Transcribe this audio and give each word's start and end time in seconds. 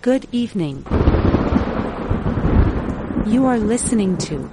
Good 0.00 0.28
evening. 0.30 0.86
You 3.26 3.46
are 3.46 3.58
listening 3.58 4.16
to 4.18 4.48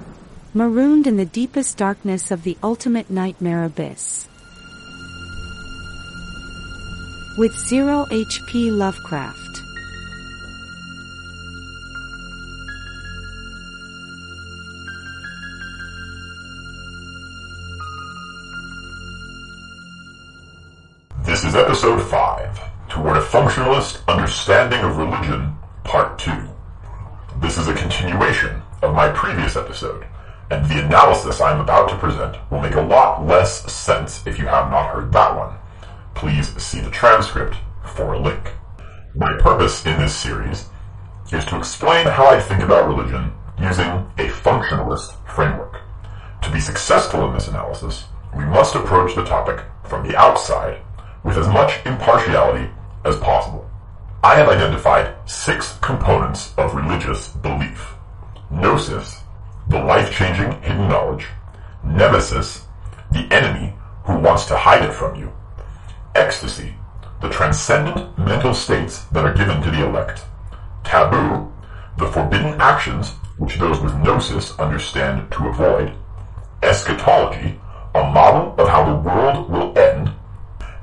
Marooned 0.52 1.06
in 1.06 1.18
the 1.18 1.24
Deepest 1.24 1.76
Darkness 1.76 2.32
of 2.32 2.42
the 2.42 2.58
Ultimate 2.64 3.10
Nightmare 3.10 3.62
Abyss 3.62 4.26
with 7.38 7.56
Zero 7.56 8.06
H.P. 8.10 8.72
Lovecraft. 8.72 9.62
This 21.24 21.44
is 21.44 21.54
episode 21.54 22.02
5, 22.02 22.35
Toward 23.06 23.18
a 23.18 23.20
Functionalist 23.20 24.04
Understanding 24.08 24.80
of 24.80 24.96
Religion, 24.96 25.56
Part 25.84 26.18
2. 26.18 26.32
This 27.40 27.56
is 27.56 27.68
a 27.68 27.74
continuation 27.74 28.60
of 28.82 28.96
my 28.96 29.08
previous 29.10 29.54
episode, 29.54 30.04
and 30.50 30.66
the 30.66 30.84
analysis 30.84 31.40
I 31.40 31.52
am 31.52 31.60
about 31.60 31.88
to 31.90 31.98
present 31.98 32.36
will 32.50 32.60
make 32.60 32.74
a 32.74 32.80
lot 32.80 33.24
less 33.24 33.72
sense 33.72 34.26
if 34.26 34.40
you 34.40 34.46
have 34.46 34.72
not 34.72 34.92
heard 34.92 35.12
that 35.12 35.36
one. 35.36 35.56
Please 36.16 36.48
see 36.60 36.80
the 36.80 36.90
transcript 36.90 37.54
for 37.84 38.14
a 38.14 38.18
link. 38.18 38.54
My 39.14 39.38
purpose 39.38 39.86
in 39.86 40.00
this 40.00 40.16
series 40.16 40.68
is 41.30 41.44
to 41.44 41.58
explain 41.58 42.08
how 42.08 42.26
I 42.26 42.40
think 42.40 42.60
about 42.60 42.88
religion 42.88 43.32
using 43.60 43.86
a 43.86 44.32
functionalist 44.42 45.14
framework. 45.28 45.80
To 46.42 46.50
be 46.50 46.58
successful 46.58 47.24
in 47.28 47.34
this 47.34 47.46
analysis, 47.46 48.06
we 48.36 48.44
must 48.46 48.74
approach 48.74 49.14
the 49.14 49.24
topic 49.24 49.64
from 49.84 50.04
the 50.04 50.16
outside 50.16 50.80
with 51.22 51.36
as 51.36 51.46
much 51.46 51.86
impartiality 51.86 52.68
as 53.06 53.16
possible. 53.16 53.68
I 54.22 54.34
have 54.36 54.48
identified 54.48 55.14
six 55.28 55.78
components 55.80 56.52
of 56.58 56.74
religious 56.74 57.28
belief. 57.28 57.94
Gnosis, 58.50 59.20
the 59.68 59.82
life-changing 59.82 60.62
hidden 60.62 60.88
knowledge. 60.88 61.26
Nemesis, 61.84 62.64
the 63.12 63.26
enemy 63.32 63.74
who 64.04 64.18
wants 64.18 64.46
to 64.46 64.56
hide 64.56 64.82
it 64.82 64.92
from 64.92 65.14
you. 65.14 65.32
Ecstasy, 66.14 66.74
the 67.20 67.30
transcendent 67.30 68.18
mental 68.18 68.54
states 68.54 69.04
that 69.12 69.24
are 69.24 69.34
given 69.34 69.62
to 69.62 69.70
the 69.70 69.86
elect. 69.86 70.22
Taboo, 70.84 71.52
the 71.98 72.06
forbidden 72.06 72.60
actions 72.60 73.10
which 73.38 73.58
those 73.58 73.80
with 73.80 73.94
gnosis 74.02 74.58
understand 74.58 75.30
to 75.32 75.48
avoid. 75.48 75.94
Eschatology, 76.62 77.60
a 77.94 78.02
model 78.10 78.54
of 78.58 78.68
how 78.68 78.84
the 78.84 79.08
world 79.08 79.50
will 79.50 79.78
end 79.78 80.10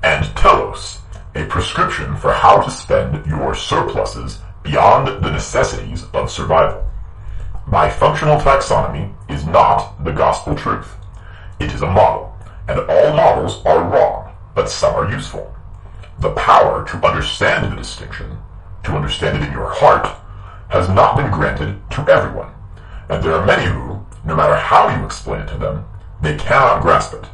and 0.03 0.25
telos, 0.35 0.99
a 1.35 1.45
prescription 1.45 2.15
for 2.15 2.31
how 2.31 2.61
to 2.61 2.69
spend 2.69 3.25
your 3.25 3.55
surpluses 3.55 4.39
beyond 4.61 5.23
the 5.23 5.31
necessities 5.31 6.05
of 6.13 6.29
survival. 6.29 6.87
My 7.65 7.89
functional 7.89 8.37
taxonomy 8.37 9.13
is 9.29 9.45
not 9.45 10.03
the 10.03 10.11
gospel 10.11 10.55
truth. 10.55 10.95
It 11.59 11.73
is 11.73 11.81
a 11.81 11.87
model, 11.87 12.35
and 12.67 12.79
all 12.79 13.15
models 13.15 13.65
are 13.65 13.83
wrong, 13.83 14.33
but 14.53 14.69
some 14.69 14.93
are 14.95 15.09
useful. 15.09 15.53
The 16.19 16.33
power 16.33 16.85
to 16.87 17.07
understand 17.07 17.71
the 17.71 17.75
distinction, 17.75 18.37
to 18.83 18.91
understand 18.91 19.37
it 19.37 19.47
in 19.47 19.53
your 19.53 19.69
heart, 19.69 20.07
has 20.69 20.87
not 20.89 21.17
been 21.17 21.31
granted 21.31 21.79
to 21.91 22.07
everyone, 22.09 22.51
and 23.09 23.23
there 23.23 23.33
are 23.33 23.45
many 23.45 23.65
who, 23.65 24.05
no 24.23 24.35
matter 24.35 24.55
how 24.55 24.95
you 24.95 25.05
explain 25.05 25.41
it 25.41 25.47
to 25.47 25.57
them, 25.57 25.85
they 26.21 26.35
cannot 26.37 26.81
grasp 26.81 27.13
it. 27.13 27.25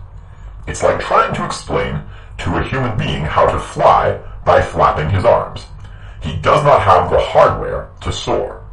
It's 0.67 0.84
like 0.84 1.00
trying 1.00 1.34
to 1.36 1.45
explain 1.45 2.02
to 2.40 2.58
a 2.58 2.64
human 2.64 2.98
being 2.98 3.23
how 3.23 3.45
to 3.45 3.59
fly 3.59 4.20
by 4.45 4.62
flapping 4.62 5.09
his 5.09 5.26
arms. 5.26 5.66
He 6.22 6.36
does 6.38 6.64
not 6.64 6.81
have 6.81 7.09
the 7.09 7.20
hardware 7.20 7.90
to 8.02 8.12
soar. 8.12 8.66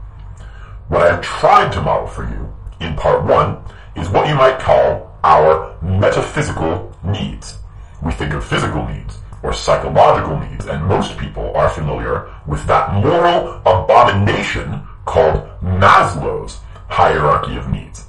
What 0.88 1.02
I 1.02 1.12
have 1.12 1.22
tried 1.22 1.72
to 1.72 1.82
model 1.82 2.06
for 2.06 2.24
you 2.24 2.52
in 2.80 2.94
part 2.96 3.24
one 3.24 3.58
is 3.94 4.08
what 4.08 4.28
you 4.28 4.34
might 4.34 4.58
call 4.58 5.16
our 5.24 5.76
metaphysical 5.82 6.96
needs. 7.04 7.58
We 8.02 8.12
think 8.12 8.32
of 8.34 8.44
physical 8.44 8.86
needs 8.86 9.18
or 9.42 9.52
psychological 9.52 10.38
needs, 10.40 10.66
and 10.66 10.84
most 10.84 11.16
people 11.18 11.54
are 11.56 11.70
familiar 11.70 12.32
with 12.46 12.64
that 12.66 12.94
moral 12.94 13.60
abomination 13.64 14.82
called 15.04 15.48
Maslow's 15.62 16.58
hierarchy 16.88 17.56
of 17.56 17.68
needs. 17.68 18.06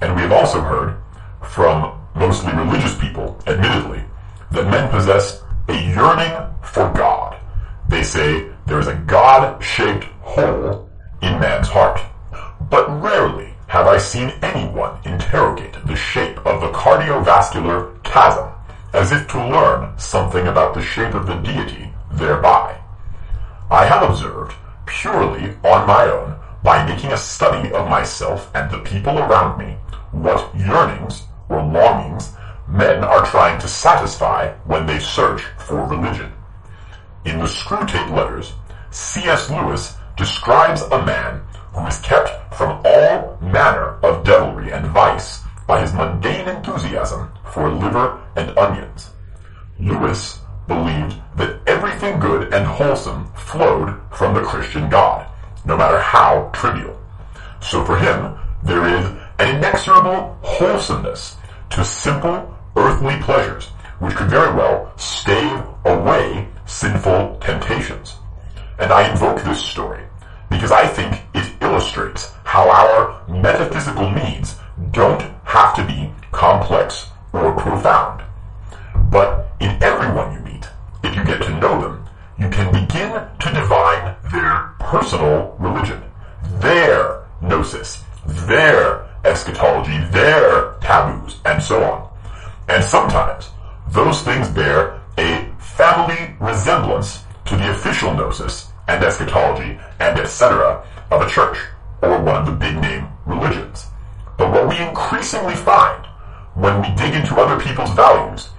And 0.00 0.14
we 0.14 0.22
have 0.22 0.32
also 0.32 0.60
heard 0.60 0.96
from 1.42 1.98
mostly 2.14 2.52
religious 2.52 2.96
people, 2.98 3.38
admittedly, 3.46 4.02
that 4.52 4.70
men 4.70 4.90
possess 4.90 5.42
a 5.68 5.74
yearning 5.74 6.32
for 6.62 6.92
God. 6.92 7.38
They 7.88 8.02
say 8.02 8.50
there 8.66 8.80
is 8.80 8.88
a 8.88 9.02
God-shaped 9.06 10.04
hole 10.22 10.88
in 11.22 11.40
man's 11.40 11.68
heart. 11.68 12.00
But 12.70 12.88
rarely 13.02 13.54
have 13.68 13.86
I 13.86 13.98
seen 13.98 14.32
anyone 14.42 14.98
interrogate 15.04 15.76
the 15.86 15.96
shape 15.96 16.38
of 16.46 16.60
the 16.60 16.70
cardiovascular 16.72 18.02
chasm 18.02 18.50
as 18.92 19.12
if 19.12 19.28
to 19.28 19.38
learn 19.38 19.96
something 19.98 20.46
about 20.48 20.74
the 20.74 20.82
shape 20.82 21.14
of 21.14 21.26
the 21.26 21.36
deity 21.36 21.92
thereby. 22.12 22.80
I 23.70 23.84
have 23.86 24.08
observed, 24.08 24.54
purely 24.86 25.56
on 25.62 25.86
my 25.86 26.04
own, 26.04 26.36
by 26.62 26.84
making 26.84 27.12
a 27.12 27.16
study 27.16 27.72
of 27.72 27.88
myself 27.88 28.50
and 28.54 28.70
the 28.70 28.78
people 28.78 29.18
around 29.18 29.58
me, 29.58 29.76
what 30.10 30.54
yearnings 30.56 31.22
or 31.48 31.62
longings 31.62 32.32
men 32.70 33.02
are 33.02 33.26
trying 33.26 33.60
to 33.60 33.68
satisfy 33.68 34.52
when 34.64 34.86
they 34.86 34.98
search 34.98 35.42
for 35.58 35.84
religion. 35.84 36.32
In 37.24 37.38
the 37.38 37.46
Screwtape 37.46 38.14
Letters, 38.14 38.52
C.S. 38.90 39.50
Lewis 39.50 39.96
describes 40.16 40.82
a 40.82 41.04
man 41.04 41.42
who 41.72 41.86
is 41.86 41.98
kept 42.00 42.54
from 42.54 42.80
all 42.84 43.38
manner 43.40 43.98
of 44.02 44.24
devilry 44.24 44.72
and 44.72 44.86
vice 44.86 45.42
by 45.66 45.80
his 45.80 45.92
mundane 45.92 46.48
enthusiasm 46.48 47.30
for 47.52 47.70
liver 47.70 48.20
and 48.36 48.56
onions. 48.58 49.10
Lewis 49.78 50.40
believed 50.66 51.16
that 51.36 51.60
everything 51.66 52.20
good 52.20 52.52
and 52.52 52.66
wholesome 52.66 53.26
flowed 53.34 54.00
from 54.12 54.34
the 54.34 54.42
Christian 54.42 54.88
God, 54.88 55.26
no 55.64 55.76
matter 55.76 55.98
how 55.98 56.50
trivial. 56.52 57.00
So 57.60 57.84
for 57.84 57.96
him, 57.96 58.36
there 58.62 58.86
is 58.86 59.06
an 59.38 59.56
inexorable 59.56 60.38
wholesomeness 60.42 61.36
to 61.70 61.84
simple 61.84 62.56
earthly 62.76 63.16
pleasures, 63.20 63.68
which 63.98 64.14
could 64.14 64.30
very 64.30 64.54
well 64.54 64.92
stave 64.96 65.62
away 65.84 66.48
sinful 66.66 67.38
temptations. 67.40 68.16
And 68.78 68.92
I 68.92 69.10
invoke 69.10 69.42
this 69.42 69.62
story 69.62 70.02
because 70.48 70.72
I 70.72 70.86
think 70.86 71.22
it 71.34 71.52
illustrates 71.60 72.32
how 72.44 72.68
our 72.68 73.22
metaphysical 73.28 74.10
needs 74.10 74.56
don't 74.90 75.22
have 75.44 75.74
to 75.76 75.84
be 75.84 76.12
complex 76.32 77.08
or 77.32 77.52
profound. 77.52 78.22
But 79.10 79.48
in 79.60 79.82
everyone 79.82 80.32
you 80.32 80.40
meet, 80.40 80.66
if 81.04 81.14
you 81.14 81.24
get 81.24 81.42
to 81.42 81.60
know 81.60 81.80
them, 81.80 82.08
you 82.38 82.48
can 82.48 82.72
begin 82.72 83.12
to 83.12 83.52
divine 83.52 84.16
their 84.32 84.74
personal 84.78 85.56
religion, 85.58 86.02
their 86.60 87.24
gnosis, 87.40 88.02
their 88.26 89.06
eschatology, 89.24 89.98
their 90.10 90.74
taboos, 90.80 91.36
and 91.44 91.62
so 91.62 91.82
on. 91.84 92.09
And 92.70 92.84
sometimes 92.84 93.50
those 93.88 94.22
things 94.22 94.48
bear 94.48 95.00
a 95.18 95.52
family 95.58 96.36
resemblance 96.38 97.24
to 97.46 97.56
the 97.56 97.72
official 97.72 98.14
gnosis 98.14 98.68
and 98.86 99.02
eschatology 99.02 99.76
and 99.98 100.20
etc. 100.20 100.86
of 101.10 101.20
a 101.20 101.28
church 101.28 101.58
or 102.00 102.22
one 102.22 102.36
of 102.36 102.46
the 102.46 102.52
big 102.52 102.76
name 102.76 103.08
religions. 103.26 103.86
But 104.38 104.52
what 104.52 104.68
we 104.68 104.78
increasingly 104.78 105.56
find 105.56 106.06
when 106.54 106.80
we 106.80 106.94
dig 106.94 107.12
into 107.12 107.34
other 107.40 107.60
people's 107.60 107.90
values 107.90 108.50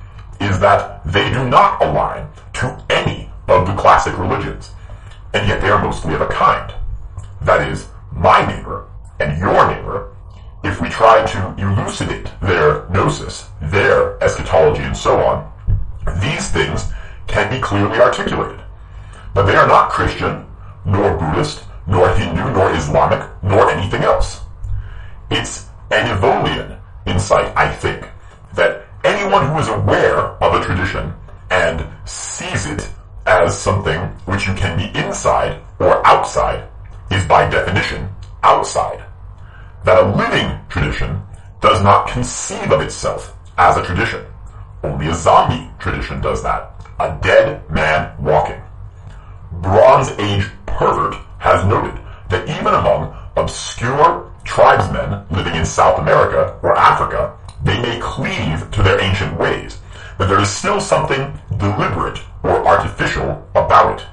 is 0.42 0.60
that 0.60 1.02
they 1.06 1.32
do 1.32 1.48
not 1.48 1.82
align 1.82 2.28
to 2.56 2.84
any 2.90 3.30
of 3.48 3.66
the 3.66 3.76
classic 3.76 4.18
religions, 4.18 4.72
and 5.34 5.48
yet 5.48 5.62
they 5.62 5.70
are 5.70 5.82
mostly 5.82 6.14
of 6.16 6.22
a 6.22 6.28
kind. 6.28 6.74
That 7.42 7.66
is, 7.66 7.88
my 8.12 8.46
neighbor 8.46 8.90
and 9.22 9.40
your 9.40 9.74
neighbor 9.74 10.14
if 10.64 10.80
we 10.80 10.90
try 10.90 11.26
to 11.26 11.56
elucidate 11.58 12.32
their 12.42 12.88
gnosis, 12.90 13.50
their 13.62 14.22
eschatology, 14.24 14.84
and 14.84 14.96
so 14.96 15.18
on, 15.20 15.52
these 16.22 16.50
things 16.52 16.92
can 17.28 17.50
be 17.50 17.60
clearly 17.60 18.00
articulated. 18.00 18.60
But 19.34 19.46
they 19.46 19.56
are 19.56 19.68
not 19.68 19.90
Christian, 19.90 20.46
nor 20.86 21.18
Buddhist, 21.18 21.64
nor 21.88 22.10
Hindu, 22.10 22.52
nor 22.52 22.72
Islamic, 22.74 23.28
nor 23.42 23.70
anything 23.72 24.04
else. 24.04 24.42
It's 25.32 25.68
an 25.90 26.16
Evolian 26.16 26.78
insight, 27.08 27.56
I 27.56 27.74
think, 27.74 28.08
that 28.54 28.86
anyone 29.04 29.48
who 29.48 29.60
is 29.60 29.68
aware 29.68 30.18
of 30.44 30.54
a 30.54 30.64
tradition 30.64 31.14
and 31.50 31.88
sees 32.06 32.66
it 32.66 32.90
as 33.26 33.58
something 33.58 34.00
which 34.26 34.48
you 34.48 34.54
can 34.54 34.78
be 34.78 34.98
inside 35.00 35.62
or 35.80 36.06
outside 36.06 36.68
is 37.10 37.26
by 37.26 37.50
definition 37.50 38.10
outside 38.44 39.04
that 39.84 40.04
a 40.04 40.16
living 40.16 40.60
tradition 40.70 41.22
does 41.62 41.84
not 41.84 42.08
conceive 42.08 42.72
of 42.72 42.82
itself 42.82 43.36
as 43.58 43.78
a 43.78 43.84
tradition. 43.84 44.26
Only 44.84 45.08
a 45.08 45.14
zombie 45.14 45.70
tradition 45.80 46.22
does 46.22 46.42
that. 46.44 46.74
A 47.00 47.18
dead 47.22 47.70
man 47.70 48.16
walking. 48.24 48.62
Bronze 49.52 50.10
Age 50.20 50.50
Pervert 50.66 51.16
has 51.40 51.66
noted 51.66 52.00
that 52.30 52.48
even 52.48 52.74
among 52.74 53.16
obscure 53.36 54.32
tribesmen 54.44 55.26
living 55.30 55.56
in 55.56 55.66
South 55.66 56.00
America 56.00 56.58
or 56.64 56.78
Africa, 56.78 57.38
they 57.64 57.80
may 57.82 58.00
cleave 58.00 58.70
to 58.72 58.82
their 58.82 59.00
ancient 59.00 59.38
ways, 59.38 59.80
but 60.18 60.28
there 60.28 60.40
is 60.40 60.50
still 60.50 60.80
something 60.80 61.40
deliberate 61.58 62.20
or 62.44 62.66
artificial 62.66 63.48
about 63.54 64.00
it. 64.00 64.06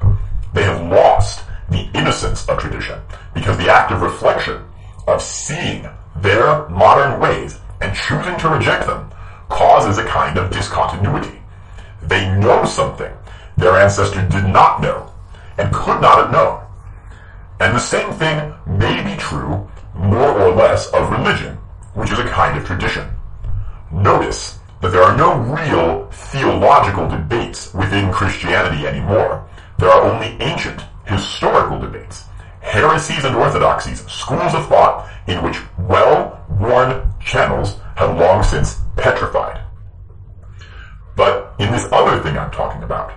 They 0.52 0.64
have 0.64 0.82
lost 0.82 1.44
the 1.70 1.88
innocence 1.94 2.48
of 2.48 2.58
tradition 2.58 2.98
because 3.34 3.56
the 3.56 3.70
act 3.70 3.92
of 3.92 4.02
reflection, 4.02 4.64
of 5.08 5.22
seeing 5.22 5.88
their 6.16 6.68
modern 6.68 7.20
ways 7.20 7.58
and 7.80 7.94
choosing 7.94 8.36
to 8.38 8.48
reject 8.48 8.86
them, 8.86 9.10
causes 9.48 9.98
a 9.98 10.04
kind 10.04 10.36
of 10.36 10.50
discontinuity. 10.50 11.40
They 12.02 12.28
know 12.38 12.64
something 12.64 13.12
their 13.56 13.76
ancestors 13.80 14.32
did 14.32 14.46
not 14.46 14.80
know 14.80 15.12
and 15.58 15.74
could 15.74 16.00
not 16.00 16.18
have 16.18 16.30
known. 16.30 16.64
And 17.60 17.74
the 17.74 17.80
same 17.80 18.12
thing 18.12 18.54
may 18.66 19.02
be 19.02 19.18
true, 19.18 19.68
more 19.94 20.40
or 20.40 20.54
less, 20.54 20.86
of 20.88 21.10
religion, 21.10 21.56
which 21.94 22.12
is 22.12 22.18
a 22.20 22.28
kind 22.28 22.56
of 22.56 22.64
tradition. 22.64 23.08
Notice 23.90 24.58
that 24.80 24.92
there 24.92 25.02
are 25.02 25.16
no 25.16 25.34
real 25.38 26.08
theological 26.12 27.08
debates 27.08 27.74
within 27.74 28.12
Christianity 28.12 28.86
anymore. 28.86 29.44
There 29.78 29.90
are 29.90 30.04
only 30.04 30.36
ancient, 30.40 30.82
historical 31.04 31.80
debates, 31.80 32.24
heresies 32.68 33.24
and 33.24 33.34
orthodoxies, 33.34 34.04
schools 34.06 34.54
of 34.54 34.68
thought 34.68 35.08
in 35.26 35.42
which 35.42 35.58
well-worn 35.78 37.12
channels 37.20 37.76
have 37.96 38.16
long 38.16 38.42
since 38.42 38.80
petrified. 38.96 39.60
But 41.16 41.54
in 41.58 41.72
this 41.72 41.88
other 41.90 42.22
thing 42.22 42.38
I'm 42.38 42.50
talking 42.50 42.82
about, 42.82 43.12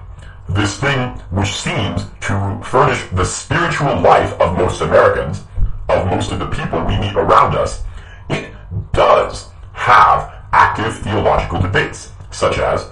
this 0.49 0.77
thing 0.77 1.09
which 1.29 1.53
seems 1.53 2.05
to 2.21 2.61
furnish 2.63 3.03
the 3.11 3.25
spiritual 3.25 3.99
life 3.99 4.33
of 4.39 4.57
most 4.57 4.81
Americans, 4.81 5.43
of 5.89 6.07
most 6.07 6.31
of 6.31 6.39
the 6.39 6.47
people 6.47 6.83
we 6.85 6.97
meet 6.99 7.15
around 7.15 7.55
us, 7.55 7.83
it 8.29 8.53
does 8.93 9.49
have 9.73 10.33
active 10.53 10.97
theological 10.99 11.61
debates, 11.61 12.11
such 12.31 12.57
as 12.57 12.87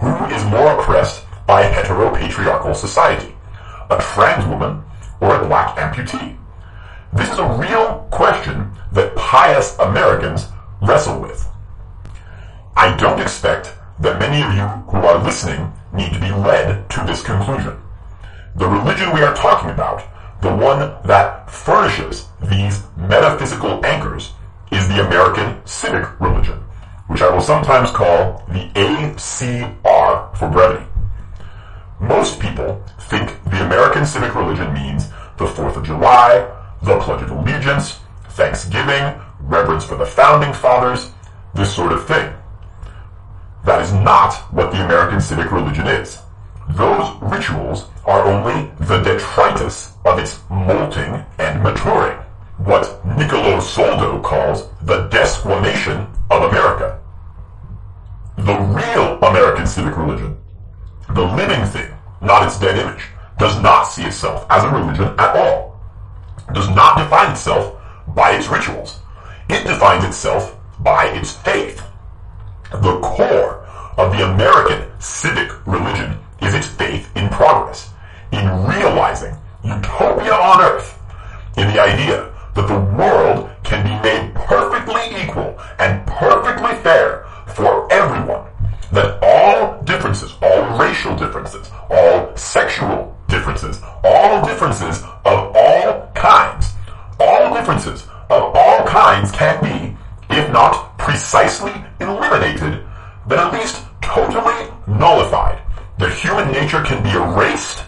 who 0.00 0.24
is 0.26 0.44
more 0.46 0.78
oppressed 0.78 1.24
by 1.46 1.62
heteropatriarchal 1.62 2.74
society, 2.74 3.34
a 3.90 3.98
trans 3.98 4.46
woman 4.46 4.82
or 5.20 5.36
a 5.36 5.46
black 5.46 5.76
amputee? 5.76 6.36
This 7.12 7.30
is 7.30 7.38
a 7.38 7.56
real 7.58 8.06
question 8.10 8.70
that 8.92 9.16
pious 9.16 9.78
Americans 9.78 10.46
wrestle 10.80 11.20
with. 11.20 11.48
I 12.76 12.96
don't 12.96 13.20
expect 13.20 13.74
that 14.00 14.18
many 14.18 14.42
of 14.42 14.54
you 14.54 14.66
who 14.90 15.06
are 15.06 15.22
listening 15.22 15.72
need 15.92 16.12
to 16.12 16.20
be 16.20 16.30
led 16.30 16.88
to 16.90 17.04
this 17.04 17.22
conclusion. 17.22 17.76
The 18.56 18.66
religion 18.66 19.12
we 19.12 19.22
are 19.22 19.34
talking 19.34 19.70
about, 19.70 20.02
the 20.40 20.54
one 20.54 20.96
that 21.04 21.50
furnishes 21.50 22.28
these 22.48 22.82
metaphysical 22.96 23.84
anchors, 23.84 24.32
is 24.72 24.88
the 24.88 25.04
American 25.06 25.64
civic 25.66 26.18
religion, 26.20 26.58
which 27.08 27.22
I 27.22 27.30
will 27.30 27.40
sometimes 27.40 27.90
call 27.90 28.44
the 28.48 28.68
ACR 28.74 30.36
for 30.36 30.48
brevity. 30.48 30.86
Most 32.00 32.40
people 32.40 32.82
think 32.98 33.42
the 33.44 33.64
American 33.64 34.06
civic 34.06 34.34
religion 34.34 34.72
means 34.72 35.08
the 35.36 35.44
4th 35.44 35.76
of 35.76 35.84
July, 35.84 36.50
the 36.82 36.98
Pledge 37.00 37.22
of 37.22 37.30
Allegiance, 37.30 37.98
Thanksgiving, 38.30 39.20
reverence 39.40 39.84
for 39.84 39.96
the 39.96 40.06
Founding 40.06 40.52
Fathers, 40.54 41.10
this 41.54 41.74
sort 41.74 41.92
of 41.92 42.06
thing. 42.06 42.32
That 43.64 43.82
is 43.82 43.92
not 43.92 44.34
what 44.52 44.72
the 44.72 44.82
American 44.82 45.20
civic 45.20 45.52
religion 45.52 45.86
is. 45.86 46.18
Those 46.70 47.14
rituals 47.20 47.86
are 48.06 48.24
only 48.24 48.70
the 48.80 49.02
detritus 49.02 49.92
of 50.06 50.18
its 50.18 50.40
molting 50.48 51.24
and 51.38 51.62
maturing. 51.62 52.16
What 52.58 53.04
Niccolo 53.04 53.60
Soldo 53.60 54.20
calls 54.22 54.68
the 54.82 55.08
desquamation 55.08 56.08
of 56.30 56.44
America. 56.44 56.98
The 58.38 58.56
real 58.56 59.18
American 59.22 59.66
civic 59.66 59.96
religion, 59.96 60.38
the 61.14 61.24
living 61.24 61.64
thing, 61.66 61.92
not 62.20 62.46
its 62.46 62.58
dead 62.58 62.78
image, 62.78 63.04
does 63.38 63.60
not 63.62 63.84
see 63.84 64.04
itself 64.04 64.46
as 64.50 64.64
a 64.64 64.68
religion 64.68 65.08
at 65.18 65.36
all. 65.36 65.80
Does 66.52 66.68
not 66.70 66.98
define 66.98 67.32
itself 67.32 67.76
by 68.08 68.32
its 68.32 68.48
rituals. 68.48 69.00
It 69.48 69.66
defines 69.66 70.04
itself 70.04 70.56
by 70.80 71.06
its 71.06 71.32
faith. 71.32 71.82
The 72.70 73.00
core 73.00 73.66
of 73.96 74.12
the 74.12 74.30
American 74.30 74.88
civic 75.00 75.50
religion 75.66 76.18
is 76.40 76.54
its 76.54 76.68
faith 76.68 77.10
in 77.16 77.28
progress, 77.28 77.90
in 78.32 78.46
realizing 78.66 79.36
utopia 79.64 80.32
on 80.32 80.60
earth, 80.60 80.98
in 81.56 81.66
the 81.68 81.80
idea 81.80 82.32
that 82.54 82.68
the 82.68 82.80
world 82.96 83.50
can 83.62 83.84
be 83.84 84.02
made 84.02 84.34
perfectly 84.34 85.22
equal 85.22 85.58
and 85.78 86.06
perfectly 86.06 86.74
fair 86.82 87.26
for 87.46 87.92
everyone, 87.92 88.46
that 88.92 89.18
all 89.22 89.82
differences, 89.82 90.34
all 90.42 90.78
racial 90.78 91.16
differences, 91.16 91.70
all 91.90 92.36
sexual 92.36 93.16
differences, 93.28 93.80
all 94.04 94.44
differences 94.44 95.02
of 95.24 95.52
all 95.54 96.10
kinds, 96.14 96.72
all 97.18 97.54
differences 97.54 98.02
of 98.30 98.54
all 98.54 98.84
kinds 98.86 99.30
can 99.32 99.62
be, 99.62 99.96
if 100.30 100.50
not 100.52 100.98
precisely 100.98 101.72
eliminated, 102.00 102.84
then 103.28 103.38
at 103.38 103.52
least 103.52 103.84
totally 104.02 104.70
nullified. 104.86 105.62
That 105.98 106.12
human 106.14 106.50
nature 106.50 106.82
can 106.82 107.02
be 107.02 107.10
erased, 107.10 107.84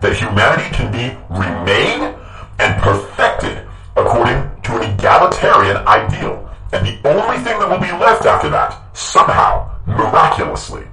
that 0.00 0.16
humanity 0.16 0.70
can 0.74 0.92
be 0.92 1.16
remade 1.30 2.14
and 2.58 2.82
perfected 2.82 3.66
according 3.96 4.50
to 4.62 4.76
an 4.76 4.94
egalitarian 4.94 5.78
ideal. 5.78 6.50
And 6.72 6.86
the 6.86 7.08
only 7.08 7.38
thing 7.38 7.58
that 7.58 7.68
will 7.68 7.78
be 7.78 7.92
left 7.92 8.26
after 8.26 8.50
that, 8.50 8.96
somehow, 8.96 9.73
miraculously, 9.86 10.84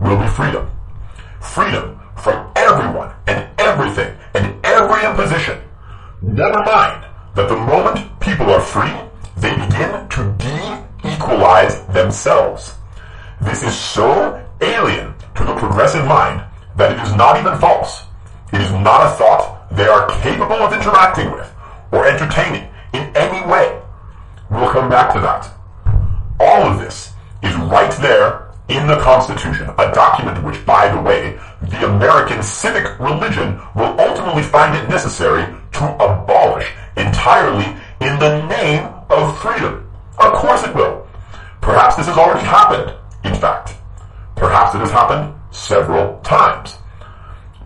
will 0.00 0.18
be 0.18 0.26
freedom. 0.28 0.70
Freedom 1.40 2.00
from 2.16 2.50
everyone 2.56 3.14
and 3.26 3.48
everything 3.58 4.16
and 4.34 4.54
every 4.64 5.04
imposition. 5.04 5.60
Never 6.22 6.62
mind 6.64 7.06
that 7.34 7.48
the 7.48 7.56
moment 7.56 8.20
people 8.20 8.50
are 8.50 8.60
free, 8.60 8.92
they 9.36 9.54
begin 9.54 10.08
to 10.08 10.34
de-equalize 10.38 11.84
themselves. 11.86 12.74
This 13.40 13.62
is 13.62 13.74
so 13.74 14.44
alien 14.60 15.14
to 15.34 15.44
the 15.44 15.54
progressive 15.56 16.06
mind 16.06 16.44
that 16.76 16.92
it 16.92 17.02
is 17.02 17.14
not 17.14 17.38
even 17.38 17.58
false. 17.58 18.04
It 18.52 18.60
is 18.60 18.70
not 18.70 19.06
a 19.06 19.16
thought 19.16 19.68
they 19.72 19.86
are 19.86 20.06
capable 20.20 20.56
of 20.56 20.72
interacting 20.72 21.30
with 21.32 21.50
or 21.90 22.06
entertaining 22.06 22.68
in 22.92 23.10
any 23.16 23.46
way. 23.50 23.80
We'll 24.50 24.70
come 24.70 24.90
back 24.90 25.12
to 25.14 25.20
that. 25.20 25.50
All 26.38 26.62
of 26.62 26.78
this 26.78 27.11
is 27.42 27.54
right 27.56 27.92
there 28.00 28.48
in 28.68 28.86
the 28.86 28.98
Constitution, 29.00 29.68
a 29.78 29.92
document 29.92 30.42
which, 30.44 30.64
by 30.64 30.88
the 30.94 31.00
way, 31.00 31.38
the 31.60 31.86
American 31.86 32.42
civic 32.42 32.98
religion 32.98 33.60
will 33.74 33.98
ultimately 34.00 34.42
find 34.42 34.76
it 34.76 34.88
necessary 34.88 35.44
to 35.72 35.84
abolish 36.02 36.72
entirely 36.96 37.66
in 38.00 38.18
the 38.18 38.46
name 38.46 38.84
of 39.10 39.38
freedom. 39.40 39.90
Of 40.18 40.32
course 40.34 40.62
it 40.64 40.74
will. 40.74 41.06
Perhaps 41.60 41.96
this 41.96 42.06
has 42.06 42.16
already 42.16 42.46
happened, 42.46 42.96
in 43.24 43.34
fact. 43.34 43.74
Perhaps 44.36 44.74
it 44.74 44.78
has 44.78 44.90
happened 44.90 45.34
several 45.50 46.20
times. 46.20 46.78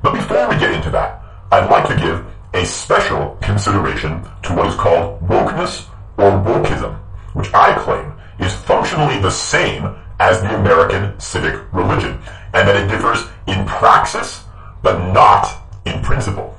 But 0.02 0.14
before 0.14 0.48
we 0.48 0.56
get 0.56 0.72
into 0.72 0.90
that, 0.90 1.22
I'd 1.52 1.70
like 1.70 1.86
to 1.88 1.96
give 1.96 2.24
a 2.54 2.64
special 2.64 3.38
consideration 3.42 4.22
to 4.44 4.54
what 4.54 4.66
is 4.66 4.74
called 4.74 5.20
wokeness 5.22 5.86
or 6.16 6.30
wokeism, 6.30 6.96
which 7.34 7.52
I 7.52 7.78
claim 7.78 8.15
is 8.38 8.54
functionally 8.54 9.18
the 9.20 9.30
same 9.30 9.94
as 10.18 10.40
the 10.40 10.58
American 10.58 11.18
civic 11.20 11.60
religion, 11.72 12.18
and 12.54 12.66
that 12.66 12.76
it 12.76 12.88
differs 12.88 13.24
in 13.46 13.66
praxis, 13.66 14.44
but 14.82 15.12
not 15.12 15.62
in 15.84 16.02
principle. 16.02 16.56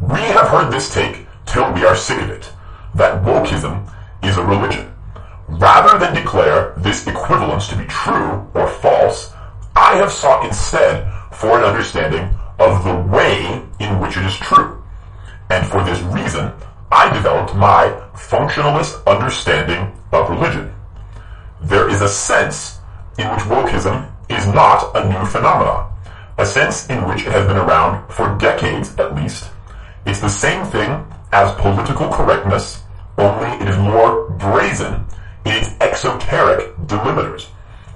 We 0.00 0.20
have 0.20 0.48
heard 0.48 0.70
this 0.70 0.92
take 0.92 1.26
till 1.46 1.72
we 1.72 1.84
are 1.84 1.96
sick 1.96 2.20
of 2.22 2.30
it, 2.30 2.50
that 2.94 3.24
wokeism 3.24 3.90
is 4.22 4.36
a 4.36 4.44
religion. 4.44 4.92
Rather 5.48 5.98
than 5.98 6.14
declare 6.14 6.74
this 6.76 7.06
equivalence 7.06 7.68
to 7.68 7.76
be 7.76 7.84
true 7.86 8.46
or 8.54 8.68
false, 8.68 9.32
I 9.74 9.96
have 9.96 10.12
sought 10.12 10.44
instead 10.44 11.10
for 11.32 11.58
an 11.58 11.64
understanding 11.64 12.34
of 12.58 12.84
the 12.84 12.96
way 13.10 13.62
in 13.80 14.00
which 14.00 14.16
it 14.16 14.24
is 14.24 14.36
true. 14.36 14.82
And 15.50 15.66
for 15.66 15.82
this 15.84 16.00
reason, 16.00 16.52
I 16.90 17.12
developed 17.12 17.54
my 17.54 17.88
functionalist 18.14 19.06
understanding 19.06 19.97
of 20.12 20.30
religion. 20.30 20.74
There 21.60 21.88
is 21.88 22.02
a 22.02 22.08
sense 22.08 22.78
in 23.18 23.28
which 23.30 23.40
wokeism 23.40 24.10
is 24.28 24.46
not 24.46 24.96
a 24.96 25.08
new 25.08 25.24
phenomenon, 25.26 25.92
a 26.38 26.46
sense 26.46 26.88
in 26.88 27.06
which 27.08 27.22
it 27.26 27.32
has 27.32 27.46
been 27.46 27.56
around 27.56 28.08
for 28.10 28.36
decades 28.38 28.96
at 28.98 29.14
least. 29.14 29.50
It's 30.06 30.20
the 30.20 30.28
same 30.28 30.64
thing 30.66 31.04
as 31.32 31.54
political 31.60 32.08
correctness, 32.08 32.82
only 33.18 33.48
it 33.62 33.68
is 33.68 33.76
more 33.78 34.30
brazen 34.30 35.04
in 35.44 35.52
its 35.52 35.74
exoteric 35.80 36.74
delimiters. 36.86 37.46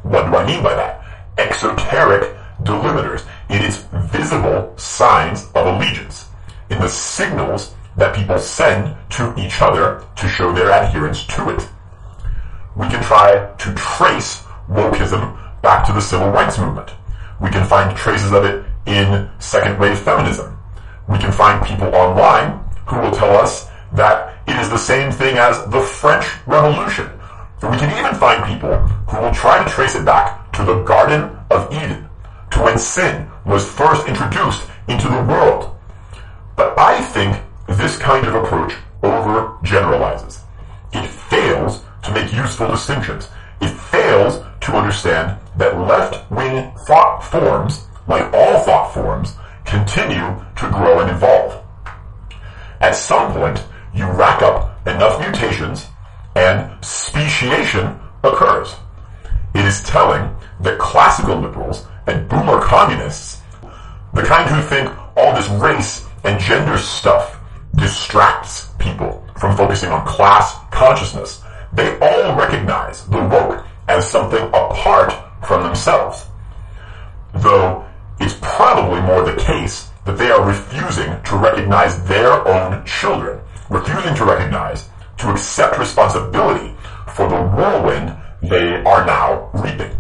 What 0.03 0.27
do 0.27 0.37
I 0.37 0.47
mean 0.47 0.63
by 0.63 0.75
that? 0.75 1.05
Exoteric 1.39 2.37
delimiters 2.65 3.25
in 3.49 3.63
its 3.63 3.85
visible 4.13 4.73
signs 4.77 5.47
of 5.55 5.67
allegiance. 5.67 6.27
In 6.71 6.81
the 6.81 6.89
signals 6.89 7.75
that 7.97 8.17
people 8.17 8.39
send 8.39 8.97
to 9.11 9.35
each 9.39 9.61
other 9.61 10.05
to 10.17 10.29
show 10.29 10.53
their 10.53 10.71
adherence 10.71 11.27
to 11.27 11.51
it. 11.51 11.69
We 12.77 12.89
can 12.89 13.03
try 13.03 13.53
to 13.59 13.75
trace 13.75 14.43
wokeism 14.69 15.39
back 15.63 15.87
to 15.87 15.93
the 15.93 16.01
civil 16.01 16.31
rights 16.31 16.59
movement. 16.59 16.91
We 17.41 17.51
can 17.51 17.67
find 17.67 17.97
traces 17.97 18.33
of 18.33 18.45
it 18.45 18.65
in 18.87 19.29
second 19.39 19.79
wave 19.79 19.99
feminism. 19.99 20.59
We 21.09 21.19
can 21.19 21.33
find 21.33 21.65
people 21.67 21.95
online 21.95 22.65
who 22.87 23.01
will 23.01 23.11
tell 23.11 23.37
us 23.37 23.69
that 23.93 24.39
it 24.47 24.57
is 24.57 24.71
the 24.71 24.79
same 24.79 25.13
thing 25.13 25.37
as 25.37 25.65
the 25.67 25.81
French 25.81 26.27
Revolution. 26.47 27.11
We 27.63 27.77
can 27.77 27.97
even 27.99 28.19
find 28.19 28.45
people 28.45 28.77
who 29.09 29.21
will 29.21 29.35
try 29.35 29.63
to 29.63 29.71
trace 29.71 29.95
it 29.95 30.05
back 30.05 30.51
to 30.53 30.65
the 30.65 30.83
Garden 30.83 31.37
of 31.51 31.73
Eden, 31.73 32.09
to 32.51 32.63
when 32.63 32.79
sin 32.79 33.29
was 33.45 33.71
first 33.71 34.09
introduced 34.09 34.69
into 34.89 35.09
the 35.09 35.23
world. 35.25 35.77
But 36.57 36.79
I 36.79 37.01
think 37.01 37.41
this 37.69 37.97
kind 37.99 38.27
of 38.27 38.35
approach 38.35 38.75
overgeneralizes. 39.03 40.41
It 40.93 41.07
fails 41.07 41.85
to 42.03 42.13
make 42.13 42.33
useful 42.33 42.69
distinctions. 42.69 43.29
It 43.61 43.71
fails 43.71 44.45
to 44.63 44.73
understand 44.73 45.39
that 45.57 45.79
left-wing 45.79 46.73
thought 46.87 47.21
forms, 47.21 47.87
like 48.09 48.33
all 48.33 48.61
thought 48.61 48.93
forms, 48.93 49.35
continue 49.65 50.45
to 50.57 50.71
grow 50.71 51.01
and 51.01 51.11
evolve. 51.11 51.63
At 52.81 52.97
some 52.97 53.33
point, 53.33 53.65
you 53.95 54.07
rack 54.07 54.43
up 54.43 54.87
enough 54.87 55.21
mutations 55.21 55.87
and 56.35 56.85
speciation 56.85 57.99
occurs. 58.25 58.75
It 59.55 59.65
is 59.65 59.83
telling 59.83 60.35
that 60.61 60.79
classical 60.79 61.37
liberals 61.37 61.87
and 62.07 62.29
boomer 62.29 62.61
communists, 62.61 63.41
the 64.15 64.23
kind 64.23 64.49
who 64.49 64.63
think 64.63 64.91
all 65.17 65.35
this 65.35 65.49
race 65.51 66.07
and 66.25 66.41
gender 66.41 66.79
stuff 66.79 67.39
distracts 67.77 68.71
people 68.79 69.27
from 69.39 69.57
focusing 69.57 69.91
on 69.91 70.07
class 70.07 70.57
consciousness, 70.71 71.42
they 71.73 71.99
all 72.01 72.37
recognize 72.37 73.07
the 73.07 73.19
woke 73.19 73.65
as 73.89 74.09
something 74.09 74.43
apart 74.49 75.13
from 75.47 75.63
themselves. 75.63 76.27
Though 77.35 77.85
it's 78.21 78.37
probably 78.41 79.01
more 79.01 79.25
the 79.25 79.41
case 79.41 79.91
that 80.05 80.19
they 80.19 80.31
are 80.31 80.47
refusing 80.47 81.23
to 81.23 81.37
recognize 81.37 82.03
their 82.05 82.47
own 82.47 82.85
children, 82.85 83.41
refusing 83.71 84.15
to 84.17 84.25
recognize, 84.25 84.89
to 85.19 85.31
accept 85.31 85.79
responsibility 85.79 86.75
for 87.15 87.29
the 87.29 87.43
whirlwind 87.43 88.17
they 88.43 88.83
are 88.83 89.07
now 89.07 89.51
reaping. 89.55 89.97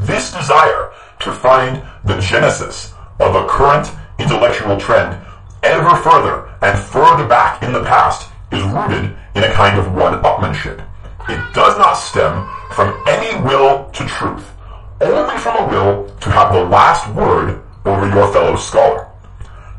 This 0.00 0.32
desire 0.32 0.90
to 1.20 1.32
find 1.32 1.82
the 2.04 2.20
genesis 2.20 2.92
of 3.18 3.34
a 3.34 3.46
current 3.46 3.90
intellectual 4.18 4.76
trend 4.78 5.24
ever 5.62 5.96
further 5.96 6.48
and 6.62 6.78
further 6.78 7.26
back 7.26 7.62
in 7.62 7.72
the 7.72 7.82
past 7.82 8.30
is 8.52 8.62
rooted 8.62 9.16
in 9.34 9.44
a 9.44 9.52
kind 9.52 9.78
of 9.78 9.92
one-upmanship. 9.94 10.84
It 11.28 11.54
does 11.54 11.76
not 11.78 11.94
stem 11.94 12.48
from 12.72 13.02
any 13.06 13.42
will 13.42 13.90
to 13.90 14.06
truth, 14.06 14.52
only 15.00 15.36
from 15.38 15.56
a 15.64 15.68
will 15.68 16.08
to 16.20 16.30
have 16.30 16.52
the 16.52 16.64
last 16.64 17.12
word 17.14 17.62
over 17.84 18.08
your 18.08 18.32
fellow 18.32 18.56
scholar. 18.56 19.08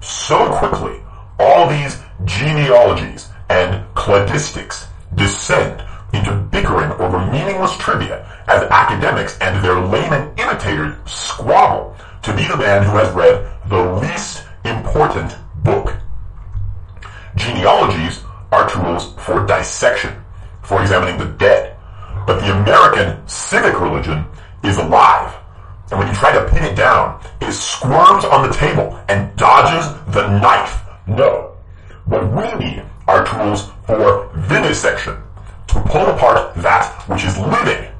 So 0.01 0.51
quickly, 0.57 0.99
all 1.39 1.69
these 1.69 1.99
genealogies 2.25 3.29
and 3.49 3.85
cladistics 3.95 4.87
descend 5.15 5.83
into 6.13 6.35
bickering 6.51 6.91
over 6.93 7.19
meaningless 7.31 7.75
trivia 7.77 8.25
as 8.47 8.63
academics 8.63 9.37
and 9.39 9.63
their 9.63 9.79
layman 9.79 10.33
imitators 10.37 10.95
squabble 11.05 11.95
to 12.23 12.35
be 12.35 12.47
the 12.47 12.57
man 12.57 12.83
who 12.83 12.91
has 12.97 13.13
read 13.13 13.49
the 13.69 13.93
least 14.01 14.43
important 14.65 15.35
book. 15.63 15.95
Genealogies 17.35 18.23
are 18.57 18.69
tools 18.69 19.13
for 19.19 19.45
dissection, 19.45 20.15
for 20.63 20.81
examining 20.81 21.17
the 21.19 21.31
dead. 21.37 21.77
But 22.25 22.39
the 22.39 22.57
American 22.57 23.25
civic 23.27 23.79
religion 23.79 24.25
is 24.63 24.77
alive. 24.77 25.35
And 25.91 25.99
when 25.99 26.07
you 26.07 26.13
try 26.15 26.33
to 26.33 26.49
pin 26.49 26.63
it 26.63 26.75
down, 26.75 27.21
it 27.39 27.51
squirms 27.51 28.25
on 28.25 28.47
the 28.47 28.53
table 28.53 28.99
and 29.07 29.35
dodges 29.37 29.85
the 30.11 30.27
knife. 30.39 30.81
No. 31.05 31.55
What 32.05 32.25
we 32.33 32.65
need 32.65 32.83
are 33.07 33.25
tools 33.25 33.69
for 33.85 34.29
vivisection, 34.35 35.15
to 35.67 35.79
pull 35.81 36.07
apart 36.07 36.55
that 36.55 37.03
which 37.07 37.23
is 37.23 37.37
living. 37.37 37.91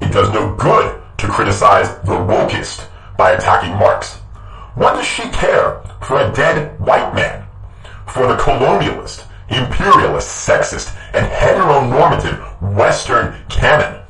It 0.00 0.10
does 0.10 0.32
no 0.32 0.54
good 0.56 1.00
to 1.18 1.28
criticize 1.28 1.90
the 1.98 2.16
wokist 2.16 2.88
by 3.18 3.32
attacking 3.32 3.74
Marx. 3.74 4.16
What 4.74 4.94
does 4.94 5.06
she 5.06 5.28
care 5.28 5.82
for 6.00 6.18
a 6.18 6.32
dead 6.32 6.80
white 6.80 7.14
man? 7.14 7.46
For 8.06 8.26
the 8.26 8.36
colonialist, 8.36 9.27
imperialist, 9.50 10.48
sexist, 10.48 10.94
and 11.14 11.26
heteronormative 11.26 12.74
Western 12.74 13.34
canon? 13.48 14.02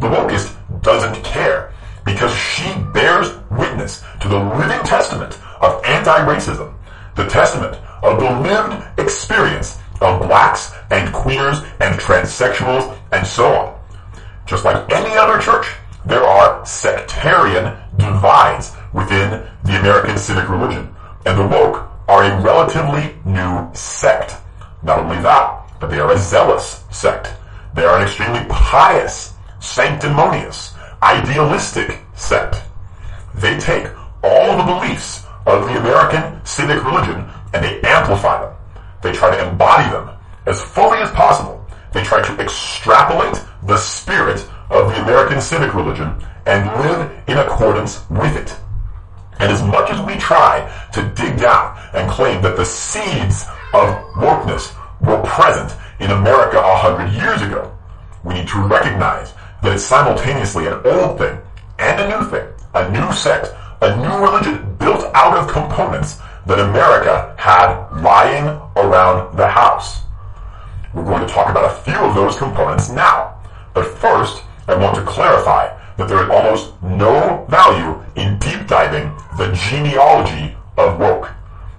The 0.00 0.08
wokeist 0.08 0.54
doesn't 0.82 1.22
care 1.24 1.72
because 2.04 2.34
she 2.34 2.72
bears 2.92 3.32
witness 3.50 4.02
to 4.20 4.28
the 4.28 4.38
living 4.38 4.80
testament 4.84 5.38
of 5.60 5.84
anti-racism, 5.84 6.74
the 7.16 7.26
testament 7.26 7.76
of 8.02 8.20
the 8.20 8.30
lived 8.40 8.84
experience 8.98 9.78
of 10.00 10.20
blacks 10.20 10.72
and 10.90 11.12
queers 11.12 11.58
and 11.80 11.98
transsexuals 11.98 12.96
and 13.12 13.26
so 13.26 13.46
on. 13.46 13.80
Just 14.46 14.64
like 14.64 14.92
any 14.92 15.16
other 15.16 15.40
church, 15.40 15.66
there 16.04 16.22
are 16.22 16.64
sectarian 16.64 17.76
divides 17.96 18.72
within 18.92 19.44
the 19.64 19.78
American 19.80 20.16
civic 20.16 20.48
religion, 20.48 20.94
and 21.24 21.38
the 21.38 21.46
woke 21.46 21.90
are 22.08 22.22
a 22.22 22.40
relatively 22.40 23.16
new 23.24 23.68
sect. 23.74 24.36
Not 24.82 24.98
only 24.98 25.20
that, 25.22 25.66
but 25.80 25.90
they 25.90 25.98
are 25.98 26.12
a 26.12 26.18
zealous 26.18 26.84
sect. 26.90 27.34
They 27.74 27.84
are 27.84 27.96
an 27.96 28.02
extremely 28.02 28.44
pious, 28.48 29.34
sanctimonious, 29.60 30.74
idealistic 31.02 32.00
sect. 32.14 32.62
They 33.34 33.58
take 33.58 33.88
all 34.22 34.56
the 34.56 34.72
beliefs 34.72 35.24
of 35.46 35.66
the 35.66 35.78
American 35.78 36.44
civic 36.44 36.84
religion 36.84 37.28
and 37.52 37.64
they 37.64 37.80
amplify 37.82 38.40
them. 38.40 38.54
They 39.02 39.12
try 39.12 39.30
to 39.30 39.48
embody 39.48 39.90
them 39.90 40.10
as 40.46 40.62
fully 40.62 40.98
as 40.98 41.10
possible. 41.12 41.64
They 41.92 42.02
try 42.02 42.22
to 42.22 42.42
extrapolate 42.42 43.42
the 43.62 43.76
spirit 43.76 44.48
of 44.70 44.88
the 44.90 45.02
American 45.02 45.40
civic 45.40 45.74
religion 45.74 46.14
and 46.46 46.66
live 46.82 47.10
in 47.28 47.38
accordance 47.38 48.08
with 48.10 48.36
it. 48.36 48.56
And 49.38 49.52
as 49.52 49.62
much 49.62 49.90
as 49.90 50.00
we 50.00 50.16
try 50.16 50.70
to 50.92 51.02
dig 51.14 51.38
down 51.38 51.78
and 51.94 52.10
claim 52.10 52.40
that 52.42 52.56
the 52.56 52.64
seeds 52.64 53.46
of 53.72 53.94
wokeness 54.14 54.74
were 55.00 55.22
present 55.22 55.76
in 56.00 56.10
America 56.10 56.58
a 56.58 56.76
hundred 56.76 57.12
years 57.12 57.42
ago, 57.42 57.76
we 58.24 58.34
need 58.34 58.48
to 58.48 58.60
recognize 58.60 59.34
that 59.62 59.72
it's 59.72 59.84
simultaneously 59.84 60.66
an 60.66 60.80
old 60.84 61.18
thing 61.18 61.38
and 61.78 62.00
a 62.00 62.08
new 62.08 62.28
thing, 62.28 62.46
a 62.74 62.90
new 62.90 63.12
sect, 63.12 63.48
a 63.82 63.96
new 63.96 64.24
religion 64.24 64.74
built 64.78 65.04
out 65.14 65.36
of 65.36 65.48
components 65.48 66.18
that 66.46 66.58
America 66.58 67.34
had 67.38 67.90
lying 68.02 68.46
around 68.76 69.36
the 69.36 69.46
house. 69.46 70.02
We're 70.94 71.04
going 71.04 71.26
to 71.26 71.32
talk 71.32 71.50
about 71.50 71.64
a 71.64 71.82
few 71.82 71.96
of 71.96 72.14
those 72.14 72.36
components 72.36 72.88
now. 72.88 73.38
But 73.74 73.86
first, 73.98 74.42
I 74.68 74.74
want 74.76 74.94
to 74.96 75.02
clarify 75.02 75.76
that 75.96 76.08
there 76.08 76.22
is 76.22 76.30
almost 76.30 76.72
no 76.82 77.46
value 77.48 78.02
in 78.16 78.38
deep 78.38 78.66
diving 78.66 79.14
the 79.36 79.52
genealogy 79.52 80.56
of 80.76 80.98
woke. 80.98 81.30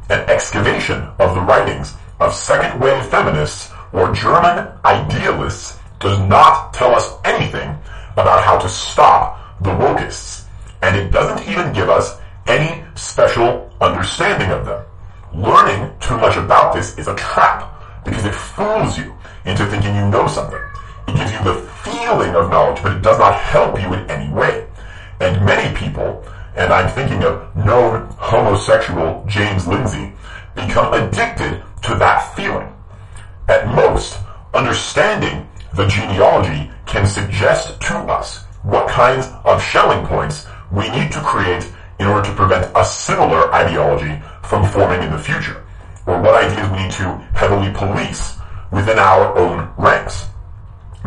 An 0.09 0.21
excavation 0.29 1.03
of 1.19 1.35
the 1.35 1.41
writings 1.41 1.95
of 2.19 2.33
second 2.33 2.79
wave 2.79 3.05
feminists 3.07 3.71
or 3.91 4.13
German 4.13 4.67
idealists 4.85 5.77
does 5.99 6.19
not 6.19 6.73
tell 6.73 6.95
us 6.95 7.13
anything 7.25 7.77
about 8.13 8.43
how 8.43 8.57
to 8.57 8.69
stop 8.69 9.61
the 9.61 9.69
wokists. 9.71 10.45
And 10.81 10.95
it 10.95 11.11
doesn't 11.11 11.47
even 11.49 11.73
give 11.73 11.89
us 11.89 12.17
any 12.45 12.83
special 12.95 13.69
understanding 13.81 14.49
of 14.51 14.65
them. 14.65 14.85
Learning 15.33 15.93
too 15.99 16.17
much 16.17 16.37
about 16.37 16.73
this 16.73 16.97
is 16.97 17.07
a 17.07 17.15
trap 17.15 18.03
because 18.05 18.25
it 18.25 18.33
fools 18.33 18.97
you 18.97 19.13
into 19.45 19.65
thinking 19.65 19.93
you 19.95 20.07
know 20.09 20.27
something. 20.27 20.59
It 21.07 21.15
gives 21.15 21.31
you 21.31 21.43
the 21.43 21.61
feeling 21.83 22.35
of 22.35 22.49
knowledge, 22.49 22.81
but 22.81 22.95
it 22.95 23.01
does 23.01 23.19
not 23.19 23.35
help 23.35 23.79
you 23.81 23.93
in 23.93 24.09
any 24.09 24.31
way. 24.33 24.67
And 25.19 25.45
many 25.45 25.75
people, 25.75 26.23
and 26.57 26.73
I'm 26.73 26.89
thinking 26.89 27.23
of 27.23 27.55
known 27.55 28.07
homosexual 28.17 29.23
James 29.27 29.67
Lindsay, 29.67 30.11
become 30.55 30.91
addicted 30.93 31.63
to 31.83 31.95
that 31.95 32.35
feeling. 32.35 32.73
At 33.47 33.67
most, 33.67 34.17
understanding 34.55 35.47
the 35.75 35.85
genealogy 35.85 36.71
can 36.87 37.05
suggest 37.05 37.79
to 37.81 37.95
us 37.95 38.43
what 38.63 38.89
kinds 38.89 39.27
of 39.45 39.61
Schelling 39.61 40.05
points 40.07 40.47
we 40.71 40.89
need 40.89 41.11
to 41.11 41.21
create 41.21 41.71
in 41.99 42.07
order 42.07 42.27
to 42.27 42.35
prevent 42.35 42.71
a 42.75 42.83
similar 42.83 43.53
ideology 43.53 44.19
from 44.43 44.67
forming 44.71 45.03
in 45.03 45.11
the 45.11 45.19
future, 45.19 45.63
or 46.07 46.19
what 46.19 46.43
ideas 46.43 46.69
we 46.71 46.83
need 46.83 46.91
to 46.91 47.17
heavily 47.35 47.71
police 47.73 48.37
within 48.71 48.97
our 48.97 49.37
own 49.37 49.71
ranks. 49.77 50.25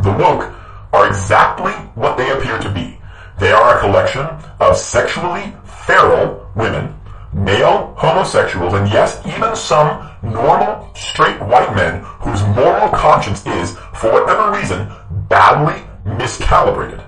The 0.02 0.12
woke 0.12 0.54
are 0.92 1.08
exactly 1.08 1.72
what 1.94 2.16
they 2.16 2.30
appear 2.30 2.58
to 2.58 2.70
be. 2.70 2.99
They 3.38 3.52
are 3.52 3.76
a 3.76 3.80
collection 3.80 4.26
of 4.60 4.76
sexually 4.76 5.54
feral 5.64 6.50
women 6.54 6.94
male 7.32 7.94
homosexuals, 7.96 8.74
and 8.74 8.88
yes, 8.88 9.24
even 9.26 9.54
some 9.54 10.10
normal 10.22 10.92
straight 10.94 11.40
white 11.40 11.74
men 11.74 12.02
whose 12.20 12.42
moral 12.56 12.88
conscience 12.88 13.46
is, 13.46 13.76
for 13.94 14.12
whatever 14.12 14.56
reason, 14.56 14.90
badly 15.28 15.82
miscalibrated. 16.04 17.04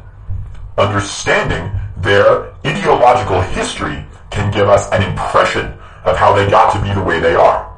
Understanding 0.78 1.70
their 1.98 2.54
ideological 2.64 3.40
history 3.40 4.04
can 4.30 4.50
give 4.52 4.68
us 4.68 4.90
an 4.92 5.02
impression 5.02 5.66
of 6.04 6.16
how 6.16 6.34
they 6.34 6.48
got 6.48 6.72
to 6.72 6.82
be 6.82 6.92
the 6.94 7.02
way 7.02 7.20
they 7.20 7.34
are. 7.34 7.68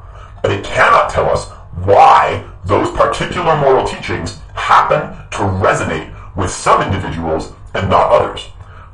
But 0.41 0.51
it 0.51 0.63
cannot 0.63 1.09
tell 1.09 1.29
us 1.29 1.49
why 1.83 2.47
those 2.65 2.89
particular 2.91 3.57
moral 3.57 3.85
teachings 3.85 4.39
happen 4.53 5.01
to 5.31 5.37
resonate 5.61 6.13
with 6.35 6.49
some 6.49 6.81
individuals 6.81 7.53
and 7.75 7.89
not 7.89 8.11
others. 8.11 8.41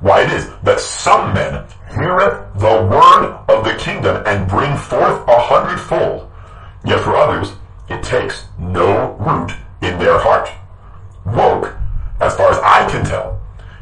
Why 0.01 0.23
it 0.23 0.31
is 0.31 0.49
that 0.63 0.79
some 0.79 1.33
men 1.33 1.65
heareth 1.89 2.53
the 2.55 2.87
word 2.89 3.37
of 3.47 3.63
the 3.63 3.75
kingdom 3.75 4.23
and 4.25 4.49
bring 4.49 4.75
forth 4.75 5.27
a 5.27 5.39
hundredfold, 5.39 6.29
yet 6.83 7.01
for 7.01 7.15
others 7.15 7.53
it 7.89 8.01
takes 8.01 8.45
no 8.57 9.13
root 9.19 9.51
in 9.81 9.99
their 9.99 10.17
heart. 10.17 10.49
Woke, 11.25 11.75
as 12.19 12.35
far 12.35 12.49
as 12.49 12.57
I 12.63 12.89
can 12.89 13.05
tell, 13.05 13.39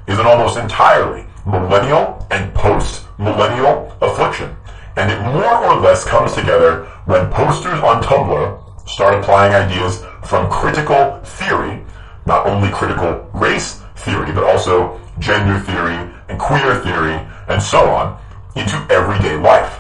is 0.08 0.20
an 0.20 0.25
almost 0.25 0.58
entirely 0.58 1.25
millennial 1.46 2.27
and 2.32 2.53
post-millennial 2.53 3.96
affliction. 4.01 4.56
And 4.98 5.12
it 5.12 5.22
more 5.22 5.56
or 5.65 5.79
less 5.79 6.03
comes 6.03 6.34
together 6.34 6.86
when 7.06 7.32
posters 7.32 7.79
on 7.79 8.03
Tumblr 8.03 8.89
start 8.89 9.13
applying 9.13 9.53
ideas 9.53 10.03
from 10.25 10.50
critical 10.50 11.22
theory, 11.24 11.86
not 12.25 12.46
only 12.46 12.70
critical 12.70 13.29
race 13.34 13.78
theory, 14.00 14.32
but 14.32 14.44
also 14.44 15.00
gender 15.20 15.60
theory 15.60 15.96
and 16.29 16.39
queer 16.39 16.75
theory 16.82 17.20
and 17.48 17.62
so 17.62 17.89
on 17.89 18.20
into 18.56 18.75
everyday 18.89 19.36
life. 19.38 19.79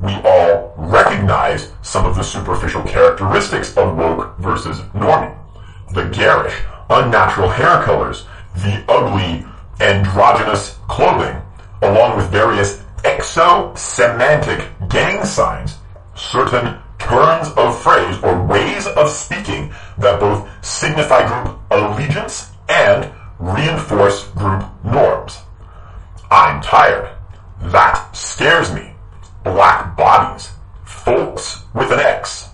We 0.00 0.12
all 0.24 0.74
recognize 0.76 1.72
some 1.82 2.06
of 2.06 2.16
the 2.16 2.22
superficial 2.22 2.82
characteristics 2.82 3.76
of 3.76 3.96
woke 3.96 4.36
versus 4.38 4.80
normie. 4.94 5.36
The 5.94 6.08
garish, 6.08 6.54
unnatural 6.90 7.48
hair 7.48 7.82
colors, 7.84 8.26
the 8.56 8.84
ugly, 8.88 9.46
androgynous 9.80 10.78
clothing, 10.88 11.40
along 11.82 12.16
with 12.16 12.30
various 12.30 12.82
exo-semantic 13.04 14.68
gang 14.88 15.24
signs, 15.24 15.76
certain 16.14 16.78
turns 16.98 17.48
of 17.56 17.80
phrase 17.82 18.16
or 18.22 18.44
ways 18.44 18.86
of 18.86 19.08
speaking 19.08 19.72
that 19.98 20.20
both 20.20 20.48
signify 20.64 21.26
group 21.26 21.58
allegiance 21.70 22.52
and 22.68 23.10
reinforce 23.42 24.28
group 24.28 24.64
norms. 24.84 25.40
I'm 26.30 26.62
tired. 26.62 27.10
That 27.60 28.14
scares 28.14 28.72
me. 28.72 28.92
Black 29.42 29.96
bodies. 29.96 30.52
Folks 30.84 31.64
with 31.74 31.90
an 31.90 31.98
X. 31.98 32.48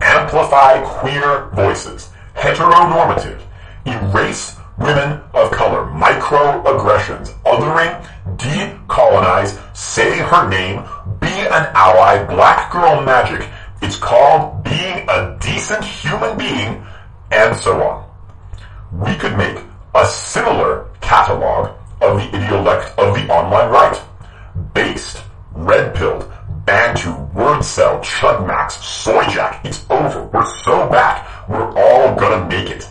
Amplify 0.00 0.80
queer 1.00 1.48
voices. 1.54 2.10
Heteronormative. 2.36 3.42
Erase 3.84 4.56
women 4.78 5.20
of 5.34 5.50
color. 5.50 5.86
Microaggressions. 5.86 7.34
Othering. 7.42 8.06
Decolonize. 8.36 9.58
Say 9.76 10.18
her 10.18 10.48
name. 10.48 10.84
Be 11.18 11.26
an 11.26 11.66
ally. 11.74 12.24
Black 12.26 12.70
girl 12.70 13.02
magic. 13.02 13.48
It's 13.82 13.96
called 13.96 14.62
being 14.62 15.04
a 15.08 15.36
decent 15.40 15.84
human 15.84 16.38
being. 16.38 16.86
And 17.32 17.56
so 17.56 17.82
on. 17.82 18.04
We 18.92 19.14
could 19.16 19.36
make 19.36 19.67
a 19.94 20.06
similar 20.06 20.88
catalog 21.00 21.76
of 22.00 22.18
the 22.18 22.38
idiolect 22.38 22.96
of 22.98 23.14
the 23.14 23.32
online 23.32 23.70
right. 23.70 24.00
Based, 24.74 25.22
red-pilled, 25.52 26.30
Bantu, 26.64 27.10
Wordcell, 27.34 28.02
Chudmax, 28.02 28.72
Soyjack. 28.78 29.64
It's 29.64 29.84
over. 29.90 30.24
We're 30.32 30.44
so 30.64 30.88
back. 30.88 31.48
We're 31.48 31.70
all 31.70 32.14
gonna 32.14 32.46
make 32.46 32.70
it. 32.70 32.86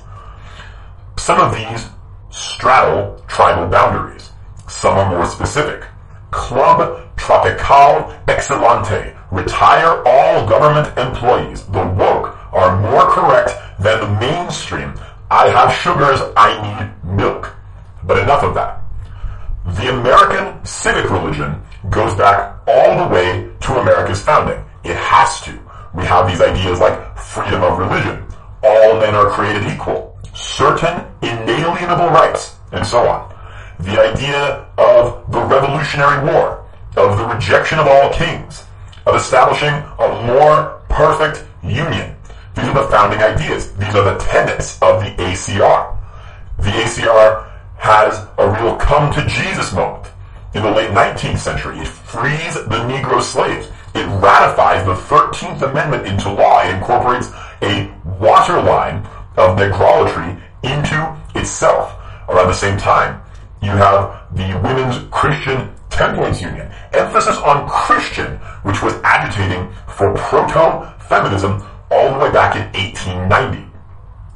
Some 1.17 1.39
of 1.39 1.53
these 1.53 1.87
straddle 2.29 3.21
tribal 3.27 3.67
boundaries. 3.67 4.31
Some 4.67 4.97
are 4.97 5.09
more 5.09 5.25
specific. 5.25 5.85
Club 6.31 7.07
Tropical 7.17 8.13
Excellente. 8.27 9.15
Retire 9.31 10.01
all 10.05 10.47
government 10.47 10.97
employees. 10.97 11.63
The 11.65 11.85
woke 11.85 12.37
are 12.53 12.81
more 12.81 13.09
correct 13.11 13.51
than 13.79 13.99
the 13.99 14.19
mainstream 14.19 14.93
I 15.29 15.49
have 15.49 15.73
sugars, 15.73 16.21
I 16.37 16.55
need 16.63 17.17
milk. 17.17 17.53
But 18.03 18.19
enough 18.19 18.43
of 18.43 18.55
that. 18.55 18.81
The 19.65 19.93
American 19.99 20.63
civic 20.65 21.09
religion 21.09 21.61
goes 21.89 22.15
back 22.15 22.57
all 22.67 23.03
the 23.05 23.13
way 23.13 23.49
to 23.61 23.79
America's 23.79 24.21
founding. 24.21 24.63
It 24.83 24.95
has 24.95 25.41
to. 25.41 25.59
We 25.93 26.05
have 26.05 26.27
these 26.27 26.41
ideas 26.41 26.79
like 26.79 27.17
freedom 27.17 27.63
of 27.63 27.77
religion, 27.77 28.23
all 28.63 28.99
men 28.99 29.15
are 29.15 29.29
created 29.29 29.63
equal, 29.67 30.17
certain 30.33 31.05
inalienable 31.21 32.09
rights, 32.09 32.55
and 32.71 32.85
so 32.85 33.07
on. 33.07 33.33
The 33.79 33.99
idea 34.01 34.65
of 34.77 35.29
the 35.31 35.41
Revolutionary 35.41 36.25
War, 36.25 36.65
of 36.95 37.17
the 37.17 37.25
rejection 37.25 37.79
of 37.79 37.87
all 37.87 38.11
kings, 38.13 38.65
of 39.05 39.15
establishing 39.15 39.73
a 39.73 40.23
more 40.25 40.81
perfect 40.89 41.45
union, 41.63 42.15
these 42.57 42.65
are 42.69 42.73
the 42.73 42.89
founding 42.89 43.19
ideas. 43.19 43.71
These 43.73 43.93
are 43.93 44.03
the 44.03 44.17
tenets 44.17 44.81
of 44.81 45.03
the 45.03 45.11
ACR. 45.21 45.95
The 46.57 46.71
ACR 46.71 47.47
has 47.77 48.27
a 48.39 48.49
real 48.49 48.75
come 48.77 49.13
to 49.13 49.27
Jesus 49.27 49.71
moment. 49.73 50.07
In 50.55 50.63
the 50.63 50.71
late 50.71 50.89
19th 50.89 51.37
century, 51.37 51.77
it 51.77 51.87
frees 51.87 52.55
the 52.55 52.81
Negro 52.89 53.21
slaves. 53.21 53.67
It 53.93 54.07
ratifies 54.07 54.83
the 54.85 54.95
13th 54.95 55.61
Amendment 55.61 56.07
into 56.07 56.33
law. 56.33 56.63
It 56.63 56.73
incorporates 56.73 57.31
a 57.61 57.93
waterline 58.19 59.05
of 59.37 59.55
negrolatry 59.55 60.41
into 60.63 61.15
itself. 61.35 61.93
Around 62.27 62.47
the 62.47 62.53
same 62.55 62.79
time, 62.79 63.21
you 63.61 63.69
have 63.69 64.35
the 64.35 64.59
Women's 64.63 65.07
Christian 65.11 65.71
Temperance 65.91 66.41
Union. 66.41 66.71
Emphasis 66.93 67.37
on 67.37 67.69
Christian, 67.69 68.37
which 68.63 68.81
was 68.81 68.95
agitating 69.03 69.71
for 69.87 70.15
proto-feminism 70.15 71.63
all 71.91 72.13
the 72.13 72.19
way 72.19 72.31
back 72.31 72.55
in 72.55 72.63
1890. 72.73 73.67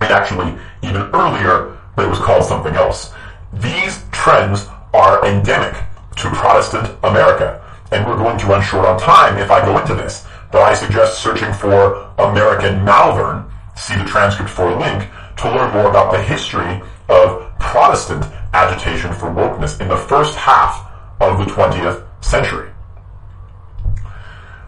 And 0.02 0.12
actually, 0.12 0.58
even 0.82 1.02
earlier, 1.14 1.78
but 1.96 2.06
it 2.06 2.10
was 2.10 2.20
called 2.20 2.44
something 2.44 2.76
else. 2.76 3.14
These 3.54 4.04
trends 4.12 4.68
are 4.94 5.26
endemic 5.26 5.76
to 6.18 6.30
Protestant 6.30 6.98
America, 7.04 7.62
and 7.92 8.06
we're 8.06 8.18
going 8.18 8.38
to 8.38 8.46
run 8.48 8.62
short 8.62 8.86
on 8.86 9.00
time 9.00 9.38
if 9.38 9.52
I 9.52 9.64
go 9.66 9.78
into 9.78 9.96
this, 9.96 10.26
but 10.52 10.62
I 10.62 10.74
suggest 10.74 11.22
searching 11.22 11.54
for 11.54 12.12
American 12.18 12.84
Malvern, 12.84 13.46
see 13.76 13.96
the 13.96 14.06
transcript 14.06 14.50
for 14.50 14.70
a 14.70 14.80
link, 14.80 15.10
to 15.38 15.50
learn 15.50 15.74
more 15.74 15.90
about 15.90 16.12
the 16.12 16.22
history 16.22 16.82
of 17.10 17.58
Protestant 17.60 18.26
agitation 18.54 19.14
for 19.14 19.28
wokeness 19.28 19.80
in 19.80 19.88
the 19.88 19.98
first 19.98 20.36
half 20.36 20.88
of 21.20 21.38
the 21.38 21.46
20th 21.46 22.06
century. 22.24 22.70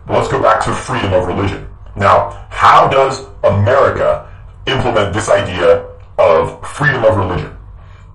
But 0.06 0.17
let's 0.17 0.28
go 0.28 0.41
back 0.41 0.63
to 0.65 0.74
freedom 0.74 1.13
of 1.13 1.28
religion. 1.28 1.69
Now, 1.95 2.47
how 2.49 2.88
does 2.88 3.27
America 3.43 4.29
implement 4.65 5.13
this 5.13 5.29
idea 5.29 5.86
of 6.17 6.65
freedom 6.67 7.03
of 7.03 7.17
religion? 7.17 7.56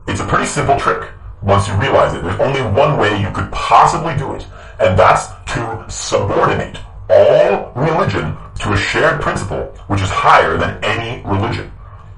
It's 0.06 0.20
a 0.20 0.26
pretty 0.26 0.46
simple 0.46 0.78
trick 0.78 1.10
once 1.42 1.68
you 1.68 1.74
realize 1.74 2.14
it. 2.14 2.22
There's 2.22 2.40
only 2.40 2.62
one 2.62 2.98
way 2.98 3.20
you 3.20 3.30
could 3.30 3.50
possibly 3.52 4.16
do 4.16 4.34
it, 4.34 4.46
and 4.80 4.98
that's 4.98 5.28
to 5.52 5.84
subordinate 5.88 6.78
all 7.08 7.72
religion 7.74 8.36
to 8.60 8.72
a 8.72 8.76
shared 8.76 9.20
principle 9.20 9.64
which 9.86 10.02
is 10.02 10.10
higher 10.10 10.56
than 10.56 10.82
any 10.84 11.22
religion. 11.24 11.72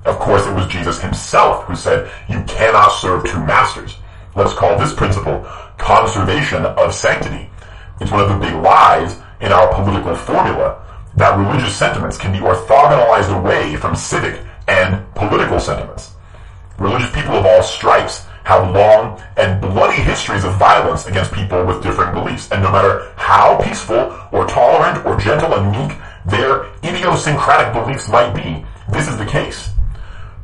Of 0.04 0.18
course, 0.18 0.46
it 0.46 0.54
was 0.54 0.66
Jesus 0.66 1.00
himself 1.00 1.64
who 1.64 1.76
said, 1.76 2.10
you 2.28 2.42
cannot 2.44 2.88
serve 2.88 3.24
two 3.24 3.44
masters. 3.44 3.98
Let's 4.34 4.54
call 4.54 4.78
this 4.78 4.94
principle 4.94 5.46
conservation 5.76 6.64
of 6.64 6.94
sanctity. 6.94 7.50
It's 8.00 8.10
one 8.10 8.20
of 8.20 8.28
the 8.30 8.38
big 8.38 8.54
lies 8.54 9.18
in 9.40 9.52
our 9.52 9.74
political 9.74 10.14
formula 10.14 10.86
that 11.20 11.38
religious 11.38 11.76
sentiments 11.76 12.16
can 12.16 12.32
be 12.32 12.38
orthogonalized 12.38 13.36
away 13.38 13.76
from 13.76 13.94
civic 13.94 14.40
and 14.68 15.04
political 15.14 15.60
sentiments. 15.60 16.12
Religious 16.78 17.10
people 17.12 17.34
of 17.34 17.44
all 17.44 17.62
stripes 17.62 18.24
have 18.44 18.74
long 18.74 19.22
and 19.36 19.60
bloody 19.60 20.00
histories 20.02 20.44
of 20.44 20.56
violence 20.56 21.06
against 21.06 21.32
people 21.32 21.64
with 21.64 21.82
different 21.82 22.14
beliefs, 22.14 22.50
and 22.50 22.62
no 22.62 22.72
matter 22.72 23.12
how 23.16 23.60
peaceful 23.62 24.18
or 24.32 24.46
tolerant 24.46 25.04
or 25.04 25.16
gentle 25.20 25.54
and 25.54 25.70
meek 25.70 25.96
their 26.24 26.64
idiosyncratic 26.82 27.74
beliefs 27.74 28.08
might 28.08 28.34
be, 28.34 28.64
this 28.90 29.06
is 29.06 29.18
the 29.18 29.26
case. 29.26 29.70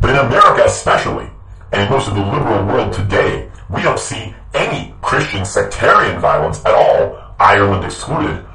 But 0.00 0.10
in 0.10 0.16
America 0.16 0.62
especially, 0.66 1.30
and 1.72 1.82
in 1.82 1.90
most 1.90 2.06
of 2.06 2.14
the 2.14 2.20
liberal 2.20 2.66
world 2.66 2.92
today, 2.92 3.50
we 3.70 3.82
don't 3.82 3.98
see 3.98 4.34
any 4.54 4.94
Christian 5.00 5.44
sectarian 5.44 6.20
violence 6.20 6.64
at 6.64 6.74
all, 6.74 7.34
Ireland 7.40 7.84
excluded, 7.84 8.45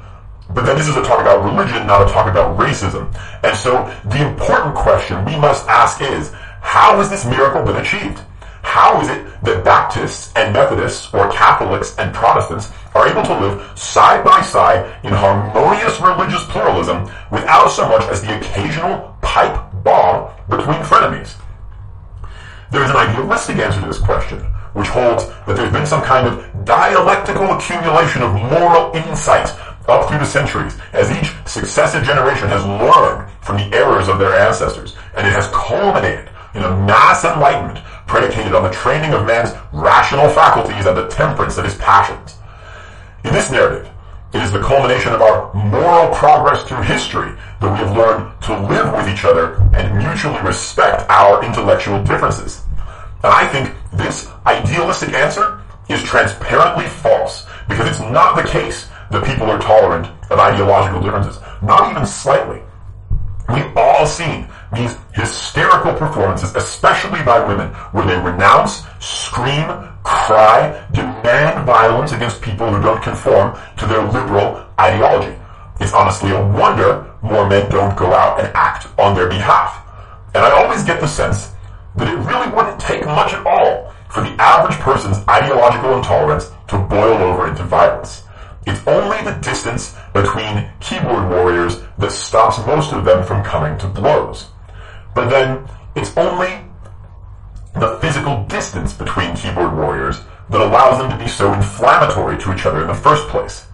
but 0.50 0.66
then 0.66 0.76
this 0.76 0.88
is 0.88 0.96
a 0.96 1.02
talk 1.02 1.20
about 1.20 1.44
religion, 1.44 1.86
not 1.86 2.08
a 2.08 2.12
talk 2.12 2.30
about 2.30 2.58
racism. 2.58 3.14
And 3.42 3.56
so 3.56 3.92
the 4.04 4.28
important 4.28 4.74
question 4.74 5.24
we 5.24 5.36
must 5.36 5.66
ask 5.68 6.00
is, 6.00 6.32
how 6.60 6.96
has 6.98 7.10
this 7.10 7.24
miracle 7.24 7.62
been 7.62 7.76
achieved? 7.76 8.22
how 8.62 9.00
is 9.02 9.08
it 9.10 9.26
that 9.42 9.64
Baptists 9.64 10.32
and 10.34 10.54
Methodists 10.54 11.12
or 11.12 11.30
Catholics 11.30 11.94
and 11.98 12.14
Protestants 12.14 12.70
are 12.94 13.06
able 13.06 13.22
to 13.22 13.38
live 13.38 13.78
side 13.78 14.24
by 14.24 14.40
side 14.40 14.98
in 15.04 15.12
harmonious 15.12 16.00
religious 16.00 16.44
pluralism 16.46 17.04
without 17.30 17.68
so 17.68 17.88
much 17.88 18.02
as 18.04 18.22
the 18.22 18.34
occasional 18.38 19.14
pipe 19.20 19.60
bomb 19.84 20.30
between 20.48 20.80
frenemies? 20.80 21.34
There 22.70 22.82
is 22.82 22.90
an 22.90 22.96
idealistic 22.96 23.56
answer 23.56 23.80
to 23.80 23.86
this 23.86 23.98
question, 23.98 24.38
which 24.72 24.88
holds 24.88 25.26
that 25.26 25.56
there's 25.56 25.72
been 25.72 25.84
some 25.84 26.02
kind 26.02 26.26
of 26.26 26.64
dialectical 26.64 27.52
accumulation 27.52 28.22
of 28.22 28.32
moral 28.32 28.94
insight 28.96 29.48
up 29.88 30.08
through 30.08 30.18
the 30.18 30.24
centuries 30.24 30.78
as 30.92 31.10
each 31.10 31.34
successive 31.46 32.04
generation 32.04 32.48
has 32.48 32.64
learned 32.64 33.30
from 33.40 33.56
the 33.56 33.76
errors 33.76 34.08
of 34.08 34.18
their 34.18 34.34
ancestors, 34.34 34.96
and 35.16 35.26
it 35.26 35.32
has 35.32 35.48
culminated 35.48 36.30
in 36.54 36.62
a 36.62 36.76
mass 36.86 37.24
enlightenment 37.24 37.84
predicated 38.06 38.54
on 38.54 38.62
the 38.62 38.70
training 38.70 39.12
of 39.12 39.26
man's 39.26 39.52
rational 39.72 40.28
faculties 40.28 40.86
and 40.86 40.96
the 40.96 41.08
temperance 41.08 41.56
of 41.56 41.64
his 41.64 41.74
passions. 41.76 42.36
In 43.24 43.32
this 43.32 43.50
narrative, 43.50 43.88
it 44.34 44.42
is 44.42 44.52
the 44.52 44.62
culmination 44.62 45.12
of 45.12 45.20
our 45.20 45.52
moral 45.54 46.14
progress 46.14 46.62
through 46.64 46.82
history 46.82 47.32
that 47.60 47.70
we 47.70 47.78
have 47.78 47.96
learned 47.96 48.32
to 48.42 48.58
live 48.66 48.92
with 48.92 49.08
each 49.08 49.24
other 49.24 49.54
and 49.74 49.98
mutually 49.98 50.40
respect 50.42 51.08
our 51.10 51.44
intellectual 51.44 52.02
differences. 52.02 52.62
And 53.22 53.32
I 53.32 53.46
think 53.48 53.74
this 53.92 54.28
idealistic 54.46 55.10
answer 55.10 55.60
is 55.88 56.02
transparently 56.02 56.86
false 56.86 57.46
because 57.68 57.88
it's 57.88 58.00
not 58.00 58.36
the 58.36 58.48
case 58.48 58.88
that 59.12 59.24
people 59.24 59.50
are 59.50 59.60
tolerant 59.60 60.06
of 60.30 60.38
ideological 60.38 61.00
differences. 61.00 61.38
Not 61.62 61.90
even 61.90 62.06
slightly. 62.06 62.62
We've 63.48 63.76
all 63.76 64.06
seen 64.06 64.48
these 64.72 64.96
hysterical 65.12 65.92
performances, 65.92 66.54
especially 66.56 67.22
by 67.22 67.44
women, 67.46 67.68
where 67.92 68.06
they 68.06 68.18
renounce, 68.18 68.82
scream, 69.00 69.66
cry, 70.02 70.86
demand 70.92 71.66
violence 71.66 72.12
against 72.12 72.40
people 72.40 72.72
who 72.72 72.82
don't 72.82 73.02
conform 73.02 73.58
to 73.76 73.86
their 73.86 74.02
liberal 74.02 74.66
ideology. 74.80 75.38
It's 75.80 75.92
honestly 75.92 76.30
a 76.30 76.46
wonder 76.46 77.10
more 77.22 77.48
men 77.48 77.70
don't 77.70 77.96
go 77.96 78.12
out 78.14 78.40
and 78.40 78.48
act 78.54 78.86
on 78.98 79.14
their 79.14 79.28
behalf. 79.28 79.84
And 80.34 80.44
I 80.44 80.50
always 80.50 80.82
get 80.82 81.00
the 81.00 81.06
sense 81.06 81.52
that 81.96 82.08
it 82.08 82.16
really 82.16 82.50
wouldn't 82.54 82.80
take 82.80 83.04
much 83.04 83.34
at 83.34 83.46
all 83.46 83.92
for 84.08 84.22
the 84.22 84.34
average 84.40 84.78
person's 84.78 85.18
ideological 85.28 85.96
intolerance 85.96 86.50
to 86.68 86.78
boil 86.78 87.18
over 87.18 87.48
into 87.48 87.64
violence. 87.64 88.24
It's 88.66 88.86
only 88.86 89.22
the 89.24 89.38
distance 89.40 89.94
between 90.12 90.70
keyboard 90.80 91.28
warriors 91.30 91.80
that 91.98 92.12
stops 92.12 92.58
most 92.66 92.92
of 92.92 93.04
them 93.04 93.24
from 93.24 93.42
coming 93.42 93.76
to 93.78 93.88
blows. 93.88 94.46
But 95.14 95.28
then, 95.28 95.66
it's 95.96 96.16
only 96.16 96.64
the 97.74 97.98
physical 98.00 98.44
distance 98.44 98.92
between 98.92 99.34
keyboard 99.34 99.74
warriors 99.76 100.20
that 100.50 100.60
allows 100.60 100.98
them 100.98 101.10
to 101.10 101.24
be 101.24 101.28
so 101.28 101.52
inflammatory 101.52 102.38
to 102.38 102.54
each 102.54 102.66
other 102.66 102.82
in 102.82 102.86
the 102.86 102.94
first 102.94 103.26
place. 103.28 103.66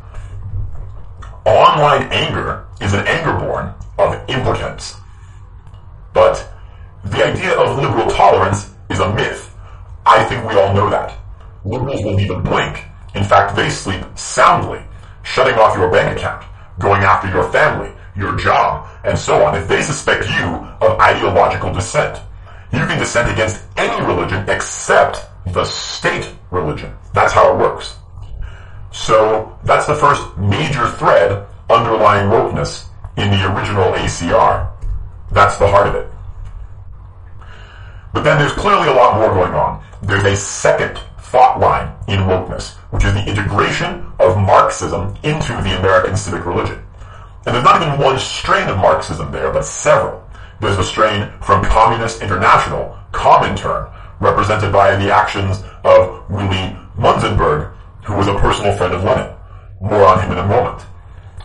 Online 1.45 2.03
anger 2.11 2.67
is 2.81 2.95
an 2.95 3.07
anger 3.07 3.33
born 3.45 3.75
of 3.99 4.15
impotence. 4.29 4.95
But 6.15 6.49
the 7.05 7.27
idea 7.27 7.59
of 7.59 7.79
liberal 7.79 8.11
tolerance 8.11 8.71
is 8.91 9.01
a 9.01 9.13
myth. 9.15 9.55
I 10.07 10.25
think 10.25 10.49
we 10.49 10.59
all 10.59 10.73
know 10.73 10.89
that. 10.89 11.17
Liberals 11.65 12.03
won't 12.05 12.21
even 12.21 12.43
blink 12.43 12.88
in 13.15 13.25
fact, 13.25 13.57
they 13.57 13.71
sleep 13.71 14.05
soundly, 14.17 14.83
shutting 15.23 15.55
off 15.55 15.77
your 15.77 15.91
bank 15.91 16.17
account, 16.17 16.45
going 16.79 17.03
after 17.03 17.29
your 17.29 17.51
family, 17.51 17.93
your 18.17 18.37
job, 18.37 18.89
and 19.05 19.19
so 19.19 19.45
on 19.45 19.57
if 19.57 19.69
they 19.69 19.83
suspect 19.83 20.29
you 20.29 20.47
of 20.81 20.99
ideological 21.01 21.73
dissent. 21.73 22.21
You 22.73 22.81
can 22.81 22.99
dissent 22.99 23.31
against 23.31 23.65
any 23.77 24.05
religion 24.05 24.49
except 24.49 25.27
the 25.47 25.65
state 25.65 26.35
religion. 26.51 26.95
That's 27.15 27.33
how 27.33 27.55
it 27.55 27.59
works. 27.59 27.97
So 28.93 29.59
that's 29.65 29.87
the 29.87 29.95
first 29.95 30.37
major 30.37 30.89
thread 30.89 31.47
underlying 31.71 32.29
wokeness 32.29 32.87
in 33.17 33.31
the 33.31 33.55
original 33.55 33.93
ACR. 33.93 34.71
That's 35.33 35.57
the 35.57 35.69
heart 35.69 35.89
of 35.89 35.95
it. 35.95 36.11
But 38.13 38.25
then 38.25 38.39
there's 38.39 38.53
clearly 38.53 38.89
a 38.89 38.95
lot 38.95 39.17
more 39.17 39.29
going 39.29 39.55
on. 39.55 39.83
There's 40.03 40.25
a 40.25 40.37
second 40.37 40.99
thought 41.19 41.61
line 41.61 41.95
in 42.09 42.21
wokeness, 42.21 42.75
which 42.91 43.05
is 43.05 43.15
the 43.15 43.25
integration 43.29 44.11
of 44.19 44.37
Marxism 44.39 45.15
into 45.23 45.53
the 45.63 45.79
American 45.79 46.17
civic 46.17 46.45
religion. 46.47 46.83
And 47.47 47.55
there's 47.55 47.65
not 47.65 47.83
even 47.83 47.99
one 47.99 48.19
strain 48.19 48.69
of 48.69 48.79
Marxism 48.79 49.31
there, 49.31 49.53
but 49.53 49.65
several. 49.65 50.27
There's 50.61 50.79
a 50.79 50.85
strain 50.85 51.31
from 51.41 51.65
Communist 51.65 52.23
International, 52.23 52.99
Comintern, 53.13 53.93
represented 54.21 54.73
by 54.73 54.97
the 54.97 55.15
actions 55.15 55.63
of 55.85 56.29
Willy 56.31 56.77
Munzenberg, 56.97 57.73
who 58.05 58.17
was 58.17 58.27
a 58.27 58.39
personal 58.39 58.77
friend 58.77 58.95
of 58.95 59.05
Lenin. 59.05 59.35
More 59.81 60.07
on 60.07 60.21
him 60.21 60.33
in 60.33 60.39
a 60.39 60.47
moment. 60.47 60.85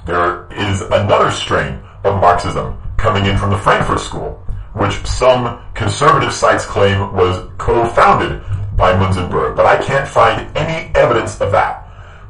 There 0.06 0.47
is 0.54 0.82
another 0.82 1.30
strain 1.30 1.80
of 2.04 2.19
Marxism 2.19 2.78
coming 2.97 3.26
in 3.26 3.38
from 3.38 3.52
the 3.52 3.58
Frankfurt 3.58 3.99
School, 3.99 4.41
which 4.73 4.93
some 5.06 5.62
conservative 5.73 6.34
sites 6.34 6.65
claim 6.65 7.13
was 7.13 7.47
co-founded 7.58 8.41
by 8.75 8.93
Munzenberg, 8.93 9.55
but 9.55 9.65
I 9.65 9.81
can't 9.83 10.07
find 10.07 10.55
any 10.57 10.91
evidence 10.95 11.39
of 11.41 11.51
that. 11.51 11.88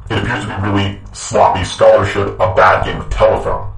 It 0.10 0.18
appears 0.18 0.44
to 0.46 0.48
be 0.48 0.68
really 0.68 1.02
sloppy 1.14 1.64
scholarship, 1.64 2.40
a 2.40 2.54
bad 2.54 2.86
game 2.86 3.00
of 3.00 3.10
telephone. 3.10 3.72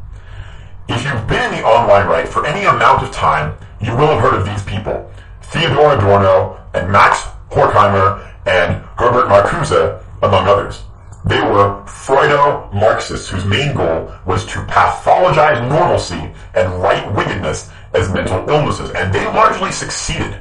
If 0.88 1.04
you've 1.04 1.28
been 1.28 1.54
in 1.54 1.62
the 1.62 1.66
online 1.66 2.08
right 2.08 2.28
for 2.28 2.46
any 2.46 2.66
amount 2.66 3.04
of 3.04 3.12
time, 3.12 3.56
you 3.82 3.96
will 3.96 4.08
have 4.08 4.22
heard 4.22 4.34
of 4.36 4.46
these 4.46 4.64
people. 4.64 5.10
Theodor 5.42 5.98
Adorno 5.98 6.60
and 6.74 6.92
Max 6.92 7.24
Horkheimer 7.50 8.32
and 8.46 8.84
Herbert 8.98 9.28
Marcuse, 9.28 10.04
among 10.22 10.48
others. 10.48 10.84
They 11.26 11.42
were 11.42 11.84
Freudo-Marxists 11.86 13.30
whose 13.30 13.46
main 13.46 13.76
goal 13.76 14.12
was 14.26 14.46
to 14.46 14.60
pathologize 14.66 15.68
normalcy 15.68 16.32
and 16.54 16.82
right-wingedness 16.82 17.72
as 17.94 18.14
mental 18.14 18.48
illnesses, 18.48 18.92
and 18.92 19.12
they 19.14 19.26
largely 19.26 19.72
succeeded. 19.72 20.40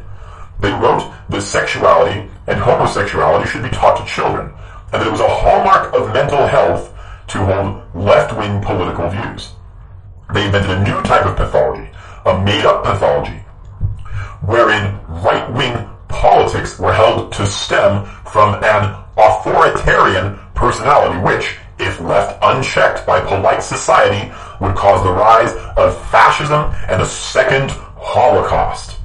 They 0.61 0.73
wrote 0.73 1.13
that 1.29 1.43
sexuality 1.43 2.31
and 2.47 2.59
homosexuality 2.59 3.49
should 3.49 3.63
be 3.63 3.71
taught 3.71 3.97
to 3.99 4.05
children, 4.07 4.53
and 4.93 5.03
that 5.03 5.07
it 5.07 5.11
was 5.11 5.21
a 5.21 5.29
hallmark 5.29 5.93
of 5.95 6.13
mental 6.13 6.47
health 6.47 6.95
to 7.29 7.39
hold 7.39 7.83
left-wing 7.95 8.61
political 8.63 9.09
views. 9.09 9.53
They 10.33 10.47
invented 10.47 10.71
a 10.71 10.85
new 10.85 11.01
type 11.03 11.27
of 11.27 11.37
pathology, 11.37 11.91
a 12.25 12.39
made-up 12.43 12.85
pathology, 12.85 13.39
wherein 14.45 14.99
right-wing 15.09 15.89
politics 16.09 16.79
were 16.79 16.93
held 16.93 17.33
to 17.33 17.47
stem 17.47 18.05
from 18.25 18.63
an 18.63 18.95
authoritarian 19.17 20.39
personality, 20.55 21.19
which, 21.21 21.57
if 21.79 22.01
left 22.01 22.39
unchecked 22.43 23.07
by 23.07 23.21
polite 23.21 23.63
society, 23.63 24.33
would 24.61 24.77
cause 24.77 25.03
the 25.03 25.13
rise 25.13 25.53
of 25.77 25.97
fascism 26.11 26.73
and 26.89 27.03
a 27.03 27.07
second 27.07 27.71
Holocaust 27.97 29.01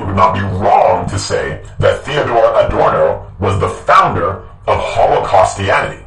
it 0.00 0.06
would 0.06 0.16
not 0.16 0.34
be 0.34 0.40
wrong 0.40 1.08
to 1.08 1.18
say 1.18 1.62
that 1.78 2.04
Theodor 2.04 2.32
Adorno 2.56 3.30
was 3.38 3.60
the 3.60 3.68
founder 3.68 4.48
of 4.66 4.80
Holocaustianity. 4.80 6.04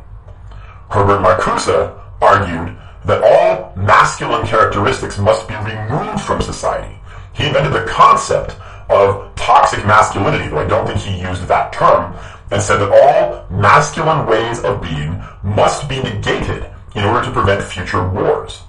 Herbert 0.89 1.21
Marcuse 1.21 1.99
argued 2.21 2.75
that 3.05 3.23
all 3.23 3.75
masculine 3.75 4.47
characteristics 4.47 5.17
must 5.17 5.47
be 5.47 5.55
removed 5.55 6.21
from 6.21 6.41
society. 6.41 6.97
He 7.33 7.47
invented 7.47 7.73
the 7.73 7.85
concept 7.85 8.55
of 8.89 9.33
toxic 9.35 9.85
masculinity, 9.85 10.47
though 10.49 10.59
I 10.59 10.67
don't 10.67 10.87
think 10.87 10.99
he 10.99 11.19
used 11.21 11.47
that 11.47 11.73
term, 11.73 12.15
and 12.51 12.61
said 12.61 12.77
that 12.77 12.91
all 12.91 13.45
masculine 13.49 14.25
ways 14.25 14.59
of 14.63 14.81
being 14.81 15.21
must 15.43 15.89
be 15.89 16.01
negated 16.01 16.69
in 16.95 17.03
order 17.03 17.25
to 17.25 17.31
prevent 17.31 17.63
future 17.63 18.07
wars. 18.07 18.61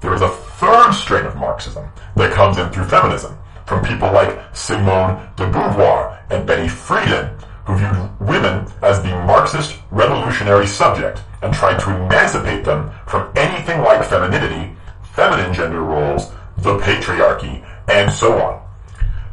There 0.00 0.14
is 0.14 0.22
a 0.22 0.28
third 0.28 0.92
strain 0.92 1.24
of 1.24 1.36
Marxism 1.36 1.88
that 2.16 2.32
comes 2.32 2.58
in 2.58 2.68
through 2.70 2.84
feminism, 2.84 3.38
from 3.66 3.84
people 3.84 4.12
like 4.12 4.38
Simone 4.54 5.28
de 5.36 5.44
Beauvoir 5.50 6.18
and 6.30 6.46
Betty 6.46 6.68
Friedan, 6.68 7.40
who 7.64 7.76
viewed 7.76 8.10
women 8.20 8.66
as 8.82 9.02
the 9.02 9.10
Marxist 9.24 9.78
revolutionary 9.90 10.66
subject 10.66 11.22
and 11.42 11.54
tried 11.54 11.78
to 11.80 11.94
emancipate 11.94 12.64
them 12.64 12.90
from 13.06 13.32
anything 13.36 13.80
like 13.80 14.04
femininity, 14.04 14.74
feminine 15.02 15.52
gender 15.52 15.82
roles, 15.82 16.30
the 16.58 16.78
patriarchy, 16.78 17.64
and 17.88 18.10
so 18.10 18.40
on. 18.40 18.62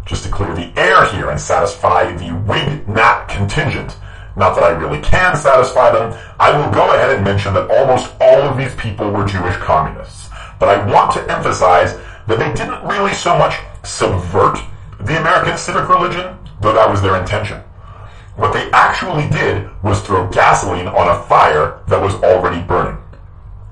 Just 0.06 0.24
to 0.24 0.30
clear 0.30 0.54
the 0.56 0.72
air 0.80 1.06
here 1.14 1.30
and 1.30 1.40
satisfy 1.40 2.12
the 2.14 2.34
wignat 2.48 3.28
contingent, 3.28 3.96
not 4.36 4.56
that 4.56 4.64
I 4.64 4.70
really 4.70 5.02
can 5.02 5.36
satisfy 5.36 5.92
them, 5.92 6.18
I 6.40 6.58
will 6.58 6.72
go 6.72 6.94
ahead 6.94 7.16
and 7.16 7.24
mention 7.24 7.54
that 7.54 7.70
almost 7.70 8.14
all 8.20 8.42
of 8.42 8.58
these 8.58 8.74
people 8.76 9.12
were 9.12 9.26
Jewish 9.26 9.56
communists. 9.58 10.30
But 10.60 10.70
I 10.70 10.92
want 10.92 11.12
to 11.14 11.32
emphasize 11.32 11.94
that 12.28 12.40
they 12.40 12.54
didn't 12.54 12.84
really 12.88 13.14
so 13.14 13.38
much 13.38 13.56
subvert 13.84 14.60
the 15.00 15.20
American 15.20 15.58
civic 15.58 15.88
religion, 15.88 16.38
though 16.62 16.74
that 16.74 16.90
was 16.90 17.02
their 17.02 17.20
intention. 17.20 17.62
What 18.36 18.54
they 18.54 18.70
actually 18.72 19.28
did 19.30 19.70
was 19.84 20.02
throw 20.02 20.28
gasoline 20.30 20.88
on 20.88 21.08
a 21.10 21.24
fire 21.24 21.82
that 21.88 22.02
was 22.02 22.14
already 22.16 22.62
burning. 22.62 22.98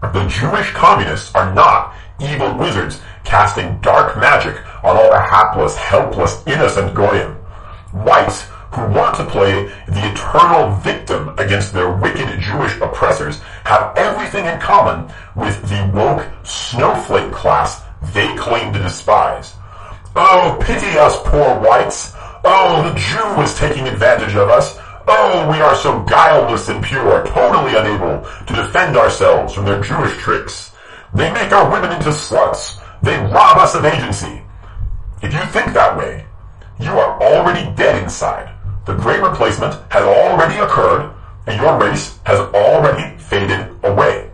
The 0.02 0.28
Jewish 0.28 0.72
communists 0.72 1.34
are 1.36 1.54
not 1.54 1.96
evil 2.20 2.58
wizards 2.58 3.02
casting 3.24 3.80
dark 3.82 4.18
magic 4.18 4.56
on 4.84 4.96
all 4.96 5.10
the 5.10 5.20
hapless, 5.20 5.76
helpless, 5.76 6.44
innocent 6.48 6.94
Goyim. 6.94 7.36
whites 7.92 8.48
who 8.74 8.86
want 8.88 9.16
to 9.16 9.26
play 9.26 9.66
the 9.88 10.12
eternal 10.12 10.76
victim 10.78 11.30
against 11.38 11.74
their 11.74 11.92
wicked 11.92 12.40
Jewish 12.40 12.80
oppressors 12.80 13.40
have 13.64 13.98
everything 13.98 14.46
in 14.46 14.60
common 14.60 15.12
with 15.36 15.62
the 15.70 15.92
woke 15.94 16.28
snowflake 16.46 17.32
class 17.32 17.84
they 18.14 18.36
claim 18.36 18.74
to 18.74 18.80
despise. 18.80 19.57
Oh, 20.20 20.58
pity 20.60 20.98
us 20.98 21.16
poor 21.26 21.60
whites. 21.60 22.14
Oh, 22.44 22.82
the 22.90 22.98
Jew 22.98 23.42
is 23.44 23.56
taking 23.56 23.88
advantage 23.88 24.36
of 24.36 24.50
us. 24.50 24.80
Oh, 25.08 25.48
we 25.52 25.62
are 25.62 25.76
so 25.76 26.02
guileless 26.06 26.70
and 26.70 26.84
pure, 26.84 27.24
totally 27.28 27.76
unable 27.76 28.28
to 28.48 28.56
defend 28.56 28.98
ourselves 28.98 29.54
from 29.54 29.66
their 29.66 29.80
Jewish 29.80 30.18
tricks. 30.18 30.72
They 31.14 31.32
make 31.32 31.52
our 31.52 31.70
women 31.72 31.92
into 31.92 32.10
sluts. 32.10 32.82
They 33.04 33.16
rob 33.16 33.60
us 33.60 33.76
of 33.76 33.86
agency. 33.86 34.42
If 35.22 35.34
you 35.34 35.40
think 35.52 35.74
that 35.74 35.96
way, 35.96 36.26
you 36.80 36.90
are 36.90 37.22
already 37.22 37.72
dead 37.76 38.02
inside. 38.02 38.52
The 38.88 38.96
great 38.96 39.22
replacement 39.22 39.76
has 39.92 40.04
already 40.04 40.58
occurred, 40.58 41.14
and 41.46 41.62
your 41.62 41.80
race 41.80 42.18
has 42.26 42.40
already 42.56 43.16
faded 43.20 43.70
away. 43.84 44.32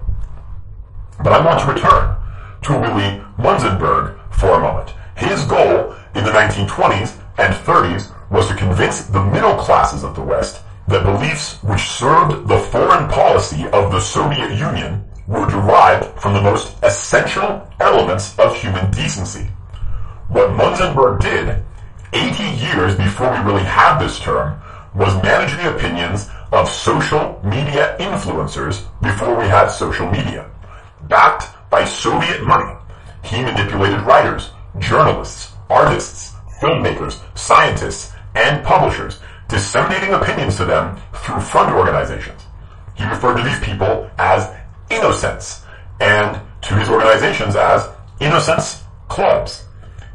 But 1.22 1.34
I 1.34 1.46
want 1.46 1.60
to 1.60 1.74
return 1.74 2.16
to 2.62 2.80
Willy 2.80 3.22
Munzenberg 3.38 4.18
for 4.34 4.52
a 4.52 4.60
moment. 4.62 4.94
His 5.16 5.46
goal 5.46 5.96
in 6.16 6.24
the 6.24 6.32
1920s 6.32 7.20
and 7.38 7.54
30s 7.54 8.12
was 8.30 8.48
to 8.48 8.56
convince 8.56 9.06
the 9.06 9.24
middle 9.26 9.56
classes 9.56 10.04
of 10.04 10.16
the 10.16 10.22
West 10.22 10.62
that 10.88 11.04
beliefs 11.04 11.62
which 11.64 11.82
served 11.82 12.48
the 12.48 12.58
foreign 12.58 13.08
policy 13.10 13.66
of 13.68 13.92
the 13.92 14.00
Soviet 14.00 14.52
Union 14.58 15.04
were 15.28 15.46
derived 15.50 16.20
from 16.20 16.34
the 16.34 16.42
most 16.42 16.76
essential 16.84 17.68
elements 17.80 18.38
of 18.40 18.56
human 18.56 18.90
decency. 18.92 19.48
What 20.28 20.50
Munzenberg 20.52 21.22
did 21.22 21.64
80 22.14 22.44
years 22.44 22.96
before 22.96 23.32
we 23.32 23.38
really 23.40 23.64
had 23.64 24.00
this 24.00 24.20
term 24.20 24.60
was 24.94 25.22
manage 25.24 25.56
the 25.58 25.76
opinions 25.76 26.30
of 26.52 26.70
social 26.70 27.40
media 27.44 27.96
influencers 28.00 28.86
before 29.02 29.36
we 29.36 29.46
had 29.46 29.68
social 29.70 30.10
media. 30.10 30.50
Backed 31.04 31.48
by 31.70 31.86
Soviet 31.86 32.44
money, 32.44 32.76
he 33.24 33.42
manipulated 33.42 34.02
writers, 34.02 34.52
journalists, 34.80 35.52
artists, 35.70 36.34
filmmakers, 36.60 37.20
scientists, 37.38 38.14
and 38.36 38.64
publishers, 38.66 39.20
disseminating 39.48 40.14
opinions 40.14 40.58
to 40.58 40.66
them 40.66 40.98
through 41.14 41.40
front 41.40 41.74
organizations. 41.76 42.42
He 42.96 43.04
referred 43.06 43.38
to 43.38 43.44
these 43.44 43.60
people 43.60 44.10
as 44.18 44.54
innocents, 44.90 45.64
and 46.00 46.40
to 46.62 46.74
his 46.76 46.90
organizations 46.90 47.56
as 47.56 47.90
innocence 48.20 48.84
clubs. 49.08 49.66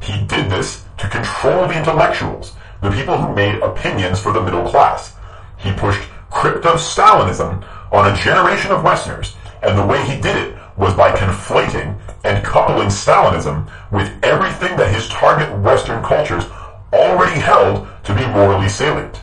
He 0.01 0.13
did 0.27 0.51
this 0.51 0.85
to 0.99 1.09
control 1.09 1.67
the 1.69 1.79
intellectuals, 1.79 2.55
the 2.83 2.91
people 2.91 3.19
who 3.19 3.35
made 3.35 3.61
opinions 3.63 4.21
for 4.21 4.33
the 4.33 4.43
middle 4.43 4.69
class. 4.69 5.15
He 5.59 5.73
pushed 5.73 6.09
crypto-Stalinism 6.31 7.65
on 7.93 8.13
a 8.13 8.17
generation 8.17 8.71
of 8.71 8.85
Westerners, 8.85 9.37
and 9.63 9.77
the 9.77 9.87
way 9.87 10.05
he 10.05 10.21
did 10.21 10.37
it 10.37 10.58
was 10.79 10.95
by 10.95 11.11
conflating 11.11 11.99
and 12.25 12.45
coupling 12.45 12.89
Stalinism 12.89 13.69
with 13.91 14.13
everything 14.23 14.77
that 14.77 14.95
his 14.95 15.09
target 15.09 15.57
Western 15.61 16.03
cultures 16.03 16.45
already 16.93 17.41
held 17.41 17.87
to 18.05 18.15
be 18.15 18.27
morally 18.29 18.69
salient. 18.69 19.21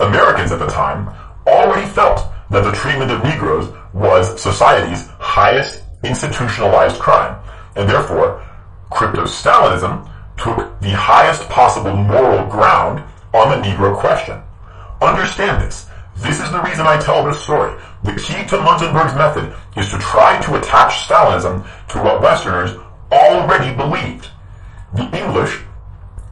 Americans 0.00 0.52
at 0.52 0.58
the 0.58 0.66
time 0.66 1.08
already 1.46 1.86
felt 1.86 2.26
that 2.50 2.62
the 2.62 2.72
treatment 2.72 3.10
of 3.10 3.22
Negroes 3.24 3.74
was 3.92 4.40
society's 4.40 5.08
highest 5.18 5.82
institutionalized 6.04 7.00
crime, 7.00 7.36
and 7.74 7.88
therefore 7.88 8.46
crypto-Stalinism 8.90 10.08
took 10.36 10.78
the 10.80 10.90
highest 10.90 11.48
possible 11.48 11.96
moral 11.96 12.46
ground 12.48 13.02
on 13.34 13.50
the 13.50 13.68
Negro 13.68 13.96
question. 13.98 14.40
Understand 15.02 15.62
this. 15.62 15.86
This 16.18 16.40
is 16.40 16.50
the 16.50 16.62
reason 16.62 16.86
I 16.86 16.98
tell 16.98 17.24
this 17.24 17.42
story. 17.42 17.78
The 18.02 18.12
key 18.12 18.44
to 18.46 18.56
Munzenberg's 18.56 19.14
method 19.14 19.54
is 19.76 19.90
to 19.90 19.98
try 19.98 20.40
to 20.42 20.56
attach 20.56 21.06
Stalinism 21.06 21.66
to 21.88 22.02
what 22.02 22.22
Westerners 22.22 22.72
already 23.12 23.74
believed. 23.76 24.30
The 24.94 25.10
English 25.16 25.60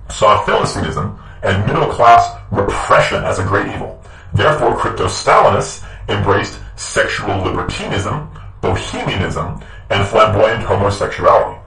saw 0.08 0.42
Philistinism 0.44 1.18
and 1.42 1.66
middle-class 1.66 2.40
repression 2.50 3.22
as 3.24 3.38
a 3.38 3.44
great 3.44 3.66
evil. 3.66 4.02
Therefore, 4.32 4.76
crypto-Stalinists 4.76 5.84
embraced 6.08 6.58
sexual 6.76 7.36
libertinism, 7.42 8.30
bohemianism, 8.60 9.62
and 9.90 10.08
flamboyant 10.08 10.62
homosexuality. 10.62 11.60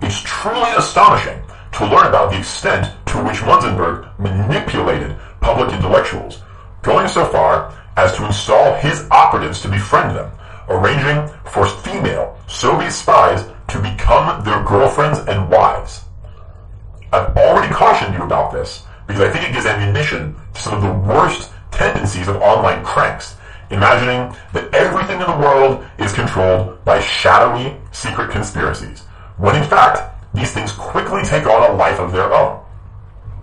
It's 0.00 0.20
truly 0.22 0.70
astonishing 0.76 1.40
to 1.72 1.86
learn 1.86 2.08
about 2.08 2.32
the 2.32 2.38
extent 2.38 2.92
to 3.06 3.18
which 3.24 3.38
Munzenberg 3.38 4.18
manipulated 4.18 5.16
public 5.40 5.72
intellectuals, 5.72 6.42
going 6.82 7.08
so 7.08 7.24
far 7.26 7.74
as 7.96 8.16
to 8.16 8.26
install 8.26 8.74
his 8.74 9.06
operatives 9.10 9.60
to 9.62 9.68
befriend 9.68 10.16
them, 10.16 10.30
arranging 10.68 11.32
for 11.44 11.66
female 11.66 12.38
Soviet 12.46 12.90
spies 12.90 13.44
to 13.68 13.80
become 13.80 14.44
their 14.44 14.62
girlfriends 14.64 15.18
and 15.20 15.50
wives. 15.50 16.04
I've 17.12 17.36
already 17.36 17.72
cautioned 17.72 18.14
you 18.14 18.22
about 18.22 18.52
this 18.52 18.84
because 19.06 19.22
I 19.22 19.30
think 19.30 19.48
it 19.48 19.52
gives 19.52 19.66
ammunition 19.66 20.34
to 20.54 20.60
some 20.60 20.74
of 20.74 20.82
the 20.82 21.12
worst 21.12 21.50
tendencies 21.70 22.28
of 22.28 22.36
online 22.36 22.84
cranks, 22.84 23.36
imagining 23.70 24.36
that 24.52 24.72
everything 24.74 25.20
in 25.20 25.26
the 25.26 25.38
world 25.38 25.84
is 25.98 26.12
controlled 26.12 26.84
by 26.84 27.00
shadowy, 27.00 27.76
secret 27.90 28.30
conspiracies 28.30 29.02
when 29.42 29.56
in 29.56 29.64
fact, 29.64 30.24
these 30.34 30.52
things 30.52 30.72
quickly 30.72 31.22
take 31.24 31.46
on 31.46 31.70
a 31.70 31.74
life 31.74 31.98
of 31.98 32.12
their 32.12 32.32
own. 32.32 32.60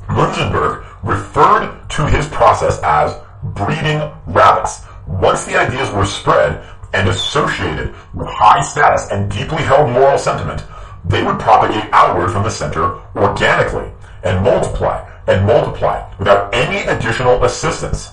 Munzenberg 0.07 0.85
referred 1.03 1.77
to 1.89 2.05
his 2.07 2.27
process 2.29 2.79
as 2.83 3.19
breeding 3.43 4.11
rabbits. 4.27 4.81
Once 5.07 5.45
the 5.45 5.57
ideas 5.57 5.91
were 5.91 6.05
spread 6.05 6.63
and 6.93 7.09
associated 7.09 7.93
with 8.13 8.27
high 8.27 8.61
status 8.61 9.09
and 9.11 9.31
deeply 9.31 9.63
held 9.63 9.89
moral 9.89 10.17
sentiment, 10.17 10.63
they 11.05 11.23
would 11.23 11.39
propagate 11.39 11.89
outward 11.93 12.31
from 12.31 12.43
the 12.43 12.49
center 12.49 12.99
organically 13.15 13.91
and 14.23 14.43
multiply 14.43 15.07
and 15.27 15.45
multiply 15.45 16.03
without 16.17 16.53
any 16.53 16.85
additional 16.87 17.43
assistance. 17.43 18.11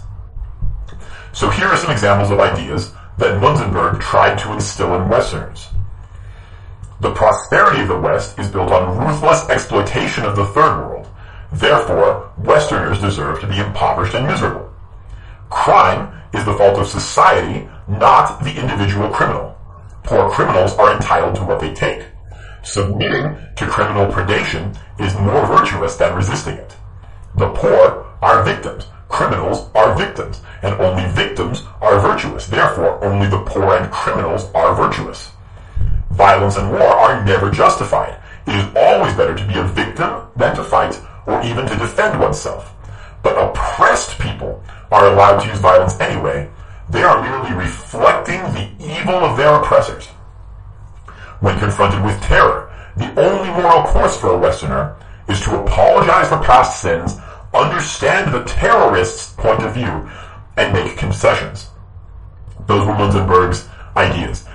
So 1.32 1.50
here 1.50 1.66
are 1.66 1.76
some 1.76 1.90
examples 1.90 2.30
of 2.30 2.40
ideas 2.40 2.92
that 3.18 3.40
Munzenberg 3.40 4.00
tried 4.00 4.36
to 4.38 4.52
instill 4.52 4.94
in 4.94 5.08
Westerners. 5.08 5.68
The 7.00 7.12
prosperity 7.12 7.82
of 7.82 7.88
the 7.88 8.00
West 8.00 8.38
is 8.38 8.50
built 8.50 8.72
on 8.72 8.98
ruthless 8.98 9.48
exploitation 9.50 10.24
of 10.24 10.36
the 10.36 10.46
Third 10.46 10.78
World. 10.78 11.08
Therefore, 11.52 12.32
Westerners 12.38 13.00
deserve 13.00 13.40
to 13.40 13.46
be 13.46 13.58
impoverished 13.58 14.14
and 14.14 14.26
miserable. 14.26 14.72
Crime 15.50 16.12
is 16.32 16.44
the 16.44 16.54
fault 16.54 16.78
of 16.78 16.86
society, 16.86 17.68
not 17.88 18.42
the 18.42 18.54
individual 18.60 19.08
criminal. 19.10 19.56
Poor 20.02 20.30
criminals 20.30 20.72
are 20.74 20.94
entitled 20.94 21.34
to 21.36 21.44
what 21.44 21.60
they 21.60 21.72
take. 21.74 22.04
Submitting 22.62 23.36
to 23.56 23.66
criminal 23.66 24.06
predation 24.06 24.76
is 24.98 25.14
more 25.14 25.46
virtuous 25.46 25.96
than 25.96 26.14
resisting 26.14 26.54
it. 26.54 26.76
The 27.36 27.50
poor 27.50 28.06
are 28.22 28.42
victims. 28.42 28.86
Criminals 29.08 29.68
are 29.74 29.96
victims. 29.96 30.42
And 30.62 30.80
only 30.80 31.06
victims 31.12 31.62
are 31.80 32.00
virtuous. 32.00 32.46
Therefore, 32.46 33.04
only 33.04 33.28
the 33.28 33.42
poor 33.42 33.76
and 33.76 33.90
criminals 33.92 34.50
are 34.54 34.74
virtuous. 34.74 35.30
Violence 36.10 36.56
and 36.56 36.72
war 36.72 36.82
are 36.82 37.24
never 37.24 37.50
justified. 37.50 38.18
It 38.46 38.54
is 38.54 38.66
always 38.74 39.14
better 39.14 39.34
to 39.34 39.46
be 39.46 39.58
a 39.58 39.64
victim 39.64 40.22
than 40.34 40.56
to 40.56 40.64
fight 40.64 41.00
or 41.26 41.42
even 41.42 41.66
to 41.66 41.76
defend 41.76 42.18
oneself. 42.18 42.72
But 43.22 43.36
oppressed 43.36 44.18
people 44.18 44.62
are 44.90 45.08
allowed 45.08 45.40
to 45.40 45.48
use 45.48 45.58
violence 45.58 45.98
anyway. 46.00 46.48
They 46.88 47.02
are 47.02 47.22
merely 47.22 47.56
reflecting 47.56 48.40
the 48.54 48.70
evil 48.78 49.16
of 49.16 49.36
their 49.36 49.54
oppressors. 49.54 50.06
When 51.40 51.58
confronted 51.58 52.04
with 52.04 52.20
terror, 52.22 52.72
the 52.96 53.08
only 53.20 53.50
moral 53.50 53.82
course 53.84 54.16
for 54.16 54.28
a 54.28 54.38
Westerner 54.38 54.96
is 55.28 55.40
to 55.40 55.60
apologize 55.60 56.28
for 56.28 56.38
past 56.38 56.80
sins, 56.80 57.16
understand 57.52 58.32
the 58.32 58.44
terrorist's 58.44 59.32
point 59.32 59.62
of 59.62 59.74
view, 59.74 60.08
and 60.56 60.72
make 60.72 60.96
concessions. 60.96 61.68
Those 62.66 62.86
were 62.86 62.94
Munzenberg's 62.94 63.68
ideas 63.96 64.46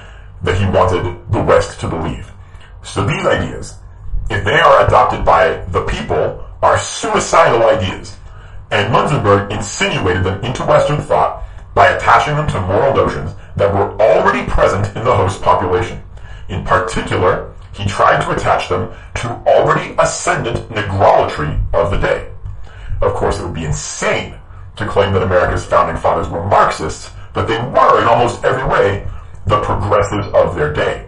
that 0.44 0.58
he 0.58 0.65
wanted 0.65 1.32
the 1.32 1.44
West 1.44 1.80
to 1.82 1.88
believe. 1.88 2.32
So 2.84 3.06
these 3.06 3.26
ideas, 3.26 3.78
if 4.30 4.44
they 4.44 4.60
are 4.60 4.86
adopted 4.86 5.24
by 5.24 5.58
the 5.65 5.86
people, 5.86 6.44
are 6.62 6.78
suicidal 6.78 7.63
ideas. 7.63 8.17
And 8.71 8.93
Munzenberg 8.93 9.51
insinuated 9.51 10.23
them 10.23 10.43
into 10.43 10.65
Western 10.65 11.01
thought 11.01 11.43
by 11.73 11.89
attaching 11.89 12.36
them 12.36 12.47
to 12.47 12.62
moral 12.62 12.95
notions 12.95 13.34
that 13.55 13.73
were 13.73 13.91
already 14.01 14.49
present 14.49 14.88
in 14.95 15.03
the 15.03 15.15
host 15.15 15.41
population. 15.41 16.01
In 16.49 16.63
particular, 16.63 17.53
he 17.73 17.86
tried 17.86 18.21
to 18.21 18.31
attach 18.31 18.69
them 18.69 18.91
to 19.15 19.29
already 19.45 19.95
ascendant 19.99 20.69
negrolatry 20.69 21.62
of 21.73 21.91
the 21.91 21.97
day. 21.97 22.31
Of 23.01 23.13
course, 23.13 23.39
it 23.39 23.43
would 23.43 23.53
be 23.53 23.65
insane 23.65 24.36
to 24.77 24.88
claim 24.88 25.13
that 25.13 25.23
America's 25.23 25.65
founding 25.65 25.97
fathers 25.97 26.29
were 26.29 26.45
Marxists, 26.45 27.12
but 27.34 27.47
they 27.47 27.57
were 27.57 28.01
in 28.01 28.07
almost 28.07 28.43
every 28.43 28.65
way 28.65 29.07
the 29.47 29.62
progressives 29.62 30.27
of 30.34 30.55
their 30.55 30.73
day. 30.73 31.07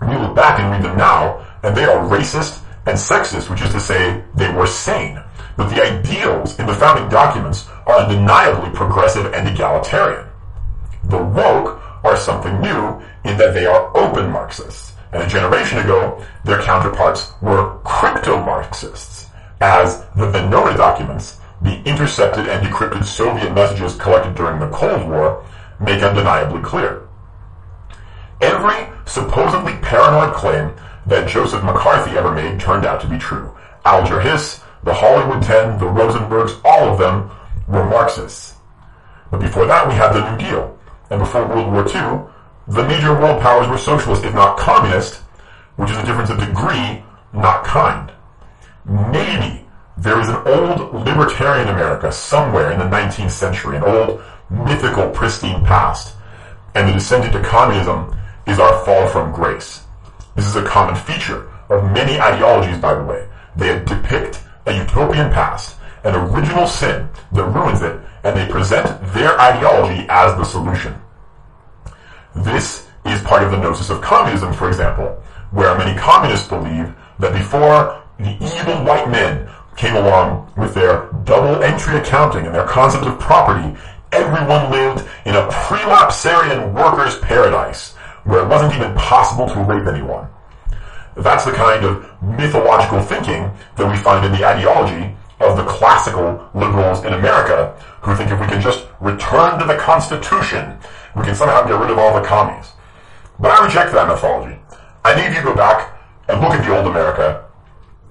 We 0.00 0.16
look 0.16 0.34
back 0.34 0.58
and 0.58 0.70
read 0.70 0.82
them 0.82 0.96
now, 0.96 1.46
and 1.62 1.76
they 1.76 1.84
are 1.84 2.08
racist 2.08 2.62
and 2.86 2.96
sexist, 2.96 3.50
which 3.50 3.62
is 3.62 3.72
to 3.72 3.80
say, 3.80 4.22
they 4.34 4.52
were 4.52 4.66
sane. 4.66 5.22
But 5.56 5.68
the 5.68 5.82
ideals 5.82 6.58
in 6.58 6.66
the 6.66 6.74
founding 6.74 7.08
documents 7.08 7.68
are 7.86 7.98
undeniably 7.98 8.70
progressive 8.70 9.32
and 9.32 9.48
egalitarian. 9.48 10.26
The 11.04 11.22
woke 11.22 11.80
are 12.04 12.16
something 12.16 12.60
new 12.60 13.02
in 13.24 13.36
that 13.38 13.54
they 13.54 13.66
are 13.66 13.96
open 13.96 14.30
Marxists, 14.30 14.92
and 15.12 15.22
a 15.22 15.28
generation 15.28 15.78
ago, 15.78 16.24
their 16.44 16.62
counterparts 16.62 17.32
were 17.40 17.78
crypto-Marxists, 17.84 19.26
as 19.60 20.00
the 20.16 20.30
Venona 20.30 20.76
documents, 20.76 21.38
the 21.60 21.80
intercepted 21.84 22.48
and 22.48 22.66
decrypted 22.66 23.04
Soviet 23.04 23.54
messages 23.54 23.94
collected 23.96 24.34
during 24.34 24.58
the 24.58 24.70
Cold 24.70 25.08
War, 25.08 25.44
make 25.80 26.02
undeniably 26.02 26.60
clear. 26.62 27.06
Every 28.40 28.88
supposedly 29.06 29.74
paranoid 29.74 30.34
claim 30.34 30.74
that 31.06 31.28
Joseph 31.28 31.62
McCarthy 31.62 32.16
ever 32.16 32.32
made 32.32 32.58
turned 32.58 32.84
out 32.84 33.00
to 33.02 33.06
be 33.06 33.18
true. 33.18 33.56
Alger 33.84 34.20
Hiss, 34.20 34.60
the 34.84 34.94
Hollywood 34.94 35.42
Ten, 35.42 35.78
the 35.78 35.86
Rosenbergs, 35.86 36.60
all 36.64 36.88
of 36.88 36.98
them 36.98 37.30
were 37.68 37.84
Marxists. 37.84 38.54
But 39.30 39.40
before 39.40 39.66
that, 39.66 39.88
we 39.88 39.94
had 39.94 40.12
the 40.12 40.30
New 40.30 40.38
Deal. 40.38 40.78
And 41.10 41.20
before 41.20 41.46
World 41.46 41.72
War 41.72 41.86
II, 41.86 42.28
the 42.68 42.86
major 42.86 43.12
world 43.12 43.42
powers 43.42 43.68
were 43.68 43.78
socialist, 43.78 44.24
if 44.24 44.34
not 44.34 44.58
communist, 44.58 45.16
which 45.76 45.90
is 45.90 45.96
a 45.96 46.04
difference 46.04 46.30
of 46.30 46.38
degree, 46.38 47.02
not 47.32 47.64
kind. 47.64 48.12
Maybe 48.84 49.66
there 49.96 50.20
is 50.20 50.28
an 50.28 50.36
old 50.46 51.06
libertarian 51.06 51.68
America 51.68 52.10
somewhere 52.10 52.72
in 52.72 52.78
the 52.78 52.84
19th 52.84 53.30
century, 53.30 53.76
an 53.76 53.84
old 53.84 54.22
mythical 54.50 55.10
pristine 55.10 55.64
past, 55.64 56.16
and 56.74 56.88
the 56.88 56.92
descent 56.92 57.24
into 57.24 57.42
communism 57.42 58.14
is 58.46 58.58
our 58.58 58.84
fall 58.84 59.06
from 59.08 59.32
grace. 59.32 59.84
This 60.34 60.46
is 60.46 60.56
a 60.56 60.64
common 60.64 60.94
feature 60.94 61.50
of 61.68 61.84
many 61.92 62.18
ideologies, 62.18 62.78
by 62.78 62.94
the 62.94 63.04
way. 63.04 63.28
They 63.56 63.78
depict 63.84 64.42
a 64.66 64.72
utopian 64.72 65.30
past, 65.30 65.76
an 66.04 66.14
original 66.14 66.66
sin 66.66 67.08
that 67.32 67.44
ruins 67.44 67.82
it, 67.82 68.00
and 68.24 68.36
they 68.36 68.46
present 68.48 68.86
their 69.12 69.38
ideology 69.40 70.06
as 70.08 70.36
the 70.36 70.44
solution. 70.44 70.94
This 72.34 72.88
is 73.04 73.20
part 73.22 73.42
of 73.42 73.50
the 73.50 73.58
gnosis 73.58 73.90
of 73.90 74.00
communism, 74.00 74.52
for 74.52 74.68
example, 74.68 75.22
where 75.50 75.76
many 75.76 75.98
communists 75.98 76.48
believe 76.48 76.94
that 77.18 77.32
before 77.32 78.02
the 78.18 78.32
evil 78.40 78.84
white 78.84 79.08
men 79.10 79.48
came 79.76 79.96
along 79.96 80.52
with 80.56 80.74
their 80.74 81.08
double 81.24 81.62
entry 81.62 81.96
accounting 81.98 82.46
and 82.46 82.54
their 82.54 82.66
concept 82.66 83.04
of 83.04 83.18
property, 83.18 83.76
everyone 84.12 84.70
lived 84.70 85.08
in 85.24 85.34
a 85.34 85.48
prelapsarian 85.48 86.72
worker's 86.72 87.18
paradise 87.18 87.94
where 88.24 88.42
it 88.42 88.48
wasn't 88.48 88.74
even 88.74 88.94
possible 88.94 89.48
to 89.48 89.60
rape 89.62 89.86
anyone. 89.86 90.28
That's 91.16 91.44
the 91.44 91.52
kind 91.52 91.84
of 91.84 92.06
mythological 92.22 93.00
thinking 93.00 93.50
that 93.76 93.90
we 93.90 93.96
find 93.98 94.24
in 94.24 94.32
the 94.32 94.46
ideology 94.46 95.14
of 95.40 95.56
the 95.56 95.64
classical 95.64 96.48
liberals 96.54 97.04
in 97.04 97.12
America 97.12 97.74
who 98.02 98.14
think 98.14 98.30
if 98.30 98.40
we 98.40 98.46
can 98.46 98.60
just 98.60 98.86
return 99.00 99.58
to 99.58 99.66
the 99.66 99.76
Constitution, 99.76 100.78
we 101.16 101.22
can 101.22 101.34
somehow 101.34 101.66
get 101.66 101.78
rid 101.78 101.90
of 101.90 101.98
all 101.98 102.14
the 102.14 102.26
commies. 102.26 102.72
But 103.38 103.50
I 103.50 103.64
reject 103.64 103.92
that 103.92 104.08
mythology. 104.08 104.58
I 105.04 105.14
need 105.14 105.34
you 105.34 105.42
to 105.42 105.48
go 105.48 105.54
back 105.54 105.98
and 106.28 106.40
look 106.40 106.52
at 106.52 106.64
the 106.64 106.76
old 106.76 106.86
America. 106.86 107.44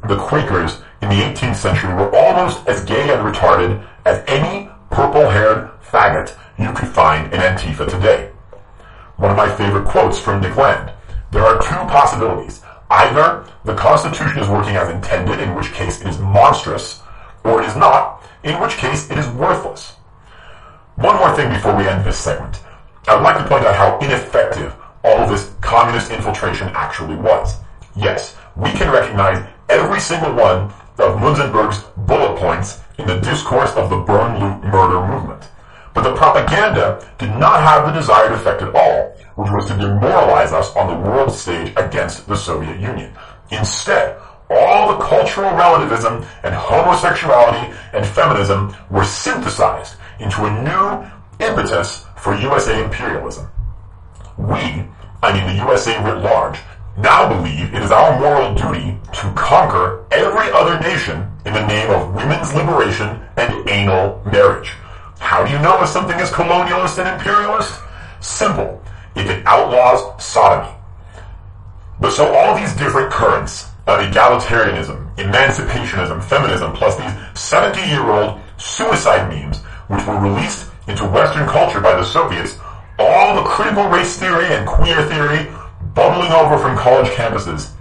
The 0.07 0.17
Quakers 0.17 0.81
in 1.01 1.09
the 1.09 1.15
18th 1.15 1.55
century 1.55 1.93
were 1.93 2.13
almost 2.15 2.67
as 2.67 2.83
gay 2.83 3.13
and 3.13 3.21
retarded 3.21 3.85
as 4.05 4.23
any 4.27 4.69
purple-haired 4.89 5.71
faggot 5.81 6.35
you 6.59 6.71
could 6.73 6.89
find 6.89 7.33
in 7.33 7.39
Antifa 7.39 7.89
today 7.89 8.31
one 9.21 9.29
of 9.29 9.37
my 9.37 9.55
favorite 9.55 9.85
quotes 9.85 10.19
from 10.19 10.41
Nick 10.41 10.57
Land. 10.57 10.91
There 11.29 11.45
are 11.45 11.61
two 11.61 11.75
possibilities. 11.91 12.61
Either 12.91 13.47
the 13.63 13.73
Constitution 13.73 14.37
is 14.37 14.49
working 14.49 14.75
as 14.75 14.89
intended, 14.89 15.39
in 15.39 15.55
which 15.55 15.71
case 15.71 16.01
it 16.01 16.07
is 16.07 16.19
monstrous, 16.19 17.01
or 17.45 17.61
it 17.61 17.65
is 17.65 17.75
not, 17.77 18.21
in 18.43 18.59
which 18.59 18.73
case 18.73 19.09
it 19.09 19.17
is 19.17 19.27
worthless. 19.29 19.93
One 20.95 21.15
more 21.15 21.33
thing 21.33 21.49
before 21.53 21.73
we 21.73 21.87
end 21.87 22.03
this 22.03 22.17
segment. 22.17 22.59
I 23.07 23.15
would 23.15 23.23
like 23.23 23.37
to 23.37 23.47
point 23.47 23.65
out 23.65 23.75
how 23.75 23.97
ineffective 23.99 24.75
all 25.05 25.25
this 25.25 25.53
communist 25.61 26.11
infiltration 26.11 26.67
actually 26.73 27.15
was. 27.15 27.55
Yes, 27.95 28.35
we 28.57 28.71
can 28.71 28.91
recognize 28.91 29.41
every 29.69 30.01
single 30.01 30.33
one 30.33 30.73
of 30.99 31.17
Munzenberg's 31.19 31.83
bullet 31.95 32.37
points 32.37 32.81
in 32.97 33.07
the 33.07 33.21
discourse 33.21 33.71
of 33.75 33.89
the 33.89 33.97
burn, 33.97 34.37
loot, 34.37 34.63
murder 34.65 35.07
movement. 35.07 35.47
But 35.93 36.03
the 36.03 36.15
propaganda 36.15 37.05
did 37.17 37.31
not 37.31 37.61
have 37.61 37.85
the 37.85 37.99
desired 37.99 38.31
effect 38.31 38.61
at 38.61 38.73
all, 38.73 39.15
which 39.35 39.51
was 39.51 39.67
to 39.67 39.77
demoralize 39.77 40.53
us 40.53 40.73
on 40.75 40.87
the 40.87 41.09
world 41.09 41.31
stage 41.31 41.73
against 41.75 42.27
the 42.27 42.35
Soviet 42.35 42.79
Union. 42.79 43.13
Instead, 43.51 44.17
all 44.49 44.97
the 44.97 45.03
cultural 45.03 45.51
relativism 45.55 46.25
and 46.43 46.53
homosexuality 46.53 47.73
and 47.93 48.05
feminism 48.05 48.75
were 48.89 49.03
synthesized 49.03 49.95
into 50.19 50.45
a 50.45 50.63
new 50.63 51.45
impetus 51.45 52.05
for 52.17 52.35
USA 52.35 52.83
imperialism. 52.83 53.47
We, 54.37 54.85
I 55.23 55.33
mean 55.33 55.47
the 55.47 55.63
USA 55.63 56.01
writ 56.03 56.23
large, 56.23 56.59
now 56.97 57.29
believe 57.29 57.73
it 57.73 57.81
is 57.81 57.91
our 57.91 58.19
moral 58.19 58.53
duty 58.53 58.97
to 59.13 59.33
conquer 59.35 60.05
every 60.11 60.51
other 60.51 60.79
nation 60.79 61.31
in 61.45 61.53
the 61.53 61.65
name 61.65 61.89
of 61.89 62.13
women's 62.13 62.53
liberation 62.53 63.21
and 63.37 63.69
anal 63.69 64.21
marriage. 64.25 64.73
How 65.21 65.45
do 65.45 65.51
you 65.51 65.59
know 65.59 65.81
if 65.81 65.87
something 65.87 66.19
is 66.19 66.29
colonialist 66.29 66.97
and 66.97 67.07
imperialist? 67.07 67.79
Simple. 68.19 68.83
If 69.15 69.29
it 69.29 69.45
outlaws 69.45 70.21
sodomy. 70.21 70.75
But 72.01 72.11
so 72.11 72.33
all 72.33 72.57
these 72.57 72.75
different 72.75 73.13
currents 73.13 73.67
of 73.87 73.99
egalitarianism, 73.99 75.15
emancipationism, 75.15 76.23
feminism, 76.23 76.73
plus 76.73 76.95
these 76.97 77.13
70-year-old 77.33 78.41
suicide 78.57 79.29
memes, 79.29 79.59
which 79.87 80.05
were 80.05 80.19
released 80.19 80.69
into 80.87 81.05
Western 81.05 81.47
culture 81.47 81.79
by 81.79 81.93
the 81.93 82.03
Soviets, 82.03 82.57
all 82.99 83.35
the 83.35 83.47
critical 83.47 83.87
race 83.87 84.17
theory 84.17 84.47
and 84.47 84.67
queer 84.67 85.07
theory 85.07 85.49
bubbling 85.93 86.31
over 86.31 86.57
from 86.57 86.75
college 86.75 87.09
campuses. 87.11 87.71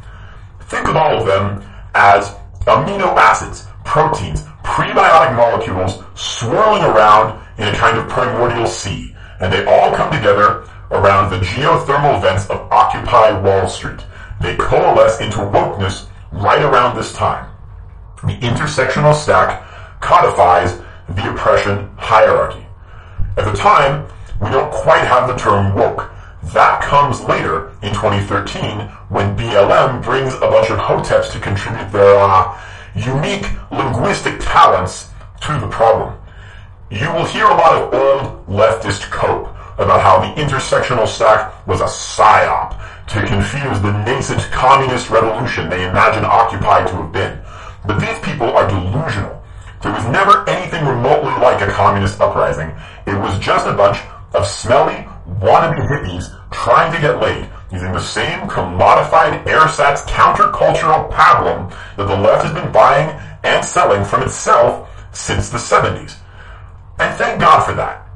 Think 0.64 0.88
of 0.88 0.96
all 0.96 1.18
of 1.18 1.26
them 1.26 1.64
as 1.94 2.36
amino 2.66 3.16
acids, 3.16 3.66
proteins, 3.84 4.42
prebiotic 4.70 5.34
molecules 5.34 6.02
swirling 6.14 6.82
around 6.84 7.40
in 7.58 7.66
a 7.66 7.76
kind 7.76 7.98
of 7.98 8.08
primordial 8.08 8.66
sea, 8.66 9.14
and 9.40 9.52
they 9.52 9.64
all 9.64 9.94
come 9.94 10.12
together 10.12 10.64
around 10.92 11.30
the 11.30 11.38
geothermal 11.38 12.20
vents 12.22 12.48
of 12.50 12.70
Occupy 12.70 13.40
Wall 13.40 13.68
Street. 13.68 14.00
They 14.40 14.56
coalesce 14.56 15.20
into 15.20 15.38
wokeness 15.38 16.08
right 16.32 16.62
around 16.62 16.96
this 16.96 17.12
time. 17.12 17.50
The 18.22 18.38
intersectional 18.38 19.14
stack 19.14 19.62
codifies 20.00 20.80
the 21.08 21.30
oppression 21.32 21.90
hierarchy. 21.96 22.64
At 23.36 23.44
the 23.44 23.52
time, 23.52 24.06
we 24.40 24.50
don't 24.50 24.72
quite 24.72 25.04
have 25.04 25.28
the 25.28 25.36
term 25.36 25.74
woke. 25.74 26.10
That 26.54 26.80
comes 26.82 27.20
later 27.22 27.70
in 27.82 27.92
2013 27.92 28.88
when 29.08 29.36
BLM 29.36 30.02
brings 30.02 30.34
a 30.34 30.40
bunch 30.40 30.70
of 30.70 30.78
hoteps 30.78 31.32
to 31.32 31.40
contribute 31.40 31.90
their 31.92 32.18
uh, 32.18 32.58
unique 32.94 33.46
linguistic 33.70 34.40
talents 34.40 35.08
to 35.42 35.58
the 35.58 35.68
problem. 35.68 36.18
You 36.90 37.12
will 37.12 37.24
hear 37.24 37.44
a 37.44 37.54
lot 37.54 37.80
of 37.80 37.94
old 37.94 38.46
leftist 38.46 39.10
cope 39.10 39.48
about 39.78 40.00
how 40.00 40.20
the 40.20 40.40
intersectional 40.40 41.06
stack 41.06 41.66
was 41.66 41.80
a 41.80 41.84
psyop 41.84 42.78
to 43.08 43.26
confuse 43.26 43.80
the 43.80 43.92
nascent 44.04 44.42
communist 44.52 45.08
revolution 45.08 45.68
they 45.68 45.88
imagine 45.88 46.24
Occupy 46.24 46.84
to 46.84 46.96
have 46.96 47.12
been. 47.12 47.40
But 47.86 47.98
these 47.98 48.18
people 48.20 48.48
are 48.48 48.68
delusional. 48.68 49.42
There 49.82 49.92
was 49.92 50.04
never 50.08 50.48
anything 50.48 50.84
remotely 50.84 51.32
like 51.40 51.62
a 51.62 51.70
communist 51.72 52.20
uprising. 52.20 52.70
It 53.06 53.18
was 53.18 53.38
just 53.38 53.66
a 53.66 53.72
bunch 53.72 53.98
of 54.34 54.46
smelly, 54.46 55.06
wannabe 55.40 55.80
hippies 55.88 56.28
trying 56.50 56.92
to 56.92 57.00
get 57.00 57.20
laid 57.20 57.48
using 57.72 57.92
the 57.92 58.00
same 58.00 58.40
commodified 58.48 59.44
airsats 59.44 60.02
countercultural 60.06 61.10
pablum 61.10 61.70
that 61.96 62.06
the 62.08 62.16
left 62.16 62.44
has 62.44 62.52
been 62.52 62.72
buying 62.72 63.08
and 63.44 63.64
selling 63.64 64.04
from 64.04 64.22
itself 64.22 64.88
since 65.12 65.48
the 65.48 65.58
70s. 65.58 66.16
And 66.98 67.16
thank 67.16 67.40
God 67.40 67.64
for 67.64 67.72
that. 67.74 68.06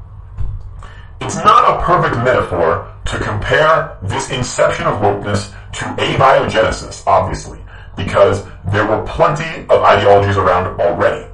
It's 1.20 1.36
not 1.36 1.78
a 1.78 1.82
perfect 1.82 2.16
metaphor 2.22 2.92
to 3.06 3.18
compare 3.18 3.96
this 4.02 4.30
inception 4.30 4.86
of 4.86 5.00
wokeness 5.00 5.52
to 5.74 5.84
abiogenesis, 6.02 7.06
obviously, 7.06 7.58
because 7.96 8.44
there 8.72 8.86
were 8.86 9.04
plenty 9.06 9.62
of 9.68 9.82
ideologies 9.82 10.36
around 10.36 10.80
already. 10.80 11.26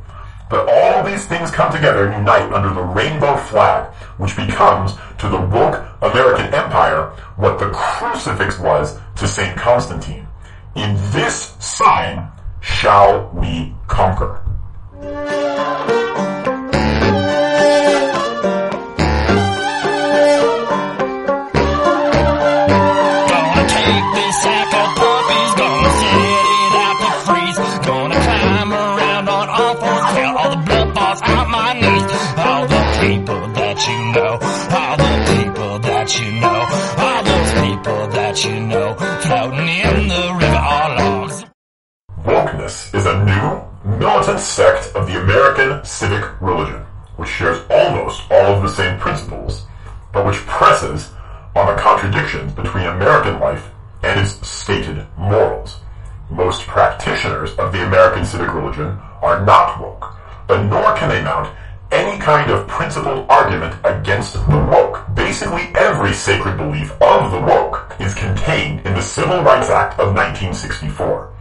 But 0.51 0.69
all 0.69 1.05
these 1.05 1.27
things 1.27 1.53
come 1.53 1.73
together 1.73 2.07
and 2.07 2.19
unite 2.19 2.53
under 2.53 2.75
the 2.75 2.83
rainbow 2.83 3.37
flag, 3.37 3.95
which 4.19 4.37
becomes 4.37 4.95
to 5.19 5.29
the 5.29 5.41
woke 5.41 5.87
American 6.03 6.53
empire 6.53 7.11
what 7.37 7.61
the 7.61 7.71
crucifix 7.71 8.59
was 8.59 8.99
to 9.17 9.29
St. 9.29 9.57
Constantine. 9.57 10.27
In 10.75 10.97
this 11.13 11.55
sign 11.61 12.29
shall 12.61 13.31
we 13.33 13.75
conquer. 13.87 14.43
you 36.21 36.33
know 36.33 36.61
those 37.25 37.53
people 37.65 38.07
that 38.09 38.45
you 38.45 38.61
know 38.61 38.95
floating 38.95 39.69
in 39.69 40.09
the 40.09 40.37
river 40.39 40.57
are 40.57 40.97
logs. 40.99 41.45
Wokeness 42.25 42.95
is 42.95 43.07
a 43.07 43.25
new, 43.25 43.99
militant 43.99 44.41
sect 44.41 44.95
of 44.95 45.07
the 45.07 45.21
American 45.21 45.83
civic 45.85 46.41
religion, 46.43 46.83
which 47.17 47.31
shares 47.31 47.65
almost 47.71 48.23
all 48.31 48.55
of 48.55 48.63
the 48.63 48.69
same 48.69 48.99
principles, 48.99 49.67
but 50.13 50.27
which 50.27 50.37
presses 50.47 51.11
on 51.57 51.67
the 51.67 51.81
contradictions 51.81 52.53
between 52.53 52.85
American 52.85 53.41
life 53.41 53.71
and 54.03 54.21
its 54.21 54.47
stated 54.47 55.07
morals. 55.17 55.81
Most 56.31 56.63
practitioners 56.63 57.51
of 57.57 57.73
the 57.73 57.85
American 57.87 58.25
civic 58.25 58.53
religion 58.53 58.99
are 59.23 59.45
not 59.45 59.81
woke, 59.81 60.15
but 60.47 60.63
nor 60.65 60.95
can 60.97 61.09
they 61.09 61.23
mount 61.23 61.55
any 61.93 62.19
kind 62.19 62.51
of 62.51 62.67
principled 62.69 63.27
argument 63.29 63.75
against 63.85 64.35
the 64.35 64.67
woke. 64.71 65.05
Basically 65.15 65.71
every 65.75 66.13
sacred 66.13 66.57
belief 66.57 66.91
of 67.03 67.33
the 67.33 67.41
woke 67.41 67.95
is 67.99 68.15
contained 68.15 68.87
in 68.87 68.95
the 68.95 69.03
Civil 69.03 69.43
Rights 69.43 69.71
Act 69.71 69.99
of 69.99 70.15
1964. 70.15 71.33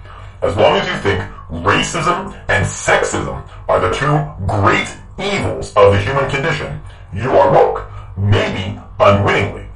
As 0.41 0.55
long 0.55 0.77
as 0.77 0.87
you 0.87 0.95
think 0.97 1.21
racism 1.49 2.33
and 2.47 2.65
sexism 2.65 3.47
are 3.67 3.79
the 3.79 3.91
two 3.91 4.45
great 4.45 4.87
evils 5.19 5.73
of 5.75 5.93
the 5.93 5.99
human 5.99 6.29
condition, 6.29 6.81
you 7.13 7.31
are 7.31 7.51
woke. 7.51 7.89
Maybe 8.17 8.79
unwittingly. 8.99 9.67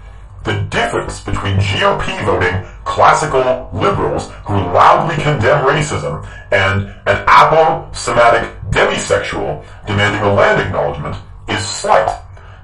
The 0.43 0.61
difference 0.69 1.21
between 1.21 1.57
GOP 1.57 2.25
voting 2.25 2.65
classical 2.83 3.69
liberals 3.73 4.29
who 4.45 4.55
loudly 4.55 5.15
condemn 5.15 5.65
racism 5.65 6.27
and 6.51 6.89
an 7.07 7.23
apo-Semitic 7.27 8.62
demisexual 8.73 9.63
demanding 9.85 10.21
a 10.21 10.33
land 10.33 10.61
acknowledgement 10.61 11.15
is 11.47 11.65
slight. 11.65 12.19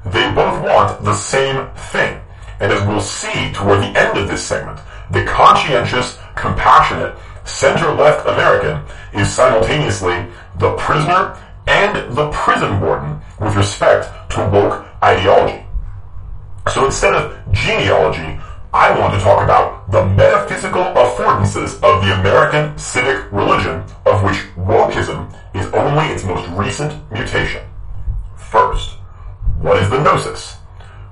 They 0.05 0.32
both 0.34 0.64
want 0.64 1.03
the 1.03 1.14
same 1.14 1.70
thing. 1.91 2.20
And 2.60 2.72
as 2.72 2.86
we'll 2.88 3.01
see 3.01 3.53
toward 3.53 3.80
the 3.80 3.97
end 3.97 4.18
of 4.18 4.28
this 4.28 4.43
segment, 4.43 4.80
the 5.12 5.24
conscientious, 5.26 6.18
compassionate, 6.36 7.16
center-left 7.45 8.28
American 8.28 8.84
is 9.14 9.32
simultaneously 9.32 10.26
the 10.57 10.76
prisoner 10.76 11.38
and 11.68 12.16
the 12.16 12.30
prison 12.32 12.82
warden 12.82 13.20
with 13.39 13.55
respect 13.55 14.10
to 14.32 14.49
woke 14.49 14.86
ideology. 15.03 15.66
So 16.74 16.86
instead 16.86 17.14
of 17.14 17.38
genealogy, 17.51 18.39
I 18.72 18.98
want 19.00 19.16
to 19.16 19.20
talk 19.20 19.44
about 19.44 19.90
the 19.92 20.06
metaphysical 20.06 20.84
affordances 20.84 21.74
of 21.82 22.06
the 22.06 22.14
American 22.20 22.78
civic 22.78 23.32
religion, 23.32 23.84
of 24.06 24.24
which 24.24 24.38
wokeism 24.56 25.34
is 25.56 25.66
only 25.74 26.06
its 26.14 26.24
most 26.24 26.48
recent 26.50 26.94
mutation. 27.12 27.64
First, 28.38 28.92
what 29.60 29.82
is 29.82 29.90
the 29.90 30.04
gnosis? 30.04 30.58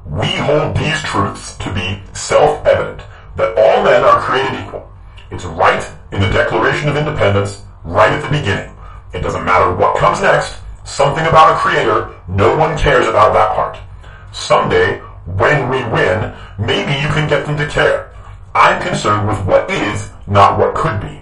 We 0.06 0.28
hold 0.28 0.78
these 0.78 1.02
truths 1.02 1.58
to 1.58 1.74
be 1.74 2.00
self-evident, 2.14 3.02
that 3.38 3.58
all 3.58 3.84
men 3.84 4.04
are 4.04 4.22
created 4.22 4.60
equal. 4.64 4.88
It's 5.32 5.46
right 5.46 5.84
in 6.12 6.22
the 6.22 6.30
Declaration 6.30 6.90
of 6.90 6.96
Independence, 6.96 7.64
right 7.84 8.12
at 8.12 8.22
the 8.22 8.30
beginning. 8.30 8.72
It 9.16 9.22
doesn't 9.22 9.46
matter 9.46 9.76
what 9.76 9.98
comes 9.98 10.22
next, 10.22 10.62
something 10.86 11.26
about 11.26 11.56
a 11.56 11.58
creator, 11.58 12.16
no 12.28 12.56
one 12.56 12.78
cares 12.78 13.08
about 13.08 13.34
that 13.34 13.56
part. 13.56 13.80
Someday, 14.32 15.02
when 15.36 15.70
we 15.70 15.84
win, 15.92 16.34
maybe 16.58 16.94
you 16.94 17.10
can 17.10 17.28
get 17.28 17.46
them 17.46 17.58
to 17.58 17.68
care. 17.68 18.12
I'm 18.56 18.82
concerned 18.82 19.28
with 19.28 19.46
what 19.46 19.70
is, 19.70 20.10
not 20.26 20.58
what 20.58 20.76
could 20.76 21.02
be. 21.02 21.22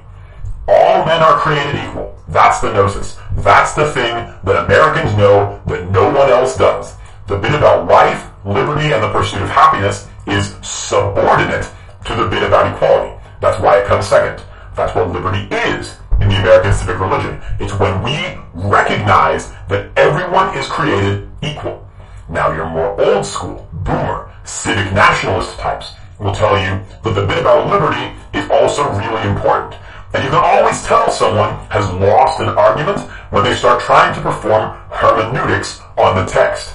All 0.67 1.05
men 1.05 1.21
are 1.21 1.39
created 1.39 1.75
equal. 1.75 2.17
That's 2.27 2.59
the 2.59 2.71
gnosis. 2.71 3.17
That's 3.37 3.73
the 3.73 3.91
thing 3.91 4.13
that 4.43 4.65
Americans 4.65 5.15
know 5.17 5.61
that 5.67 5.89
no 5.91 6.05
one 6.05 6.29
else 6.29 6.57
does. 6.57 6.93
The 7.27 7.37
bit 7.37 7.53
about 7.53 7.87
life, 7.87 8.29
liberty, 8.45 8.93
and 8.93 9.03
the 9.03 9.11
pursuit 9.11 9.41
of 9.41 9.49
happiness 9.49 10.07
is 10.27 10.55
subordinate 10.61 11.69
to 12.05 12.15
the 12.15 12.27
bit 12.27 12.43
about 12.43 12.73
equality. 12.73 13.15
That's 13.41 13.59
why 13.61 13.79
it 13.79 13.87
comes 13.87 14.07
second. 14.07 14.43
That's 14.75 14.95
what 14.95 15.09
liberty 15.09 15.47
is 15.53 15.97
in 16.21 16.29
the 16.29 16.35
American 16.35 16.73
civic 16.73 16.99
religion. 16.99 17.41
It's 17.59 17.77
when 17.79 18.01
we 18.03 18.15
recognize 18.53 19.51
that 19.69 19.89
everyone 19.97 20.57
is 20.57 20.67
created 20.67 21.29
equal. 21.41 21.87
Now 22.29 22.53
you're 22.53 22.69
more 22.69 22.99
old 22.99 23.25
school, 23.25 23.64
boomer, 23.85 24.33
civic 24.43 24.91
nationalist 24.91 25.57
types 25.57 25.93
will 26.19 26.33
tell 26.33 26.57
you 26.57 26.83
that 27.03 27.13
the 27.13 27.25
bit 27.25 27.37
about 27.37 27.69
liberty 27.69 28.11
is 28.33 28.49
also 28.49 28.83
really 28.97 29.29
important. 29.29 29.75
And 30.13 30.23
you 30.23 30.29
can 30.29 30.43
always 30.43 30.83
tell 30.83 31.11
someone 31.11 31.53
has 31.69 31.91
lost 31.93 32.39
an 32.39 32.49
argument 32.49 32.99
when 33.31 33.43
they 33.43 33.53
start 33.53 33.81
trying 33.81 34.15
to 34.15 34.21
perform 34.21 34.75
hermeneutics 34.89 35.81
on 35.97 36.15
the 36.15 36.25
text. 36.25 36.73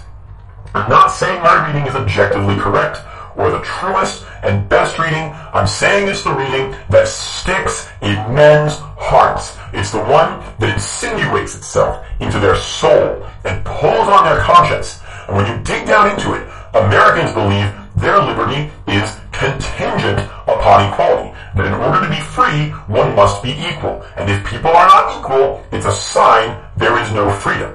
I'm 0.74 0.88
not 0.88 1.08
saying 1.08 1.42
my 1.42 1.66
reading 1.66 1.86
is 1.86 1.94
objectively 1.94 2.56
correct 2.56 3.00
or 3.36 3.50
the 3.50 3.60
truest 3.60 4.24
and 4.42 4.68
best 4.68 4.98
reading. 4.98 5.32
I'm 5.52 5.66
saying 5.66 6.08
it's 6.08 6.22
the 6.22 6.34
reading 6.34 6.76
that 6.90 7.08
sticks 7.08 7.88
in 8.02 8.14
men's 8.34 8.76
hearts. 8.98 9.56
It's 9.72 9.90
the 9.90 10.04
one 10.04 10.44
that 10.58 10.74
insinuates 10.74 11.56
itself 11.56 12.04
into 12.20 12.38
their 12.38 12.56
soul 12.56 13.26
and 13.44 13.64
pulls 13.64 14.08
on 14.08 14.24
their 14.24 14.40
conscience 14.40 15.00
and 15.30 15.36
when 15.36 15.46
you 15.46 15.62
dig 15.62 15.86
down 15.86 16.10
into 16.10 16.34
it, 16.34 16.48
Americans 16.74 17.32
believe 17.32 17.72
their 17.96 18.22
liberty 18.22 18.70
is 18.86 19.18
contingent 19.32 20.20
upon 20.46 20.92
equality. 20.92 21.36
That 21.56 21.66
in 21.66 21.74
order 21.74 22.00
to 22.00 22.08
be 22.08 22.20
free, 22.20 22.70
one 22.86 23.14
must 23.16 23.42
be 23.42 23.50
equal. 23.50 24.04
And 24.16 24.30
if 24.30 24.44
people 24.46 24.70
are 24.70 24.86
not 24.86 25.18
equal, 25.18 25.64
it's 25.72 25.86
a 25.86 25.92
sign 25.92 26.62
there 26.76 26.98
is 27.02 27.12
no 27.12 27.30
freedom. 27.32 27.74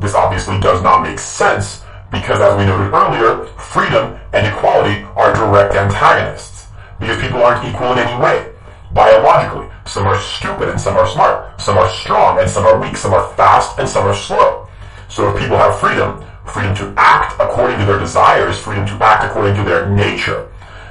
This 0.00 0.14
obviously 0.14 0.58
does 0.60 0.82
not 0.82 1.02
make 1.02 1.18
sense 1.18 1.84
because 2.10 2.40
as 2.40 2.56
we 2.58 2.64
noted 2.64 2.92
earlier, 2.92 3.46
freedom 3.58 4.18
and 4.32 4.46
equality 4.46 5.02
are 5.16 5.34
direct 5.34 5.74
antagonists. 5.74 6.66
Because 6.98 7.20
people 7.20 7.42
aren't 7.42 7.66
equal 7.68 7.92
in 7.92 7.98
any 7.98 8.22
way. 8.22 8.52
Biologically, 8.92 9.68
some 9.84 10.06
are 10.06 10.18
stupid 10.20 10.68
and 10.68 10.80
some 10.80 10.96
are 10.96 11.06
smart. 11.06 11.60
Some 11.60 11.78
are 11.78 11.90
strong 11.90 12.38
and 12.38 12.48
some 12.48 12.64
are 12.64 12.80
weak. 12.80 12.96
Some 12.96 13.12
are 13.12 13.32
fast 13.34 13.78
and 13.78 13.88
some 13.88 14.06
are 14.06 14.14
slow. 14.14 14.68
So 15.08 15.28
if 15.28 15.40
people 15.40 15.58
have 15.58 15.78
freedom, 15.78 16.24
freedom 16.46 16.74
to 16.76 16.94
act 16.96 17.34
according 17.40 17.78
to 17.78 17.84
their 17.84 17.98
desires, 17.98 18.58
freedom 18.58 18.86
to 18.86 19.04
act 19.04 19.24
according 19.24 19.54
to 19.56 19.64
their 19.64 19.88
nature, 19.88 20.48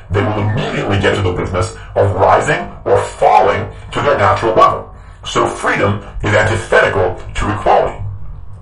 they 0.09 0.21
will 0.21 0.49
immediately 0.49 0.99
get 0.99 1.15
to 1.15 1.21
the 1.21 1.33
business 1.33 1.75
of 1.95 2.15
rising 2.15 2.71
or 2.85 3.01
falling 3.03 3.71
to 3.91 4.01
their 4.01 4.17
natural 4.17 4.53
level. 4.53 4.95
So 5.25 5.47
freedom 5.47 6.03
is 6.23 6.35
antithetical 6.35 7.15
to 7.35 7.55
equality. 7.57 8.03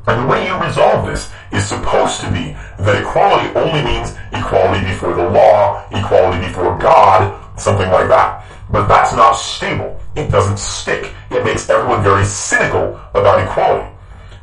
And 0.08 0.24
the 0.24 0.28
way 0.28 0.48
you 0.48 0.56
resolve 0.56 1.06
this 1.08 1.30
is 1.52 1.68
supposed 1.68 2.22
to 2.22 2.32
be 2.32 2.56
that 2.80 3.02
equality 3.02 3.54
only 3.56 3.84
means 3.84 4.16
equality 4.32 4.86
before 4.86 5.14
the 5.14 5.30
law, 5.30 5.86
equality 5.92 6.46
before 6.48 6.78
God, 6.78 7.40
something 7.60 7.90
like 7.90 8.08
that. 8.10 8.46
But 8.70 8.88
that's 8.88 9.14
not 9.14 9.34
stable. 9.34 10.00
It 10.16 10.30
doesn't 10.30 10.60
stick. 10.60 11.14
It 11.32 11.44
makes 11.44 11.70
everyone 11.70 12.04
very 12.04 12.26
cynical 12.26 13.00
about 13.14 13.40
equality. 13.46 13.93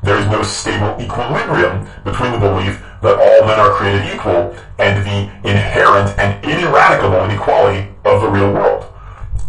There 0.03 0.17
is 0.17 0.27
no 0.27 0.43
stable 0.43 0.97
equilibrium 1.01 1.87
between 2.05 2.33
the 2.33 2.39
belief 2.39 2.83
that 3.03 3.19
all 3.19 3.47
men 3.47 3.61
are 3.61 3.75
created 3.75 4.15
equal 4.15 4.57
and 4.79 5.05
the 5.05 5.49
inherent 5.49 6.19
and 6.19 6.43
ineradicable 6.45 7.25
inequality 7.25 7.89
of 8.05 8.23
the 8.23 8.29
real 8.29 8.53
world. 8.53 8.87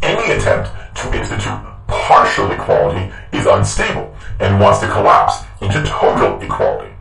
Any 0.01 0.33
attempt 0.33 0.71
to 0.97 1.17
institute 1.17 1.59
partial 1.87 2.51
equality 2.51 3.13
is 3.31 3.45
unstable 3.45 4.15
and 4.39 4.59
wants 4.59 4.79
to 4.79 4.89
collapse 4.89 5.43
into 5.61 5.83
total 5.83 6.41
equality. 6.41 6.93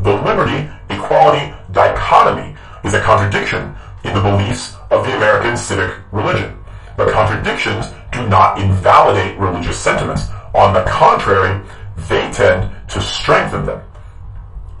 The 0.00 0.14
liberty 0.14 0.70
equality 0.88 1.54
dichotomy 1.72 2.56
is 2.84 2.94
a 2.94 3.00
contradiction 3.00 3.74
in 4.04 4.14
the 4.14 4.20
beliefs 4.20 4.76
of 4.90 5.04
the 5.04 5.16
American 5.16 5.56
civic 5.56 5.94
religion. 6.12 6.56
But 6.96 7.12
contradictions 7.12 7.86
do 8.12 8.26
not 8.28 8.58
invalidate 8.60 9.38
religious 9.38 9.78
sentiments. 9.78 10.28
On 10.54 10.72
the 10.72 10.84
contrary, 10.84 11.60
they 12.08 12.30
tend 12.30 12.70
to 12.90 13.00
strengthen 13.00 13.66
them. 13.66 13.82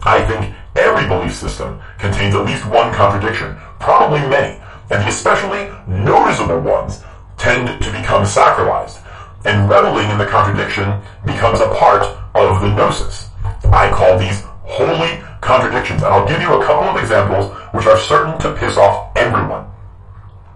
I 0.02 0.24
think 0.26 0.54
every 0.76 1.08
belief 1.08 1.34
system 1.34 1.80
contains 1.98 2.34
at 2.34 2.44
least 2.44 2.66
one 2.66 2.92
contradiction, 2.92 3.56
probably 3.80 4.20
many, 4.20 4.60
and 4.90 5.02
the 5.02 5.08
especially 5.08 5.70
noticeable 5.86 6.60
ones 6.60 7.02
tend 7.38 7.82
to 7.82 7.90
become 7.92 8.24
sacralized, 8.24 9.00
and 9.44 9.68
reveling 9.68 10.10
in 10.10 10.18
the 10.18 10.26
contradiction 10.26 11.00
becomes 11.24 11.60
a 11.60 11.74
part 11.74 12.02
of 12.34 12.60
the 12.60 12.68
gnosis. 12.68 13.28
I 13.72 13.90
call 13.90 14.18
these 14.18 14.42
holy 14.62 15.22
contradictions, 15.40 16.02
and 16.02 16.12
I'll 16.12 16.28
give 16.28 16.40
you 16.40 16.52
a 16.52 16.64
couple 16.64 16.88
of 16.88 16.96
examples 16.96 17.52
which 17.72 17.86
are 17.86 17.98
certain 17.98 18.38
to 18.40 18.54
piss 18.56 18.76
off 18.76 19.16
everyone. 19.16 19.66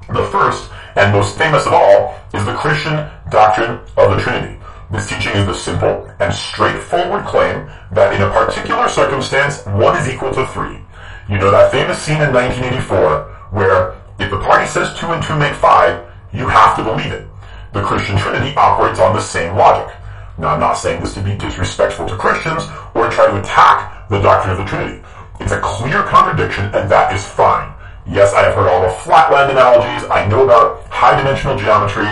The 0.08 0.24
first, 0.32 0.70
and 0.96 1.12
most 1.12 1.36
famous 1.36 1.66
of 1.66 1.72
all, 1.72 2.18
is 2.34 2.44
the 2.44 2.54
Christian 2.54 3.08
doctrine 3.30 3.80
of 3.96 4.10
the 4.10 4.22
Trinity. 4.22 4.57
This 4.91 5.07
teaching 5.07 5.32
is 5.32 5.45
the 5.45 5.55
simple 5.55 6.09
and 6.18 6.32
straightforward 6.32 7.26
claim 7.26 7.68
that 7.93 8.14
in 8.14 8.22
a 8.22 8.30
particular 8.30 8.89
circumstance, 8.89 9.64
one 9.66 9.97
is 9.99 10.09
equal 10.09 10.32
to 10.32 10.47
three. 10.47 10.80
You 11.28 11.36
know 11.36 11.51
that 11.51 11.70
famous 11.70 12.01
scene 12.01 12.22
in 12.22 12.32
1984 12.32 13.24
where 13.51 13.95
if 14.18 14.30
the 14.30 14.41
party 14.41 14.66
says 14.66 14.99
two 14.99 15.07
and 15.09 15.22
two 15.22 15.36
make 15.39 15.55
five, 15.55 16.09
you 16.32 16.49
have 16.49 16.74
to 16.76 16.84
believe 16.84 17.12
it. 17.12 17.28
The 17.74 17.82
Christian 17.82 18.16
Trinity 18.16 18.57
operates 18.57 18.99
on 18.99 19.14
the 19.14 19.20
same 19.20 19.57
logic. 19.57 19.95
Now, 20.39 20.55
I'm 20.55 20.61
not 20.61 20.74
saying 20.74 21.03
this 21.03 21.14
to 21.14 21.20
be 21.20 21.36
disrespectful 21.36 22.07
to 22.09 22.16
Christians 22.16 22.64
or 22.95 23.11
try 23.11 23.26
to 23.26 23.41
attack 23.41 24.09
the 24.09 24.20
doctrine 24.20 24.53
of 24.53 24.59
the 24.59 24.64
Trinity. 24.64 25.03
It's 25.41 25.53
a 25.53 25.61
clear 25.61 26.03
contradiction, 26.05 26.64
and 26.74 26.91
that 26.91 27.14
is 27.14 27.26
fine. 27.26 27.74
Yes, 28.07 28.32
I 28.32 28.43
have 28.45 28.55
heard 28.55 28.68
all 28.68 28.82
the 28.82 28.95
flatland 29.03 29.51
analogies. 29.51 30.09
I 30.09 30.26
know 30.28 30.45
about 30.45 30.86
high 30.86 31.16
dimensional 31.18 31.59
geometry. 31.59 32.07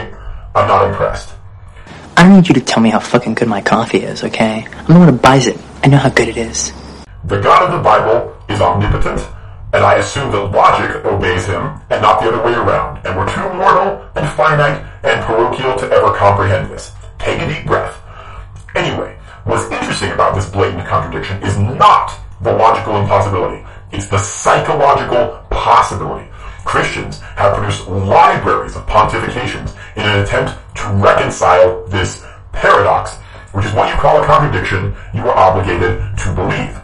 I'm 0.54 0.68
not 0.68 0.90
impressed. 0.90 1.35
I 2.16 2.22
don't 2.22 2.36
need 2.36 2.48
you 2.48 2.54
to 2.54 2.60
tell 2.60 2.82
me 2.82 2.88
how 2.90 2.98
fucking 2.98 3.34
good 3.34 3.46
my 3.48 3.60
coffee 3.60 3.98
is, 3.98 4.24
okay? 4.24 4.66
I'm 4.66 4.86
the 4.86 4.98
one 4.98 5.08
who 5.08 5.18
buys 5.18 5.46
it. 5.46 5.58
I 5.84 5.88
know 5.88 5.98
how 5.98 6.08
good 6.08 6.28
it 6.28 6.38
is. 6.38 6.72
The 7.24 7.40
God 7.40 7.68
of 7.68 7.72
the 7.76 7.82
Bible 7.82 8.34
is 8.48 8.60
omnipotent, 8.60 9.20
and 9.74 9.84
I 9.84 9.96
assume 9.96 10.32
that 10.32 10.44
logic 10.44 11.04
obeys 11.04 11.44
him, 11.44 11.78
and 11.90 12.00
not 12.00 12.20
the 12.20 12.28
other 12.28 12.42
way 12.42 12.54
around, 12.54 13.04
and 13.04 13.16
we're 13.16 13.28
too 13.28 13.52
mortal 13.52 14.08
and 14.16 14.28
finite 14.30 14.82
and 15.04 15.24
parochial 15.24 15.76
to 15.76 15.90
ever 15.90 16.16
comprehend 16.16 16.70
this. 16.70 16.92
Take 17.18 17.42
a 17.42 17.48
deep 17.48 17.66
breath. 17.66 18.00
Anyway, 18.74 19.18
what's 19.44 19.70
interesting 19.70 20.12
about 20.12 20.34
this 20.34 20.48
blatant 20.48 20.86
contradiction 20.86 21.42
is 21.42 21.58
not 21.58 22.18
the 22.40 22.52
logical 22.52 22.96
impossibility. 22.96 23.62
It's 23.92 24.06
the 24.06 24.18
psychological 24.18 25.44
possibility. 25.50 26.30
Christians 26.66 27.20
have 27.20 27.54
produced 27.54 27.86
libraries 27.88 28.74
of 28.74 28.84
pontifications 28.86 29.74
in 29.94 30.02
an 30.02 30.20
attempt 30.20 30.52
to 30.74 30.88
reconcile 30.94 31.86
this 31.86 32.24
paradox, 32.52 33.14
which 33.52 33.64
is 33.64 33.72
what 33.72 33.88
you 33.88 33.94
call 34.00 34.20
a 34.20 34.26
contradiction 34.26 34.94
you 35.14 35.22
are 35.22 35.36
obligated 35.36 36.02
to 36.18 36.34
believe. 36.34 36.80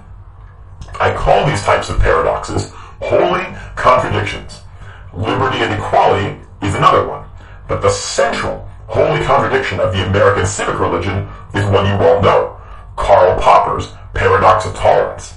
I 1.00 1.12
call 1.12 1.44
these 1.44 1.62
types 1.62 1.90
of 1.90 1.98
paradoxes 1.98 2.70
holy 3.00 3.44
contradictions. 3.74 4.60
Liberty 5.12 5.58
and 5.58 5.74
equality 5.74 6.40
is 6.62 6.76
another 6.76 7.06
one, 7.06 7.26
but 7.66 7.82
the 7.82 7.90
central 7.90 8.68
holy 8.86 9.24
contradiction 9.24 9.80
of 9.80 9.92
the 9.92 10.06
American 10.06 10.46
civic 10.46 10.78
religion 10.78 11.28
is 11.54 11.66
one 11.66 11.86
you 11.86 12.06
all 12.06 12.22
know, 12.22 12.56
Karl 12.96 13.38
Popper's 13.40 13.92
paradox 14.14 14.64
of 14.64 14.74
tolerance. 14.76 15.34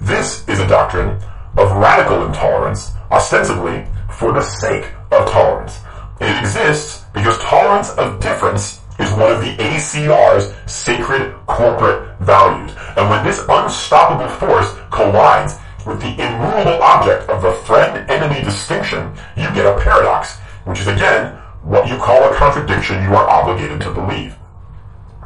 This 0.00 0.48
is 0.48 0.60
a 0.60 0.66
doctrine 0.66 1.20
of 1.58 1.72
radical 1.72 2.24
intolerance, 2.24 2.92
ostensibly 3.10 3.86
for 4.10 4.32
the 4.32 4.42
sake 4.42 4.86
of 5.10 5.28
tolerance. 5.28 5.80
It 6.20 6.38
exists 6.40 7.04
because 7.14 7.38
tolerance 7.38 7.90
of 7.90 8.20
difference 8.20 8.80
is 8.98 9.10
one 9.12 9.32
of 9.32 9.40
the 9.40 9.56
ACR's 9.56 10.52
sacred 10.70 11.34
corporate 11.46 12.18
values. 12.20 12.72
And 12.96 13.08
when 13.08 13.24
this 13.24 13.40
unstoppable 13.48 14.28
force 14.28 14.76
collides 14.90 15.56
with 15.86 16.00
the 16.00 16.12
immovable 16.12 16.82
object 16.82 17.28
of 17.30 17.42
the 17.42 17.52
friend-enemy 17.64 18.42
distinction, 18.44 19.12
you 19.36 19.44
get 19.54 19.64
a 19.64 19.80
paradox, 19.80 20.36
which 20.64 20.80
is 20.80 20.86
again 20.86 21.36
what 21.62 21.88
you 21.88 21.96
call 21.96 22.22
a 22.30 22.34
contradiction 22.36 23.02
you 23.02 23.14
are 23.14 23.28
obligated 23.28 23.80
to 23.80 23.92
believe. 23.92 24.36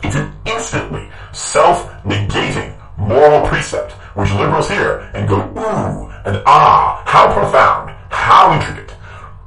It's 0.02 0.16
an 0.16 0.32
instantly 0.44 1.08
self-negating 1.32 2.76
moral 2.96 3.46
precept, 3.46 3.92
which 4.14 4.30
liberals 4.32 4.68
hear 4.68 5.10
and 5.14 5.28
go, 5.28 5.40
ooh, 5.40 6.13
and 6.24 6.42
ah, 6.46 7.02
how 7.06 7.32
profound, 7.32 7.90
how 8.10 8.54
intricate. 8.54 8.94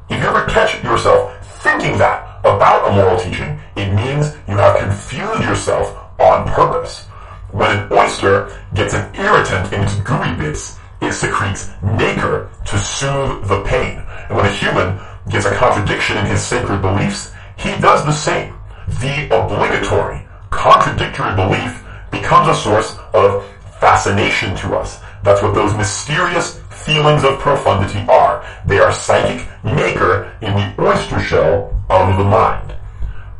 If 0.09 0.21
you 0.21 0.27
ever 0.27 0.45
catch 0.45 0.83
yourself 0.83 1.33
thinking 1.61 1.97
that 1.97 2.39
about 2.41 2.89
a 2.89 2.95
moral 2.95 3.19
teaching, 3.19 3.59
it 3.75 3.93
means 3.93 4.35
you 4.47 4.55
have 4.57 4.77
confused 4.79 5.41
yourself 5.43 5.95
on 6.19 6.47
purpose. 6.47 7.05
When 7.51 7.71
an 7.71 7.91
oyster 7.91 8.55
gets 8.73 8.93
an 8.93 9.13
irritant 9.15 9.73
in 9.73 9.81
its 9.81 9.95
gooey 10.01 10.33
bits, 10.35 10.77
it 11.01 11.13
secretes 11.13 11.69
nacre 11.81 12.49
to 12.65 12.77
soothe 12.77 13.47
the 13.47 13.63
pain. 13.63 14.03
And 14.27 14.37
when 14.37 14.45
a 14.45 14.51
human 14.51 14.99
gets 15.29 15.45
a 15.45 15.55
contradiction 15.55 16.17
in 16.17 16.25
his 16.25 16.41
sacred 16.41 16.81
beliefs, 16.81 17.33
he 17.57 17.69
does 17.79 18.05
the 18.05 18.11
same. 18.11 18.53
The 18.87 19.25
obligatory, 19.25 20.25
contradictory 20.49 21.35
belief 21.35 21.83
becomes 22.11 22.47
a 22.47 22.55
source 22.55 22.95
of 23.13 23.45
fascination 23.79 24.55
to 24.57 24.75
us. 24.75 24.99
That's 25.23 25.41
what 25.41 25.53
those 25.53 25.73
mysterious 25.75 26.56
feelings 26.87 27.25
of 27.25 27.37
profundity 27.39 27.99
are. 28.07 28.47
They 28.65 28.79
are 28.79 28.93
psychic 28.93 29.45
nacre 29.61 30.33
in 30.41 30.53
the 30.53 30.73
oyster 30.79 31.19
shell 31.19 31.75
of 31.89 32.17
the 32.17 32.23
mind. 32.23 32.73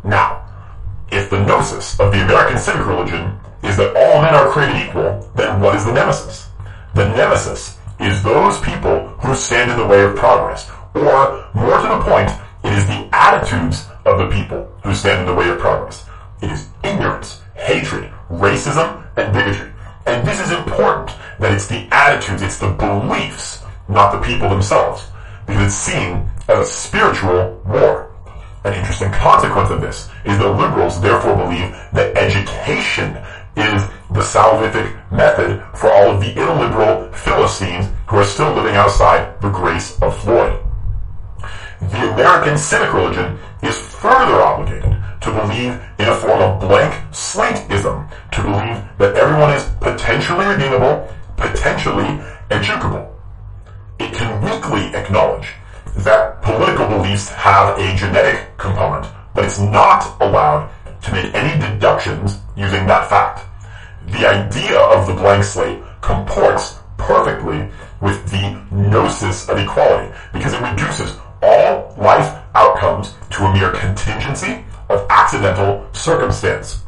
Now, 0.04 0.46
if 1.10 1.30
the 1.30 1.40
gnosis 1.40 1.98
of 1.98 2.12
the 2.12 2.22
American 2.26 2.58
civic 2.58 2.86
religion 2.86 3.40
is 3.64 3.78
that 3.78 3.96
all 3.96 4.22
men 4.22 4.36
are 4.36 4.52
created 4.52 4.90
equal, 4.90 5.32
then 5.38 5.62
what 5.62 5.76
is 5.78 5.86
the 5.86 5.94
nemesis? 5.94 6.50
The 6.94 7.08
nemesis 7.16 7.78
is 8.02 8.22
those 8.22 8.60
people 8.60 9.08
who 9.24 9.34
stand 9.34 9.72
in 9.72 9.78
the 9.78 9.88
way 9.88 10.04
of 10.04 10.18
progress, 10.18 10.70
or 10.94 11.50
more 11.54 11.82
to 11.82 11.88
the 11.88 12.02
point, 12.02 12.30
it 12.66 12.74
is 12.74 12.86
the 12.86 13.08
attitudes 13.14 13.88
of 14.04 14.18
the 14.20 14.30
people 14.30 14.70
who 14.84 14.94
stand 14.94 15.22
in 15.22 15.26
the 15.26 15.34
way 15.34 15.48
of 15.48 15.58
progress. 15.58 16.06
It 16.42 16.52
is 16.52 16.68
ignorance, 16.84 17.42
hatred, 17.56 18.12
racism, 18.30 19.08
and 19.16 19.34
bigotry. 19.34 19.72
And 20.08 20.26
this 20.26 20.40
is 20.40 20.52
important 20.52 21.12
that 21.38 21.52
it's 21.52 21.68
the 21.68 21.86
attitudes, 21.92 22.42
it's 22.42 22.60
the 22.60 22.70
beliefs, 22.70 23.62
not 23.90 24.14
the 24.14 24.22
people 24.26 24.48
themselves, 24.50 25.06
because 25.46 25.66
it's 25.66 25.76
seen 25.76 26.30
as 26.48 26.60
a 26.60 26.66
spiritual 26.66 27.62
war. 27.66 28.16
An 28.64 28.74
interesting 28.74 29.12
consequence 29.12 29.70
of 29.70 29.82
this 29.82 30.10
is 30.24 30.38
that 30.40 30.50
liberals 30.50 31.02
therefore 31.02 31.36
believe 31.36 31.72
that 31.92 32.16
education 32.16 33.18
is 33.58 33.84
the 34.12 34.22
salvific 34.22 35.12
method 35.12 35.62
for 35.76 35.92
all 35.92 36.12
of 36.12 36.22
the 36.22 36.32
illiberal 36.40 37.12
Philistines 37.12 37.90
who 38.08 38.16
are 38.16 38.24
still 38.24 38.54
living 38.54 38.76
outside 38.76 39.42
the 39.42 39.50
grace 39.50 40.02
of 40.02 40.18
Floyd. 40.20 40.58
The 41.82 42.14
American 42.14 42.58
civic 42.58 42.94
religion 42.94 43.38
is 43.62 43.78
further 43.78 44.42
obligated 44.42 44.98
to 45.28 45.34
believe 45.34 45.74
in 46.00 46.08
a 46.08 46.16
form 46.16 46.42
of 46.42 46.60
blank 46.62 46.94
slateism, 47.12 48.10
to 48.32 48.42
believe 48.42 48.82
that 48.98 49.16
everyone 49.16 49.54
is 49.54 49.66
potentially 49.82 50.46
redeemable, 50.46 51.06
potentially 51.36 52.08
educable. 52.50 53.14
It 54.00 54.14
can 54.14 54.42
weakly 54.42 54.96
acknowledge 54.96 55.54
that 55.98 56.42
political 56.42 56.88
beliefs 56.88 57.30
have 57.30 57.78
a 57.78 57.96
genetic 57.96 58.58
component, 58.58 59.08
but 59.36 59.44
it's 59.44 59.60
not 59.60 60.16
allowed 60.22 60.72
to 61.02 61.12
make 61.12 61.34
any 61.36 61.60
deductions 61.60 62.40
using 62.56 62.88
that 62.88 63.10
fact. 63.10 63.46
The 64.08 64.26
idea 64.26 64.80
of 64.80 65.08
the 65.08 65.14
blank 65.14 65.44
slate 65.44 65.82
comports 66.00 66.80
perfectly 66.96 67.70
with 68.00 68.32
the 68.32 68.64
gnosis 68.72 69.50
of 69.50 69.58
equality 69.58 70.14
because 70.32 70.54
it 70.54 70.62
reduces 70.62 71.18
all 71.42 71.94
life 71.98 72.34
outcomes 72.56 73.14
to 73.32 73.44
a 73.44 73.54
mere 73.54 73.72
contingency 73.72 74.64
of 74.90 75.06
accidental 75.10 75.88
circumstance. 75.94 76.84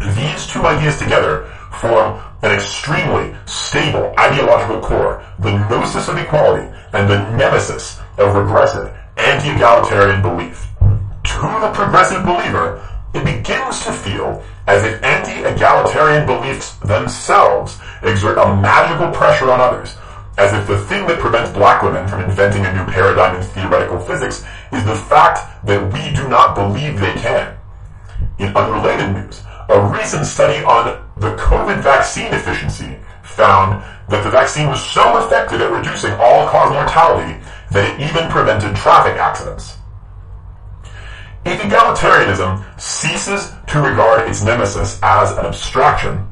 These 0.00 0.46
two 0.46 0.62
ideas 0.62 0.98
together 0.98 1.46
form 1.80 2.20
an 2.42 2.52
extremely 2.52 3.34
stable 3.46 4.14
ideological 4.18 4.80
core, 4.80 5.24
the 5.40 5.58
gnosis 5.68 6.08
of 6.08 6.18
equality 6.18 6.68
and 6.92 7.10
the 7.10 7.18
nemesis 7.36 7.98
of 8.16 8.34
regressive 8.34 8.94
anti-egalitarian 9.16 10.22
belief. 10.22 10.68
To 10.80 11.40
the 11.60 11.72
progressive 11.74 12.24
believer, 12.24 12.86
it 13.14 13.24
begins 13.24 13.84
to 13.84 13.92
feel 13.92 14.42
as 14.66 14.84
if 14.84 15.02
anti-egalitarian 15.02 16.26
beliefs 16.26 16.74
themselves 16.76 17.78
exert 18.02 18.38
a 18.38 18.56
magical 18.56 19.10
pressure 19.10 19.50
on 19.50 19.60
others, 19.60 19.96
as 20.38 20.52
if 20.52 20.66
the 20.68 20.78
thing 20.78 21.06
that 21.08 21.18
prevents 21.18 21.50
black 21.50 21.82
women 21.82 22.06
from 22.06 22.22
inventing 22.22 22.64
a 22.64 22.72
new 22.72 22.84
paradigm 22.92 23.34
in 23.36 23.42
theoretical 23.42 23.98
physics 23.98 24.44
is 24.72 24.84
the 24.84 24.94
fact 24.94 25.66
that 25.66 25.92
we 25.92 26.14
do 26.14 26.28
not 26.28 26.54
believe 26.54 26.98
they 26.98 27.12
can. 27.14 27.58
In 28.38 28.56
unrelated 28.56 29.12
news, 29.14 29.42
a 29.68 29.80
recent 29.90 30.24
study 30.24 30.64
on 30.64 31.04
the 31.16 31.34
COVID 31.34 31.82
vaccine 31.82 32.32
efficiency 32.32 32.96
found 33.22 33.82
that 34.08 34.22
the 34.22 34.30
vaccine 34.30 34.68
was 34.68 34.80
so 34.80 35.18
effective 35.18 35.60
at 35.60 35.72
reducing 35.72 36.12
all-cause 36.12 36.72
mortality 36.72 37.38
that 37.72 37.84
it 37.90 38.08
even 38.08 38.30
prevented 38.30 38.76
traffic 38.76 39.16
accidents. 39.16 39.76
If 41.44 41.60
egalitarianism 41.60 42.80
ceases 42.80 43.52
to 43.68 43.80
regard 43.80 44.28
its 44.28 44.42
nemesis 44.42 45.00
as 45.02 45.32
an 45.32 45.46
abstraction, 45.46 46.26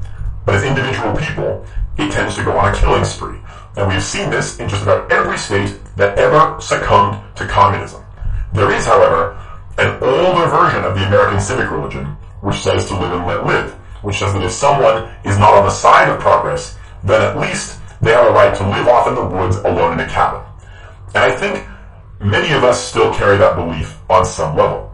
but 0.45 0.55
as 0.55 0.63
individual 0.63 1.15
people, 1.17 1.65
it 1.97 2.11
tends 2.11 2.35
to 2.35 2.43
go 2.43 2.57
on 2.57 2.73
a 2.73 2.77
killing 2.77 3.03
spree. 3.03 3.39
And 3.77 3.87
we've 3.87 4.03
seen 4.03 4.31
this 4.31 4.59
in 4.59 4.67
just 4.67 4.81
about 4.81 5.11
every 5.11 5.37
state 5.37 5.79
that 5.97 6.17
ever 6.17 6.59
succumbed 6.59 7.21
to 7.35 7.45
communism. 7.45 8.03
There 8.51 8.71
is, 8.71 8.87
however, 8.87 9.37
an 9.77 10.01
older 10.01 10.49
version 10.49 10.83
of 10.83 10.95
the 10.95 11.05
American 11.05 11.39
civic 11.39 11.69
religion, 11.69 12.05
which 12.41 12.55
says 12.57 12.85
to 12.85 12.99
live 12.99 13.11
and 13.11 13.27
let 13.27 13.45
live, 13.45 13.73
which 14.01 14.17
says 14.17 14.33
that 14.33 14.41
if 14.41 14.51
someone 14.51 15.13
is 15.23 15.37
not 15.37 15.53
on 15.53 15.65
the 15.65 15.69
side 15.69 16.09
of 16.09 16.19
progress, 16.19 16.75
then 17.03 17.21
at 17.21 17.37
least 17.39 17.79
they 18.01 18.11
have 18.11 18.25
a 18.25 18.31
right 18.31 18.55
to 18.55 18.67
live 18.67 18.87
off 18.87 19.07
in 19.07 19.13
the 19.13 19.23
woods 19.23 19.57
alone 19.57 19.93
in 19.93 19.99
a 19.99 20.07
cabin. 20.07 20.41
And 21.13 21.17
I 21.17 21.35
think 21.35 21.67
many 22.19 22.51
of 22.55 22.63
us 22.63 22.83
still 22.83 23.13
carry 23.13 23.37
that 23.37 23.55
belief 23.55 23.95
on 24.09 24.25
some 24.25 24.57
level. 24.57 24.91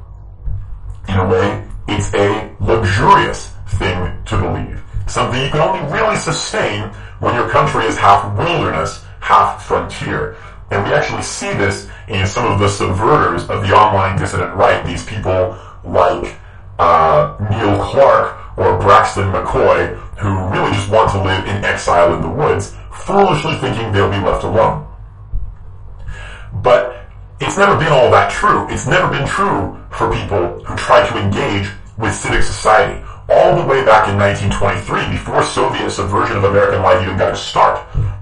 In 1.07 1.15
a 1.15 1.27
way, 1.27 1.65
it's 1.88 2.13
a 2.13 2.53
luxurious 2.59 3.49
thing 3.79 4.23
to 4.25 4.38
believe. 4.38 4.84
Something 5.07 5.41
you 5.41 5.49
can 5.49 5.61
only 5.61 5.91
really 5.91 6.15
sustain 6.15 6.89
when 7.19 7.35
your 7.35 7.49
country 7.49 7.85
is 7.85 7.97
half 7.97 8.37
wilderness, 8.37 9.03
half 9.19 9.65
frontier. 9.65 10.37
And 10.71 10.83
we 10.83 10.93
actually 10.93 11.21
see 11.21 11.53
this 11.53 11.89
in 12.07 12.25
some 12.25 12.51
of 12.51 12.59
the 12.59 12.67
subverters 12.67 13.49
of 13.49 13.67
the 13.67 13.75
online 13.75 14.17
dissident 14.17 14.55
right, 14.55 14.85
these 14.85 15.05
people 15.05 15.57
like 15.83 16.35
uh, 16.79 17.35
Neil 17.51 17.83
Clark 17.83 18.57
or 18.57 18.79
Braxton 18.79 19.31
McCoy, 19.31 19.95
who 20.17 20.29
really 20.53 20.71
just 20.71 20.89
want 20.89 21.11
to 21.11 21.21
live 21.21 21.45
in 21.45 21.63
exile 21.63 22.13
in 22.13 22.21
the 22.21 22.29
woods, 22.29 22.75
foolishly 22.91 23.55
thinking 23.57 23.91
they'll 23.91 24.09
be 24.09 24.17
left 24.17 24.43
alone. 24.43 24.87
But 26.53 27.05
it's 27.39 27.57
never 27.57 27.77
been 27.77 27.91
all 27.91 28.09
that 28.11 28.31
true. 28.31 28.67
It's 28.69 28.87
never 28.87 29.09
been 29.09 29.27
true 29.27 29.77
for 29.91 30.11
people 30.11 30.63
who 30.63 30.75
try 30.75 31.07
to 31.07 31.17
engage 31.17 31.69
with 31.97 32.13
civic 32.13 32.43
society 32.43 33.03
all 33.30 33.55
the 33.55 33.65
way 33.65 33.86
back 33.86 34.09
in 34.09 34.17
1923, 34.17 35.17
before 35.17 35.43
Soviet 35.43 35.89
subversion 35.89 36.38
of 36.38 36.43
American 36.43 36.82
life 36.82 37.01
even 37.01 37.17
got 37.17 37.34
a 37.34 37.36
start. 37.36 37.80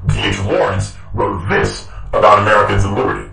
D.H. 0.07 0.39
Lawrence 0.41 0.95
wrote 1.13 1.47
this 1.49 1.87
about 2.13 2.39
Americans 2.39 2.85
and 2.85 2.95
liberty. 2.95 3.29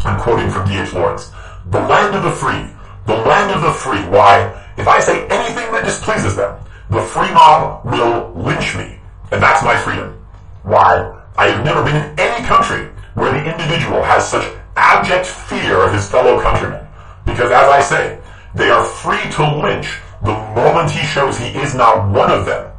I'm 0.00 0.20
quoting 0.20 0.50
from 0.50 0.68
D.H. 0.68 0.92
Lawrence. 0.92 1.30
The 1.70 1.80
land 1.80 2.14
of 2.14 2.22
the 2.22 2.30
free, 2.30 2.68
the 3.06 3.16
land 3.16 3.52
of 3.52 3.62
the 3.62 3.72
free. 3.72 4.00
Why? 4.08 4.66
If 4.76 4.86
I 4.86 5.00
say 5.00 5.26
anything 5.28 5.72
that 5.72 5.84
displeases 5.84 6.36
them, 6.36 6.58
the 6.90 7.02
free 7.02 7.32
mob 7.32 7.84
will 7.84 8.32
lynch 8.34 8.76
me. 8.76 8.98
And 9.32 9.42
that's 9.42 9.62
my 9.62 9.76
freedom. 9.76 10.18
Why? 10.62 11.14
I 11.36 11.48
have 11.48 11.64
never 11.64 11.82
been 11.84 11.96
in 11.96 12.18
any 12.18 12.44
country 12.46 12.88
where 13.14 13.32
the 13.32 13.44
individual 13.44 14.02
has 14.02 14.28
such 14.28 14.46
abject 14.76 15.26
fear 15.26 15.82
of 15.82 15.92
his 15.92 16.08
fellow 16.10 16.40
countrymen. 16.40 16.86
Because 17.24 17.50
as 17.50 17.68
I 17.68 17.80
say, 17.80 18.20
they 18.54 18.70
are 18.70 18.84
free 18.84 19.30
to 19.32 19.60
lynch 19.62 19.98
the 20.22 20.32
moment 20.54 20.90
he 20.90 21.06
shows 21.06 21.38
he 21.38 21.48
is 21.58 21.74
not 21.74 22.10
one 22.10 22.30
of 22.30 22.46
them. 22.46 22.72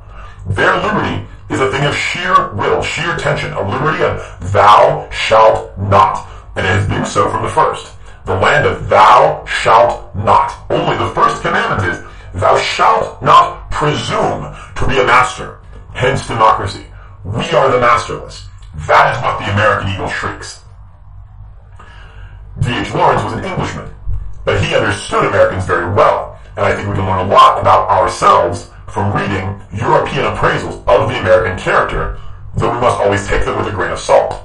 Their 0.48 0.76
liberty 0.82 1.28
is 1.50 1.60
a 1.60 1.72
thing 1.72 1.86
of 1.86 1.96
sheer 1.96 2.54
will, 2.54 2.82
sheer 2.82 3.16
tension, 3.18 3.54
a 3.54 3.68
liberty 3.68 4.04
of 4.04 4.52
thou 4.52 5.10
shalt 5.12 5.78
not. 5.78 6.28
And 6.56 6.66
it 6.66 6.70
has 6.70 6.88
been 6.88 7.06
so 7.06 7.30
from 7.30 7.44
the 7.44 7.50
first. 7.50 7.96
The 8.26 8.36
land 8.36 8.66
of 8.66 8.90
thou 8.90 9.46
shalt 9.46 10.16
not. 10.16 10.54
Only 10.70 10.98
the 10.98 11.12
first 11.16 11.42
commandment 11.42 11.90
is, 11.90 12.04
thou 12.40 12.58
shalt 12.58 13.22
not 13.22 13.72
presume 13.72 14.56
to 14.76 14.88
be 14.88 15.00
a 15.00 15.06
master. 15.06 15.60
Hence 15.94 16.28
democracy. 16.28 16.86
We 17.24 17.50
are 17.52 17.72
the 17.72 17.80
masterless. 17.80 18.48
That 18.88 19.16
is 19.16 19.24
what 19.24 19.40
the 19.40 19.52
American 19.52 19.90
eagle 19.90 20.08
shrieks. 20.08 20.64
D.H. 22.60 22.94
Lawrence 22.94 23.24
was 23.24 23.34
an 23.34 23.46
Englishman, 23.46 23.90
but 24.44 24.62
he 24.64 24.76
understood 24.76 25.26
Americans 25.26 25.66
very 25.66 25.92
well, 25.94 26.29
and 26.60 26.68
I 26.68 26.76
think 26.76 26.89
we 26.89 26.95
can 26.95 27.05
learn 27.05 27.26
a 27.26 27.32
lot 27.32 27.62
about 27.62 27.88
ourselves 27.88 28.70
from 28.89 29.16
reading 29.16 29.62
European 29.72 30.26
appraisals 30.36 30.84
of 30.91 31.07
the 31.07 31.18
American 31.18 31.57
character, 31.57 32.20
though 32.57 32.74
we 32.74 32.82
must 32.82 32.99
always 32.99 33.26
take 33.26 33.45
them 33.45 33.57
with 33.57 33.68
a 33.68 33.72
grain 33.72 33.91
of 33.91 33.99
salt. 33.99 34.43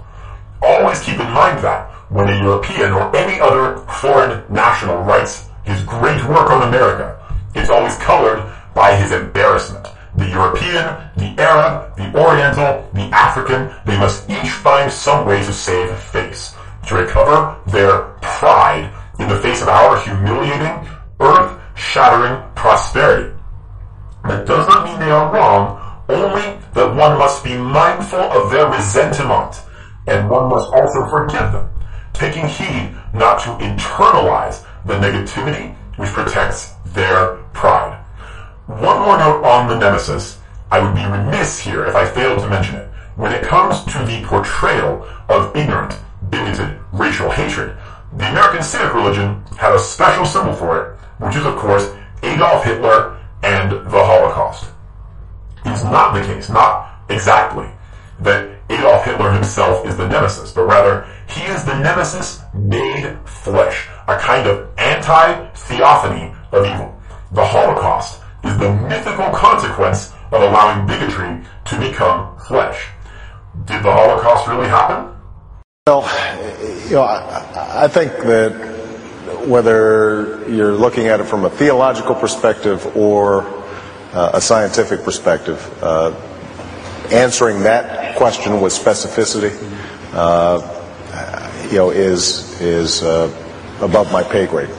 Always 0.63 1.01
keep 1.01 1.19
in 1.19 1.29
mind 1.35 1.59
that 1.65 1.91
when 2.11 2.29
a 2.29 2.39
European 2.39 2.93
or 2.93 3.11
any 3.17 3.41
other 3.41 3.79
foreign 3.99 4.45
national 4.49 5.03
writes 5.03 5.49
his 5.65 5.83
great 5.83 6.23
work 6.29 6.51
on 6.51 6.69
America, 6.69 7.19
it's 7.57 7.69
always 7.69 7.97
colored 7.97 8.47
by 8.77 8.95
his 8.95 9.11
embarrassment. 9.11 9.89
The 10.17 10.29
European, 10.29 11.11
the 11.17 11.35
Arab, 11.43 11.97
the 11.97 12.15
Oriental, 12.17 12.89
the 12.95 13.11
African, 13.11 13.75
they 13.87 13.99
must 13.99 14.31
each 14.31 14.51
find 14.51 14.93
some 14.93 15.27
way 15.27 15.43
to 15.43 15.53
save 15.53 15.99
face, 15.99 16.55
to 16.87 16.95
recover 16.95 17.59
their 17.67 18.03
pride 18.23 18.95
in 19.19 19.29
the 19.29 19.41
face 19.41 19.63
of 19.63 19.69
our 19.69 19.99
humiliating, 20.01 20.89
earth-shattering 21.75 22.55
prosperity. 22.55 23.35
That 24.25 24.47
does 24.47 24.67
not 24.69 24.85
mean 24.85 24.99
they 25.01 25.11
are 25.11 25.33
wrong, 25.33 26.03
only 26.09 26.59
that 26.75 26.95
one 26.95 27.19
must 27.19 27.45
be 27.45 27.57
mindful 27.57 28.21
of 28.21 28.51
their 28.51 28.69
resentment, 28.71 29.63
and 30.07 30.31
one 30.31 30.49
must 30.49 30.73
also 30.73 31.09
forgive 31.09 31.53
them, 31.53 31.71
taking 32.13 32.47
heed 32.47 32.97
not 33.13 33.41
to 33.41 33.51
internalize 33.65 34.65
the 34.87 34.95
negativity 34.95 35.75
which 35.97 36.11
protects 36.11 36.73
their 36.87 37.37
pride. 37.53 38.01
One 38.67 39.01
more 39.01 39.19
note 39.19 39.45
on 39.45 39.69
the 39.69 39.79
nemesis. 39.79 40.39
I 40.71 40.83
would 40.83 40.95
be 40.95 41.05
remiss 41.05 41.61
here 41.61 41.85
if 41.85 41.95
I 41.95 42.07
failed 42.07 42.41
to 42.41 42.49
mention 42.49 42.77
it. 42.77 42.89
When 43.17 43.33
it 43.33 43.45
comes 43.45 43.85
to 43.85 43.99
the 44.05 44.25
portrayal 44.25 45.07
of 45.29 45.55
ignorant, 45.55 45.97
bigoted 46.31 46.81
racial 46.93 47.31
hatred, 47.31 47.77
the 48.17 48.31
American 48.31 48.63
civic 48.63 48.95
religion 48.95 49.43
had 49.57 49.75
a 49.75 49.79
special 49.79 50.25
symbol 50.25 50.55
for 50.55 50.81
it, 50.81 50.94
which 51.19 51.37
is 51.37 51.45
of 51.45 51.57
course 51.57 51.91
Adolf 52.23 52.65
Hitler 52.65 53.19
and 53.43 53.71
the 53.71 54.05
Holocaust. 54.05 54.71
It's 55.67 55.85
not 55.85 56.15
the 56.15 56.23
case, 56.23 56.49
not 56.49 57.01
exactly, 57.09 57.69
that 58.21 58.61
Adolf 58.71 59.05
Hitler 59.05 59.33
himself 59.33 59.87
is 59.87 59.97
the 59.97 60.09
nemesis, 60.09 60.53
but 60.53 60.65
rather 60.65 61.07
he 61.29 61.43
is 61.45 61.65
the 61.65 61.79
nemesis 61.79 62.41
made 62.55 63.17
flesh, 63.25 63.89
a 64.09 64.17
kind 64.19 64.47
of 64.47 64.69
anti-theophany 64.79 66.35
of 66.53 66.67
evil. 66.67 67.01
The 67.33 67.45
Holocaust 67.45 68.23
is 68.45 68.57
the 68.59 68.73
mythical 68.73 69.31
consequence 69.31 70.13
of 70.33 70.43
allowing 70.43 70.87
bigotry 70.87 71.43
to 71.67 71.81
become 71.81 72.39
flesh. 72.39 72.89
Did 73.65 73.83
the 73.83 73.93
Holocaust 73.93 74.49
really 74.49 74.69
happen? 74.69 75.15
Well, 75.87 76.03
you 76.89 76.97
know, 76.97 77.03
I, 77.03 77.85
I 77.85 77.89
think 77.89 78.13
that 78.13 78.74
whether 79.47 80.49
you're 80.49 80.75
looking 80.75 81.07
at 81.07 81.21
it 81.21 81.25
from 81.25 81.45
a 81.45 81.51
theological 81.51 82.15
perspective 82.15 82.97
or 82.97 83.43
uh, 84.13 84.31
a 84.35 84.41
scientific 84.41 85.03
perspective, 85.03 85.59
uh, 85.83 86.15
answering 87.11 87.63
that 87.63 88.17
question 88.17 88.61
with 88.61 88.73
specificity, 88.73 89.53
uh, 90.13 91.69
you 91.71 91.77
know, 91.77 91.91
is 91.91 92.61
is 92.61 93.03
uh, 93.03 93.31
above 93.81 94.13
my 94.13 94.23
pay 94.23 94.47
grade. 94.47 94.71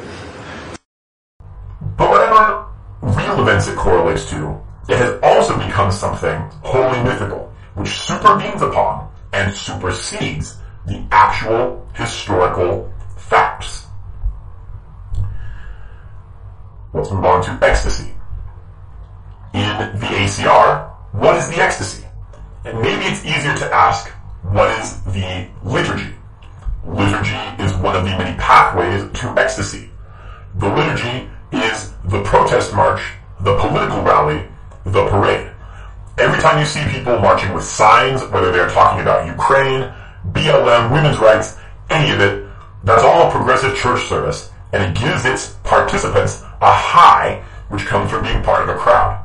But 1.97 2.09
whatever 2.09 2.67
real 3.01 3.41
events 3.41 3.67
it 3.67 3.75
correlates 3.75 4.29
to, 4.29 4.59
it 4.87 4.97
has 4.97 5.19
also 5.21 5.57
become 5.57 5.91
something 5.91 6.39
wholly 6.63 7.03
mythical, 7.03 7.53
which 7.75 7.89
supervenes 7.89 8.61
upon 8.61 9.11
and 9.33 9.53
supersedes 9.53 10.57
the 10.85 11.05
actual 11.11 11.87
historical 11.93 12.91
facts. 13.17 13.84
Let's 16.95 17.11
move 17.11 17.25
on 17.25 17.43
to 17.43 17.59
ecstasy. 17.61 18.13
In 19.53 19.67
the 19.99 20.07
ACR, 20.15 20.89
what 21.11 21.35
is 21.35 21.49
the 21.49 21.61
ecstasy? 21.61 22.05
And 22.63 22.79
maybe 22.79 23.03
it's 23.03 23.25
easier 23.25 23.53
to 23.53 23.65
ask, 23.73 24.09
what 24.43 24.69
is 24.79 25.01
the 25.03 25.45
liturgy? 25.65 26.15
Liturgy 26.85 27.35
is 27.61 27.73
one 27.73 27.97
of 27.97 28.05
the 28.05 28.11
many 28.11 28.37
pathways 28.37 29.11
to 29.19 29.27
ecstasy. 29.37 29.89
The 30.55 30.69
liturgy 30.73 31.27
is 31.51 31.91
the 32.05 32.23
protest 32.23 32.73
march, 32.73 33.01
the 33.41 33.57
political 33.59 34.01
rally, 34.01 34.47
the 34.85 35.05
parade. 35.09 35.51
Every 36.17 36.39
time 36.39 36.59
you 36.59 36.65
see 36.65 36.81
people 36.87 37.19
marching 37.19 37.53
with 37.53 37.65
signs, 37.65 38.21
whether 38.29 38.53
they're 38.53 38.69
talking 38.69 39.01
about 39.01 39.27
Ukraine, 39.27 39.93
BLM, 40.31 40.93
women's 40.93 41.19
rights, 41.19 41.57
any 41.89 42.13
of 42.13 42.21
it, 42.21 42.47
that's 42.85 43.03
all 43.03 43.27
a 43.27 43.31
progressive 43.31 43.75
church 43.75 44.05
service, 44.05 44.49
and 44.71 44.81
it 44.81 45.01
gives 45.01 45.25
its 45.25 45.55
participants 45.65 46.45
a 46.61 46.71
high 46.71 47.43
which 47.69 47.85
comes 47.85 48.09
from 48.11 48.23
being 48.23 48.43
part 48.43 48.63
of 48.63 48.69
a 48.69 48.79
crowd. 48.79 49.23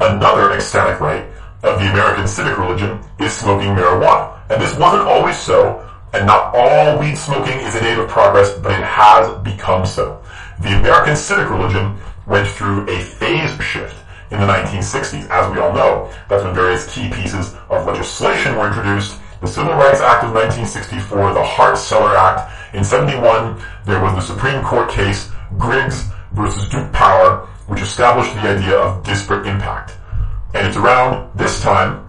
Another 0.00 0.52
ecstatic 0.52 1.00
rite 1.00 1.26
of 1.62 1.80
the 1.80 1.90
American 1.90 2.28
civic 2.28 2.56
religion 2.58 3.00
is 3.18 3.32
smoking 3.32 3.70
marijuana. 3.70 4.38
And 4.50 4.62
this 4.62 4.76
wasn't 4.78 5.02
always 5.02 5.36
so, 5.36 5.84
and 6.12 6.26
not 6.26 6.54
all 6.54 6.98
weed 6.98 7.16
smoking 7.16 7.58
is 7.60 7.74
a 7.74 7.84
aid 7.84 7.98
of 7.98 8.08
progress, 8.08 8.56
but 8.58 8.72
it 8.72 8.84
has 8.84 9.28
become 9.42 9.84
so. 9.84 10.22
The 10.60 10.78
American 10.78 11.16
civic 11.16 11.50
religion 11.50 11.96
went 12.26 12.48
through 12.48 12.88
a 12.88 13.00
phase 13.00 13.50
shift 13.62 13.96
in 14.30 14.40
the 14.40 14.46
1960s. 14.46 15.28
As 15.30 15.52
we 15.52 15.60
all 15.60 15.72
know, 15.72 16.12
that's 16.28 16.44
when 16.44 16.54
various 16.54 16.92
key 16.92 17.10
pieces 17.10 17.54
of 17.68 17.86
legislation 17.86 18.56
were 18.56 18.68
introduced. 18.68 19.18
The 19.40 19.46
Civil 19.46 19.74
Rights 19.74 20.00
Act 20.00 20.24
of 20.24 20.34
1964, 20.34 21.34
the 21.34 21.44
Hart-Celler 21.44 22.16
Act. 22.16 22.74
In 22.74 22.84
71, 22.84 23.62
there 23.84 24.02
was 24.02 24.14
the 24.14 24.20
Supreme 24.20 24.62
Court 24.62 24.90
case, 24.90 25.30
Griggs 25.56 26.04
versus 26.32 26.68
Duke 26.68 26.92
Power, 26.92 27.46
which 27.66 27.80
established 27.80 28.34
the 28.34 28.40
idea 28.40 28.78
of 28.78 29.04
disparate 29.04 29.46
impact. 29.46 29.92
And 30.54 30.66
it's 30.66 30.76
around 30.76 31.30
this 31.36 31.60
time 31.60 32.08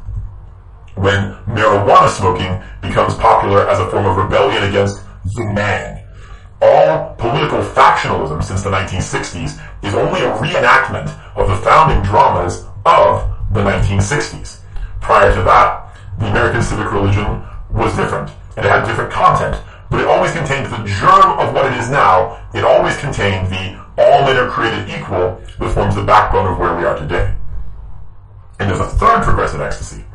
when 0.96 1.36
marijuana 1.46 2.10
smoking 2.10 2.62
becomes 2.82 3.14
popular 3.16 3.68
as 3.70 3.80
a 3.80 3.90
form 3.90 4.06
of 4.06 4.18
rebellion 4.18 4.64
against 4.64 5.02
the 5.36 5.46
man. 5.46 6.04
All 6.62 7.16
political 7.16 7.60
factionalism 7.60 8.44
since 8.44 8.64
the 8.64 8.70
1960s 8.70 9.62
is 9.84 9.94
only 9.96 10.22
a 10.22 10.34
reenactment 10.34 11.08
of 11.36 11.48
the 11.48 11.56
founding 11.58 12.02
dramas 12.04 12.66
of 12.86 13.30
the 13.54 13.62
1960s. 13.62 14.60
Prior 15.00 15.34
to 15.34 15.42
that, 15.44 15.96
the 16.20 16.30
American 16.30 16.62
civic 16.62 16.92
religion 16.92 17.44
was 17.72 17.96
different, 17.96 18.30
and 18.58 18.66
it 18.66 18.70
had 18.70 18.86
different 18.86 19.12
content, 19.12 19.56
but 19.90 20.00
it 20.00 20.08
always 20.08 20.32
contained 20.32 20.68
the 20.68 20.84
germ 20.86 21.40
of 21.40 21.54
what 21.54 21.66
it 21.66 21.78
is 21.78 21.90
now. 21.90 22.46
It 22.54 22.64
always 22.64 22.98
contained 22.98 23.48
the 23.48 23.80
all 23.98 24.24
men 24.24 24.38
are 24.38 24.50
created 24.50 24.90
equal 24.90 25.42
that 25.60 25.74
forms 25.74 25.96
the 25.96 26.04
backbone 26.04 26.48
of 26.52 26.58
where 26.58 26.76
we 26.76 26.84
are 26.84 26.98
today. 26.98 27.36
And 28.60 28.70
there's 28.70 28.80
a 28.80 28.88
third 28.88 29.24
progressive 29.24 29.62
ecstasy. 29.62 30.06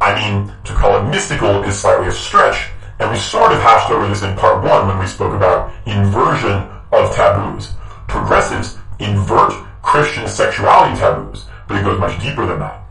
I 0.00 0.14
mean, 0.14 0.52
to 0.64 0.74
call 0.74 0.96
it 0.98 1.10
mystical 1.10 1.62
is 1.64 1.78
slightly 1.78 2.06
a 2.06 2.12
stretch, 2.12 2.70
and 2.98 3.10
we 3.10 3.18
sort 3.18 3.52
of 3.52 3.60
hashed 3.60 3.90
over 3.90 4.08
this 4.08 4.22
in 4.22 4.36
part 4.36 4.62
one 4.62 4.86
when 4.86 4.98
we 4.98 5.06
spoke 5.06 5.34
about 5.34 5.72
inversion 5.86 6.68
of 6.92 7.14
taboos. 7.14 7.72
Progressives 8.06 8.78
invert 8.98 9.52
Christian 9.82 10.28
sexuality 10.28 10.98
taboos, 10.98 11.46
but 11.66 11.76
it 11.76 11.84
goes 11.84 11.98
much 11.98 12.20
deeper 12.22 12.46
than 12.46 12.60
that. 12.60 12.84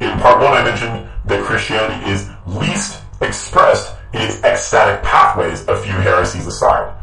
In 0.00 0.18
part 0.18 0.40
one, 0.42 0.52
I 0.52 0.64
mentioned 0.64 1.08
that 1.26 1.44
Christianity 1.44 2.10
is 2.10 2.28
least 2.46 3.00
expressed 3.20 3.93
its 4.20 4.42
ecstatic 4.44 5.02
pathways, 5.02 5.66
a 5.68 5.76
few 5.76 5.92
heresies 5.92 6.46
aside. 6.46 6.94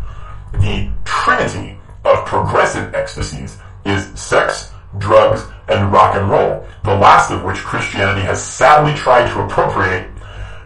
The 0.53 0.91
trinity 1.03 1.77
of 2.03 2.25
progressive 2.25 2.93
ecstasies 2.93 3.57
is 3.85 4.07
sex, 4.19 4.71
drugs, 4.97 5.43
and 5.67 5.91
rock 5.91 6.15
and 6.15 6.29
roll, 6.29 6.65
the 6.83 6.95
last 6.95 7.31
of 7.31 7.43
which 7.43 7.57
Christianity 7.57 8.21
has 8.21 8.41
sadly 8.41 8.93
tried 8.93 9.31
to 9.31 9.41
appropriate, 9.41 10.09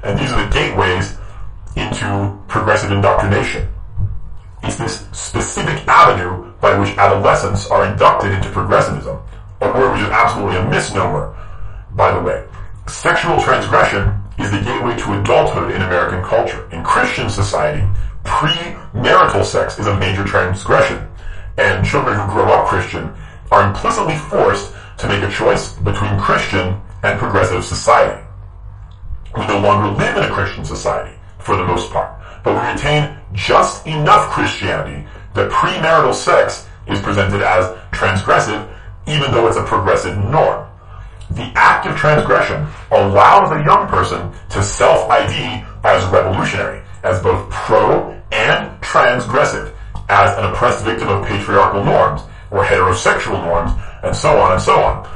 and 0.03 0.19
these 0.19 0.31
are 0.31 0.45
the 0.45 0.51
gateways 0.51 1.17
into 1.75 2.39
progressive 2.47 2.91
indoctrination. 2.91 3.67
It's 4.63 4.77
this 4.77 5.07
specific 5.11 5.87
avenue 5.87 6.51
by 6.61 6.77
which 6.77 6.97
adolescents 6.97 7.69
are 7.69 7.85
inducted 7.85 8.31
into 8.31 8.49
progressivism, 8.49 9.19
a 9.61 9.67
word 9.67 9.93
which 9.93 10.01
is 10.01 10.09
absolutely 10.09 10.57
a 10.57 10.69
misnomer, 10.69 11.35
by 11.91 12.11
the 12.11 12.21
way. 12.21 12.45
Sexual 12.87 13.41
transgression 13.41 14.13
is 14.37 14.51
the 14.51 14.61
gateway 14.61 14.95
to 14.97 15.19
adulthood 15.19 15.71
in 15.71 15.81
American 15.81 16.23
culture. 16.23 16.69
In 16.71 16.83
Christian 16.83 17.29
society, 17.29 17.87
premarital 18.23 19.45
sex 19.45 19.79
is 19.79 19.87
a 19.87 19.97
major 19.99 20.23
transgression, 20.23 21.07
and 21.57 21.85
children 21.85 22.19
who 22.19 22.33
grow 22.33 22.45
up 22.45 22.67
Christian 22.67 23.13
are 23.51 23.67
implicitly 23.67 24.15
forced 24.15 24.73
to 24.97 25.07
make 25.07 25.23
a 25.23 25.31
choice 25.31 25.73
between 25.73 26.19
Christian 26.19 26.81
and 27.03 27.19
progressive 27.19 27.63
society. 27.63 28.21
We 29.37 29.45
no 29.47 29.59
longer 29.59 29.97
live 29.97 30.17
in 30.17 30.23
a 30.23 30.33
Christian 30.33 30.65
society, 30.65 31.15
for 31.39 31.55
the 31.55 31.65
most 31.65 31.91
part, 31.91 32.19
but 32.43 32.53
we 32.53 32.71
retain 32.71 33.17
just 33.33 33.85
enough 33.85 34.31
Christianity 34.31 35.07
that 35.33 35.51
premarital 35.51 36.13
sex 36.13 36.67
is 36.87 37.01
presented 37.01 37.41
as 37.41 37.67
transgressive, 37.91 38.67
even 39.07 39.31
though 39.31 39.47
it's 39.47 39.57
a 39.57 39.63
progressive 39.63 40.17
norm. 40.17 40.64
The 41.31 41.51
act 41.55 41.87
of 41.87 41.95
transgression 41.95 42.67
allows 42.91 43.51
a 43.51 43.63
young 43.63 43.87
person 43.87 44.31
to 44.49 44.61
self-ID 44.61 45.65
as 45.83 46.05
revolutionary, 46.11 46.83
as 47.03 47.21
both 47.21 47.49
pro 47.49 48.11
and 48.31 48.81
transgressive, 48.81 49.73
as 50.09 50.37
an 50.37 50.45
oppressed 50.45 50.85
victim 50.85 51.07
of 51.07 51.25
patriarchal 51.25 51.83
norms, 51.83 52.21
or 52.51 52.63
heterosexual 52.63 53.43
norms, 53.43 53.71
and 54.03 54.15
so 54.15 54.37
on 54.37 54.53
and 54.53 54.61
so 54.61 54.79
on. 54.79 55.07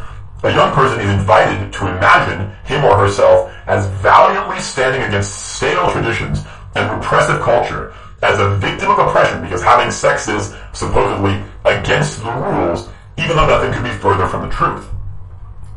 A 0.43 0.51
young 0.51 0.73
person 0.73 0.99
is 0.99 1.09
invited 1.09 1.71
to 1.73 1.87
imagine 1.87 2.51
him 2.65 2.85
or 2.85 2.97
herself 2.97 3.51
as 3.67 3.87
valiantly 4.01 4.59
standing 4.59 5.01
against 5.03 5.55
stale 5.55 5.91
traditions 5.91 6.43
and 6.75 6.89
repressive 6.91 7.41
culture 7.41 7.93
as 8.21 8.39
a 8.39 8.55
victim 8.55 8.89
of 8.89 8.99
oppression 8.99 9.41
because 9.41 9.61
having 9.61 9.91
sex 9.91 10.27
is 10.27 10.55
supposedly 10.73 11.41
against 11.65 12.23
the 12.23 12.31
rules, 12.31 12.89
even 13.17 13.35
though 13.35 13.47
nothing 13.47 13.73
could 13.73 13.83
be 13.83 13.97
further 13.99 14.27
from 14.27 14.47
the 14.47 14.55
truth. 14.55 14.87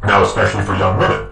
Now, 0.05 0.23
especially 0.23 0.65
for 0.65 0.75
young 0.75 0.99
women, 0.99 1.29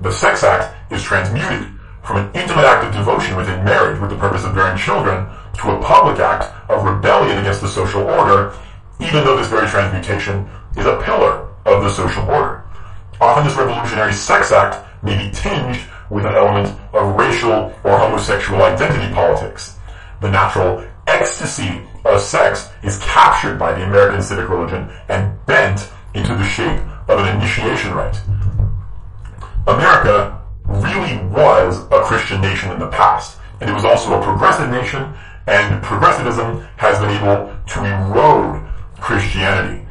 the 0.00 0.10
sex 0.10 0.42
act 0.42 0.74
is 0.92 1.02
transmuted 1.02 1.68
from 2.02 2.18
an 2.18 2.30
intimate 2.34 2.64
act 2.64 2.84
of 2.84 2.94
devotion 2.94 3.36
within 3.36 3.64
marriage 3.64 4.00
with 4.00 4.10
the 4.10 4.16
purpose 4.16 4.44
of 4.44 4.54
bearing 4.54 4.78
children 4.78 5.26
to 5.58 5.70
a 5.70 5.82
public 5.82 6.18
act 6.18 6.44
of 6.70 6.84
rebellion 6.84 7.38
against 7.38 7.60
the 7.60 7.68
social 7.68 8.02
order, 8.02 8.54
even 9.00 9.24
though 9.24 9.36
this 9.36 9.48
very 9.48 9.66
transmutation 9.68 10.48
is 10.76 10.86
a 10.86 11.00
pillar 11.02 11.48
of 11.66 11.82
the 11.82 11.90
social 11.90 12.22
order. 12.30 12.62
Often 13.20 13.44
this 13.44 13.56
revolutionary 13.56 14.12
sex 14.12 14.52
act 14.52 14.86
may 15.02 15.16
be 15.18 15.30
tinged 15.34 15.80
with 16.10 16.24
an 16.24 16.34
element 16.34 16.78
of 16.92 17.16
racial 17.16 17.74
or 17.84 17.98
homosexual 17.98 18.62
identity 18.62 19.12
politics. 19.12 19.76
The 20.20 20.30
natural 20.30 20.86
ecstasy 21.06 21.82
of 22.04 22.20
sex 22.20 22.70
is 22.82 22.98
captured 22.98 23.58
by 23.58 23.72
the 23.72 23.84
American 23.84 24.22
civic 24.22 24.48
religion 24.48 24.90
and 25.08 25.44
bent 25.46 25.90
into 26.14 26.34
the 26.34 26.44
shape 26.44 26.80
of 27.08 27.18
an 27.20 27.36
initiation 27.36 27.94
rite. 27.94 28.20
America 29.66 30.40
really 30.64 31.24
was 31.26 31.84
a 31.90 32.02
Christian 32.02 32.40
nation 32.40 32.70
in 32.72 32.78
the 32.78 32.88
past, 32.88 33.38
and 33.60 33.70
it 33.70 33.72
was 33.72 33.84
also 33.84 34.18
a 34.18 34.22
progressive 34.22 34.70
nation, 34.70 35.12
and 35.46 35.82
progressivism 35.82 36.66
has 36.76 36.98
been 36.98 37.10
able 37.10 37.54
to 37.66 37.84
erode 37.84 38.68
Christianity. 39.00 39.86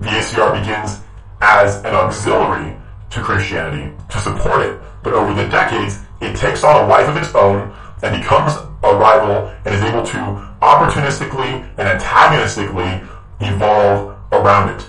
The 0.00 0.08
ACR 0.08 0.58
begins 0.60 1.00
as 1.40 1.76
an 1.84 1.94
auxiliary 1.94 2.76
to 3.10 3.22
Christianity 3.22 3.92
to 4.10 4.18
support 4.18 4.66
it, 4.66 4.80
but 5.02 5.12
over 5.12 5.34
the 5.34 5.48
decades, 5.48 6.00
it 6.20 6.36
takes 6.36 6.64
on 6.64 6.84
a 6.84 6.88
life 6.88 7.08
of 7.08 7.16
its 7.16 7.34
own 7.34 7.74
and 8.02 8.20
becomes 8.20 8.54
a 8.82 8.94
rival 8.94 9.52
and 9.64 9.74
is 9.74 9.82
able 9.82 10.04
to 10.04 10.16
opportunistically 10.62 11.68
and 11.78 11.88
antagonistically 11.88 13.02
evolve 13.40 14.16
around 14.32 14.70
it. 14.70 14.86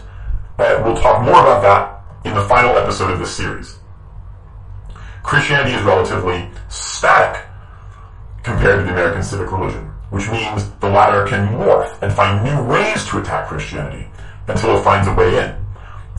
And 0.59 0.83
we'll 0.83 0.97
talk 0.97 1.23
more 1.23 1.39
about 1.39 1.61
that 1.61 2.27
in 2.27 2.35
the 2.35 2.43
final 2.43 2.77
episode 2.77 3.11
of 3.11 3.19
this 3.19 3.33
series. 3.33 3.79
Christianity 5.23 5.71
is 5.75 5.83
relatively 5.83 6.49
static 6.67 7.45
compared 8.43 8.79
to 8.79 8.85
the 8.85 8.91
American 8.91 9.23
civic 9.23 9.51
religion, 9.51 9.85
which 10.09 10.29
means 10.29 10.69
the 10.81 10.89
latter 10.89 11.25
can 11.27 11.47
morph 11.47 12.01
and 12.01 12.11
find 12.11 12.43
new 12.43 12.71
ways 12.71 13.05
to 13.07 13.19
attack 13.19 13.47
Christianity 13.47 14.07
until 14.47 14.77
it 14.77 14.83
finds 14.83 15.07
a 15.07 15.13
way 15.13 15.37
in. 15.37 15.55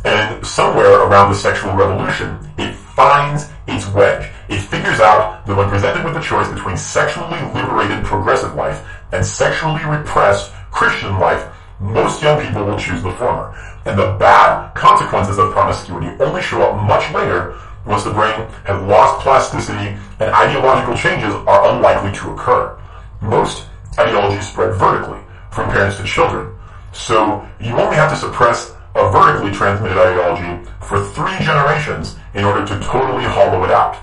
And 0.05 0.47
somewhere 0.47 1.03
around 1.03 1.31
the 1.31 1.37
sexual 1.37 1.75
revolution, 1.75 2.39
it 2.57 2.75
finds 2.75 3.51
its 3.67 3.87
wedge. 3.89 4.31
It 4.49 4.61
figures 4.61 5.01
out 5.01 5.45
that 5.47 5.57
when 5.57 5.69
presented 5.69 6.03
with 6.03 6.15
the 6.15 6.21
choice 6.21 6.49
between 6.49 6.79
sexually 6.79 7.41
liberated 7.53 8.05
progressive 8.05 8.55
life 8.55 8.87
and 9.13 9.25
sexually 9.25 9.85
repressed 9.85 10.53
Christian 10.71 11.19
life, 11.19 11.50
most 11.81 12.23
young 12.23 12.41
people 12.45 12.65
will 12.65 12.79
choose 12.79 13.03
the 13.03 13.13
former. 13.13 13.57
And 13.87 13.99
the 13.99 14.17
bad 14.19 14.75
consequences 14.75 15.39
of 15.39 15.53
promiscuity 15.53 16.09
only 16.23 16.43
show 16.43 16.63
up 16.63 16.83
much 16.87 17.13
later 17.15 17.59
once 17.87 18.05
the 18.05 18.13
brain 18.13 18.35
has 18.65 18.83
lost 18.83 19.23
plasticity 19.23 19.97
and 20.21 20.31
ideological 20.35 20.95
changes 20.95 21.33
are 21.35 21.75
unlikely 21.75 22.13
to 22.19 22.31
occur. 22.33 22.79
Most 23.23 23.67
ideologies 23.99 24.49
spread 24.49 24.75
vertically 24.75 25.21
from 25.51 25.71
parents 25.71 25.97
to 25.97 26.05
children. 26.05 26.55
So 26.93 27.47
you 27.61 27.73
only 27.73 27.97
have 27.97 28.11
to 28.11 28.17
suppress 28.17 28.75
a 28.95 29.11
vertically 29.11 29.53
transmitted 29.53 29.97
ideology 29.97 30.69
for 30.81 31.05
three 31.05 31.39
generations 31.45 32.17
in 32.35 32.45
order 32.45 32.67
to 32.67 32.79
totally 32.81 33.25
hollow 33.25 33.65
it 33.65 33.71
out. 33.71 33.97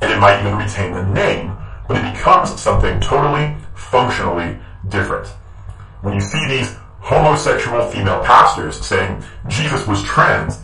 And 0.00 0.10
it 0.10 0.18
might 0.18 0.40
even 0.40 0.56
retain 0.56 0.92
the 0.92 1.04
name, 1.04 1.56
but 1.86 1.98
it 1.98 2.12
becomes 2.12 2.60
something 2.60 2.98
totally, 3.00 3.54
functionally 3.74 4.58
different. 4.88 5.28
When 6.00 6.14
you 6.14 6.20
see 6.20 6.48
these 6.48 6.76
homosexual 7.02 7.90
female 7.90 8.22
pastors 8.24 8.80
saying 8.80 9.22
Jesus 9.48 9.86
was 9.86 10.02
trans, 10.04 10.60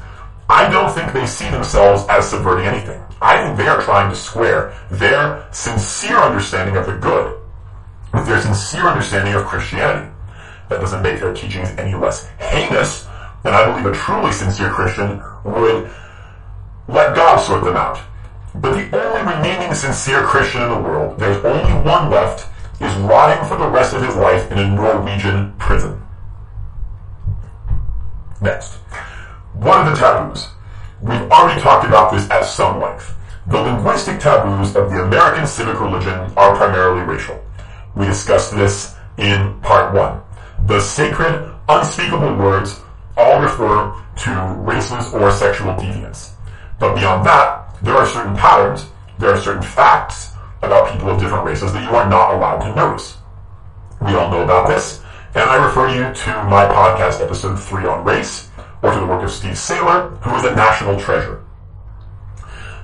I 0.49 0.71
don't 0.71 0.91
think 0.91 1.13
they 1.13 1.27
see 1.27 1.51
themselves 1.51 2.07
as 2.09 2.31
subverting 2.31 2.67
anything. 2.67 3.03
I 3.21 3.43
think 3.43 3.59
they 3.59 3.67
are 3.67 3.83
trying 3.83 4.09
to 4.09 4.17
square 4.17 4.73
their 4.91 5.47
sincere 5.53 6.17
understanding 6.17 6.77
of 6.77 6.87
the 6.87 6.97
good 6.97 7.39
with 8.15 8.27
their 8.27 8.41
sincere 8.41 8.87
understanding 8.87 9.35
of 9.35 9.45
Christianity. 9.45 10.11
That 10.69 10.81
doesn't 10.81 11.03
make 11.03 11.21
their 11.21 11.35
teachings 11.35 11.71
any 11.77 11.95
less 11.95 12.29
heinous 12.39 13.07
than 13.43 13.55
I 13.55 13.67
believe 13.67 13.87
a 13.87 13.95
truly 13.95 14.33
sincere 14.33 14.71
Christian 14.71 15.23
would 15.45 15.91
let 16.87 17.15
God 17.15 17.39
sort 17.39 17.65
them 17.65 17.77
out. 17.77 17.99
But 18.55 18.75
the 18.75 18.99
only 18.99 19.35
remaining 19.35 19.75
sincere 19.75 20.23
Christian 20.23 20.63
in 20.63 20.71
the 20.71 20.81
world, 20.81 21.19
there's 21.19 21.45
only 21.45 21.73
one 21.89 22.11
left, 22.11 22.47
is 22.81 22.95
rotting 22.99 23.45
for 23.47 23.57
the 23.57 23.69
rest 23.69 23.93
of 23.93 24.05
his 24.05 24.17
life 24.17 24.51
in 24.53 24.59
a 24.59 24.69
Norwegian 24.69 25.53
prison. 25.59 26.01
Next. 28.41 28.75
What 29.55 29.79
are 29.79 29.91
the 29.91 29.97
taboos? 29.97 30.49
We've 31.01 31.31
already 31.31 31.61
talked 31.61 31.87
about 31.87 32.13
this 32.13 32.29
at 32.31 32.45
some 32.45 32.81
length. 32.81 33.15
The 33.47 33.61
linguistic 33.61 34.21
taboos 34.21 34.77
of 34.77 34.91
the 34.91 35.03
American 35.03 35.47
civic 35.47 35.81
religion 35.81 36.15
are 36.37 36.57
primarily 36.57 37.03
racial. 37.03 37.43
We 37.97 38.07
discussed 38.07 38.55
this 38.55 38.95
in 39.17 39.59
part 39.61 39.95
one. 39.95 40.21
The 40.67 40.81
sacred, 40.81 41.53
unspeakable 41.69 42.37
words 42.37 42.81
all 43.17 43.41
refer 43.41 43.95
to 44.19 44.55
races 44.59 45.13
or 45.13 45.31
sexual 45.33 45.75
deviance. 45.75 46.31
But 46.79 46.95
beyond 46.95 47.27
that, 47.27 47.77
there 47.83 47.95
are 47.95 48.07
certain 48.07 48.37
patterns, 48.37 48.87
there 49.19 49.31
are 49.31 49.41
certain 49.41 49.63
facts 49.63 50.33
about 50.63 50.93
people 50.93 51.11
of 51.11 51.21
different 51.21 51.45
races 51.45 51.73
that 51.73 51.83
you 51.83 51.97
are 51.97 52.09
not 52.09 52.35
allowed 52.35 52.59
to 52.61 52.75
notice. 52.75 53.17
We 54.01 54.15
all 54.15 54.31
know 54.31 54.43
about 54.43 54.69
this, 54.69 55.03
and 55.35 55.45
I 55.45 55.65
refer 55.65 55.89
you 55.89 56.15
to 56.15 56.31
my 56.45 56.65
podcast 56.67 57.23
episode 57.23 57.57
3 57.57 57.85
on 57.87 58.05
race, 58.05 58.49
or 58.83 58.93
to 58.93 59.01
the 59.01 59.07
work 59.07 59.23
of 59.23 59.31
Steve 59.31 59.59
Sailer, 59.59 60.09
who 60.23 60.35
is 60.37 60.45
a 60.45 60.55
national 60.55 60.99
treasure. 60.99 61.45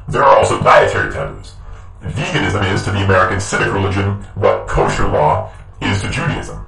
There 0.08 0.22
are 0.22 0.36
also 0.36 0.62
dietary 0.62 1.12
taboos. 1.12 1.54
Veganism 2.02 2.70
is 2.72 2.82
to 2.84 2.90
the 2.90 3.04
American 3.04 3.40
civic 3.40 3.72
religion 3.72 4.22
what 4.34 4.68
kosher 4.68 5.08
law 5.08 5.50
is 5.80 6.02
to 6.02 6.10
Judaism. 6.10 6.64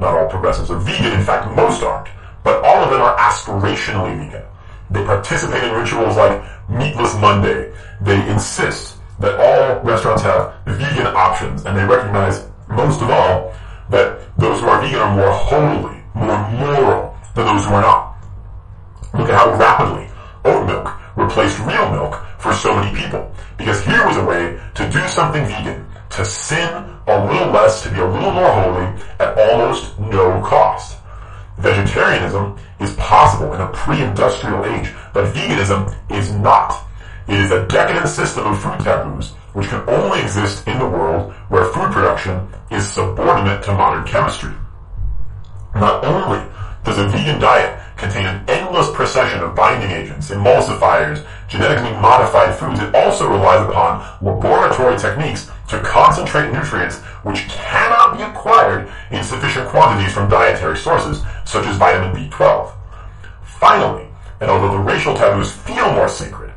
Not 0.00 0.16
all 0.16 0.28
progressives 0.28 0.70
are 0.70 0.78
vegan, 0.78 1.12
in 1.12 1.24
fact 1.24 1.54
most 1.54 1.82
aren't, 1.82 2.08
but 2.42 2.64
all 2.64 2.82
of 2.82 2.90
them 2.90 3.00
are 3.00 3.16
aspirationally 3.16 4.18
vegan. 4.18 4.42
They 4.90 5.04
participate 5.04 5.62
in 5.62 5.74
rituals 5.74 6.16
like 6.16 6.42
Meatless 6.68 7.14
Monday. 7.16 7.72
They 8.00 8.28
insist 8.28 8.96
that 9.20 9.38
all 9.38 9.80
restaurants 9.84 10.22
have 10.22 10.54
vegan 10.66 11.06
options, 11.06 11.66
and 11.66 11.76
they 11.76 11.84
recognize, 11.84 12.48
most 12.68 13.02
of 13.02 13.10
all, 13.10 13.54
that 13.90 14.36
those 14.38 14.60
who 14.60 14.66
are 14.66 14.80
vegan 14.80 15.00
are 15.00 15.14
more 15.14 15.32
holy, 15.32 16.02
more 16.14 16.50
moral 16.52 17.16
than 17.34 17.46
those 17.46 17.64
who 17.66 17.74
are 17.74 17.82
not. 17.82 18.16
Look 19.14 19.28
at 19.28 19.34
how 19.34 19.56
rapidly 19.56 20.08
oat 20.44 20.66
milk 20.66 20.96
replaced 21.16 21.58
real 21.60 21.90
milk 21.90 22.24
for 22.38 22.52
so 22.52 22.74
many 22.74 22.96
people. 22.96 23.32
Because 23.58 23.84
here 23.84 24.06
was 24.06 24.16
a 24.16 24.24
way 24.24 24.58
to 24.74 24.90
do 24.90 25.06
something 25.08 25.44
vegan, 25.44 25.86
to 26.10 26.24
sin 26.24 26.68
a 27.06 27.26
little 27.26 27.52
less, 27.52 27.82
to 27.82 27.90
be 27.90 28.00
a 28.00 28.06
little 28.06 28.30
more 28.30 28.52
holy 28.52 28.86
at 29.18 29.36
almost 29.36 29.98
no 29.98 30.40
cost. 30.42 30.98
Vegetarianism 31.58 32.56
is 32.78 32.94
possible 32.94 33.52
in 33.52 33.60
a 33.60 33.68
pre-industrial 33.72 34.64
age, 34.64 34.94
but 35.12 35.34
veganism 35.34 35.94
is 36.10 36.32
not. 36.32 36.86
It 37.28 37.38
is 37.38 37.50
a 37.50 37.66
decadent 37.66 38.08
system 38.08 38.46
of 38.46 38.62
food 38.62 38.80
taboos 38.80 39.34
which 39.52 39.68
can 39.68 39.88
only 39.88 40.20
exist 40.20 40.66
in 40.66 40.78
the 40.78 40.88
world 40.88 41.32
where 41.48 41.72
food 41.72 41.90
production 41.92 42.48
is 42.70 42.88
subordinate 42.88 43.62
to 43.64 43.72
modern 43.72 44.06
chemistry. 44.06 44.52
Not 45.74 46.04
only 46.04 46.46
does 46.84 46.98
a 46.98 47.08
vegan 47.08 47.40
diet 47.40 47.78
contain 47.96 48.26
an 48.26 48.44
endless 48.48 48.90
procession 48.92 49.40
of 49.40 49.54
binding 49.54 49.90
agents, 49.90 50.30
emulsifiers, 50.30 51.26
genetically 51.48 51.92
modified 52.00 52.54
foods, 52.54 52.80
it 52.80 52.94
also 52.94 53.28
relies 53.28 53.68
upon 53.68 54.00
laboratory 54.22 54.96
techniques 54.98 55.50
to 55.68 55.80
concentrate 55.80 56.50
nutrients 56.50 56.98
which 57.22 57.46
cannot 57.48 58.16
be 58.16 58.22
acquired 58.22 58.90
in 59.10 59.22
sufficient 59.22 59.68
quantities 59.68 60.12
from 60.12 60.30
dietary 60.30 60.76
sources, 60.76 61.22
such 61.44 61.66
as 61.66 61.76
vitamin 61.76 62.14
B12. 62.16 62.72
Finally, 63.44 64.08
and 64.40 64.50
although 64.50 64.72
the 64.72 64.78
racial 64.78 65.14
taboos 65.14 65.52
feel 65.52 65.92
more 65.92 66.08
sacred, 66.08 66.52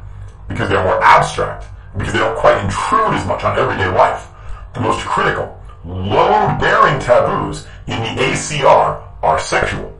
because 0.47 0.69
they're 0.69 0.83
more 0.83 1.03
abstract, 1.03 1.65
because 1.97 2.13
they 2.13 2.19
don't 2.19 2.37
quite 2.37 2.63
intrude 2.63 3.13
as 3.13 3.25
much 3.27 3.43
on 3.43 3.57
everyday 3.57 3.87
life, 3.87 4.27
the 4.73 4.81
most 4.81 5.05
critical, 5.05 5.59
load-bearing 5.85 6.99
taboos 6.99 7.67
in 7.87 7.99
the 7.99 8.21
ACR 8.21 9.01
are 9.21 9.39
sexual. 9.39 9.93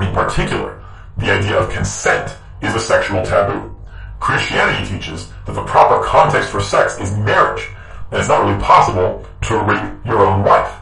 In 0.00 0.12
particular, 0.12 0.82
the 1.16 1.30
idea 1.30 1.58
of 1.58 1.70
consent 1.70 2.36
is 2.62 2.74
a 2.74 2.80
sexual 2.80 3.24
taboo. 3.24 3.74
Christianity 4.20 4.92
teaches 4.92 5.30
that 5.46 5.54
the 5.54 5.64
proper 5.64 6.04
context 6.04 6.50
for 6.50 6.60
sex 6.60 6.98
is 6.98 7.16
marriage, 7.18 7.68
and 8.10 8.20
it's 8.20 8.28
not 8.28 8.44
really 8.44 8.62
possible 8.62 9.26
to 9.42 9.58
rape 9.60 9.92
your 10.04 10.26
own 10.26 10.44
wife. 10.44 10.76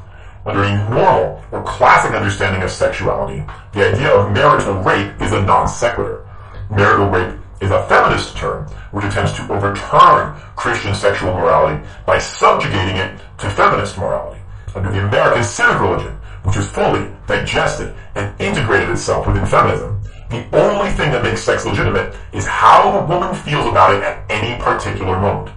Under 0.44 0.62
a 0.62 0.90
normal 0.90 1.44
or 1.52 1.62
classic 1.62 2.12
understanding 2.14 2.62
of 2.62 2.70
sexuality, 2.70 3.44
the 3.72 3.88
idea 3.88 4.10
of 4.10 4.32
marital 4.32 4.74
rape 4.82 5.20
is 5.20 5.32
a 5.32 5.42
non 5.42 5.68
sequitur. 5.68 6.26
Marital 6.70 7.08
rape 7.10 7.37
is 7.60 7.70
a 7.70 7.86
feminist 7.88 8.36
term 8.36 8.66
which 8.92 9.04
attempts 9.04 9.32
to 9.32 9.52
overturn 9.52 10.34
Christian 10.56 10.94
sexual 10.94 11.32
morality 11.32 11.84
by 12.06 12.18
subjugating 12.18 12.96
it 12.96 13.20
to 13.38 13.50
feminist 13.50 13.98
morality. 13.98 14.40
Under 14.74 14.90
the 14.90 15.06
American 15.06 15.44
civic 15.44 15.80
religion, 15.80 16.14
which 16.44 16.56
has 16.56 16.68
fully 16.68 17.10
digested 17.26 17.94
and 18.14 18.38
integrated 18.40 18.90
itself 18.90 19.26
within 19.26 19.46
feminism, 19.46 20.00
the 20.30 20.44
only 20.52 20.90
thing 20.90 21.10
that 21.12 21.22
makes 21.22 21.42
sex 21.42 21.64
legitimate 21.64 22.14
is 22.32 22.46
how 22.46 23.00
the 23.00 23.06
woman 23.06 23.34
feels 23.34 23.66
about 23.66 23.94
it 23.94 24.02
at 24.02 24.24
any 24.30 24.60
particular 24.62 25.18
moment. 25.18 25.54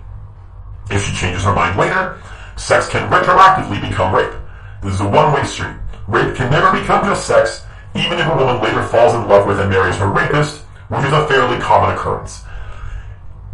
If 0.89 1.05
she 1.05 1.15
changes 1.15 1.43
her 1.43 1.53
mind 1.53 1.77
later, 1.77 2.21
sex 2.57 2.89
can 2.89 3.09
retroactively 3.09 3.81
become 3.81 4.13
rape. 4.15 4.33
This 4.81 4.95
is 4.95 5.01
a 5.01 5.07
one-way 5.07 5.43
street. 5.43 5.75
Rape 6.07 6.35
can 6.35 6.49
never 6.49 6.71
become 6.79 7.05
just 7.05 7.27
sex, 7.27 7.65
even 7.95 8.17
if 8.17 8.27
a 8.27 8.35
woman 8.35 8.61
later 8.61 8.83
falls 8.83 9.13
in 9.13 9.27
love 9.27 9.45
with 9.45 9.59
and 9.59 9.69
marries 9.69 9.97
her 9.97 10.07
rapist, 10.07 10.63
which 10.91 11.05
is 11.05 11.13
a 11.13 11.25
fairly 11.25 11.57
common 11.57 11.95
occurrence. 11.95 12.43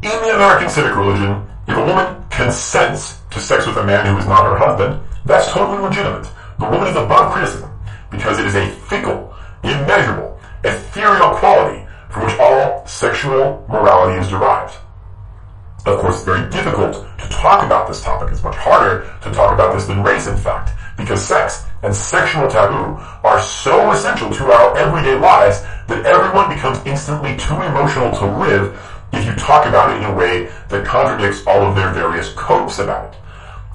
In 0.02 0.10
the 0.10 0.36
American 0.36 0.70
civic 0.70 0.96
religion, 0.96 1.46
if 1.68 1.78
a 1.78 1.86
woman 1.86 2.24
consents 2.32 3.20
to 3.30 3.40
sex 3.40 3.68
with 3.68 3.78
a 3.78 3.86
man 3.86 4.08
who 4.08 4.18
is 4.18 4.26
not 4.26 4.44
her 4.44 4.58
husband, 4.58 5.00
that's 5.24 5.52
totally 5.52 5.78
legitimate. 5.78 6.28
The 6.58 6.66
woman 6.66 6.88
is 6.88 6.96
above 6.96 7.32
criticism 7.32 7.70
because 8.10 8.40
it 8.40 8.48
is 8.48 8.56
a 8.56 8.72
fickle, 8.90 9.36
immeasurable, 9.64 10.40
ethereal 10.64 11.36
quality 11.36 11.86
from 12.10 12.26
which 12.26 12.40
all 12.40 12.84
sexual 12.88 13.64
morality 13.70 14.20
is 14.20 14.30
derived. 14.30 14.76
Of 15.86 16.00
course, 16.00 16.16
it's 16.16 16.26
very 16.26 16.50
difficult 16.50 17.06
to 17.20 17.30
talk 17.30 17.64
about 17.64 17.88
this 17.88 18.04
topic. 18.04 18.32
It's 18.32 18.44
much 18.44 18.56
harder 18.56 19.14
to 19.22 19.32
talk 19.32 19.54
about 19.54 19.76
this 19.76 19.86
than 19.86 20.02
race, 20.02 20.26
in 20.26 20.38
fact, 20.38 20.72
because 20.98 21.24
sex 21.24 21.66
and 21.84 21.96
sexual 21.96 22.50
taboo 22.50 23.00
are 23.24 23.40
so 23.40 23.92
essential 23.92 24.32
to 24.32 24.52
our 24.52 24.76
everyday 24.76 25.16
lives 25.20 25.62
that 25.88 26.06
everyone 26.06 26.50
becomes 26.50 26.80
instantly 26.86 27.36
too 27.38 27.56
emotional 27.62 28.12
to 28.18 28.26
live 28.40 28.80
if 29.14 29.26
you 29.26 29.34
talk 29.36 29.66
about 29.66 29.92
it 29.92 30.04
in 30.04 30.10
a 30.10 30.16
way 30.16 30.52
that 30.70 30.86
contradicts 30.86 31.46
all 31.48 31.64
of 31.64 31.76
their 31.76 31.94
various 31.94 32.34
copes 32.34 32.80
about 32.80 33.14
it. 33.14 33.20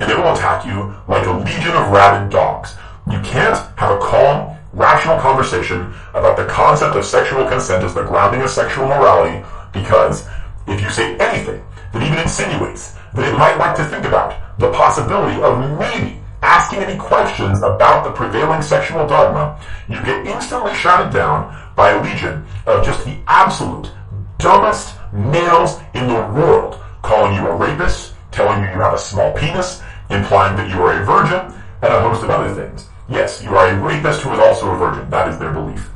And 0.00 0.10
they 0.10 0.14
will 0.14 0.32
attack 0.32 0.66
you 0.66 0.94
like 1.08 1.26
a 1.26 1.32
legion 1.32 1.72
of 1.72 1.90
rabid 1.90 2.30
dogs. 2.30 2.76
You 3.10 3.20
can't 3.20 3.56
have 3.78 3.96
a 3.96 3.98
calm, 3.98 4.56
rational 4.72 5.18
conversation 5.18 5.92
about 6.14 6.36
the 6.36 6.46
concept 6.46 6.96
of 6.96 7.04
sexual 7.04 7.46
consent 7.48 7.84
as 7.84 7.94
the 7.94 8.02
grounding 8.02 8.42
of 8.42 8.50
sexual 8.50 8.86
morality 8.86 9.44
because 9.72 10.26
if 10.66 10.80
you 10.80 10.90
say 10.90 11.16
anything 11.16 11.64
that 11.92 12.02
even 12.02 12.18
insinuates 12.18 12.94
that 13.14 13.28
it 13.28 13.36
might 13.36 13.56
like 13.56 13.76
to 13.76 13.84
think 13.84 14.04
about 14.04 14.58
the 14.58 14.70
possibility 14.72 15.40
of 15.42 15.58
maybe 15.78 16.20
asking 16.42 16.80
any 16.80 16.98
questions 16.98 17.58
about 17.58 18.04
the 18.04 18.10
prevailing 18.10 18.62
sexual 18.62 19.06
dogma, 19.06 19.58
you 19.88 19.96
get 20.04 20.26
instantly 20.26 20.74
shouted 20.74 21.12
down 21.12 21.56
by 21.76 21.90
a 21.90 22.02
legion 22.02 22.44
of 22.66 22.84
just 22.84 23.04
the 23.04 23.16
absolute 23.26 23.90
dumbest 24.38 24.94
males 25.12 25.78
in 25.94 26.06
the 26.06 26.14
world, 26.14 26.80
calling 27.02 27.34
you 27.34 27.46
a 27.46 27.54
rapist, 27.54 28.14
telling 28.30 28.62
you 28.62 28.70
you 28.70 28.80
have 28.80 28.94
a 28.94 28.98
small 28.98 29.32
penis, 29.32 29.82
implying 30.10 30.56
that 30.56 30.70
you 30.70 30.82
are 30.82 31.00
a 31.00 31.04
virgin, 31.04 31.54
and 31.82 31.92
a 31.92 32.00
host 32.00 32.22
of 32.22 32.30
other 32.30 32.54
things. 32.54 32.88
Yes, 33.08 33.42
you 33.42 33.50
are 33.50 33.68
a 33.68 33.78
rapist 33.80 34.22
who 34.22 34.32
is 34.32 34.38
also 34.38 34.70
a 34.70 34.76
virgin. 34.76 35.08
That 35.10 35.28
is 35.28 35.38
their 35.38 35.52
belief. 35.52 35.90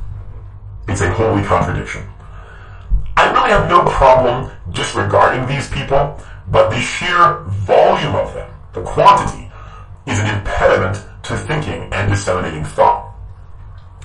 It's 0.87 1.01
a 1.01 1.11
holy 1.11 1.43
contradiction. 1.43 2.03
I 3.17 3.31
really 3.31 3.49
have 3.49 3.67
no 3.67 3.83
problem 3.89 4.51
disregarding 4.71 5.47
these 5.47 5.69
people, 5.69 6.19
but 6.49 6.69
the 6.69 6.79
sheer 6.79 7.43
volume 7.65 8.15
of 8.15 8.33
them, 8.33 8.49
the 8.73 8.83
quantity, 8.83 9.51
is 10.05 10.19
an 10.19 10.37
impediment 10.37 11.03
to 11.23 11.35
thinking 11.35 11.91
and 11.91 12.09
disseminating 12.09 12.63
thought. 12.63 13.13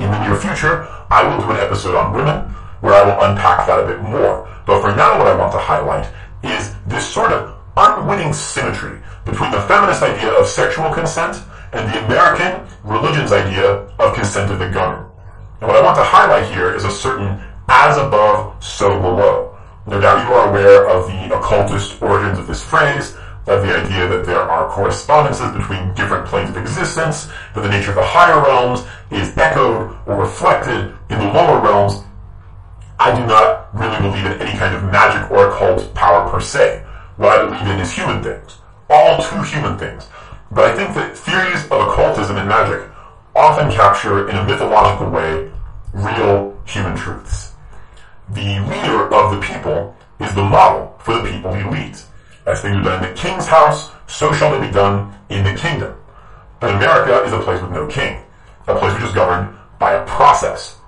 In 0.01 0.11
the 0.11 0.27
near 0.27 0.37
future, 0.37 0.89
I 1.13 1.29
will 1.29 1.45
do 1.45 1.51
an 1.51 1.59
episode 1.59 1.95
on 1.95 2.15
women 2.15 2.49
where 2.81 2.95
I 2.95 3.05
will 3.05 3.23
unpack 3.29 3.67
that 3.67 3.85
a 3.85 3.87
bit 3.87 4.01
more. 4.01 4.49
But 4.65 4.81
for 4.81 4.97
now, 4.97 5.19
what 5.19 5.27
I 5.27 5.37
want 5.37 5.53
to 5.53 5.59
highlight 5.59 6.11
is 6.43 6.75
this 6.87 7.07
sort 7.07 7.33
of 7.33 7.55
unwitting 7.77 8.33
symmetry 8.33 8.99
between 9.27 9.51
the 9.51 9.61
feminist 9.61 10.03
idea 10.03 10.33
of 10.33 10.47
sexual 10.47 10.91
consent 10.91 11.37
and 11.75 11.93
the 11.93 12.03
American 12.07 12.67
religion's 12.83 13.31
idea 13.31 13.73
of 14.01 14.15
consent 14.15 14.51
of 14.51 14.59
the 14.59 14.71
governed. 14.71 15.07
And 15.61 15.69
what 15.69 15.77
I 15.77 15.83
want 15.83 15.97
to 15.97 16.03
highlight 16.03 16.51
here 16.51 16.75
is 16.75 16.85
a 16.85 16.91
certain 16.91 17.43
as 17.69 17.99
above, 17.99 18.65
so 18.65 18.99
below. 18.99 19.59
No 19.87 20.01
doubt 20.01 20.27
you 20.27 20.35
are 20.35 20.49
aware 20.49 20.89
of 20.89 21.09
the 21.09 21.37
occultist 21.37 22.01
origins 22.01 22.39
of 22.39 22.47
this 22.47 22.63
phrase, 22.65 23.15
of 23.47 23.63
the 23.63 23.77
idea 23.77 24.07
that 24.09 24.25
there 24.25 24.41
are 24.41 24.71
correspondences 24.71 25.51
between 25.53 25.93
different 25.95 26.27
planes 26.27 26.51
of 26.51 26.57
existence, 26.57 27.27
that 27.55 27.63
the 27.63 27.69
nature 27.69 27.91
of 27.91 27.97
the 27.97 28.05
higher 28.05 28.41
realms 28.41 28.87
is 29.11 29.37
echoed 29.37 29.97
or 30.07 30.17
reflected 30.17 30.95
in 31.11 31.19
the 31.19 31.33
lower 31.33 31.61
realms. 31.61 32.03
I 32.99 33.19
do 33.19 33.27
not 33.27 33.75
really 33.75 33.99
believe 33.99 34.27
in 34.27 34.41
any 34.41 34.57
kind 34.57 34.77
of 34.77 34.85
magic 34.85 35.31
or 35.31 35.49
occult 35.49 35.93
power 35.95 36.31
per 36.31 36.41
se. 36.41 36.85
What 37.17 37.39
I 37.39 37.45
believe 37.45 37.75
in 37.75 37.81
is 37.81 37.93
human 37.93 38.23
things. 38.23 38.59
All 38.89 39.21
too 39.21 39.43
human 39.43 39.77
things. 39.77 40.07
But 40.53 40.71
I 40.71 40.77
think 40.77 40.95
that 40.95 41.17
theories 41.19 41.65
of 41.65 41.89
occultism 41.89 42.37
and 42.37 42.49
magic 42.49 42.89
often 43.35 43.73
capture 43.73 44.29
in 44.29 44.37
a 44.37 44.45
mythological 44.45 45.11
way 45.11 45.51
real 45.93 46.57
human 46.65 46.97
truths. 46.97 47.55
The 48.31 48.61
leader 48.61 49.13
of 49.13 49.35
the 49.35 49.41
people 49.41 49.97
is 50.21 50.35
the 50.35 50.45
model 50.45 50.95
for 50.99 51.15
the 51.15 51.29
people 51.29 51.53
he 51.53 51.65
leads. 51.65 52.07
As 52.45 52.61
things 52.61 52.85
done 52.85 53.05
in 53.05 53.11
the 53.11 53.17
king's 53.17 53.47
house, 53.47 53.93
so 54.07 54.33
shall 54.33 54.51
they 54.53 54.67
be 54.67 54.73
done 54.73 55.15
in 55.29 55.45
the 55.45 55.55
kingdom. 55.55 55.95
But 56.61 56.75
America 56.75 57.23
is 57.25 57.33
a 57.33 57.41
place 57.41 57.63
with 57.63 57.71
no 57.71 57.87
king, 57.87 58.23
a 58.67 58.77
place 58.77 58.95
which 58.95 59.05
is 59.05 59.13
governed 59.13 59.57
by 59.79 59.95
a 59.95 60.07
process. 60.07 60.79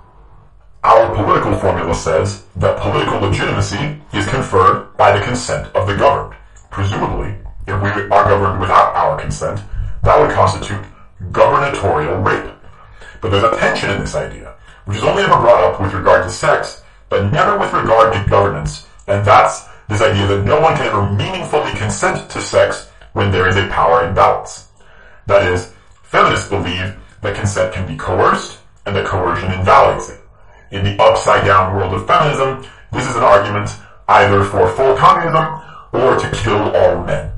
Our 0.83 1.15
political 1.15 1.57
formula 1.57 1.95
says 1.95 2.43
that 2.57 2.79
political 2.79 3.19
legitimacy 3.19 4.01
is 4.13 4.27
conferred 4.27 4.95
by 4.97 5.17
the 5.17 5.25
consent 5.25 5.73
of 5.75 5.87
the 5.87 5.95
governed. 5.95 6.35
Presumably, 6.69 7.35
if 7.67 7.81
we 7.81 7.89
are 7.89 8.29
governed 8.29 8.59
without 8.59 8.95
our 8.95 9.19
consent, 9.19 9.61
that 10.03 10.19
would 10.19 10.31
constitute 10.35 10.85
gubernatorial 11.31 12.17
rape. 12.21 12.53
But 13.21 13.31
there's 13.31 13.43
a 13.43 13.57
tension 13.57 13.89
in 13.89 13.99
this 13.99 14.15
idea, 14.15 14.55
which 14.85 14.97
is 14.97 15.03
only 15.03 15.23
ever 15.23 15.37
brought 15.37 15.63
up 15.63 15.81
with 15.81 15.93
regard 15.93 16.23
to 16.23 16.29
sex, 16.29 16.83
but 17.09 17.31
never 17.31 17.57
with 17.57 17.73
regard 17.73 18.13
to 18.13 18.29
governance, 18.29 18.87
and 19.07 19.25
that's 19.25 19.65
this 19.87 20.01
idea 20.01 20.27
that 20.27 20.43
no 20.45 20.59
one 20.59 20.75
can 20.75 20.87
ever 20.87 21.09
meaningfully 21.11 21.71
consent 21.71 22.29
to 22.31 22.41
sex 22.41 22.89
when 23.13 23.31
there 23.31 23.47
is 23.47 23.55
a 23.55 23.67
power 23.67 24.07
imbalance. 24.07 24.67
That 25.27 25.51
is, 25.51 25.73
feminists 26.03 26.49
believe 26.49 26.95
that 27.21 27.35
consent 27.35 27.73
can 27.73 27.87
be 27.87 27.95
coerced 27.95 28.59
and 28.85 28.95
that 28.95 29.05
coercion 29.05 29.51
invalidates 29.51 30.09
it. 30.09 30.21
In 30.71 30.83
the 30.83 31.01
upside 31.01 31.45
down 31.45 31.75
world 31.75 31.93
of 31.93 32.07
feminism, 32.07 32.65
this 32.91 33.07
is 33.09 33.15
an 33.15 33.23
argument 33.23 33.69
either 34.07 34.43
for 34.43 34.71
full 34.75 34.95
communism 34.95 35.61
or 35.93 36.17
to 36.17 36.31
kill 36.31 36.75
all 36.75 37.03
men. 37.03 37.31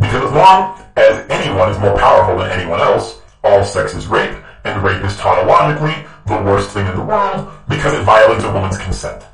Because 0.00 0.24
as 0.24 0.32
long 0.32 0.80
as 0.96 1.26
anyone 1.28 1.70
is 1.70 1.78
more 1.78 1.96
powerful 1.96 2.38
than 2.38 2.50
anyone 2.50 2.80
else, 2.80 3.20
all 3.42 3.64
sex 3.64 3.94
is 3.94 4.06
rape, 4.06 4.36
and 4.64 4.82
rape 4.82 5.02
is 5.04 5.16
tautologically 5.16 6.06
the 6.26 6.42
worst 6.42 6.70
thing 6.70 6.86
in 6.86 6.94
the 6.94 7.04
world 7.04 7.50
because 7.68 7.94
it 7.94 8.02
violates 8.02 8.44
a 8.44 8.52
woman's 8.52 8.78
consent. 8.78 9.24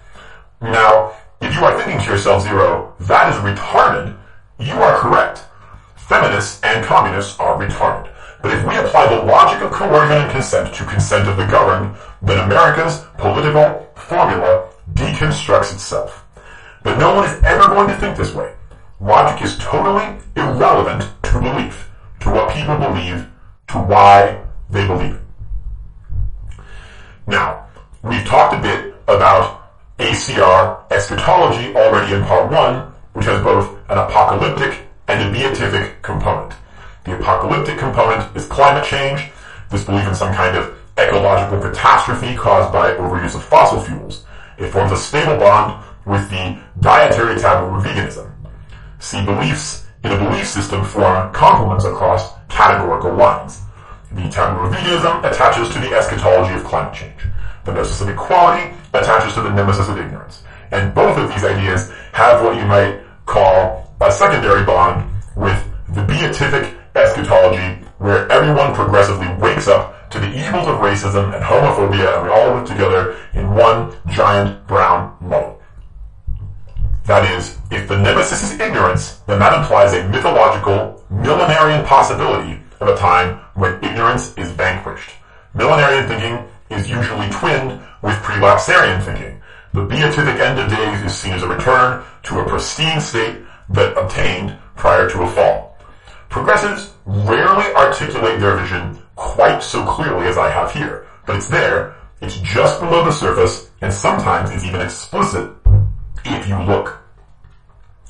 Now, 0.61 1.15
if 1.41 1.55
you 1.55 1.65
are 1.65 1.77
thinking 1.77 2.01
to 2.05 2.11
yourself, 2.11 2.43
Zero, 2.43 2.95
that 3.01 3.33
is 3.33 3.41
retarded, 3.41 4.17
you 4.59 4.75
are 4.75 4.99
correct. 4.99 5.45
Feminists 5.97 6.61
and 6.63 6.85
communists 6.85 7.39
are 7.39 7.59
retarded. 7.59 8.11
But 8.43 8.53
if 8.53 8.67
we 8.67 8.77
apply 8.77 9.07
the 9.07 9.23
logic 9.25 9.63
of 9.63 9.73
coercion 9.73 10.19
and 10.19 10.31
consent 10.31 10.75
to 10.75 10.85
consent 10.85 11.29
of 11.29 11.37
the 11.37 11.47
governed, 11.47 11.97
then 12.21 12.45
America's 12.45 13.05
political 13.17 13.89
formula 13.95 14.69
deconstructs 14.93 15.73
itself. 15.73 16.25
But 16.83 16.99
no 16.99 17.15
one 17.15 17.25
is 17.25 17.43
ever 17.43 17.69
going 17.69 17.89
to 17.89 17.97
think 17.97 18.17
this 18.17 18.35
way. 18.35 18.53
Logic 19.01 19.43
is 19.43 19.57
totally 19.59 20.19
irrelevant 20.37 21.11
to 21.23 21.41
belief, 21.41 21.91
to 22.21 22.31
what 22.31 22.55
people 22.55 22.77
believe, 22.77 23.27
to 23.69 23.79
why 23.79 24.45
they 24.71 24.87
believe 24.87 25.15
it. 25.15 25.21
Now, 27.27 27.67
we've 28.03 28.27
talked 28.27 28.55
a 28.55 28.61
bit 28.61 28.95
about 29.09 29.64
ACR 29.99 30.91
eschatology 30.91 31.75
already 31.77 32.15
in 32.15 32.25
part 32.25 32.51
one, 32.51 32.93
which 33.13 33.27
has 33.27 33.43
both 33.43 33.79
an 33.91 33.99
apocalyptic 33.99 34.81
and 35.07 35.29
a 35.29 35.33
beatific 35.33 36.03
component. 36.03 36.55
The 37.05 37.17
apocalyptic 37.17 37.79
component 37.79 38.37
is 38.37 38.47
climate 38.47 38.85
change, 38.85 39.31
this 39.71 39.85
belief 39.85 40.07
in 40.09 40.15
some 40.15 40.35
kind 40.35 40.57
of 40.57 40.77
ecological 40.99 41.61
catastrophe 41.61 42.35
caused 42.35 42.73
by 42.73 42.93
overuse 42.95 43.35
of 43.35 43.45
fossil 43.45 43.81
fuels. 43.81 44.25
It 44.59 44.71
forms 44.71 44.93
a 44.93 44.97
stable 44.97 45.37
bond 45.37 45.85
with 46.07 46.29
the 46.31 46.59
dietary 46.81 47.39
taboo 47.39 47.77
of 47.77 47.85
veganism. 47.85 48.31
See 48.99 49.25
beliefs 49.25 49.87
in 50.03 50.13
a 50.13 50.19
belief 50.19 50.47
system 50.47 50.85
form 50.85 51.33
complements 51.33 51.85
across 51.85 52.33
categorical 52.49 53.15
lines. 53.15 53.61
The 54.13 54.29
taboo 54.29 54.67
of 54.67 54.73
veganism 54.73 55.25
attaches 55.25 55.69
to 55.71 55.79
the 55.79 55.95
eschatology 55.95 56.55
of 56.55 56.65
climate 56.65 56.95
change. 56.95 57.21
The 57.65 57.73
gnosis 57.73 58.01
of 58.01 58.09
equality 58.09 58.75
attaches 58.93 59.35
to 59.35 59.43
the 59.43 59.51
nemesis 59.51 59.89
of 59.89 59.99
ignorance. 59.99 60.43
And 60.71 60.95
both 60.95 61.17
of 61.19 61.29
these 61.31 61.45
ideas 61.45 61.91
have 62.13 62.43
what 62.43 62.57
you 62.57 62.65
might 62.67 63.01
call 63.27 63.93
a 64.01 64.11
secondary 64.11 64.65
bond 64.65 65.11
with 65.37 65.63
the 65.95 66.03
beatific 66.03 66.77
eschatology 66.95 67.85
where 67.99 68.31
everyone 68.31 68.75
progressively 68.75 69.33
wakes 69.37 69.69
up 69.69 70.11
to 70.11 70.21
the 70.21 70.29
evils 70.29 70.69
of 70.69 70.79
racism 70.79 71.35
and 71.35 71.43
homophobia 71.43 72.17
and 72.17 72.25
we 72.25 72.31
all 72.31 72.55
live 72.55 72.67
together 72.67 73.17
in 73.35 73.51
one 73.51 73.93
giant 74.09 74.67
brown 74.67 75.17
muddle. 75.21 75.61
That 77.07 77.31
is, 77.37 77.59
if 77.71 77.89
the 77.89 77.99
nemesis 77.99 78.43
is 78.43 78.61
ignorance, 78.61 79.19
then 79.27 79.39
that 79.39 79.59
implies 79.59 79.93
a 79.93 80.09
mythological, 80.09 81.05
millenarian 81.11 81.85
possibility 81.85 82.61
of 82.81 82.89
a 82.89 82.97
time 82.97 83.41
when 83.55 83.83
ignorance 83.85 84.37
is 84.39 84.51
vanquished. 84.53 85.11
Millenarian 85.55 86.09
thinking 86.09 86.49
is 86.75 86.91
usually 86.91 87.29
twinned 87.31 87.81
with 88.03 88.15
prelapsarian 88.23 89.03
thinking. 89.03 89.41
The 89.73 89.85
beatific 89.85 90.41
end 90.41 90.59
of 90.59 90.71
days 90.71 91.03
is 91.03 91.15
seen 91.15 91.33
as 91.33 91.43
a 91.43 91.49
return 91.49 92.05
to 92.25 92.41
a 92.41 92.49
pristine 92.49 93.01
state 93.01 93.39
that 93.71 93.97
obtained 93.97 94.57
prior 94.77 95.09
to 95.11 95.23
a 95.23 95.31
fall. 95.31 95.77
Progressives 96.29 96.93
rarely 97.07 97.73
articulate 97.75 98.41
their 98.41 98.57
vision 98.57 99.03
quite 99.17 99.63
so 99.63 99.85
clearly 99.85 100.27
as 100.27 100.39
I 100.39 100.51
have 100.51 100.73
here, 100.73 101.07
but 101.27 101.37
it's 101.37 101.49
there, 101.49 101.97
it's 102.21 102.39
just 102.41 102.81
below 102.81 103.05
the 103.05 103.13
surface, 103.13 103.71
and 103.81 103.93
sometimes 103.93 104.51
it's 104.51 104.65
even 104.65 104.81
explicit 104.81 105.51
if 106.25 106.49
you 106.49 106.59
look. 106.63 106.99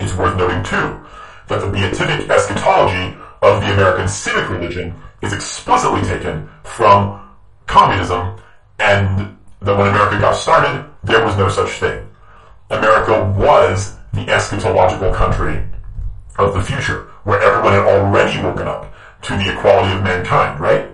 It's 0.00 0.14
worth 0.16 0.36
noting 0.36 0.62
too 0.62 1.00
that 1.48 1.60
the 1.60 1.70
beatific 1.70 2.28
eschatology 2.30 3.16
of 3.42 3.60
the 3.60 3.72
American 3.72 4.08
civic 4.08 4.48
religion 4.48 4.94
is 5.22 5.32
explicitly 5.32 6.02
taken 6.02 6.48
from 6.62 7.20
communism 7.66 8.36
and 8.78 9.36
that 9.60 9.76
when 9.76 9.88
America 9.88 10.18
got 10.18 10.36
started, 10.36 10.84
there 11.02 11.24
was 11.24 11.36
no 11.36 11.48
such 11.48 11.70
thing. 11.80 12.08
America 12.70 13.32
was 13.38 13.96
the 14.12 14.24
eschatological 14.26 15.14
country 15.14 15.64
of 16.38 16.54
the 16.54 16.62
future, 16.62 17.10
where 17.24 17.40
everyone 17.40 17.72
had 17.72 17.86
already 17.86 18.42
woken 18.42 18.66
up 18.66 18.92
to 19.22 19.36
the 19.36 19.52
equality 19.52 19.96
of 19.96 20.02
mankind, 20.02 20.60
right? 20.60 20.90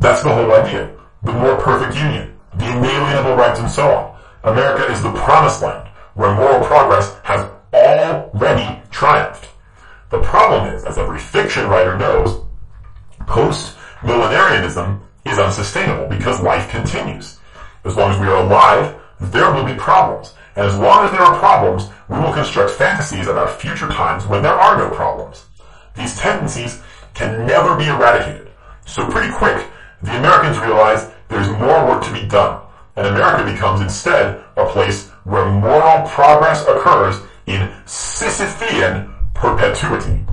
That's 0.00 0.22
the 0.22 0.34
whole 0.34 0.52
idea. 0.52 0.94
The 1.22 1.32
more 1.32 1.56
perfect 1.56 1.96
union, 1.96 2.38
the 2.56 2.66
inalienable 2.76 3.36
rights 3.36 3.60
and 3.60 3.70
so 3.70 3.88
on. 3.90 4.20
America 4.44 4.90
is 4.92 5.02
the 5.02 5.12
promised 5.12 5.62
land 5.62 5.88
where 6.14 6.34
moral 6.34 6.64
progress 6.64 7.16
has 7.24 7.50
already 7.72 8.82
triumphed. 8.90 9.48
The 10.10 10.20
problem 10.20 10.72
is, 10.74 10.84
as 10.84 10.98
every 10.98 11.18
fiction 11.18 11.68
writer 11.68 11.96
knows, 11.98 12.44
post-millenarianism 13.26 15.00
is 15.24 15.38
unsustainable 15.38 16.06
because 16.08 16.40
life 16.40 16.70
continues. 16.70 17.38
As 17.84 17.96
long 17.96 18.12
as 18.12 18.20
we 18.20 18.26
are 18.26 18.44
alive, 18.44 18.94
there 19.20 19.52
will 19.52 19.64
be 19.64 19.74
problems. 19.74 20.34
And 20.56 20.66
as 20.66 20.78
long 20.78 21.04
as 21.04 21.10
there 21.10 21.22
are 21.22 21.38
problems, 21.38 21.88
we 22.08 22.18
will 22.18 22.32
construct 22.32 22.72
fantasies 22.72 23.26
about 23.26 23.60
future 23.60 23.88
times 23.88 24.26
when 24.26 24.42
there 24.42 24.54
are 24.54 24.76
no 24.78 24.94
problems. 24.94 25.46
These 25.96 26.18
tendencies 26.18 26.80
can 27.14 27.46
never 27.46 27.76
be 27.76 27.86
eradicated. 27.86 28.50
So 28.86 29.08
pretty 29.08 29.32
quick, 29.32 29.66
the 30.02 30.16
Americans 30.18 30.58
realize 30.58 31.10
there's 31.28 31.48
more 31.48 31.86
work 31.86 32.04
to 32.04 32.12
be 32.12 32.26
done, 32.26 32.60
and 32.96 33.06
America 33.06 33.50
becomes 33.50 33.80
instead 33.80 34.44
a 34.56 34.66
place 34.66 35.08
where 35.24 35.50
moral 35.50 36.06
progress 36.08 36.62
occurs 36.62 37.16
in 37.46 37.68
Sisyphean 37.86 39.10
perpetuity. 39.34 40.24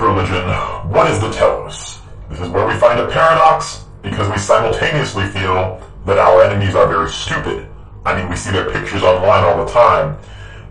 Religion, 0.00 0.48
what 0.90 1.10
is 1.10 1.20
the 1.20 1.30
telos? 1.30 1.98
This 2.30 2.40
is 2.40 2.48
where 2.48 2.66
we 2.66 2.74
find 2.74 2.98
a 2.98 3.08
paradox 3.08 3.84
because 4.02 4.30
we 4.30 4.38
simultaneously 4.38 5.26
feel 5.26 5.80
that 6.06 6.18
our 6.18 6.42
enemies 6.42 6.74
are 6.74 6.88
very 6.88 7.10
stupid. 7.10 7.68
I 8.06 8.18
mean, 8.18 8.30
we 8.30 8.36
see 8.36 8.50
their 8.50 8.70
pictures 8.70 9.02
online 9.02 9.44
all 9.44 9.64
the 9.64 9.70
time. 9.70 10.18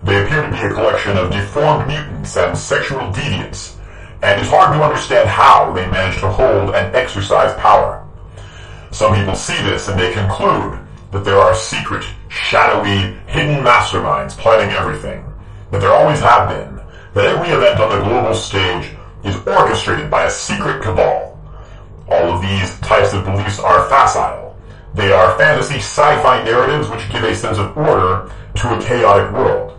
They 0.03 0.23
appear 0.23 0.41
to 0.41 0.49
be 0.49 0.57
a 0.57 0.73
collection 0.73 1.15
of 1.15 1.31
deformed 1.31 1.87
mutants 1.87 2.35
and 2.37 2.57
sexual 2.57 3.01
deviants, 3.13 3.77
and 4.23 4.41
it's 4.41 4.49
hard 4.49 4.75
to 4.75 4.83
understand 4.83 5.29
how 5.29 5.71
they 5.73 5.85
manage 5.87 6.19
to 6.21 6.29
hold 6.29 6.73
and 6.73 6.95
exercise 6.95 7.53
power. 7.59 8.07
Some 8.91 9.13
people 9.13 9.35
see 9.35 9.61
this 9.61 9.87
and 9.89 9.99
they 9.99 10.11
conclude 10.11 10.79
that 11.11 11.23
there 11.23 11.37
are 11.37 11.53
secret, 11.53 12.05
shadowy, 12.29 13.15
hidden 13.27 13.63
masterminds 13.63 14.35
planning 14.37 14.75
everything, 14.75 15.23
that 15.69 15.81
there 15.81 15.93
always 15.93 16.19
have 16.19 16.49
been, 16.49 16.81
that 17.13 17.25
every 17.25 17.49
event 17.49 17.79
on 17.79 17.89
the 17.89 18.03
global 18.03 18.33
stage 18.33 18.95
is 19.23 19.35
orchestrated 19.47 20.09
by 20.09 20.25
a 20.25 20.29
secret 20.29 20.81
cabal. 20.81 21.37
All 22.07 22.31
of 22.31 22.41
these 22.41 22.79
types 22.79 23.13
of 23.13 23.25
beliefs 23.25 23.59
are 23.59 23.87
facile. 23.89 24.57
They 24.93 25.11
are 25.11 25.37
fantasy 25.37 25.77
sci-fi 25.77 26.43
narratives 26.43 26.89
which 26.89 27.09
give 27.11 27.23
a 27.23 27.35
sense 27.35 27.57
of 27.57 27.77
order 27.77 28.31
to 28.55 28.77
a 28.77 28.81
chaotic 28.81 29.31
world. 29.31 29.77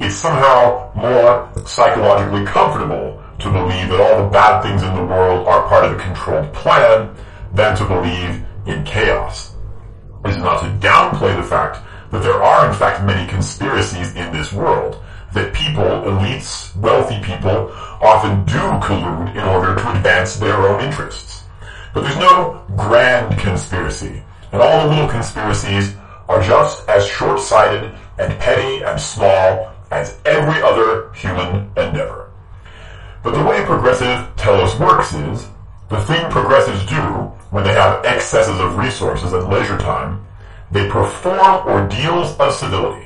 It's 0.00 0.14
somehow 0.14 0.92
more 0.94 1.50
psychologically 1.66 2.44
comfortable 2.44 3.22
to 3.38 3.50
believe 3.50 3.88
that 3.88 4.00
all 4.00 4.24
the 4.24 4.30
bad 4.30 4.62
things 4.62 4.82
in 4.82 4.94
the 4.94 5.04
world 5.04 5.46
are 5.46 5.68
part 5.68 5.84
of 5.84 5.92
a 5.92 6.02
controlled 6.02 6.52
plan 6.52 7.14
than 7.52 7.76
to 7.76 7.84
believe 7.84 8.44
in 8.66 8.84
chaos. 8.84 9.54
This 10.24 10.36
is 10.36 10.42
not 10.42 10.60
to 10.60 10.86
downplay 10.86 11.36
the 11.36 11.42
fact 11.42 11.78
that 12.10 12.22
there 12.22 12.42
are 12.42 12.68
in 12.68 12.74
fact 12.74 13.04
many 13.04 13.28
conspiracies 13.28 14.14
in 14.14 14.32
this 14.32 14.52
world, 14.52 15.02
that 15.32 15.54
people, 15.54 15.82
elites, 15.82 16.74
wealthy 16.76 17.20
people, 17.20 17.70
often 18.00 18.44
do 18.44 18.58
collude 18.84 19.34
in 19.34 19.42
order 19.42 19.74
to 19.74 19.96
advance 19.96 20.36
their 20.36 20.56
own 20.56 20.80
interests. 20.80 21.44
But 21.92 22.02
there's 22.02 22.16
no 22.16 22.64
grand 22.76 23.38
conspiracy, 23.38 24.22
and 24.52 24.62
all 24.62 24.84
the 24.84 24.94
little 24.94 25.08
conspiracies 25.08 25.94
are 26.28 26.42
just 26.42 26.88
as 26.88 27.06
short-sighted 27.06 27.94
and 28.18 28.38
petty 28.38 28.82
and 28.82 29.00
small 29.00 29.72
as 29.90 30.18
every 30.24 30.62
other 30.62 31.12
human 31.12 31.70
endeavor. 31.76 32.30
But 33.22 33.34
the 33.34 33.44
way 33.44 33.64
progressive 33.64 34.34
telos 34.36 34.78
works 34.78 35.12
is, 35.12 35.48
the 35.88 36.00
thing 36.02 36.30
progressives 36.30 36.84
do 36.86 37.00
when 37.50 37.64
they 37.64 37.72
have 37.72 38.04
excesses 38.04 38.58
of 38.60 38.76
resources 38.76 39.32
and 39.32 39.48
leisure 39.48 39.78
time, 39.78 40.24
they 40.70 40.88
perform 40.88 41.66
ordeals 41.66 42.36
of 42.38 42.52
civility. 42.52 43.05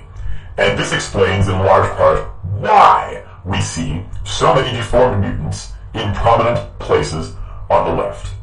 And 0.61 0.78
this 0.78 0.92
explains 0.92 1.48
in 1.48 1.58
large 1.58 1.90
part 1.96 2.28
why 2.58 3.24
we 3.46 3.62
see 3.62 4.04
so 4.26 4.54
many 4.54 4.76
deformed 4.76 5.24
mutants 5.24 5.72
in 5.94 6.12
prominent 6.12 6.78
places 6.78 7.34
on 7.70 7.86
the 7.86 8.02
left. 8.02 8.34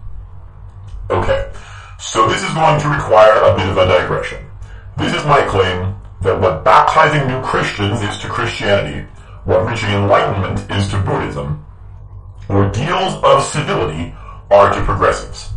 Okay, 1.12 1.52
so 2.00 2.28
this 2.28 2.42
is 2.42 2.52
going 2.56 2.82
to 2.82 2.90
require 2.90 3.44
a 3.44 3.56
bit 3.56 3.68
of 3.70 3.78
a 3.78 3.86
digression. 3.86 4.44
This 4.98 5.14
is 5.14 5.24
my 5.26 5.44
claim 5.44 5.96
that 6.24 6.42
what 6.42 6.66
baptizing 6.66 7.28
new 7.28 7.40
Christians 7.44 8.02
is 8.02 8.18
to 8.18 8.28
Christianity, 8.28 9.08
what 9.46 9.70
reaching 9.70 9.90
enlightenment 9.90 10.72
is 10.72 10.88
to 10.88 11.00
Buddhism, 11.00 11.64
ordeals 12.50 13.24
of 13.24 13.44
civility 13.44 14.16
are 14.50 14.74
to 14.74 14.84
progressives. 14.84 15.52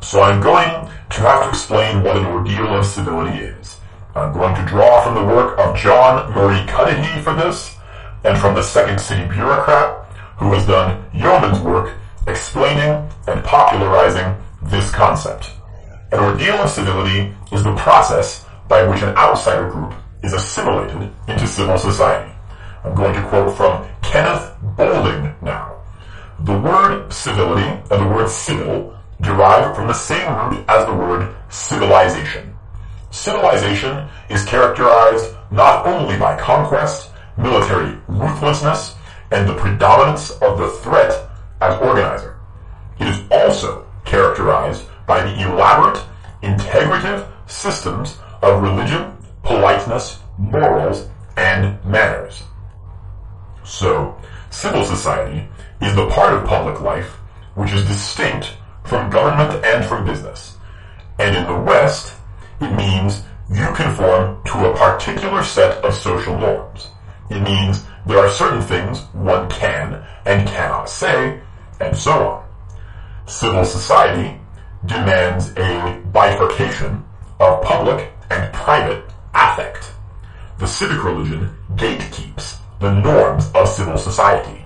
So 0.00 0.22
I'm 0.22 0.40
going 0.40 0.90
to 1.10 1.20
have 1.20 1.44
to 1.44 1.48
explain 1.50 2.02
what 2.02 2.16
an 2.16 2.26
ordeal 2.26 2.74
of 2.74 2.84
civility 2.84 3.38
is. 3.38 3.79
I'm 4.14 4.32
going 4.32 4.54
to 4.56 4.66
draw 4.66 5.04
from 5.04 5.14
the 5.14 5.34
work 5.34 5.58
of 5.58 5.76
John 5.76 6.32
Murray 6.34 6.66
Cuddihy 6.66 7.22
for 7.22 7.34
this, 7.34 7.76
and 8.24 8.36
from 8.38 8.54
the 8.54 8.62
Second 8.62 9.00
City 9.00 9.26
Bureaucrat, 9.28 10.04
who 10.36 10.52
has 10.52 10.66
done 10.66 11.04
yeoman's 11.14 11.60
work 11.60 11.94
explaining 12.26 13.08
and 13.28 13.44
popularizing 13.44 14.36
this 14.62 14.90
concept. 14.90 15.50
An 16.12 16.18
ordeal 16.18 16.54
of 16.56 16.70
civility 16.70 17.32
is 17.52 17.62
the 17.62 17.74
process 17.76 18.46
by 18.68 18.82
which 18.86 19.02
an 19.02 19.16
outsider 19.16 19.70
group 19.70 19.94
is 20.22 20.32
assimilated 20.32 21.10
into 21.28 21.46
civil 21.46 21.78
society. 21.78 22.32
I'm 22.84 22.94
going 22.94 23.14
to 23.14 23.28
quote 23.28 23.56
from 23.56 23.88
Kenneth 24.02 24.52
Boulding 24.76 25.34
now. 25.42 25.76
The 26.40 26.58
word 26.58 27.12
civility 27.12 27.68
and 27.90 28.02
the 28.02 28.08
word 28.08 28.28
civil 28.28 28.98
derive 29.20 29.76
from 29.76 29.86
the 29.86 29.94
same 29.94 30.34
root 30.34 30.64
as 30.68 30.86
the 30.86 30.94
word 30.94 31.34
civilization. 31.48 32.49
Civilization 33.10 34.08
is 34.28 34.44
characterized 34.44 35.34
not 35.50 35.86
only 35.86 36.16
by 36.16 36.38
conquest, 36.38 37.10
military 37.36 37.98
ruthlessness, 38.08 38.94
and 39.30 39.48
the 39.48 39.54
predominance 39.54 40.30
of 40.42 40.58
the 40.58 40.70
threat 40.82 41.28
as 41.60 41.80
organizer. 41.80 42.38
It 42.98 43.08
is 43.08 43.20
also 43.30 43.86
characterized 44.04 44.86
by 45.06 45.22
the 45.22 45.42
elaborate, 45.42 46.04
integrative 46.42 47.28
systems 47.46 48.18
of 48.42 48.62
religion, 48.62 49.16
politeness, 49.42 50.20
morals, 50.38 51.08
and 51.36 51.84
manners. 51.84 52.42
So, 53.64 54.16
civil 54.50 54.84
society 54.84 55.48
is 55.80 55.94
the 55.94 56.08
part 56.08 56.34
of 56.34 56.46
public 56.46 56.80
life 56.80 57.16
which 57.54 57.72
is 57.72 57.84
distinct 57.86 58.54
from 58.84 59.10
government 59.10 59.64
and 59.64 59.84
from 59.84 60.04
business. 60.04 60.56
And 61.18 61.36
in 61.36 61.46
the 61.46 61.60
West, 61.60 62.14
it 62.60 62.76
means 62.76 63.22
you 63.50 63.66
conform 63.74 64.42
to 64.44 64.70
a 64.70 64.76
particular 64.76 65.42
set 65.42 65.84
of 65.84 65.94
social 65.94 66.38
norms. 66.38 66.88
It 67.30 67.40
means 67.40 67.84
there 68.06 68.18
are 68.18 68.30
certain 68.30 68.62
things 68.62 69.00
one 69.12 69.48
can 69.50 70.04
and 70.26 70.48
cannot 70.48 70.88
say, 70.88 71.40
and 71.80 71.96
so 71.96 72.12
on. 72.12 72.48
Civil 73.26 73.64
society 73.64 74.40
demands 74.86 75.50
a 75.56 76.02
bifurcation 76.12 77.04
of 77.38 77.62
public 77.62 78.12
and 78.30 78.52
private 78.52 79.04
affect. 79.34 79.92
The 80.58 80.66
civic 80.66 81.02
religion 81.02 81.56
gatekeeps 81.74 82.60
the 82.80 82.92
norms 82.92 83.50
of 83.54 83.68
civil 83.68 83.98
society. 83.98 84.64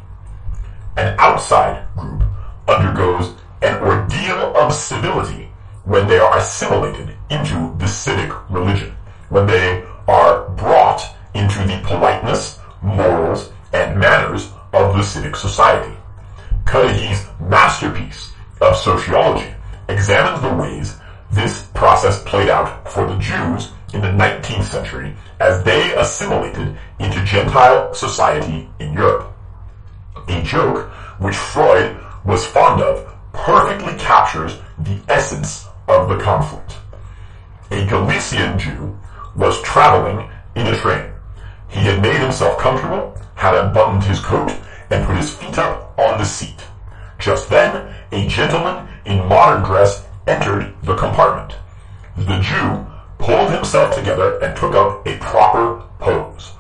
An 0.96 1.16
outside 1.18 1.84
group 1.96 2.22
undergoes 2.68 3.34
an 3.60 3.82
ordeal 3.82 4.56
of 4.56 4.72
civility 4.72 5.48
when 5.84 6.06
they 6.06 6.18
are 6.18 6.38
assimilated 6.38 7.13
into 7.30 7.74
the 7.78 7.86
civic 7.86 8.32
religion, 8.50 8.94
when 9.28 9.46
they 9.46 9.84
are 10.08 10.48
brought 10.50 11.02
into 11.34 11.58
the 11.60 11.80
politeness, 11.84 12.58
morals, 12.82 13.50
and 13.72 13.98
manners 13.98 14.50
of 14.72 14.96
the 14.96 15.02
civic 15.02 15.36
society. 15.36 15.94
Cuddihy's 16.64 17.26
masterpiece 17.40 18.32
of 18.60 18.76
sociology 18.76 19.52
examines 19.88 20.40
the 20.42 20.54
ways 20.54 20.98
this 21.30 21.66
process 21.74 22.22
played 22.22 22.48
out 22.48 22.88
for 22.90 23.06
the 23.06 23.18
Jews 23.18 23.70
in 23.92 24.00
the 24.00 24.08
19th 24.08 24.64
century 24.64 25.14
as 25.40 25.62
they 25.64 25.94
assimilated 25.96 26.76
into 26.98 27.24
Gentile 27.24 27.92
society 27.92 28.68
in 28.78 28.92
Europe. 28.92 29.32
A 30.28 30.42
joke 30.42 30.90
which 31.18 31.36
Freud 31.36 31.96
was 32.24 32.46
fond 32.46 32.82
of 32.82 33.12
perfectly 33.32 33.94
captures 33.94 34.58
the 34.78 34.98
essence 35.08 35.66
of 35.88 36.08
the 36.08 36.18
conflict. 36.18 36.76
A 37.70 37.86
Galician 37.86 38.58
Jew 38.58 38.98
was 39.34 39.60
traveling 39.62 40.28
in 40.54 40.66
a 40.66 40.76
train. 40.76 41.10
He 41.68 41.80
had 41.80 42.02
made 42.02 42.20
himself 42.20 42.58
comfortable, 42.58 43.16
had 43.34 43.54
unbuttoned 43.54 44.04
his 44.04 44.20
coat, 44.20 44.52
and 44.90 45.04
put 45.06 45.16
his 45.16 45.34
feet 45.34 45.58
up 45.58 45.98
on 45.98 46.18
the 46.18 46.24
seat. 46.24 46.62
Just 47.18 47.48
then, 47.48 47.94
a 48.12 48.28
gentleman 48.28 48.86
in 49.06 49.26
modern 49.28 49.62
dress 49.62 50.04
entered 50.26 50.74
the 50.82 50.94
compartment. 50.94 51.56
The 52.16 52.38
Jew 52.40 52.86
pulled 53.18 53.50
himself 53.50 53.94
together 53.94 54.38
and 54.40 54.56
took 54.56 54.74
up 54.74 55.06
a 55.06 55.16
proper 55.18 55.82
pose. 55.98 56.52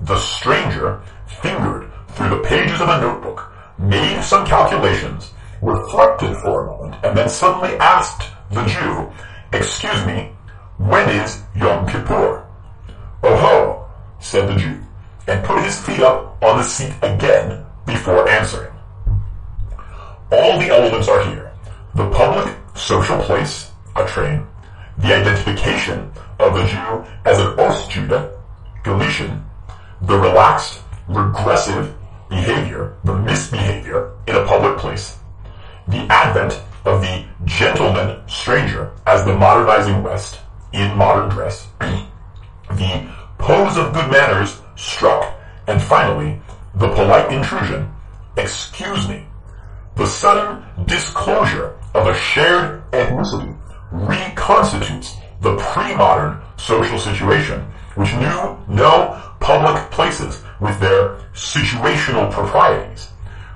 The 0.00 0.18
stranger 0.18 1.02
fingered 1.26 1.90
through 2.10 2.30
the 2.30 2.42
pages 2.44 2.80
of 2.80 2.88
a 2.88 3.00
notebook, 3.00 3.52
made 3.78 4.22
some 4.22 4.46
calculations, 4.46 5.32
reflected 5.60 6.36
for 6.36 6.62
a 6.62 6.66
moment, 6.66 7.04
and 7.04 7.16
then 7.16 7.28
suddenly 7.28 7.76
asked 7.78 8.30
the 8.50 8.64
Jew, 8.64 9.10
Excuse 9.52 10.06
me, 10.06 10.32
when 10.78 11.08
is 11.10 11.42
Yom 11.54 11.86
Kippur? 11.86 12.44
Oh 13.22 13.36
ho, 13.36 13.90
said 14.20 14.48
the 14.48 14.56
Jew, 14.56 14.80
and 15.26 15.44
put 15.44 15.62
his 15.62 15.78
feet 15.78 16.00
up 16.00 16.42
on 16.42 16.58
the 16.58 16.64
seat 16.64 16.92
again 17.02 17.64
before 17.86 18.28
answering. 18.28 18.72
All 20.32 20.58
the 20.58 20.68
elements 20.68 21.08
are 21.08 21.24
here. 21.24 21.52
The 21.94 22.10
public 22.10 22.56
social 22.74 23.18
place, 23.18 23.70
a 23.96 24.06
train, 24.06 24.46
the 24.98 25.14
identification 25.14 26.10
of 26.38 26.54
the 26.54 26.64
Jew 26.66 27.04
as 27.24 27.38
an 27.38 27.56
Ostjude, 27.56 28.32
Galician, 28.82 29.44
the 30.02 30.18
relaxed, 30.18 30.80
regressive 31.08 31.94
behavior, 32.28 32.96
the 33.04 33.14
misbehavior 33.14 34.12
in 34.26 34.36
a 34.36 34.46
public 34.46 34.78
place, 34.78 35.18
the 35.86 36.00
advent 36.10 36.60
of 36.84 37.00
the 37.00 37.24
gentleman 37.44 38.20
stranger 38.28 38.90
as 39.06 39.24
the 39.24 39.34
modernizing 39.34 40.02
West 40.02 40.40
in 40.72 40.96
modern 40.96 41.28
dress, 41.28 41.68
the 41.80 43.08
pose 43.38 43.76
of 43.76 43.92
good 43.92 44.10
manners 44.10 44.60
struck, 44.76 45.34
and 45.66 45.80
finally, 45.80 46.40
the 46.74 46.88
polite 46.94 47.32
intrusion, 47.32 47.92
excuse 48.36 49.08
me, 49.08 49.26
the 49.96 50.06
sudden 50.06 50.64
disclosure 50.86 51.76
of 51.94 52.06
a 52.06 52.14
shared 52.14 52.82
ethnicity 52.92 53.56
reconstitutes 53.90 55.16
the 55.42 55.56
pre-modern 55.56 56.40
social 56.56 56.98
situation, 56.98 57.60
which 57.96 58.12
knew 58.14 58.56
no 58.68 59.20
public 59.40 59.90
places 59.90 60.42
with 60.60 60.78
their 60.80 61.16
situational 61.34 62.30
proprieties, 62.30 63.08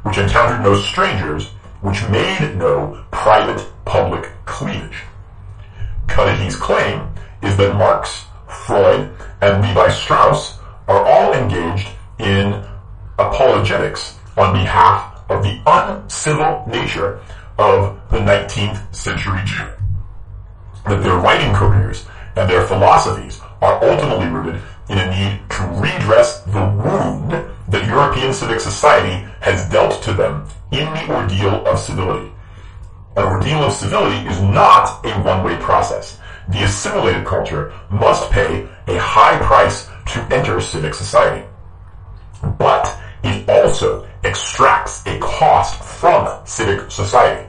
which 0.03 0.19
encountered 0.19 0.63
no 0.63 0.75
strangers, 0.75 1.49
which 1.81 2.07
made 2.09 2.57
no 2.57 3.03
private 3.11 3.65
public 3.85 4.31
cleavage. 4.45 5.05
Cuddihy's 6.07 6.57
claim 6.57 7.09
is 7.43 7.57
that 7.57 7.77
Marx, 7.77 8.25
Freud, 8.49 9.11
and 9.41 9.63
Levi 9.63 9.89
Strauss 9.91 10.59
are 10.89 11.05
all 11.05 11.33
engaged 11.33 11.89
in 12.19 12.65
apologetics 13.19 14.19
on 14.37 14.53
behalf 14.53 15.23
of 15.29 15.43
the 15.43 15.61
uncivil 15.67 16.65
nature 16.69 17.21
of 17.59 17.99
the 18.11 18.19
19th 18.19 18.95
century 18.95 19.41
Jew. 19.45 19.67
That 20.87 21.03
their 21.03 21.17
writing 21.17 21.55
careers 21.55 22.07
and 22.37 22.49
their 22.49 22.67
philosophies 22.67 23.41
are 23.61 23.83
ultimately 23.83 24.27
rooted 24.27 24.61
in 24.89 24.99
a 24.99 25.11
need 25.11 25.51
to 25.51 25.63
redress 25.81 26.41
the 26.43 26.61
wound 26.61 27.33
that 27.69 27.87
European 27.87 28.33
civic 28.33 28.61
society 28.61 29.27
has 29.41 29.69
dealt 29.71 30.03
to 30.03 30.13
them 30.13 30.47
in 30.71 30.85
the 30.85 31.15
ordeal 31.15 31.67
of 31.67 31.79
civility. 31.79 32.31
An 33.17 33.25
ordeal 33.25 33.65
of 33.65 33.73
civility 33.73 34.29
is 34.29 34.41
not 34.43 35.05
a 35.05 35.11
one-way 35.23 35.57
process. 35.57 36.21
The 36.49 36.63
assimilated 36.63 37.27
culture 37.27 37.73
must 37.91 38.31
pay 38.31 38.69
a 38.87 38.99
high 38.99 39.39
price 39.39 39.89
to 40.13 40.21
enter 40.31 40.61
civic 40.61 40.95
society. 40.95 41.47
But 42.59 42.97
it 43.25 43.49
also 43.49 44.07
extracts 44.23 45.05
a 45.07 45.19
cost 45.19 45.83
from 45.83 46.47
civic 46.47 46.91
society. 46.91 47.49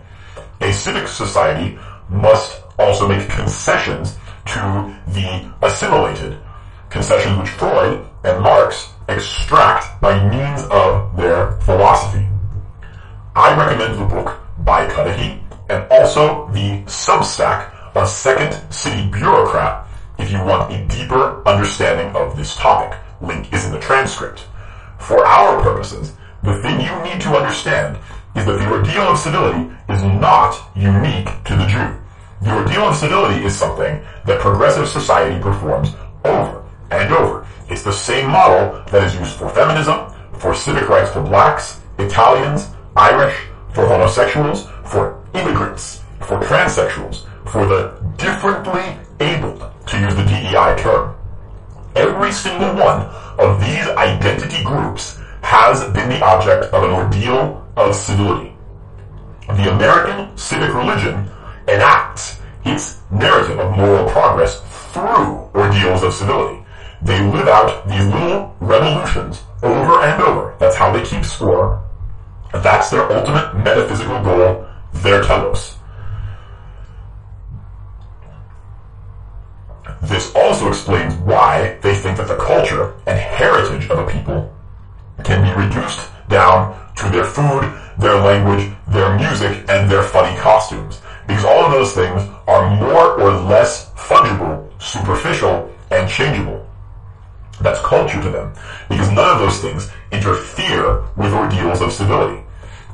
A 0.62 0.74
civic 0.74 1.08
society 1.08 1.78
must 2.10 2.64
also 2.80 3.08
make 3.08 3.30
concessions 3.30 4.18
to 4.46 4.96
the 5.08 5.54
assimilated, 5.62 6.38
concessions 6.90 7.38
which 7.38 7.50
Freud 7.50 8.06
and 8.24 8.42
Marx 8.42 8.94
extract 9.10 10.02
by 10.02 10.28
means 10.28 10.64
of 10.72 11.16
their 11.16 11.52
philosophy. 11.62 12.28
I 13.36 13.56
recommend 13.56 14.00
the 14.00 14.06
book 14.06 14.40
by 14.60 14.88
Cuddihy 14.88 15.42
and 15.70 15.86
also 15.92 16.48
the 16.48 16.82
Substack 16.86 17.77
of 17.98 18.08
Second 18.08 18.54
City 18.72 19.10
Bureaucrat 19.10 19.88
if 20.20 20.32
you 20.32 20.38
want 20.44 20.72
a 20.72 20.86
deeper 20.88 21.42
understanding 21.48 22.16
of 22.16 22.38
this 22.38 22.56
topic. 22.56 22.98
Link 23.22 23.52
is 23.52 23.66
in 23.66 23.72
the 23.72 23.80
transcript. 23.80 24.46
For 25.00 25.26
our 25.26 25.62
purposes, 25.62 26.14
the 26.44 26.62
thing 26.62 26.80
you 26.80 27.04
need 27.04 27.22
to 27.22 27.36
understand 27.36 27.98
is 28.36 28.46
that 28.46 28.60
the 28.60 28.72
ordeal 28.72 29.02
of 29.02 29.18
civility 29.18 29.74
is 29.90 30.04
not 30.04 30.60
unique 30.76 31.30
to 31.46 31.56
the 31.56 31.66
Jew. 31.66 31.96
The 32.44 32.56
ordeal 32.56 32.90
of 32.90 32.96
civility 32.96 33.44
is 33.44 33.58
something 33.58 34.02
that 34.26 34.42
progressive 34.42 34.88
society 34.88 35.42
performs 35.42 35.96
over 36.24 36.64
and 36.92 37.12
over. 37.14 37.48
It's 37.70 37.84
the 37.84 37.92
same 37.92 38.30
model 38.30 38.84
that 38.92 39.04
is 39.04 39.16
used 39.16 39.38
for 39.38 39.50
feminism, 39.50 40.14
for 40.38 40.54
civic 40.54 40.88
rights 40.88 41.12
for 41.12 41.24
blacks, 41.24 41.82
Italians, 41.98 42.70
Irish, 42.96 43.36
for 43.74 43.88
homosexuals, 43.88 44.68
for 44.86 45.24
immigrants, 45.34 46.04
for 46.20 46.40
transsexuals, 46.40 47.26
for 47.50 47.66
the 47.66 48.00
differently 48.18 48.98
abled, 49.20 49.64
to 49.88 50.00
use 50.00 50.16
the 50.16 50.24
DEI 50.24 50.76
term. 50.78 51.16
Every 51.96 52.32
single 52.32 52.76
one 52.76 53.02
of 53.40 53.60
these 53.60 53.88
identity 53.88 54.64
groups 54.64 55.18
has 55.42 55.84
been 55.94 56.10
the 56.10 56.24
object 56.24 56.66
of 56.74 56.84
an 56.84 56.92
ordeal 56.92 57.66
of 57.76 57.96
civility. 57.96 58.54
The 59.48 59.74
American 59.74 60.38
civic 60.38 60.74
religion 60.74 61.30
enacts 61.68 62.40
its 62.66 63.00
narrative 63.12 63.60
of 63.60 63.78
moral 63.78 64.10
progress 64.10 64.62
through 64.92 65.50
ordeals 65.56 66.04
of 66.04 66.14
civility. 66.14 66.66
They 67.02 67.22
live 67.32 67.48
out 67.48 67.88
these 67.88 68.06
little 68.08 68.56
revolutions 68.60 69.44
over 69.64 70.02
and 70.02 70.22
over. 70.22 70.56
That's 70.60 70.76
how 70.76 70.92
they 70.92 71.04
keep 71.04 71.24
score. 71.24 71.84
That's 72.52 72.90
their 72.90 73.10
ultimate 73.12 73.56
metaphysical 73.64 74.22
goal, 74.24 74.68
their 74.94 75.24
telos. 75.24 75.77
This 80.02 80.34
also 80.36 80.70
explains 80.70 81.16
why 81.16 81.78
they 81.82 81.96
think 81.96 82.18
that 82.18 82.28
the 82.28 82.38
culture 82.38 82.94
and 83.08 83.18
heritage 83.18 83.90
of 83.90 84.00
a 84.00 84.12
people 84.12 84.54
can 85.24 85.44
be 85.44 85.66
reduced 85.66 86.10
down 86.30 86.78
to 86.96 87.10
their 87.10 87.24
food, 87.24 87.74
their 87.98 88.20
language, 88.20 88.72
their 88.88 89.18
music, 89.18 89.66
and 89.70 89.90
their 89.90 90.04
funny 90.04 90.38
costumes. 90.40 91.02
Because 91.28 91.44
all 91.44 91.66
of 91.66 91.72
those 91.72 91.94
things 91.94 92.22
are 92.48 92.76
more 92.78 93.20
or 93.20 93.32
less 93.32 93.92
fungible, 93.92 94.70
superficial, 94.82 95.70
and 95.92 96.10
changeable. 96.10 96.66
That's 97.60 97.82
culture 97.82 98.22
to 98.22 98.30
them. 98.30 98.54
Because 98.88 99.10
none 99.12 99.30
of 99.34 99.40
those 99.40 99.60
things 99.60 99.90
interfere 100.12 101.04
with 101.16 101.34
ordeals 101.34 101.82
of 101.82 101.92
civility. 101.92 102.44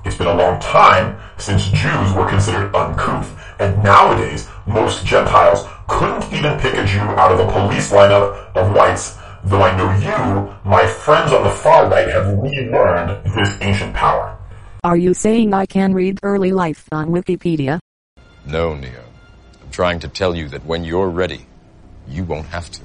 It's 0.05 0.17
been 0.17 0.27
a 0.27 0.35
long 0.35 0.59
time 0.59 1.17
since 1.37 1.65
Jews 1.67 2.13
were 2.13 2.27
considered 2.27 2.75
uncouth, 2.75 3.37
and 3.59 3.81
nowadays 3.83 4.49
most 4.65 5.05
Gentiles 5.05 5.65
couldn't 5.87 6.31
even 6.33 6.59
pick 6.59 6.73
a 6.75 6.85
Jew 6.85 6.99
out 6.99 7.31
of 7.31 7.39
a 7.39 7.51
police 7.51 7.91
lineup 7.91 8.55
of 8.55 8.75
whites, 8.75 9.17
though 9.43 9.61
I 9.61 9.75
know 9.75 9.91
you, 9.99 10.69
my 10.69 10.87
friends 10.87 11.31
on 11.31 11.43
the 11.43 11.49
far 11.49 11.89
right, 11.89 12.07
have 12.07 12.27
relearned 12.37 13.23
this 13.35 13.57
ancient 13.61 13.93
power. 13.93 14.37
Are 14.83 14.97
you 14.97 15.13
saying 15.13 15.53
I 15.53 15.65
can 15.65 15.93
read 15.93 16.19
early 16.23 16.51
life 16.51 16.89
on 16.91 17.09
Wikipedia? 17.09 17.79
No, 18.45 18.75
Neo. 18.75 19.03
I'm 19.61 19.71
trying 19.71 19.99
to 20.01 20.07
tell 20.07 20.35
you 20.35 20.49
that 20.49 20.65
when 20.65 20.83
you're 20.83 21.09
ready, 21.09 21.45
you 22.07 22.25
won't 22.25 22.47
have 22.47 22.69
to. 22.71 22.81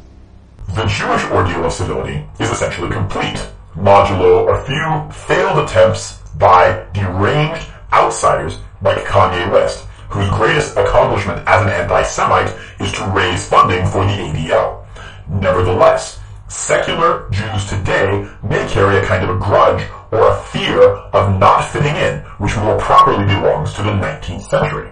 The 0.74 0.84
Jewish 0.84 1.24
ordeal 1.24 1.64
of 1.64 1.72
civility 1.72 2.24
is 2.38 2.50
essentially 2.50 2.90
complete, 2.90 3.44
modulo 3.74 4.54
a 4.54 4.64
few 4.64 5.12
failed 5.12 5.64
attempts 5.64 6.18
by 6.38 6.86
deranged 6.92 7.66
outsiders 7.92 8.58
like 8.82 8.98
Kanye 8.98 9.50
West, 9.50 9.87
whose 10.08 10.28
greatest 10.30 10.76
accomplishment 10.76 11.46
as 11.46 11.62
an 11.62 11.68
anti-Semite 11.68 12.54
is 12.80 12.92
to 12.92 13.04
raise 13.10 13.48
funding 13.48 13.86
for 13.86 14.04
the 14.04 14.12
ADL. 14.12 14.84
Nevertheless, 15.28 16.20
secular 16.48 17.28
Jews 17.30 17.68
today 17.68 18.28
may 18.42 18.66
carry 18.68 18.96
a 18.98 19.04
kind 19.04 19.22
of 19.22 19.36
a 19.36 19.38
grudge 19.38 19.86
or 20.10 20.30
a 20.30 20.42
fear 20.44 20.82
of 20.82 21.38
not 21.38 21.62
fitting 21.62 21.94
in, 21.96 22.20
which 22.38 22.56
more 22.56 22.78
properly 22.78 23.24
belongs 23.26 23.74
to 23.74 23.82
the 23.82 23.90
19th 23.90 24.42
century. 24.42 24.90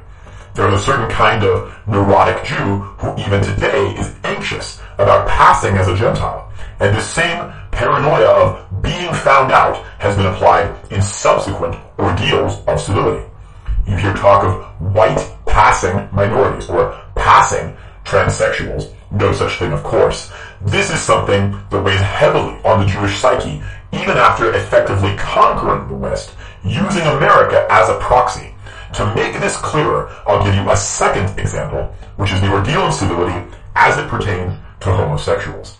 There 0.54 0.68
is 0.68 0.80
a 0.80 0.84
certain 0.84 1.10
kind 1.10 1.44
of 1.44 1.74
neurotic 1.86 2.44
Jew 2.44 2.78
who 2.98 3.14
even 3.20 3.42
today 3.42 3.94
is 3.98 4.14
anxious 4.24 4.80
about 4.94 5.28
passing 5.28 5.76
as 5.76 5.88
a 5.88 5.96
Gentile. 5.96 6.50
And 6.80 6.96
this 6.96 7.08
same 7.08 7.52
paranoia 7.72 8.26
of 8.26 8.82
being 8.82 9.12
found 9.12 9.52
out 9.52 9.84
has 9.98 10.16
been 10.16 10.26
applied 10.26 10.74
in 10.90 11.02
subsequent 11.02 11.76
ordeals 11.98 12.62
of 12.66 12.80
civility. 12.80 13.26
You 13.86 13.96
hear 13.96 14.14
talk 14.14 14.44
of 14.44 14.94
white 14.94 15.34
passing 15.46 16.08
minorities 16.12 16.68
or 16.68 17.00
passing 17.14 17.76
transsexuals. 18.04 18.92
No 19.10 19.32
such 19.32 19.58
thing, 19.58 19.72
of 19.72 19.82
course. 19.82 20.32
This 20.60 20.90
is 20.90 21.00
something 21.00 21.52
that 21.70 21.82
weighs 21.82 22.00
heavily 22.00 22.58
on 22.64 22.80
the 22.80 22.86
Jewish 22.86 23.18
psyche, 23.18 23.62
even 23.92 24.16
after 24.16 24.52
effectively 24.54 25.14
conquering 25.16 25.88
the 25.88 25.94
West, 25.94 26.34
using 26.64 27.02
America 27.02 27.66
as 27.70 27.88
a 27.88 27.98
proxy. 27.98 28.54
To 28.94 29.14
make 29.14 29.38
this 29.40 29.56
clearer, 29.56 30.08
I'll 30.26 30.44
give 30.44 30.54
you 30.54 30.70
a 30.70 30.76
second 30.76 31.38
example, 31.38 31.94
which 32.16 32.32
is 32.32 32.40
the 32.40 32.52
ordeal 32.52 32.82
of 32.82 32.94
civility 32.94 33.56
as 33.74 33.98
it 33.98 34.08
pertains 34.08 34.54
to 34.80 34.92
homosexuals. 34.92 35.78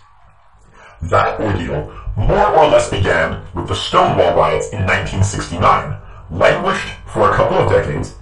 That 1.03 1.39
ordeal 1.39 1.93
more 2.15 2.47
or 2.47 2.67
less 2.67 2.89
began 2.89 3.43
with 3.53 3.67
the 3.67 3.75
Stonewall 3.75 4.35
riots 4.35 4.69
in 4.69 4.79
1969, 4.85 5.97
languished 6.31 6.93
for 7.05 7.31
a 7.31 7.35
couple 7.35 7.57
of 7.57 7.69
decades, 7.69 8.15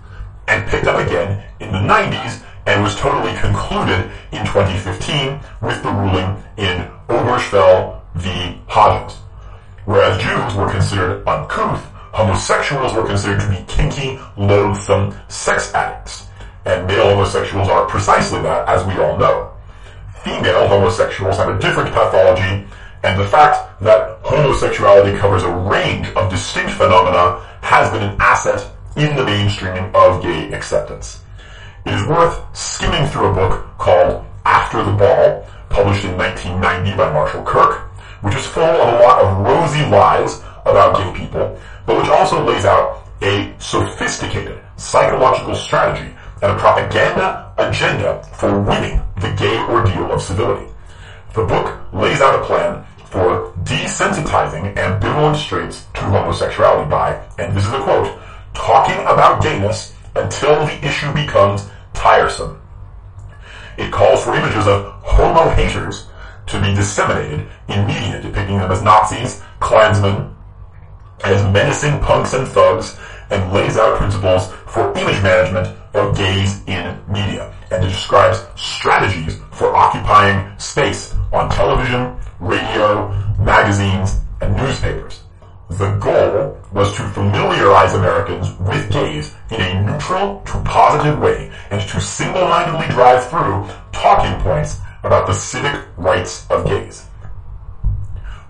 and 0.47 0.67
picked 0.69 0.87
up 0.87 1.05
again 1.05 1.43
in 1.59 1.71
the 1.71 1.79
90s 1.79 2.43
and 2.65 2.83
was 2.83 2.95
totally 2.95 3.35
concluded 3.37 4.11
in 4.31 4.45
2015 4.45 5.39
with 5.61 5.81
the 5.83 5.91
ruling 5.91 6.43
in 6.57 6.89
Obergefell 7.09 8.01
v. 8.15 8.59
Hodges. 8.67 9.17
Whereas 9.85 10.21
Jews 10.21 10.55
were 10.55 10.69
considered 10.69 11.27
uncouth, 11.27 11.83
homosexuals 12.11 12.93
were 12.93 13.05
considered 13.05 13.41
to 13.41 13.49
be 13.49 13.63
kinky, 13.67 14.19
loathsome 14.37 15.15
sex 15.27 15.73
addicts. 15.73 16.27
And 16.65 16.87
male 16.87 17.13
homosexuals 17.13 17.69
are 17.69 17.85
precisely 17.85 18.41
that, 18.41 18.67
as 18.67 18.83
we 18.85 18.93
all 18.93 19.17
know. 19.17 19.51
Female 20.23 20.67
homosexuals 20.67 21.37
have 21.37 21.49
a 21.49 21.59
different 21.59 21.93
pathology, 21.93 22.65
and 23.05 23.19
the 23.19 23.27
fact 23.27 23.79
that 23.81 24.17
homosexuality 24.23 25.15
covers 25.19 25.43
a 25.43 25.51
range 25.51 26.07
of 26.15 26.27
distinct 26.31 26.71
phenomena 26.71 27.39
has 27.61 27.91
been 27.91 28.01
an 28.01 28.17
asset 28.19 28.67
in 28.97 29.15
the 29.15 29.21
mainstreaming 29.21 29.93
of 29.93 30.23
gay 30.23 30.51
acceptance. 30.51 31.21
It 31.85 31.93
is 31.93 32.07
worth 32.07 32.41
skimming 32.57 33.07
through 33.07 33.27
a 33.27 33.33
book 33.33 33.77
called 33.77 34.25
After 34.43 34.83
the 34.83 34.91
Ball, 34.91 35.45
published 35.69 36.03
in 36.03 36.17
1990 36.17 36.97
by 36.97 37.13
Marshall 37.13 37.43
Kirk, 37.43 37.91
which 38.21 38.33
is 38.33 38.47
full 38.47 38.63
of 38.63 38.93
a 38.95 38.97
lot 39.03 39.21
of 39.21 39.37
rosy 39.45 39.85
lies 39.85 40.41
about 40.65 40.97
gay 40.97 41.13
people, 41.15 41.59
but 41.85 41.97
which 41.97 42.09
also 42.09 42.43
lays 42.43 42.65
out 42.65 43.03
a 43.21 43.53
sophisticated 43.59 44.59
psychological 44.77 45.53
strategy 45.53 46.11
and 46.41 46.51
a 46.51 46.57
propaganda 46.57 47.53
agenda 47.59 48.23
for 48.33 48.59
winning 48.61 48.99
the 49.21 49.31
gay 49.37 49.59
ordeal 49.69 50.11
of 50.11 50.23
civility. 50.23 50.71
The 51.35 51.45
book 51.45 51.77
lays 51.93 52.21
out 52.21 52.41
a 52.41 52.45
plan 52.45 52.83
for 53.09 53.53
desensitizing 53.63 54.73
ambivalent 54.75 55.35
straights 55.35 55.85
to 55.93 56.01
homosexuality 56.01 56.89
by, 56.89 57.23
and 57.37 57.55
this 57.55 57.65
is 57.65 57.73
a 57.73 57.81
quote, 57.81 58.19
talking 58.53 58.99
about 59.01 59.41
gayness 59.41 59.93
until 60.15 60.65
the 60.65 60.85
issue 60.85 61.11
becomes 61.13 61.69
tiresome. 61.93 62.61
It 63.77 63.91
calls 63.91 64.23
for 64.23 64.35
images 64.35 64.67
of 64.67 64.93
homo 65.03 65.49
haters 65.49 66.07
to 66.47 66.61
be 66.61 66.73
disseminated 66.73 67.47
in 67.67 67.87
media 67.87 68.21
depicting 68.21 68.57
them 68.57 68.71
as 68.71 68.81
Nazis, 68.81 69.41
Klansmen, 69.59 70.33
as 71.23 71.43
menacing 71.51 71.99
punks 71.99 72.33
and 72.33 72.47
thugs, 72.47 72.97
and 73.29 73.51
lays 73.51 73.77
out 73.77 73.97
principles 73.97 74.51
for 74.67 74.91
image 74.97 75.21
management 75.23 75.75
of 75.93 76.15
gays 76.15 76.61
in 76.67 76.99
media, 77.07 77.53
and 77.71 77.83
it 77.83 77.87
describes 77.87 78.45
strategies 78.55 79.39
for 79.51 79.75
occupying 79.75 80.57
space 80.59 81.15
on 81.33 81.49
television, 81.49 82.15
radio, 82.45 83.09
magazines, 83.39 84.21
and 84.41 84.55
newspapers. 84.55 85.23
The 85.69 85.97
goal 85.97 86.57
was 86.71 86.95
to 86.95 87.09
familiarize 87.09 87.95
Americans 87.95 88.55
with 88.59 88.91
gays 88.91 89.33
in 89.49 89.61
a 89.61 89.81
neutral 89.81 90.41
to 90.45 90.61
positive 90.63 91.19
way 91.19 91.51
and 91.71 91.81
to 91.81 91.99
single-mindedly 91.99 92.87
drive 92.93 93.27
through 93.29 93.67
talking 93.91 94.39
points 94.41 94.79
about 95.03 95.25
the 95.25 95.33
civic 95.33 95.85
rights 95.97 96.45
of 96.51 96.65
gays. 96.65 97.07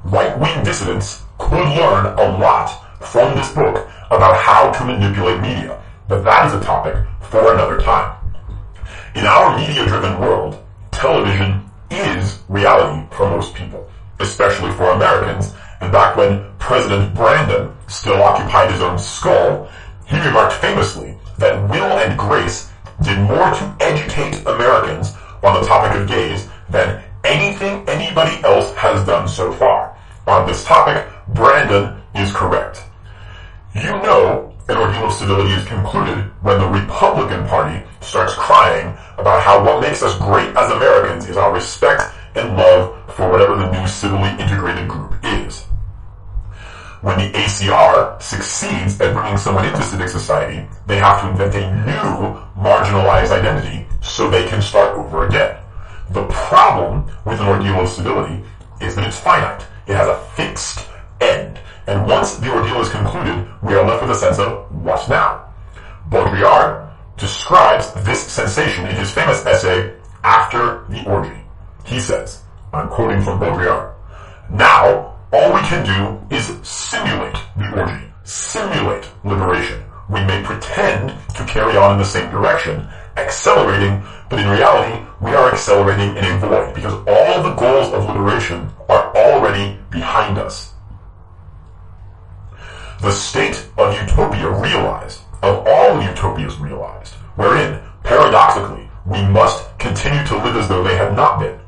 Right-wing 0.04 0.64
dissidents 0.66 1.24
could 1.38 1.54
learn 1.54 2.08
a 2.20 2.38
lot 2.38 2.68
from 3.02 3.36
this 3.36 3.52
book 3.54 3.90
about 4.12 4.38
how 4.38 4.72
to 4.72 4.86
manipulate 4.86 5.40
media, 5.40 5.82
but 6.10 6.24
that 6.24 6.48
is 6.48 6.54
a 6.54 6.62
topic 6.62 6.96
for 7.22 7.54
another 7.54 7.80
time. 7.80 8.18
In 9.16 9.26
our 9.26 9.58
media-driven 9.58 10.20
world, 10.20 10.62
television 10.92 11.62
is 11.62 11.65
reality 12.50 13.06
for 13.16 13.30
most 13.30 13.54
people, 13.54 13.90
especially 14.20 14.72
for 14.72 14.92
Americans, 14.92 15.54
and 15.82 15.92
back 15.92 16.16
when 16.16 16.46
President 16.60 17.14
Brandon 17.14 17.76
still 17.88 18.22
occupied 18.22 18.72
his 18.72 18.82
own 18.82 18.98
skull, 18.98 19.70
he 20.06 20.20
remarked 20.20 20.54
famously 20.54 21.18
that 21.38 21.70
Will 21.70 21.98
and 22.00 22.18
Grace 22.18 22.72
did 23.04 23.20
more 23.20 23.52
to 23.52 23.78
educate 23.82 24.46
Americans 24.46 25.14
on 25.44 25.60
the 25.60 25.68
topic 25.68 26.00
of 26.00 26.08
gays 26.08 26.48
than 26.70 27.04
anything 27.24 27.88
anybody 27.90 28.42
else 28.44 28.74
has 28.76 29.06
done 29.06 29.28
so 29.28 29.52
far. 29.52 29.98
On 30.28 30.48
this 30.48 30.64
topic, 30.64 31.06
Brandon 31.30 32.02
is 32.16 32.32
correct. 32.32 32.84
You 33.74 33.92
know 34.02 34.54
an 34.68 34.78
ordeal 34.78 35.06
of 35.06 35.14
civility 35.14 35.52
is 35.52 35.66
concluded 35.66 36.26
when 36.42 36.60
the 36.60 36.68
Republican 36.68 37.46
Party 37.48 37.86
starts 38.02 38.34
crying 38.34 38.98
about 39.18 39.42
how 39.44 39.64
what 39.64 39.82
makes 39.82 40.02
us 40.02 40.18
great 40.18 40.50
as 40.56 40.72
Americans 40.72 41.30
is 41.30 41.38
our 41.38 41.54
respect 41.54 42.02
and 42.36 42.56
love 42.58 43.14
for 43.16 43.30
whatever 43.32 43.56
the 43.56 43.72
new 43.72 43.88
civilly 43.88 44.30
integrated 44.42 44.88
group 44.88 45.14
is. 45.24 45.66
when 47.02 47.20
the 47.20 47.38
ACR 47.38 48.20
succeeds 48.20 49.00
at 49.00 49.14
bringing 49.14 49.38
someone 49.38 49.64
into 49.66 49.82
civic 49.84 50.10
society, 50.10 50.68
they 50.88 50.98
have 50.98 51.22
to 51.22 51.30
invent 51.30 51.54
a 51.54 51.86
new 51.86 52.36
marginalized 52.60 53.30
identity 53.30 53.86
so 54.02 54.28
they 54.28 54.48
can 54.48 54.60
start 54.60 54.98
over 54.98 55.28
again. 55.28 55.56
The 56.10 56.26
problem 56.26 57.06
with 57.24 57.40
an 57.40 57.48
ordeal 57.48 57.82
of 57.82 57.90
civility 57.90 58.44
is 58.82 58.96
that 58.96 59.08
it's 59.08 59.20
finite. 59.20 59.68
It 59.86 59.96
has 59.96 60.08
a 60.08 60.18
fixed 60.36 60.88
end. 61.22 61.60
And 61.86 62.08
once 62.08 62.38
the 62.38 62.52
ordeal 62.52 62.82
is 62.82 62.90
concluded, 62.90 63.48
we 63.62 63.76
are 63.76 63.86
left 63.86 64.02
with 64.02 64.12
a 64.12 64.16
sense 64.16 64.40
of 64.40 64.66
what 64.84 65.08
now? 65.08 65.54
Baudrillard 66.10 66.90
describes 67.18 67.94
this 68.04 68.26
sensation 68.26 68.88
in 68.88 68.96
his 68.96 69.12
famous 69.12 69.46
essay, 69.46 69.94
After 70.24 70.86
the 70.90 71.06
Orgy. 71.06 71.45
He 71.86 72.00
says, 72.00 72.42
I'm 72.74 72.90
quoting 72.90 73.22
from 73.22 73.40
Baudrillard, 73.40 73.96
now, 74.50 75.16
all 75.34 75.54
we 75.54 75.62
can 75.62 75.86
do 75.86 76.36
is 76.36 76.46
simulate 76.68 77.38
the 77.58 77.82
orgy, 77.82 78.06
simulate 78.24 79.10
liberation. 79.24 79.84
We 80.08 80.24
may 80.24 80.44
pretend 80.44 81.10
to 81.36 81.46
carry 81.46 81.76
on 81.78 81.94
in 81.94 81.98
the 81.98 82.06
same 82.06 82.30
direction, 82.30 82.88
accelerating, 83.18 84.04
but 84.30 84.40
in 84.40 84.48
reality, 84.48 85.04
we 85.20 85.32
are 85.32 85.52
accelerating 85.52 86.16
in 86.16 86.26
a 86.26 86.38
void 86.38 86.76
because 86.76 86.94
all 87.08 87.42
the 87.42 87.56
goals 87.56 87.92
of 87.92 88.06
liberation 88.06 88.70
are 88.88 89.16
already 89.16 89.80
behind 89.90 90.38
us. 90.38 90.74
The 93.02 93.12
state 93.12 93.68
of 93.78 94.00
utopia 94.00 94.50
realized, 94.50 95.22
of 95.42 95.66
all 95.68 96.02
utopias 96.02 96.58
realized, 96.60 97.16
wherein, 97.36 97.82
paradoxically, 98.04 98.90
we 99.06 99.24
must 99.26 99.78
continue 99.80 100.26
to 100.28 100.38
live 100.38 100.56
as 100.56 100.68
though 100.70 100.84
they 100.84 100.96
have 100.96 101.16
not 101.16 101.40
been. 101.40 101.60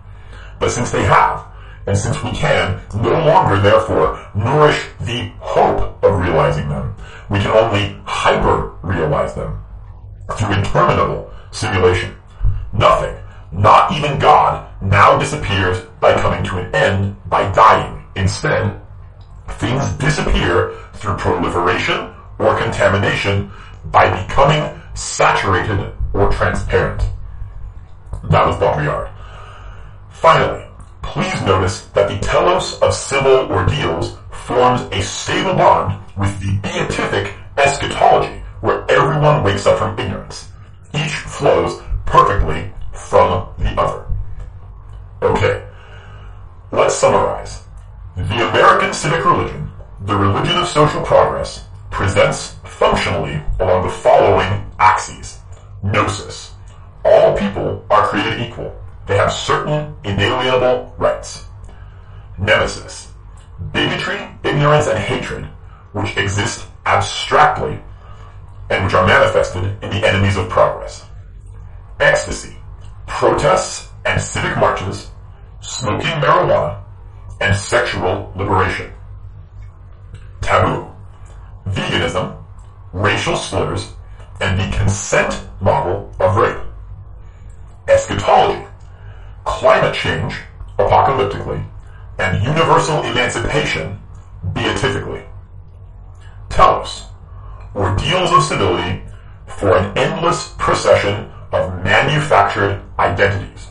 But 0.60 0.72
since 0.72 0.92
they 0.92 1.04
have, 1.04 1.46
and 1.86 1.98
since 1.98 2.22
we 2.24 2.32
can 2.32 2.82
no 2.96 3.12
longer, 3.26 3.60
therefore, 3.60 4.20
nourish 4.36 4.86
the 5.02 5.32
hope 5.40 6.04
of 6.04 6.20
realizing 6.20 6.68
them, 6.70 6.96
we 7.30 7.40
can 7.40 7.52
only 7.52 8.00
hyper-realize 8.06 9.34
them 9.36 9.64
through 10.38 10.54
interminable 10.54 11.32
simulation. 11.52 12.16
Nothing, 12.74 13.16
not 13.52 13.92
even 13.94 14.20
God, 14.20 14.68
now 14.82 15.18
disappears 15.18 15.80
by 16.02 16.14
coming 16.20 16.44
to 16.46 16.58
an 16.58 16.76
end 16.76 17.16
by 17.30 17.50
dying. 17.54 18.04
Instead, 18.16 18.80
things 19.52 19.88
disappear 19.94 20.76
through 20.94 21.16
proliferation 21.18 22.14
or 22.40 22.58
contamination 22.58 23.52
by 23.86 24.10
becoming 24.26 24.82
saturated 24.94 25.94
or 26.14 26.32
transparent. 26.32 27.02
That 28.30 28.46
was 28.46 28.56
Baudrillard. 28.58 29.12
Finally, 30.20 30.66
please 31.04 31.42
notice 31.44 31.82
that 31.94 32.10
the 32.10 32.18
telos 32.26 32.80
of 32.80 32.92
civil 32.92 33.52
ordeals 33.52 34.18
forms 34.32 34.82
a 34.92 35.02
stable 35.04 35.54
bond 35.54 35.96
with 36.18 36.40
the 36.40 36.58
beatific 36.58 37.36
eschatology, 37.56 38.42
where 38.62 38.84
everyone 38.90 39.44
wakes 39.44 39.68
up 39.68 39.78
from 39.78 39.98
ignorance. 40.00 40.50
Each 40.92 41.14
flows 41.14 41.84
perfectly 42.08 42.72
from 42.94 43.48
the 43.60 43.70
other. 43.80 44.08
Okay, 45.22 45.68
let's 46.72 46.96
summarize. 46.96 47.62
The 48.16 48.50
American 48.50 48.94
civic 48.94 49.24
religion, 49.24 49.72
the 50.02 50.18
religion 50.18 50.58
of 50.58 50.68
social 50.68 51.04
progress, 51.04 51.64
presents 51.92 52.56
functionally 52.64 53.40
along 53.60 53.84
the 53.86 53.94
following 53.94 54.66
axes. 54.80 55.38
Gnosis. 55.84 56.56
All 57.06 57.38
people 57.38 57.86
are 57.92 58.08
created 58.08 58.42
equal. 58.42 58.76
They 59.08 59.16
have 59.16 59.32
certain 59.32 59.96
inalienable 60.04 60.94
rights. 60.98 61.46
Nemesis. 62.38 63.08
Bigotry, 63.72 64.20
ignorance, 64.44 64.88
and 64.88 65.00
hatred, 65.00 65.46
which 65.94 66.18
exist 66.18 66.68
abstractly 66.86 67.80
and 68.70 68.84
which 68.84 68.94
are 68.94 69.08
manifested 69.08 69.64
in 69.82 69.90
the 69.90 70.06
enemies 70.06 70.36
of 70.36 70.50
progress. 70.50 71.06
Ecstasy. 72.02 72.58
Protests 73.08 73.90
and 74.06 74.22
civic 74.22 74.58
marches, 74.58 75.10
smoking 75.62 76.10
marijuana, 76.10 76.84
and 77.40 77.56
sexual 77.56 78.34
liberation. 78.36 78.92
Taboo. 80.42 80.92
Veganism, 81.66 82.44
racial 82.92 83.38
slurs, 83.38 83.94
and 84.42 84.60
the 84.60 84.78
consent 84.78 85.48
model 85.62 86.14
of 86.20 86.36
rape. 86.36 86.60
Eschatology 87.88 88.57
climate 89.58 89.96
change, 89.96 90.40
apocalyptically, 90.78 91.66
and 92.20 92.44
universal 92.44 93.02
emancipation, 93.02 94.00
beatifically. 94.54 95.24
Tell 96.50 96.84
Telos, 96.84 97.06
ordeals 97.76 98.32
of 98.32 98.44
civility 98.44 99.02
for 99.48 99.76
an 99.76 99.98
endless 99.98 100.54
procession 100.60 101.32
of 101.52 101.84
manufactured 101.84 102.84
identities. 103.00 103.70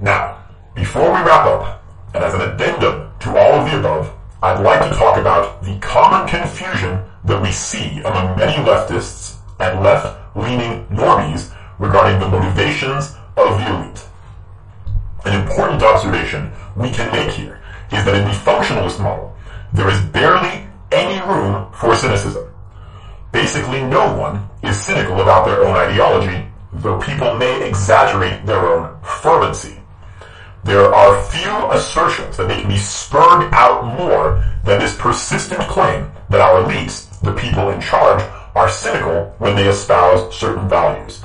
Now, 0.00 0.44
before 0.74 1.10
we 1.10 1.18
wrap 1.20 1.46
up, 1.46 1.82
and 2.12 2.22
as 2.22 2.34
an 2.34 2.42
addendum 2.42 3.10
to 3.20 3.30
all 3.30 3.52
of 3.54 3.70
the 3.70 3.78
above, 3.78 4.12
I'd 4.42 4.60
like 4.60 4.86
to 4.86 4.94
talk 4.94 5.16
about 5.16 5.62
the 5.62 5.78
common 5.78 6.28
confusion 6.28 7.02
that 7.24 7.40
we 7.40 7.52
see 7.52 8.00
among 8.00 8.36
many 8.36 8.52
leftists 8.52 9.36
and 9.58 9.82
left-leaning 9.82 10.86
normies 10.88 11.54
regarding 11.78 12.20
the 12.20 12.28
motivations 12.28 13.14
of 13.36 13.58
the 13.58 13.74
elite. 13.74 14.04
An 15.24 15.40
important 15.40 15.82
observation 15.82 16.52
we 16.76 16.90
can 16.90 17.10
make 17.12 17.30
here 17.30 17.60
is 17.92 18.04
that 18.04 18.14
in 18.14 18.24
the 18.24 18.30
functionalist 18.30 19.00
model, 19.02 19.36
there 19.72 19.88
is 19.90 20.00
barely 20.06 20.66
any 20.92 21.20
room 21.26 21.70
for 21.72 21.94
cynicism. 21.94 22.44
Basically, 23.32 23.82
no 23.82 24.16
one 24.16 24.48
is 24.62 24.80
cynical 24.80 25.20
about 25.20 25.46
their 25.46 25.64
own 25.64 25.76
ideology, 25.76 26.46
though 26.72 26.98
people 27.00 27.34
may 27.36 27.68
exaggerate 27.68 28.46
their 28.46 28.66
own 28.66 28.96
fervency. 29.02 29.80
There 30.64 30.92
are 30.92 31.22
few 31.24 31.70
assertions 31.70 32.36
that 32.36 32.48
they 32.48 32.60
can 32.60 32.68
be 32.68 32.78
spurred 32.78 33.52
out 33.52 33.84
more 33.98 34.44
than 34.64 34.80
this 34.80 34.96
persistent 34.96 35.60
claim 35.60 36.10
that 36.30 36.40
our 36.40 36.62
elites, 36.62 37.20
the 37.20 37.32
people 37.32 37.70
in 37.70 37.80
charge, 37.80 38.22
are 38.54 38.68
cynical 38.68 39.34
when 39.38 39.54
they 39.54 39.68
espouse 39.68 40.34
certain 40.34 40.68
values. 40.68 41.22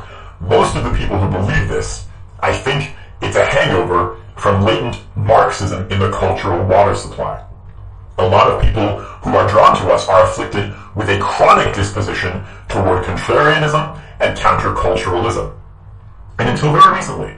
Most 0.47 0.75
of 0.75 0.83
the 0.83 0.91
people 0.91 1.17
who 1.17 1.31
believe 1.31 1.69
this, 1.69 2.05
I 2.41 2.53
think 2.53 2.93
it's 3.21 3.37
a 3.37 3.45
hangover 3.45 4.17
from 4.35 4.63
latent 4.63 4.99
Marxism 5.15 5.89
in 5.89 5.99
the 5.99 6.11
cultural 6.11 6.65
water 6.67 6.95
supply. 6.95 7.45
A 8.17 8.27
lot 8.27 8.51
of 8.51 8.61
people 8.61 8.99
who 8.99 9.37
are 9.37 9.47
drawn 9.47 9.77
to 9.77 9.93
us 9.93 10.09
are 10.09 10.25
afflicted 10.25 10.73
with 10.95 11.07
a 11.07 11.17
chronic 11.19 11.73
disposition 11.73 12.43
toward 12.67 13.05
contrarianism 13.05 13.97
and 14.19 14.37
counterculturalism. 14.37 15.55
And 16.39 16.49
until 16.49 16.73
very 16.73 16.93
recently, 16.93 17.37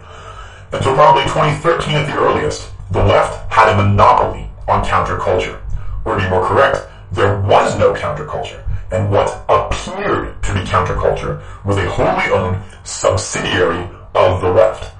until 0.71 0.95
probably 0.95 1.23
2013 1.25 1.95
at 1.95 2.07
the 2.07 2.17
earliest, 2.17 2.71
the 2.89 3.05
left 3.05 3.53
had 3.53 3.69
a 3.69 3.77
monopoly 3.77 4.49
on 4.67 4.83
counterculture. 4.83 5.61
Or 6.05 6.17
to 6.17 6.23
be 6.23 6.29
more 6.29 6.45
correct, 6.45 6.87
there 7.11 7.39
was 7.41 7.77
no 7.77 7.93
counterculture 7.93 8.64
and 8.91 9.11
what 9.11 9.45
appeared 9.49 10.41
to 10.43 10.53
be 10.53 10.59
counterculture 10.61 11.41
was 11.65 11.77
a 11.77 11.89
wholly 11.89 12.31
owned 12.31 12.61
subsidiary 12.83 13.89
of 14.13 14.41
the 14.41 14.49
left. 14.49 14.93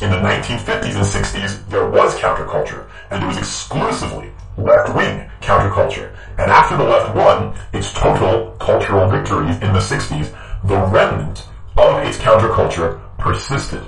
In 0.00 0.10
the 0.10 0.16
1950s 0.16 0.94
and 0.94 1.04
60s, 1.04 1.68
there 1.68 1.88
was 1.88 2.14
counterculture, 2.16 2.88
and 3.10 3.22
it 3.22 3.26
was 3.26 3.36
exclusively 3.36 4.30
left-wing 4.56 5.28
counterculture. 5.40 6.14
And 6.38 6.50
after 6.50 6.76
the 6.76 6.84
left 6.84 7.14
won 7.14 7.54
its 7.72 7.92
total 7.92 8.52
cultural 8.60 9.08
victories 9.08 9.56
in 9.56 9.72
the 9.72 9.80
60s, 9.80 10.32
the 10.64 10.78
remnant 10.86 11.46
of 11.76 12.06
its 12.06 12.18
counterculture 12.18 13.00
persisted. 13.18 13.82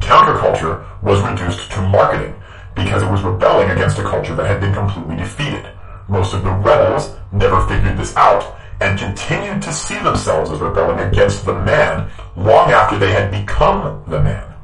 Counterculture 0.00 0.84
was 1.02 1.22
reduced 1.22 1.70
to 1.72 1.80
marketing 1.80 2.34
because 2.74 3.02
it 3.02 3.10
was 3.10 3.22
rebelling 3.22 3.70
against 3.70 3.98
a 3.98 4.02
culture 4.02 4.34
that 4.34 4.46
had 4.46 4.60
been 4.60 4.74
completely 4.74 5.16
defeated. 5.16 5.68
Most 6.08 6.34
of 6.34 6.42
the 6.42 6.50
rebels 6.50 7.16
never 7.32 7.66
figured 7.66 7.96
this 7.96 8.14
out 8.16 8.56
and 8.80 8.98
continued 8.98 9.62
to 9.62 9.72
see 9.72 9.98
themselves 10.00 10.50
as 10.50 10.60
rebelling 10.60 10.98
against 11.00 11.44
the 11.46 11.54
man 11.54 12.10
long 12.36 12.70
after 12.70 12.98
they 12.98 13.12
had 13.12 13.30
become 13.30 14.02
the 14.08 14.20
man. 14.20 14.54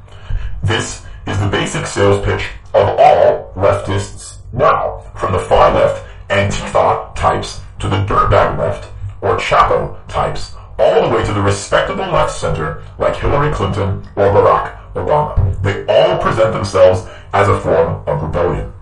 This 0.62 1.05
is 1.27 1.39
the 1.41 1.49
basic 1.49 1.87
sales 1.87 2.24
pitch 2.24 2.49
of 2.74 2.89
all 2.99 3.53
leftists 3.57 4.39
now, 4.53 5.01
from 5.16 5.32
the 5.32 5.39
far 5.39 5.73
left 5.73 6.07
Antifa 6.28 7.15
types 7.15 7.61
to 7.78 7.89
the 7.89 8.05
dirtbag 8.05 8.59
left 8.59 8.91
or 9.20 9.37
Chapo 9.37 9.97
types, 10.09 10.55
all 10.78 11.09
the 11.09 11.15
way 11.15 11.24
to 11.24 11.32
the 11.32 11.43
respectable 11.43 12.05
left 12.05 12.32
center 12.32 12.82
like 12.99 13.16
Hillary 13.16 13.53
Clinton 13.53 14.07
or 14.16 14.31
Barack 14.31 14.93
Obama. 14.95 15.62
They 15.62 15.85
all 15.87 16.19
present 16.19 16.53
themselves 16.53 17.09
as 17.32 17.49
a 17.49 17.61
form 17.61 18.03
of 18.07 18.23
rebellion. 18.23 18.73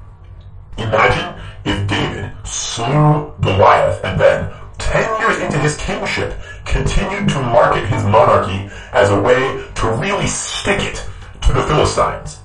Imagine 0.78 1.42
if 1.64 1.86
David 1.88 2.32
slew 2.44 3.34
Goliath 3.40 4.02
and 4.04 4.20
then 4.20 4.52
ten 4.78 5.20
years 5.20 5.40
into 5.40 5.58
his 5.58 5.76
kingship, 5.76 6.34
continued 6.64 7.28
to 7.28 7.42
market 7.42 7.86
his 7.86 8.02
monarchy 8.04 8.70
as 8.92 9.10
a 9.10 9.20
way 9.20 9.64
to 9.74 9.90
really 9.92 10.26
stick 10.26 10.80
it 10.80 11.04
to 11.42 11.52
the 11.52 11.62
Philistines. 11.64 12.38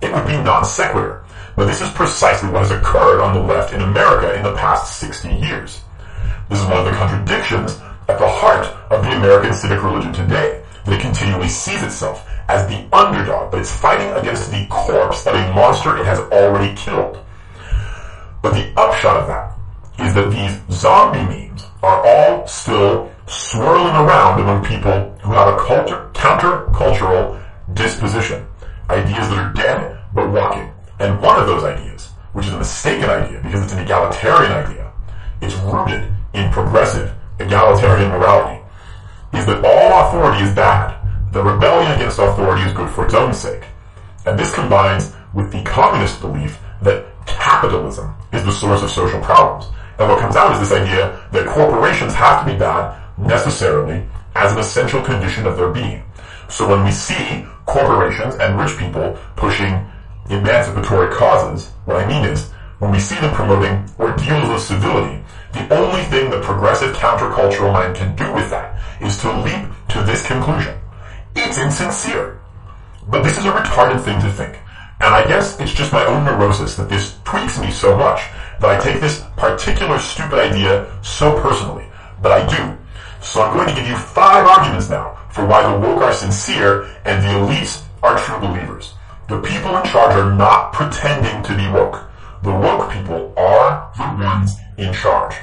It 0.00 0.12
would 0.12 0.26
be 0.26 0.36
non 0.36 0.64
sequitur. 0.64 1.24
But 1.56 1.66
this 1.66 1.80
is 1.80 1.90
precisely 1.90 2.50
what 2.50 2.62
has 2.62 2.70
occurred 2.70 3.20
on 3.20 3.34
the 3.34 3.42
left 3.42 3.72
in 3.72 3.80
America 3.80 4.32
in 4.34 4.44
the 4.44 4.54
past 4.54 5.00
60 5.00 5.28
years. 5.28 5.82
This 6.48 6.60
is 6.60 6.66
one 6.66 6.78
of 6.78 6.84
the 6.84 6.92
contradictions 6.92 7.80
at 8.08 8.18
the 8.18 8.28
heart 8.28 8.66
of 8.90 9.02
the 9.02 9.16
American 9.16 9.52
civic 9.52 9.82
religion 9.82 10.12
today, 10.12 10.62
that 10.84 10.94
it 10.94 11.00
continually 11.00 11.48
sees 11.48 11.82
itself 11.82 12.26
as 12.48 12.66
the 12.68 12.86
underdog, 12.96 13.50
but 13.50 13.60
it's 13.60 13.76
fighting 13.76 14.10
against 14.12 14.50
the 14.50 14.66
corpse 14.70 15.26
of 15.26 15.34
a 15.34 15.52
monster 15.52 15.98
it 15.98 16.06
has 16.06 16.20
already 16.32 16.74
killed. 16.74 17.18
But 18.40 18.54
the 18.54 18.72
upshot 18.80 19.20
of 19.20 19.26
that 19.26 19.58
is 19.98 20.14
that 20.14 20.30
these 20.30 20.78
zombie 20.78 21.24
memes 21.24 21.67
are 21.82 22.06
all 22.06 22.46
still 22.46 23.12
swirling 23.26 23.94
around 23.94 24.40
among 24.40 24.64
people 24.64 25.10
who 25.22 25.32
have 25.32 25.54
a 25.54 25.58
culture, 25.58 26.10
counter-cultural 26.14 27.40
disposition. 27.74 28.46
Ideas 28.90 29.28
that 29.28 29.38
are 29.38 29.52
dead, 29.52 29.98
but 30.14 30.30
walking. 30.30 30.70
And 30.98 31.20
one 31.20 31.38
of 31.38 31.46
those 31.46 31.62
ideas, 31.62 32.08
which 32.32 32.46
is 32.46 32.52
a 32.52 32.58
mistaken 32.58 33.08
idea 33.08 33.40
because 33.42 33.62
it's 33.62 33.72
an 33.72 33.80
egalitarian 33.80 34.52
idea, 34.52 34.92
it's 35.40 35.54
rooted 35.56 36.10
in 36.34 36.50
progressive 36.50 37.12
egalitarian 37.38 38.10
morality, 38.10 38.64
is 39.34 39.46
that 39.46 39.64
all 39.64 40.08
authority 40.08 40.44
is 40.44 40.54
bad. 40.54 40.96
The 41.32 41.42
rebellion 41.42 41.92
against 41.92 42.18
authority 42.18 42.62
is 42.62 42.72
good 42.72 42.90
for 42.90 43.04
its 43.04 43.14
own 43.14 43.34
sake. 43.34 43.64
And 44.26 44.38
this 44.38 44.54
combines 44.54 45.14
with 45.34 45.52
the 45.52 45.62
communist 45.62 46.20
belief 46.20 46.58
that 46.82 47.06
capitalism 47.26 48.14
is 48.32 48.44
the 48.44 48.52
source 48.52 48.82
of 48.82 48.90
social 48.90 49.20
problems. 49.20 49.70
And 49.98 50.08
what 50.08 50.20
comes 50.20 50.36
out 50.36 50.52
is 50.52 50.60
this 50.60 50.78
idea 50.78 51.20
that 51.32 51.46
corporations 51.46 52.14
have 52.14 52.44
to 52.44 52.52
be 52.52 52.58
bad 52.58 52.96
necessarily 53.18 54.06
as 54.34 54.52
an 54.52 54.58
essential 54.58 55.02
condition 55.02 55.46
of 55.46 55.56
their 55.56 55.70
being. 55.70 56.04
So 56.48 56.68
when 56.68 56.84
we 56.84 56.92
see 56.92 57.44
corporations 57.66 58.36
and 58.36 58.58
rich 58.58 58.78
people 58.78 59.18
pushing 59.36 59.84
emancipatory 60.30 61.14
causes, 61.14 61.70
what 61.84 61.96
I 61.96 62.06
mean 62.06 62.24
is, 62.24 62.50
when 62.78 62.92
we 62.92 63.00
see 63.00 63.16
them 63.16 63.34
promoting 63.34 63.84
ordeals 63.98 64.48
of 64.50 64.60
civility, 64.60 65.20
the 65.52 65.74
only 65.74 66.02
thing 66.04 66.30
the 66.30 66.40
progressive 66.40 66.94
countercultural 66.94 67.72
mind 67.72 67.96
can 67.96 68.14
do 68.14 68.32
with 68.32 68.50
that 68.50 68.80
is 69.02 69.18
to 69.18 69.40
leap 69.40 69.68
to 69.88 70.02
this 70.04 70.24
conclusion. 70.24 70.78
It's 71.34 71.58
insincere. 71.58 72.40
But 73.08 73.22
this 73.22 73.38
is 73.38 73.46
a 73.46 73.50
retarded 73.50 74.04
thing 74.04 74.20
to 74.20 74.30
think. 74.30 74.58
And 75.00 75.14
I 75.14 75.26
guess 75.26 75.58
it's 75.58 75.72
just 75.72 75.92
my 75.92 76.04
own 76.06 76.24
neurosis 76.24 76.76
that 76.76 76.88
this 76.88 77.18
tweaks 77.24 77.58
me 77.58 77.70
so 77.70 77.96
much 77.96 78.20
that 78.60 78.70
I 78.70 78.80
take 78.80 79.00
this 79.00 79.24
particular 79.36 79.98
stupid 79.98 80.38
idea 80.38 80.92
so 81.02 81.40
personally. 81.40 81.86
But 82.20 82.32
I 82.32 82.46
do. 82.46 82.76
So 83.20 83.42
I'm 83.42 83.56
going 83.56 83.68
to 83.68 83.74
give 83.74 83.88
you 83.88 83.96
five 83.96 84.46
arguments 84.46 84.90
now 84.90 85.14
for 85.30 85.46
why 85.46 85.62
the 85.62 85.78
woke 85.78 86.02
are 86.02 86.12
sincere 86.12 86.84
and 87.04 87.22
the 87.22 87.28
elites 87.28 87.84
are 88.02 88.18
true 88.18 88.38
believers. 88.38 88.94
The 89.28 89.40
people 89.40 89.76
in 89.76 89.84
charge 89.84 90.16
are 90.16 90.34
not 90.34 90.72
pretending 90.72 91.42
to 91.42 91.56
be 91.56 91.68
woke. 91.70 92.08
The 92.42 92.50
woke 92.50 92.90
people 92.90 93.34
are 93.36 93.90
the 93.96 94.24
ones 94.24 94.56
in 94.76 94.92
charge. 94.92 95.36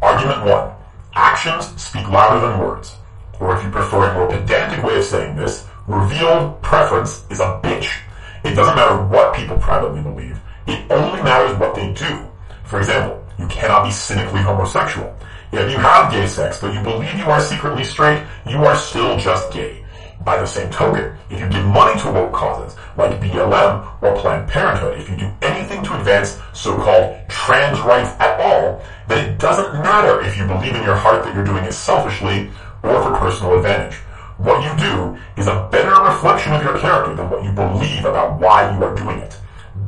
Argument 0.00 0.46
one. 0.46 0.72
Actions 1.14 1.66
speak 1.80 2.08
louder 2.08 2.40
than 2.46 2.58
words. 2.60 2.96
Or 3.38 3.56
if 3.56 3.64
you 3.64 3.70
prefer 3.70 4.10
a 4.10 4.14
more 4.14 4.28
pedantic 4.28 4.84
way 4.84 4.96
of 4.96 5.04
saying 5.04 5.36
this, 5.36 5.66
revealed 5.86 6.62
preference 6.62 7.24
is 7.30 7.40
a 7.40 7.60
bitch. 7.62 8.00
It 8.44 8.54
doesn't 8.54 8.76
matter 8.76 9.04
what 9.04 9.34
people 9.34 9.58
privately 9.58 10.00
believe. 10.00 10.39
It 10.66 10.90
only 10.90 11.22
matters 11.22 11.58
what 11.58 11.74
they 11.74 11.92
do. 11.92 12.26
For 12.64 12.78
example, 12.78 13.24
you 13.38 13.46
cannot 13.48 13.84
be 13.84 13.90
cynically 13.90 14.40
homosexual. 14.42 15.16
If 15.52 15.72
you 15.72 15.78
have 15.78 16.12
gay 16.12 16.26
sex, 16.26 16.60
but 16.60 16.72
you 16.74 16.82
believe 16.82 17.14
you 17.14 17.24
are 17.24 17.40
secretly 17.40 17.84
straight, 17.84 18.24
you 18.46 18.58
are 18.58 18.76
still 18.76 19.18
just 19.18 19.52
gay. 19.52 19.84
By 20.24 20.36
the 20.36 20.46
same 20.46 20.70
token, 20.70 21.16
if 21.30 21.40
you 21.40 21.48
give 21.48 21.64
money 21.64 21.98
to 22.02 22.12
woke 22.12 22.32
causes, 22.32 22.76
like 22.96 23.20
BLM 23.20 24.02
or 24.02 24.14
Planned 24.16 24.48
Parenthood, 24.48 25.00
if 25.00 25.08
you 25.08 25.16
do 25.16 25.32
anything 25.40 25.82
to 25.84 25.98
advance 25.98 26.38
so-called 26.52 27.16
trans 27.28 27.80
rights 27.80 28.10
at 28.20 28.38
all, 28.38 28.82
then 29.08 29.30
it 29.30 29.38
doesn't 29.38 29.72
matter 29.82 30.20
if 30.20 30.36
you 30.36 30.46
believe 30.46 30.74
in 30.74 30.84
your 30.84 30.94
heart 30.94 31.24
that 31.24 31.34
you're 31.34 31.44
doing 31.44 31.64
it 31.64 31.72
selfishly 31.72 32.50
or 32.82 33.02
for 33.02 33.16
personal 33.18 33.56
advantage. 33.56 33.96
What 34.36 34.62
you 34.62 34.78
do 34.78 35.18
is 35.36 35.48
a 35.48 35.68
better 35.72 36.02
reflection 36.02 36.52
of 36.52 36.62
your 36.62 36.78
character 36.78 37.14
than 37.14 37.28
what 37.28 37.42
you 37.42 37.52
believe 37.52 38.04
about 38.04 38.38
why 38.38 38.74
you 38.76 38.84
are 38.84 38.94
doing 38.94 39.18
it. 39.18 39.38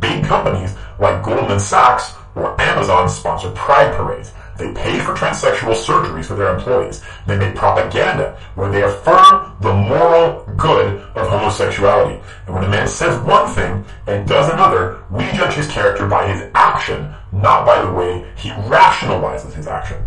Big 0.02 0.24
companies 0.24 0.74
like 0.98 1.22
Goldman 1.22 1.60
Sachs 1.60 2.14
or 2.34 2.60
Amazon 2.60 3.08
sponsor 3.08 3.50
pride 3.52 3.94
parades. 3.94 4.32
They 4.58 4.72
pay 4.74 4.98
for 4.98 5.14
transsexual 5.14 5.74
surgeries 5.74 6.26
for 6.26 6.34
their 6.34 6.54
employees. 6.54 7.02
They 7.26 7.38
make 7.38 7.54
propaganda 7.54 8.38
where 8.54 8.70
they 8.70 8.82
affirm 8.82 9.56
the 9.60 9.72
moral 9.72 10.44
good 10.56 11.00
of 11.16 11.28
homosexuality. 11.28 12.20
And 12.46 12.54
when 12.54 12.64
a 12.64 12.68
man 12.68 12.86
says 12.86 13.18
one 13.24 13.48
thing 13.48 13.84
and 14.06 14.28
does 14.28 14.52
another, 14.52 15.02
we 15.10 15.24
judge 15.32 15.54
his 15.54 15.68
character 15.68 16.06
by 16.06 16.30
his 16.30 16.50
action, 16.54 17.14
not 17.32 17.64
by 17.64 17.82
the 17.82 17.92
way 17.92 18.30
he 18.36 18.50
rationalizes 18.50 19.54
his 19.54 19.66
action. 19.66 20.02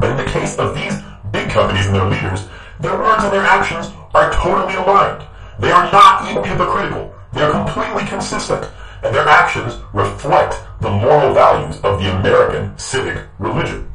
But 0.00 0.10
in 0.10 0.16
the 0.16 0.30
case 0.30 0.56
of 0.58 0.74
these 0.74 0.94
big 1.32 1.50
companies 1.50 1.86
and 1.86 1.94
their 1.94 2.08
leaders, 2.08 2.46
their 2.80 2.96
words 2.96 3.24
and 3.24 3.32
their 3.32 3.42
actions 3.42 3.90
are 4.14 4.32
totally 4.32 4.74
aligned. 4.74 5.26
They 5.58 5.72
are 5.72 5.90
not 5.90 6.30
even 6.30 6.44
hypocritical. 6.44 7.12
They 7.32 7.42
are 7.42 7.50
completely 7.50 8.04
consistent 8.06 8.68
and 9.02 9.14
their 9.14 9.28
actions 9.28 9.76
reflect 9.92 10.56
the 10.80 10.90
moral 10.90 11.34
values 11.34 11.76
of 11.82 12.00
the 12.00 12.18
American 12.18 12.76
civic 12.78 13.24
religion. 13.38 13.90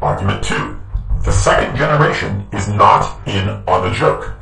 Argument 0.00 0.42
2. 0.44 0.78
The 1.24 1.32
second 1.32 1.76
generation 1.76 2.46
is 2.52 2.68
not 2.68 3.26
in 3.28 3.48
on 3.48 3.88
the 3.88 3.94
joke. 3.94 4.34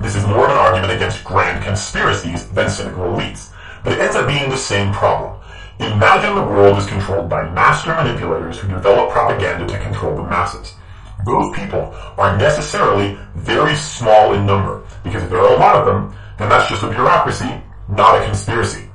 This 0.00 0.14
is 0.14 0.26
more 0.26 0.44
of 0.44 0.50
an 0.50 0.56
argument 0.56 0.92
against 0.92 1.24
grand 1.24 1.62
conspiracies 1.64 2.48
than 2.50 2.70
cynical 2.70 3.04
elites, 3.04 3.52
but 3.84 3.92
it 3.92 4.00
ends 4.00 4.16
up 4.16 4.26
being 4.26 4.50
the 4.50 4.56
same 4.56 4.92
problem. 4.92 5.38
Imagine 5.78 6.34
the 6.34 6.42
world 6.42 6.76
is 6.78 6.86
controlled 6.86 7.30
by 7.30 7.48
master 7.50 7.90
manipulators 7.90 8.58
who 8.58 8.68
develop 8.68 9.10
propaganda 9.10 9.66
to 9.66 9.78
control 9.78 10.14
the 10.14 10.22
masses. 10.22 10.74
Those 11.24 11.54
people 11.56 11.94
are 12.18 12.36
necessarily 12.36 13.18
very 13.34 13.74
small 13.74 14.34
in 14.34 14.44
number, 14.44 14.82
because 15.02 15.22
if 15.22 15.30
there 15.30 15.40
are 15.40 15.54
a 15.54 15.58
lot 15.58 15.76
of 15.76 15.86
them, 15.86 16.14
then 16.38 16.50
that's 16.50 16.68
just 16.68 16.82
a 16.82 16.88
bureaucracy 16.88 17.62
not 17.90 18.20
a 18.20 18.24
conspiracy. 18.24 18.90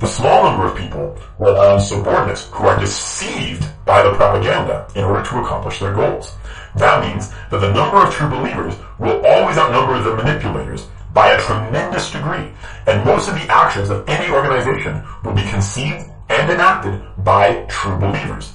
The 0.00 0.06
small 0.06 0.44
number 0.44 0.66
of 0.66 0.76
people 0.76 1.18
rely 1.38 1.72
on 1.72 1.80
subordinates 1.80 2.48
who 2.52 2.64
are 2.66 2.78
deceived 2.78 3.66
by 3.84 4.02
the 4.02 4.14
propaganda 4.14 4.86
in 4.94 5.04
order 5.04 5.24
to 5.24 5.38
accomplish 5.38 5.80
their 5.80 5.92
goals. 5.92 6.36
That 6.76 7.02
means 7.02 7.30
that 7.50 7.60
the 7.60 7.72
number 7.72 7.96
of 7.96 8.14
true 8.14 8.28
believers 8.28 8.76
will 8.98 9.24
always 9.26 9.58
outnumber 9.58 10.00
the 10.00 10.22
manipulators 10.22 10.86
by 11.12 11.32
a 11.32 11.40
tremendous 11.40 12.12
degree, 12.12 12.52
and 12.86 13.04
most 13.04 13.28
of 13.28 13.34
the 13.34 13.50
actions 13.50 13.90
of 13.90 14.08
any 14.08 14.32
organization 14.32 15.02
will 15.24 15.34
be 15.34 15.42
conceived 15.50 16.06
and 16.28 16.50
enacted 16.50 17.02
by 17.24 17.64
true 17.68 17.96
believers. 17.96 18.54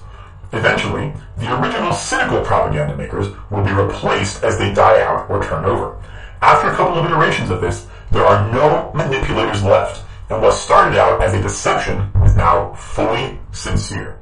Eventually, 0.53 1.11
the 1.38 1.60
original 1.60 1.91
cynical 1.91 2.41
propaganda 2.41 2.95
makers 2.95 3.28
will 3.49 3.64
be 3.64 3.74
replaced 3.74 4.44
as 4.44 4.57
they 4.57 4.74
die 4.74 5.02
out 5.02 5.30
or 5.30 5.44
turn 5.44 5.65
over. 5.65 6.02
After 6.41 6.70
a 6.70 6.76
couple 6.76 6.99
of 6.99 7.06
iterations 7.06 7.49
of 7.49 7.60
this, 7.60 7.88
there 8.14 8.26
are 8.26 8.52
no 8.53 8.91
manipulators 8.94 9.64
left, 9.64 10.06
and 10.30 10.40
what 10.40 10.53
started 10.53 10.99
out 10.99 11.22
as 11.23 11.34
a 11.34 11.41
deception 11.41 12.11
is 12.23 12.35
now 12.35 12.72
fully 12.76 13.40
sincere. 13.52 14.19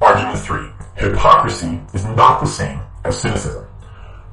Argument 0.00 0.38
3. 0.38 0.68
Hypocrisy 0.94 1.80
is 1.92 2.04
not 2.04 2.40
the 2.40 2.46
same 2.46 2.80
as 3.04 3.20
cynicism. 3.20 3.66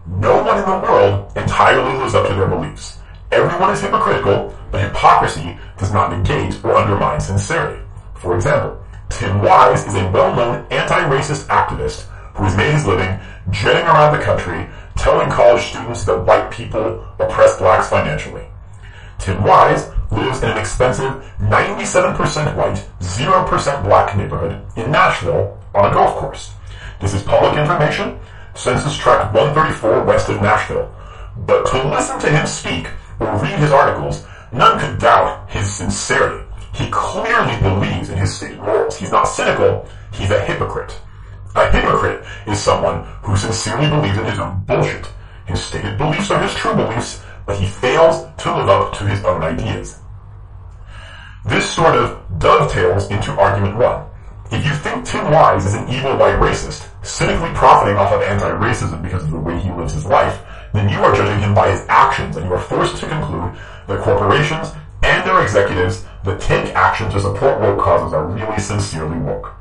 No 0.08 0.44
one 0.44 0.60
in 0.60 0.66
the 0.66 0.78
world 0.78 1.36
entirely 1.36 1.98
lives 1.98 2.14
up 2.14 2.28
to 2.28 2.36
their 2.36 2.48
beliefs. 2.48 3.00
Everyone 3.32 3.72
is 3.72 3.82
hypocritical, 3.82 4.56
but 4.70 4.84
hypocrisy 4.84 5.58
does 5.80 5.92
not 5.92 6.16
negate 6.16 6.64
or 6.64 6.76
undermine 6.76 7.20
sincerity. 7.20 7.82
For 8.14 8.36
example, 8.36 8.80
Tim 9.10 9.42
Wise 9.42 9.88
is 9.88 9.96
a 9.96 10.12
well-known 10.12 10.68
anti-racist 10.70 11.48
activist 11.48 12.04
who 12.36 12.44
has 12.44 12.56
made 12.56 12.74
his 12.74 12.86
living 12.86 13.20
jetting 13.50 13.86
around 13.86 14.16
the 14.16 14.24
country 14.24 14.68
telling 14.98 15.30
college 15.30 15.64
students 15.64 16.06
that 16.06 16.26
white 16.26 16.52
people 16.52 17.06
oppress 17.20 17.58
blacks 17.58 17.90
financially. 17.90 18.46
Tim 19.20 19.44
Wise 19.44 19.90
lives 20.12 20.44
in 20.44 20.50
an 20.50 20.58
expensive 20.58 21.24
97% 21.40 22.56
white, 22.56 22.86
0% 23.00 23.84
black 23.84 24.18
neighborhood 24.18 24.62
in 24.76 24.92
Nashville 24.92 25.58
on 25.74 25.90
a 25.90 25.94
golf 25.94 26.16
course. 26.18 26.54
This 27.02 27.14
is 27.14 27.24
public 27.24 27.58
information, 27.58 28.20
Census 28.54 28.98
Tract 28.98 29.34
134 29.34 30.04
west 30.04 30.30
of 30.30 30.42
Nashville. 30.42 30.94
But 31.46 31.66
to 31.68 31.88
listen 31.90 32.20
to 32.20 32.30
him 32.30 32.48
speak 32.48 32.88
or 33.20 33.38
read 33.38 33.60
his 33.60 33.72
articles, 33.72 34.26
none 34.52 34.80
could 34.80 35.00
doubt 35.00 35.50
his 35.50 35.72
sincerity. 35.72 36.46
He 36.74 36.90
clearly 36.90 37.62
believes 37.62 38.10
in 38.10 38.18
his 38.18 38.36
stated 38.36 38.60
morals. 38.60 38.98
He's 38.98 39.12
not 39.12 39.26
cynical, 39.26 39.88
he's 40.14 40.32
a 40.32 40.42
hypocrite. 40.42 41.00
A 41.56 41.72
hypocrite 41.72 42.26
is 42.48 42.60
someone 42.60 43.06
who 43.24 43.38
sincerely 43.38 43.90
believes 43.90 44.18
in 44.18 44.26
his 44.26 44.40
own 44.40 44.62
bullshit. 44.66 45.08
His 45.46 45.64
stated 45.64 45.98
beliefs 45.98 46.30
are 46.30 46.42
his 46.44 46.54
true 46.54 46.76
beliefs, 46.76 47.24
but 47.46 47.58
he 47.58 47.66
fails 47.66 48.28
to 48.44 48.58
live 48.58 48.68
up 48.68 48.94
to 48.98 49.06
his 49.06 49.24
own 49.24 49.42
ideas. 49.42 50.00
This 51.46 51.70
sort 51.70 51.96
of 51.96 52.20
dovetails 52.40 53.10
into 53.10 53.32
argument 53.32 53.78
one. 53.78 54.06
If 54.52 54.66
you 54.66 54.74
think 54.74 55.06
Tim 55.06 55.32
Wise 55.32 55.66
is 55.66 55.76
an 55.76 55.88
evil 55.88 56.18
white 56.18 56.40
racist, 56.42 56.90
cynically 57.06 57.54
profiting 57.54 57.96
off 57.96 58.12
of 58.12 58.22
anti-racism 58.22 59.02
because 59.02 59.24
of 59.24 59.32
the 59.32 59.40
way 59.40 59.58
he 59.58 59.72
lives 59.72 59.94
his 59.94 60.06
life, 60.06 60.42
then 60.74 60.90
you 60.90 60.98
are 60.98 61.16
judging 61.16 61.40
him 61.40 61.54
by 61.54 61.72
his 61.72 61.86
actions 61.88 62.36
and 62.36 62.46
you 62.46 62.54
are 62.54 62.60
forced 62.60 62.98
to 62.98 63.08
conclude 63.08 63.56
that 63.88 64.02
corporations 64.02 64.74
and 65.04 65.26
their 65.26 65.42
executives 65.42 66.04
that 66.26 66.42
take 66.42 66.76
action 66.76 67.10
to 67.12 67.20
support 67.22 67.62
woke 67.62 67.80
causes 67.80 68.14
are 68.14 68.26
really 68.26 68.60
sincerely 68.60 69.18
woke. 69.20 69.56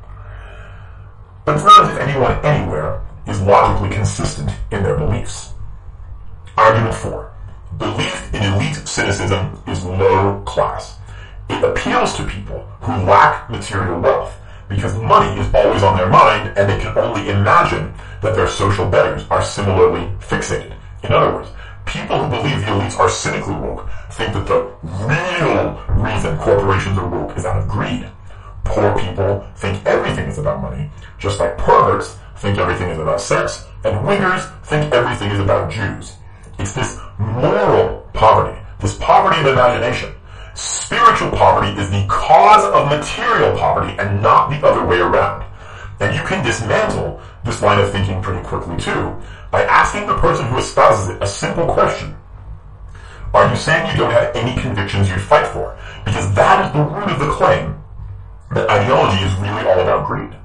But 1.45 1.57
as 1.57 1.89
if 1.91 1.99
anyone 1.99 2.43
anywhere 2.43 3.01
is 3.27 3.39
logically 3.41 3.95
consistent 3.95 4.51
in 4.71 4.81
their 4.81 4.97
beliefs. 4.97 5.53
Argument 6.57 6.95
4. 6.95 7.31
Belief 7.77 8.33
in 8.33 8.41
elite 8.41 8.87
cynicism 8.87 9.61
is 9.67 9.85
low 9.85 10.41
class. 10.45 10.97
It 11.49 11.63
appeals 11.63 12.15
to 12.15 12.25
people 12.25 12.61
who 12.81 12.91
lack 13.03 13.49
material 13.49 13.99
wealth 13.99 14.35
because 14.67 14.97
money 14.97 15.39
is 15.39 15.53
always 15.53 15.83
on 15.83 15.97
their 15.97 16.09
mind 16.09 16.57
and 16.57 16.67
they 16.67 16.79
can 16.79 16.97
only 16.97 17.29
imagine 17.29 17.93
that 18.21 18.35
their 18.35 18.47
social 18.47 18.89
betters 18.89 19.23
are 19.29 19.43
similarly 19.43 20.11
fixated. 20.19 20.75
In 21.03 21.11
other 21.11 21.31
words, 21.31 21.49
people 21.85 22.17
who 22.17 22.29
believe 22.29 22.61
the 22.61 22.71
elites 22.71 22.97
are 22.97 23.09
cynically 23.09 23.53
woke 23.53 23.87
think 24.11 24.33
that 24.33 24.47
the 24.47 24.73
real 24.83 25.79
reason 26.03 26.37
corporations 26.39 26.97
are 26.97 27.07
woke 27.07 27.37
is 27.37 27.45
out 27.45 27.61
of 27.61 27.67
greed. 27.67 28.09
Poor 28.65 28.97
people 28.99 29.47
think 29.55 29.85
everything 29.85 30.27
is 30.27 30.37
about 30.37 30.61
money, 30.61 30.89
just 31.17 31.39
like 31.39 31.57
perverts 31.57 32.17
think 32.37 32.57
everything 32.57 32.89
is 32.89 32.99
about 32.99 33.21
sex, 33.21 33.65
and 33.83 33.95
wiggers 34.05 34.51
think 34.63 34.93
everything 34.93 35.31
is 35.31 35.39
about 35.39 35.71
Jews. 35.71 36.15
It's 36.59 36.73
this 36.73 36.99
moral 37.17 38.07
poverty, 38.13 38.59
this 38.79 38.97
poverty 38.97 39.39
of 39.41 39.47
imagination. 39.47 40.13
Spiritual 40.55 41.31
poverty 41.31 41.79
is 41.79 41.89
the 41.89 42.05
cause 42.09 42.63
of 42.73 42.89
material 42.89 43.57
poverty 43.57 43.95
and 43.99 44.21
not 44.21 44.49
the 44.49 44.65
other 44.67 44.85
way 44.85 44.99
around. 44.99 45.45
And 45.99 46.15
you 46.15 46.21
can 46.23 46.43
dismantle 46.43 47.21
this 47.45 47.61
line 47.61 47.79
of 47.79 47.91
thinking 47.91 48.21
pretty 48.21 48.45
quickly 48.45 48.77
too 48.77 49.15
by 49.51 49.63
asking 49.63 50.07
the 50.07 50.17
person 50.17 50.45
who 50.47 50.57
espouses 50.57 51.09
it 51.09 51.21
a 51.21 51.27
simple 51.27 51.65
question. 51.65 52.15
Are 53.33 53.49
you 53.49 53.55
saying 53.55 53.91
you 53.91 53.97
don't 53.97 54.11
have 54.11 54.35
any 54.35 54.59
convictions 54.61 55.09
you'd 55.09 55.21
fight 55.21 55.47
for? 55.47 55.77
Because 56.03 56.33
that 56.35 56.65
is 56.65 56.73
the 56.73 56.83
root 56.83 57.11
of 57.11 57.19
the 57.19 57.31
claim 57.31 57.75
that 58.51 58.69
ideology 58.69 59.23
is 59.23 59.33
really 59.39 59.67
all 59.67 59.79
about 59.79 60.07
greed. 60.07 60.35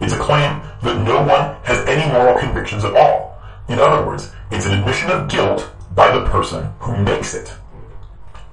It's 0.00 0.12
a 0.12 0.18
claim 0.18 0.62
that 0.82 1.02
no 1.04 1.18
one 1.22 1.56
has 1.64 1.86
any 1.88 2.10
moral 2.12 2.38
convictions 2.38 2.84
at 2.84 2.96
all. 2.96 3.40
In 3.68 3.78
other 3.78 4.06
words, 4.06 4.32
it's 4.50 4.66
an 4.66 4.78
admission 4.78 5.10
of 5.10 5.28
guilt 5.28 5.70
by 5.94 6.16
the 6.16 6.24
person 6.26 6.72
who 6.78 6.96
makes 7.02 7.34
it. 7.34 7.52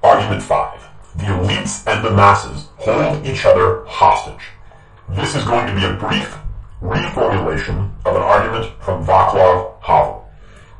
Argument 0.02 0.42
5. 0.42 0.88
The 1.16 1.24
elites 1.24 1.86
and 1.86 2.04
the 2.04 2.10
masses 2.10 2.68
hold 2.76 3.24
each 3.24 3.44
other 3.44 3.84
hostage. 3.86 4.50
This 5.10 5.34
is 5.34 5.44
going 5.44 5.66
to 5.66 5.74
be 5.74 5.84
a 5.84 5.94
brief 5.94 6.36
reformulation 6.82 7.90
of 8.04 8.16
an 8.16 8.22
argument 8.22 8.72
from 8.82 9.04
Václav 9.06 9.80
Havel. 9.80 10.28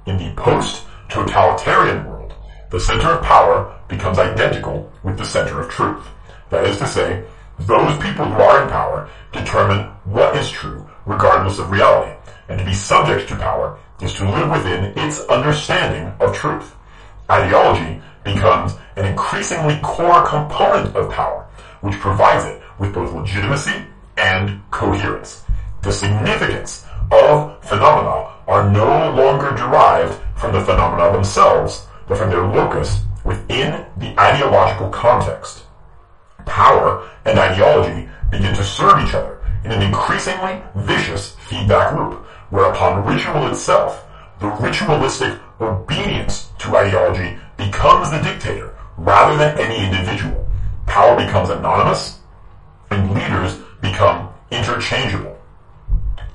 In 0.07 0.19
the 0.19 0.33
post-totalitarian 0.35 2.05
world, 2.05 2.35
the 2.71 2.81
center 2.81 3.13
of 3.13 3.23
power 3.23 3.75
becomes 3.89 4.19
identical 4.19 4.93
with 5.03 5.17
the 5.17 5.25
center 5.25 5.61
of 5.61 5.71
truth. 5.71 6.07
That 6.51 6.65
is 6.65 6.79
to 6.79 6.87
say, 6.87 7.25
those 7.61 7.99
people 8.03 8.25
who 8.25 8.41
are 8.41 8.63
in 8.63 8.69
power 8.69 9.09
determine 9.33 9.87
what 10.05 10.37
is 10.37 10.51
true 10.51 10.89
regardless 11.07 11.59
of 11.59 11.71
reality, 11.71 12.13
and 12.49 12.59
to 12.59 12.65
be 12.65 12.75
subject 12.75 13.29
to 13.29 13.37
power 13.37 13.79
is 14.01 14.13
to 14.15 14.29
live 14.29 14.51
within 14.51 14.93
its 14.97 15.21
understanding 15.27 16.13
of 16.21 16.35
truth. 16.35 16.75
Ideology 17.31 18.03
becomes 18.25 18.75
an 18.97 19.07
increasingly 19.07 19.79
core 19.83 20.27
component 20.27 20.95
of 20.97 21.13
power, 21.13 21.47
which 21.81 21.99
provides 22.01 22.45
it 22.45 22.61
with 22.79 22.93
both 22.93 23.13
legitimacy 23.13 23.85
and 24.17 24.61
coherence. 24.71 25.45
The 25.83 25.93
significance 25.93 26.85
of 27.11 27.65
phenomena 27.65 28.33
are 28.49 28.71
no 28.71 29.11
longer 29.15 29.51
derived 29.57 30.19
from 30.37 30.53
the 30.53 30.65
phenomena 30.65 31.13
themselves, 31.13 31.87
but 32.09 32.19
from 32.19 32.31
their 32.31 32.47
locus 32.47 33.01
within 33.25 33.87
the 33.97 34.19
ideological 34.21 34.91
context. 34.91 35.66
Power 36.47 37.07
and 37.25 37.39
ideology 37.39 38.09
begin 38.31 38.55
to 38.55 38.65
serve 38.65 38.99
each 39.07 39.15
other 39.15 39.39
in 39.65 39.73
an 39.73 39.83
increasingly 39.83 40.63
vicious 40.75 41.35
feedback 41.49 41.95
loop, 41.95 42.25
whereupon 42.51 43.05
ritual 43.05 43.49
itself, 43.49 44.07
the 44.41 44.47
ritualistic 44.47 45.39
obedience 45.61 46.51
to 46.59 46.77
ideology, 46.77 47.37
becomes 47.57 48.11
the 48.11 48.21
dictator 48.21 48.75
rather 48.97 49.37
than 49.37 49.59
any 49.59 49.85
individual. 49.85 50.49
Power 50.87 51.17
becomes 51.17 51.51
anonymous, 51.51 52.21
and 52.91 53.11
leaders 53.11 53.57
become 53.81 54.29
interchangeable. 54.51 55.37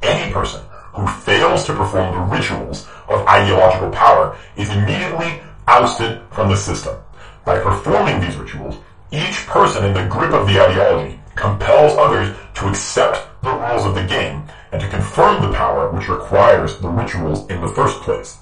Any 0.02 0.32
person 0.34 0.62
who 0.94 1.08
fails 1.08 1.66
to 1.66 1.74
perform 1.74 2.14
the 2.14 2.36
rituals 2.36 2.88
of 3.08 3.26
ideological 3.28 3.90
power 3.92 4.38
is 4.58 4.70
immediately 4.70 5.42
ousted 5.68 6.22
from 6.32 6.50
the 6.50 6.58
system. 6.58 6.98
By 7.46 7.60
performing 7.60 8.20
these 8.20 8.36
rituals, 8.36 8.78
each 9.12 9.46
person 9.46 9.84
in 9.84 9.94
the 9.94 10.08
grip 10.08 10.32
of 10.32 10.48
the 10.48 10.60
ideology 10.60 11.20
compels 11.36 11.98
others 11.98 12.36
to 12.56 12.68
accept 12.70 13.28
the 13.44 13.52
rules 13.52 13.86
of 13.86 13.96
the 13.96 14.04
game 14.06 14.44
and 14.72 14.82
to 14.82 14.88
confirm 14.88 15.42
the 15.42 15.56
power 15.56 15.90
which 15.92 16.08
requires 16.08 16.78
the 16.80 16.88
rituals 16.88 17.50
in 17.50 17.60
the 17.60 17.68
first 17.68 18.02
place. 18.02 18.38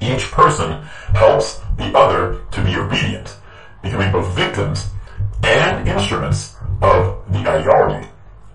Each 0.00 0.30
person 0.30 0.82
helps 1.14 1.60
the 1.76 1.96
other 1.96 2.40
to 2.50 2.64
be 2.64 2.76
obedient, 2.76 3.36
becoming 3.82 4.10
both 4.10 4.34
victims 4.34 4.90
and 5.42 5.88
instruments 5.88 6.56
of 6.82 7.22
the 7.32 7.38
ideology. 7.38 8.08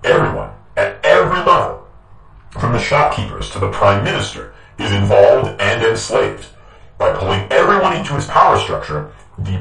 Everyone, 0.03 0.51
at 0.75 0.99
every 1.05 1.37
level, 1.39 1.87
from 2.51 2.73
the 2.73 2.79
shopkeepers 2.79 3.49
to 3.51 3.59
the 3.59 3.71
prime 3.71 4.03
minister, 4.03 4.53
is 4.77 4.91
involved 4.91 5.61
and 5.61 5.83
enslaved. 5.83 6.47
By 6.97 7.13
pulling 7.13 7.51
everyone 7.51 7.95
into 7.95 8.13
his 8.13 8.27
power 8.27 8.57
structure, 8.59 9.11
the 9.37 9.59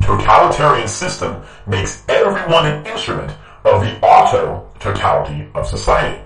post-totalitarian 0.00 0.88
system 0.88 1.42
makes 1.66 2.02
everyone 2.08 2.66
an 2.66 2.86
instrument 2.86 3.32
of 3.64 3.80
the 3.82 3.98
auto-totality 4.00 5.48
of 5.54 5.66
society. 5.66 6.22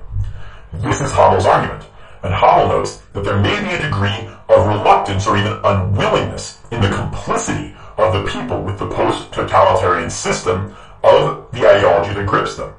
This 0.73 1.01
is 1.01 1.13
Havel's 1.13 1.47
argument, 1.47 1.85
and 2.23 2.35
Havel 2.35 2.69
notes 2.69 3.03
that 3.13 3.25
there 3.25 3.41
may 3.41 3.61
be 3.61 3.75
a 3.75 3.83
degree 3.83 4.29
of 4.49 4.67
reluctance 4.67 5.27
or 5.27 5.37
even 5.37 5.59
unwillingness 5.65 6.59
in 6.71 6.81
the 6.81 6.91
complicity 6.91 7.75
of 7.99 8.13
the 8.13 8.31
people 8.31 8.63
with 8.63 8.79
the 8.79 8.89
post-totalitarian 8.89 10.11
system 10.11 10.75
of 11.03 11.51
the 11.53 11.69
ideology 11.69 12.15
that 12.15 12.27
grips 12.27 12.57
them. 12.57 12.73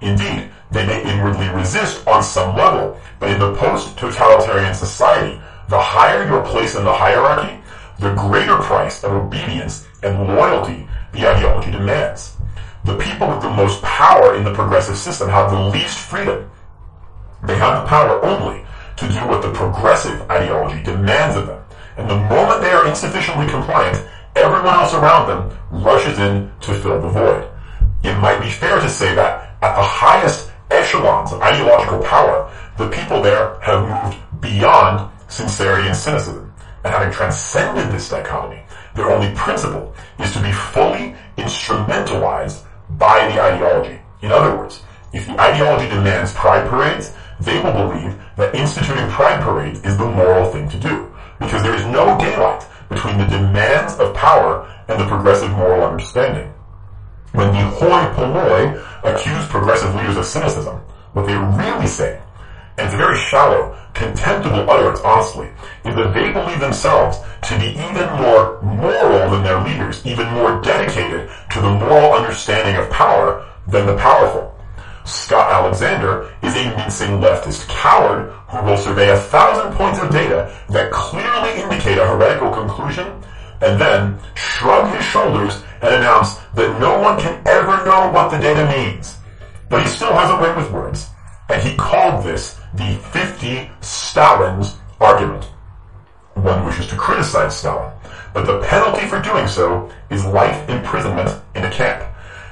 Indeed, 0.00 0.50
they 0.70 0.86
may 0.86 1.02
inwardly 1.02 1.48
resist 1.48 2.06
on 2.06 2.22
some 2.22 2.56
level, 2.56 3.00
but 3.18 3.30
in 3.30 3.38
the 3.38 3.54
post-totalitarian 3.54 4.74
society, 4.74 5.40
the 5.68 5.80
higher 5.80 6.26
your 6.26 6.44
place 6.44 6.74
in 6.74 6.84
the 6.84 6.92
hierarchy, 6.92 7.58
the 7.98 8.14
greater 8.14 8.56
price 8.56 9.04
of 9.04 9.12
obedience 9.12 9.86
and 10.04 10.28
loyalty 10.28 10.88
the 11.12 11.28
ideology 11.28 11.70
demands. 11.70 12.36
The 12.84 12.98
people 12.98 13.28
with 13.28 13.40
the 13.40 13.50
most 13.50 13.82
power 13.82 14.36
in 14.36 14.44
the 14.44 14.52
progressive 14.52 14.96
system 14.96 15.28
have 15.28 15.50
the 15.50 15.60
least 15.60 15.98
freedom. 15.98 16.50
They 17.44 17.56
have 17.56 17.82
the 17.82 17.88
power 17.88 18.22
only 18.24 18.64
to 18.96 19.08
do 19.08 19.26
what 19.26 19.42
the 19.42 19.52
progressive 19.52 20.20
ideology 20.30 20.82
demands 20.82 21.36
of 21.36 21.46
them. 21.46 21.62
And 21.96 22.10
the 22.10 22.16
moment 22.16 22.60
they 22.60 22.70
are 22.70 22.86
insufficiently 22.86 23.46
compliant, 23.46 24.06
everyone 24.36 24.74
else 24.74 24.94
around 24.94 25.28
them 25.28 25.58
rushes 25.70 26.18
in 26.18 26.50
to 26.60 26.74
fill 26.74 27.00
the 27.00 27.08
void. 27.08 27.48
It 28.02 28.18
might 28.18 28.40
be 28.40 28.50
fair 28.50 28.80
to 28.80 28.88
say 28.88 29.14
that 29.14 29.56
at 29.62 29.76
the 29.76 29.82
highest 29.82 30.52
echelons 30.70 31.32
of 31.32 31.40
ideological 31.40 32.02
power, 32.02 32.52
the 32.76 32.88
people 32.90 33.22
there 33.22 33.58
have 33.60 33.88
moved 33.88 34.40
beyond 34.40 35.10
sincerity 35.28 35.88
and 35.88 35.96
cynicism. 35.96 36.52
And 36.84 36.92
having 36.92 37.12
transcended 37.12 37.90
this 37.90 38.10
dichotomy, 38.10 38.62
their 38.94 39.10
only 39.10 39.34
principle 39.34 39.94
is 40.18 40.32
to 40.32 40.42
be 40.42 40.52
fully 40.52 41.14
instrumentalized 41.36 42.64
by 42.90 43.28
the 43.28 43.40
ideology. 43.40 44.00
In 44.22 44.32
other 44.32 44.56
words, 44.56 44.82
if 45.12 45.26
the 45.26 45.40
ideology 45.40 45.88
demands 45.88 46.32
pride 46.32 46.68
parades, 46.68 47.12
they 47.40 47.60
will 47.60 47.72
believe 47.72 48.16
that 48.36 48.54
instituting 48.54 49.08
pride 49.10 49.42
parades 49.42 49.80
is 49.84 49.96
the 49.96 50.06
moral 50.06 50.50
thing 50.50 50.68
to 50.68 50.78
do, 50.78 51.12
because 51.38 51.62
there 51.62 51.74
is 51.74 51.84
no 51.86 52.16
daylight 52.18 52.64
between 52.88 53.18
the 53.18 53.26
demands 53.26 53.98
of 53.98 54.14
power 54.14 54.70
and 54.88 55.00
the 55.00 55.06
progressive 55.06 55.50
moral 55.50 55.84
understanding. 55.84 56.52
When 57.32 57.48
the 57.48 57.62
hoi 57.62 58.12
polloi 58.14 58.80
accuse 59.02 59.46
progressive 59.48 59.94
leaders 59.94 60.16
of 60.16 60.24
cynicism, 60.24 60.76
what 61.12 61.26
they're 61.26 61.40
really 61.40 61.86
saying, 61.86 62.22
and 62.76 62.86
it's 62.86 62.94
a 62.94 62.98
very 62.98 63.16
shallow, 63.16 63.78
contemptible 63.94 64.68
utterance, 64.68 65.00
honestly, 65.00 65.48
that 65.84 66.12
they 66.12 66.32
believe 66.32 66.58
themselves 66.58 67.18
to 67.42 67.58
be 67.58 67.70
even 67.70 68.10
more 68.20 68.60
moral 68.62 69.30
than 69.30 69.44
their 69.44 69.62
leaders, 69.62 70.04
even 70.04 70.26
more 70.30 70.60
dedicated 70.60 71.30
to 71.50 71.60
the 71.60 71.70
moral 71.70 72.12
understanding 72.12 72.76
of 72.76 72.90
power 72.90 73.48
than 73.68 73.86
the 73.86 73.96
powerful. 73.96 74.50
Scott 75.04 75.52
Alexander 75.52 76.34
is 76.42 76.56
a 76.56 76.76
mincing 76.76 77.20
leftist 77.20 77.68
coward 77.68 78.32
who 78.48 78.64
will 78.64 78.76
survey 78.76 79.10
a 79.10 79.18
thousand 79.18 79.72
points 79.74 80.00
of 80.00 80.10
data 80.10 80.52
that 80.70 80.90
clearly 80.90 81.62
indicate 81.62 81.98
a 81.98 82.06
heretical 82.06 82.50
conclusion 82.50 83.22
and 83.60 83.80
then 83.80 84.18
shrug 84.34 84.92
his 84.94 85.04
shoulders 85.04 85.62
and 85.82 85.94
announce 85.94 86.34
that 86.54 86.80
no 86.80 86.98
one 87.00 87.20
can 87.20 87.40
ever 87.46 87.84
know 87.84 88.10
what 88.12 88.30
the 88.30 88.38
data 88.38 88.66
means. 88.76 89.18
But 89.68 89.82
he 89.82 89.88
still 89.88 90.12
has 90.12 90.30
a 90.30 90.42
way 90.42 90.54
with 90.56 90.70
words, 90.70 91.08
and 91.48 91.62
he 91.62 91.76
called 91.76 92.24
this 92.24 92.58
the 92.74 92.98
50 93.12 93.70
Stalins 93.80 94.76
argument. 95.00 95.44
One 96.34 96.66
wishes 96.66 96.88
to 96.88 96.96
criticize 96.96 97.56
Stalin, 97.56 97.92
but 98.32 98.46
the 98.46 98.60
penalty 98.62 99.06
for 99.06 99.22
doing 99.22 99.46
so 99.46 99.90
is 100.10 100.24
life 100.26 100.68
imprisonment 100.68 101.40
in 101.54 101.64
a 101.64 101.70
camp. 101.70 102.04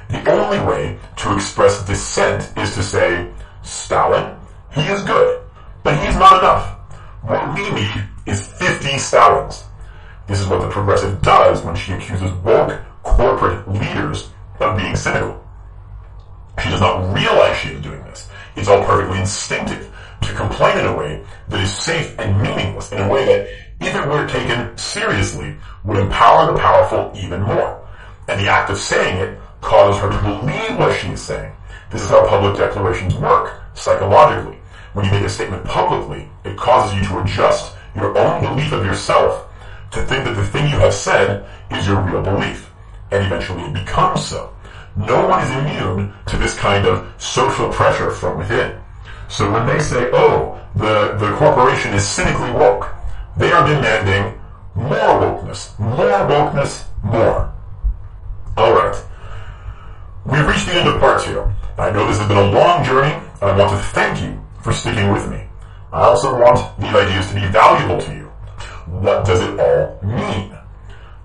The 0.09 0.31
only 0.31 0.59
way 0.59 0.97
to 1.17 1.35
express 1.35 1.85
dissent 1.85 2.57
is 2.57 2.73
to 2.75 2.83
say, 2.83 3.29
Stalin, 3.63 4.37
he 4.71 4.81
is 4.81 5.03
good, 5.03 5.41
but 5.83 5.99
he 5.99 6.07
is 6.07 6.15
not 6.15 6.39
enough. 6.39 6.69
What 7.23 7.55
we 7.55 7.69
need 7.71 8.03
is 8.25 8.47
50 8.47 8.97
Stalins. 8.97 9.63
This 10.27 10.39
is 10.39 10.47
what 10.47 10.61
the 10.61 10.69
progressive 10.69 11.21
does 11.21 11.61
when 11.63 11.75
she 11.75 11.91
accuses 11.91 12.31
woke 12.45 12.79
corporate 13.03 13.67
leaders 13.67 14.29
of 14.61 14.77
being 14.77 14.95
cynical. 14.95 15.43
She 16.63 16.69
does 16.69 16.79
not 16.79 17.13
realize 17.13 17.57
she 17.57 17.69
is 17.69 17.81
doing 17.81 18.01
this. 18.03 18.29
It's 18.55 18.69
all 18.69 18.85
perfectly 18.85 19.19
instinctive 19.19 19.92
to 20.25 20.33
complain 20.33 20.77
in 20.77 20.85
a 20.85 20.97
way 20.97 21.23
that 21.49 21.61
is 21.61 21.73
safe 21.73 22.17
and 22.19 22.41
meaningless, 22.41 22.91
in 22.91 22.99
a 22.99 23.09
way 23.09 23.25
that, 23.25 23.47
if 23.81 23.95
it 23.95 24.07
were 24.07 24.27
taken 24.27 24.77
seriously, 24.77 25.55
would 25.83 25.97
empower 25.97 26.51
the 26.51 26.59
powerful 26.59 27.11
even 27.15 27.41
more. 27.41 27.85
And 28.27 28.39
the 28.39 28.49
act 28.49 28.69
of 28.69 28.77
saying 28.77 29.17
it 29.17 29.39
causes 29.61 30.01
her 30.01 30.09
to 30.09 30.21
believe 30.21 30.77
what 30.77 30.97
she 30.99 31.09
is 31.09 31.21
saying. 31.21 31.53
This 31.91 32.01
is 32.01 32.09
how 32.09 32.27
public 32.27 32.57
declarations 32.57 33.15
work, 33.15 33.61
psychologically. 33.73 34.57
When 34.93 35.05
you 35.05 35.11
make 35.11 35.23
a 35.23 35.29
statement 35.29 35.65
publicly, 35.65 36.29
it 36.43 36.57
causes 36.57 36.95
you 36.95 37.03
to 37.07 37.19
adjust 37.21 37.75
your 37.95 38.17
own 38.17 38.41
belief 38.41 38.71
of 38.71 38.85
yourself 38.85 39.49
to 39.91 40.01
think 40.05 40.25
that 40.25 40.35
the 40.35 40.45
thing 40.45 40.69
you 40.69 40.79
have 40.79 40.93
said 40.93 41.45
is 41.71 41.87
your 41.87 42.01
real 42.01 42.21
belief. 42.21 42.71
And 43.11 43.25
eventually 43.25 43.63
it 43.63 43.73
becomes 43.73 44.25
so. 44.25 44.53
No 44.95 45.27
one 45.27 45.43
is 45.43 45.51
immune 45.51 46.13
to 46.27 46.37
this 46.37 46.57
kind 46.57 46.85
of 46.85 47.11
social 47.21 47.69
pressure 47.69 48.11
from 48.11 48.37
within. 48.37 48.82
So 49.29 49.51
when 49.51 49.65
they 49.65 49.79
say, 49.79 50.09
oh, 50.13 50.61
the, 50.75 51.15
the 51.17 51.35
corporation 51.37 51.93
is 51.93 52.07
cynically 52.07 52.51
woke, 52.51 52.89
they 53.37 53.51
are 53.51 53.67
demanding 53.67 54.39
more 54.75 54.97
wokeness, 55.21 55.77
more 55.79 56.05
wokeness, 56.27 56.85
more. 57.03 57.53
Alright. 58.57 59.03
We've 60.25 60.47
reached 60.47 60.67
the 60.67 60.75
end 60.75 60.89
of 60.89 60.99
part 60.99 61.21
two. 61.23 61.41
I 61.77 61.89
know 61.89 62.07
this 62.07 62.19
has 62.19 62.27
been 62.27 62.37
a 62.37 62.51
long 62.51 62.83
journey, 62.83 63.13
and 63.13 63.51
I 63.51 63.57
want 63.57 63.71
to 63.71 63.77
thank 63.77 64.21
you 64.21 64.39
for 64.61 64.71
sticking 64.71 65.11
with 65.11 65.29
me. 65.29 65.43
I 65.91 66.03
also 66.03 66.39
want 66.39 66.79
these 66.79 66.93
ideas 66.93 67.27
to 67.29 67.35
be 67.35 67.45
valuable 67.47 67.99
to 68.01 68.13
you. 68.13 68.25
What 68.87 69.25
does 69.25 69.41
it 69.41 69.59
all 69.59 69.99
mean? 70.03 70.57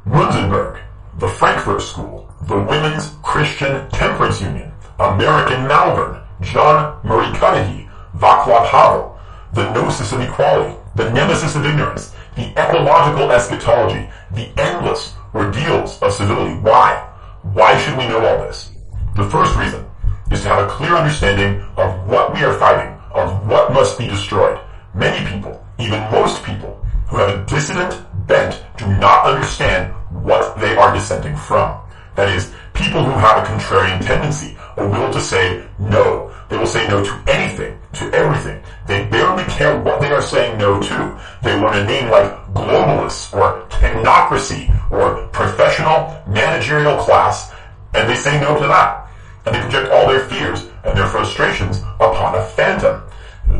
Munzenberg, 0.06 0.82
the 1.18 1.28
Frankfurt 1.28 1.82
School, 1.82 2.28
the 2.42 2.56
Women's 2.58 3.14
Christian 3.22 3.88
Temperance 3.90 4.40
Union, 4.40 4.72
American 4.98 5.68
Malvern, 5.68 6.22
John 6.40 6.98
Murray 7.04 7.30
Cuddihy, 7.36 7.87
Vaclav 8.18 8.66
Havel, 8.66 9.18
the 9.52 9.70
Gnosis 9.72 10.12
of 10.12 10.20
Equality, 10.20 10.76
the 10.96 11.10
Nemesis 11.10 11.54
of 11.54 11.64
Ignorance, 11.64 12.14
the 12.34 12.50
Ecological 12.60 13.30
Eschatology, 13.30 14.08
the 14.32 14.48
endless 14.60 15.14
ordeals 15.34 16.02
of 16.02 16.12
civility. 16.12 16.54
Why? 16.60 17.08
Why 17.42 17.78
should 17.78 17.96
we 17.96 18.08
know 18.08 18.24
all 18.24 18.38
this? 18.38 18.72
The 19.16 19.28
first 19.30 19.56
reason 19.56 19.86
is 20.30 20.42
to 20.42 20.48
have 20.48 20.64
a 20.64 20.68
clear 20.68 20.94
understanding 20.94 21.62
of 21.76 22.08
what 22.08 22.34
we 22.34 22.42
are 22.42 22.58
fighting, 22.58 22.92
of 23.12 23.46
what 23.48 23.72
must 23.72 23.98
be 23.98 24.06
destroyed. 24.06 24.58
Many 24.94 25.24
people, 25.28 25.64
even 25.78 26.00
most 26.10 26.42
people, 26.42 26.84
who 27.08 27.18
have 27.18 27.30
a 27.30 27.44
dissident 27.46 28.04
bent 28.26 28.62
do 28.76 28.86
not 28.98 29.26
understand 29.26 29.94
what 30.24 30.58
they 30.58 30.76
are 30.76 30.92
dissenting 30.92 31.36
from. 31.36 31.80
That 32.16 32.28
is, 32.28 32.52
people 32.74 33.04
who 33.04 33.12
have 33.12 33.42
a 33.42 33.46
contrarian 33.46 34.04
tendency, 34.04 34.56
a 34.76 34.86
will 34.86 35.12
to 35.12 35.20
say 35.20 35.64
no. 35.78 36.34
They 36.48 36.56
will 36.56 36.66
say 36.66 36.86
no 36.88 37.02
to 37.04 37.22
anything, 37.28 37.78
to 37.98 38.12
everything. 38.14 38.62
They 38.86 39.04
barely 39.06 39.44
care 39.44 39.78
what 39.80 40.00
they 40.00 40.10
are 40.10 40.22
saying 40.22 40.58
no 40.58 40.80
to. 40.80 41.20
They 41.42 41.60
learn 41.60 41.78
a 41.78 41.84
name 41.84 42.10
like 42.10 42.32
globalists 42.54 43.34
or 43.34 43.66
technocracy 43.68 44.68
or 44.90 45.26
professional 45.28 46.22
managerial 46.26 46.96
class, 46.98 47.52
and 47.94 48.08
they 48.08 48.16
say 48.16 48.40
no 48.40 48.58
to 48.60 48.66
that. 48.66 49.08
And 49.46 49.54
they 49.54 49.60
project 49.60 49.92
all 49.92 50.08
their 50.08 50.20
fears 50.20 50.68
and 50.84 50.96
their 50.96 51.08
frustrations 51.08 51.78
upon 52.00 52.34
a 52.34 52.44
phantom. 52.44 53.02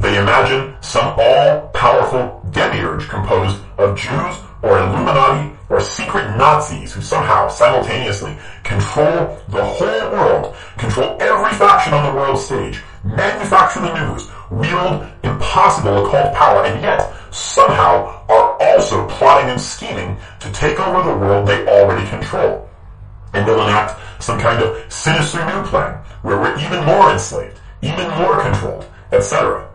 They 0.01 0.19
imagine 0.19 0.77
some 0.83 1.15
all-powerful 1.19 2.45
demiurge 2.51 3.09
composed 3.09 3.61
of 3.79 3.97
Jews 3.97 4.37
or 4.63 4.79
Illuminati 4.79 5.57
or 5.69 5.81
secret 5.81 6.37
Nazis 6.37 6.93
who 6.93 7.01
somehow 7.01 7.49
simultaneously 7.49 8.37
control 8.65 9.39
the 9.49 9.65
whole 9.65 10.11
world, 10.11 10.57
control 10.77 11.17
every 11.21 11.53
faction 11.57 11.95
on 11.95 12.05
the 12.05 12.21
world 12.21 12.39
stage, 12.39 12.83
manufacture 13.17 13.81
the 13.81 13.95
news, 13.95 14.29
wield 14.51 15.07
impossible 15.23 16.07
occult 16.07 16.35
power, 16.35 16.65
and 16.65 16.81
yet 16.83 17.13
somehow 17.33 18.25
are 18.29 18.57
also 18.61 19.07
plotting 19.09 19.51
and 19.51 19.61
scheming 19.61 20.17
to 20.41 20.53
take 20.53 20.79
over 20.79 21.03
the 21.11 21.19
world 21.19 21.47
they 21.47 21.67
already 21.67 22.09
control. 22.09 22.69
And 23.33 23.47
they'll 23.47 23.63
enact 23.63 24.01
some 24.23 24.39
kind 24.39 24.63
of 24.63 24.93
sinister 24.93 25.45
new 25.45 25.63
plan 25.65 25.95
where 26.23 26.39
we're 26.39 26.59
even 26.59 26.85
more 26.85 27.11
enslaved, 27.11 27.61
even 27.83 28.09
more 28.11 28.41
controlled, 28.41 28.87
etc. 29.13 29.69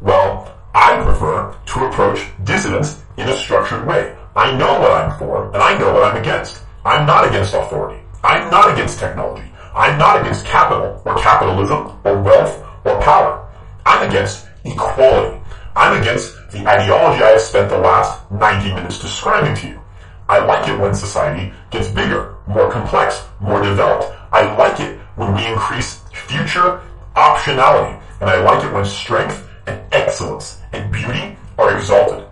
Well, 0.00 0.54
I 0.74 1.02
prefer 1.02 1.56
to 1.66 1.84
approach 1.86 2.26
dissidents 2.44 3.02
in 3.16 3.28
a 3.28 3.36
structured 3.36 3.86
way. 3.86 4.16
I 4.36 4.56
know 4.56 4.80
what 4.80 4.90
I'm 4.90 5.18
for, 5.18 5.46
and 5.52 5.62
I 5.62 5.78
know 5.78 5.92
what 5.92 6.02
I'm 6.04 6.20
against. 6.20 6.62
I'm 6.84 7.06
not 7.06 7.26
against 7.26 7.54
authority. 7.54 8.02
I'm 8.22 8.50
not 8.50 8.72
against 8.72 8.98
technology. 8.98 9.48
I'm 9.74 9.98
not 9.98 10.20
against 10.20 10.46
capital, 10.46 11.02
or 11.04 11.16
capitalism, 11.16 11.98
or 12.04 12.22
wealth, 12.22 12.64
or 12.84 13.00
power. 13.00 13.50
I'm 13.84 14.08
against 14.08 14.46
equality. 14.64 15.40
I'm 15.74 16.00
against 16.00 16.32
the 16.52 16.60
ideology 16.66 17.22
I 17.22 17.30
have 17.30 17.40
spent 17.40 17.70
the 17.70 17.78
last 17.78 18.30
90 18.30 18.72
minutes 18.72 19.00
describing 19.00 19.56
to 19.56 19.68
you. 19.68 19.80
I 20.28 20.38
like 20.38 20.68
it 20.68 20.78
when 20.78 20.94
society 20.94 21.52
gets 21.70 21.88
bigger, 21.88 22.36
more 22.46 22.70
complex, 22.70 23.22
more 23.40 23.62
developed. 23.62 24.16
I 24.32 24.54
like 24.56 24.78
it 24.78 24.98
when 25.16 25.34
we 25.34 25.44
increase 25.46 26.00
future 26.12 26.80
optionality. 27.16 28.00
And 28.20 28.30
I 28.30 28.40
like 28.42 28.64
it 28.64 28.72
when 28.72 28.84
strength 28.84 29.46
and 29.66 29.82
excellence 29.92 30.60
and 30.72 30.92
beauty 30.92 31.36
are 31.58 31.76
exalted. 31.76 32.26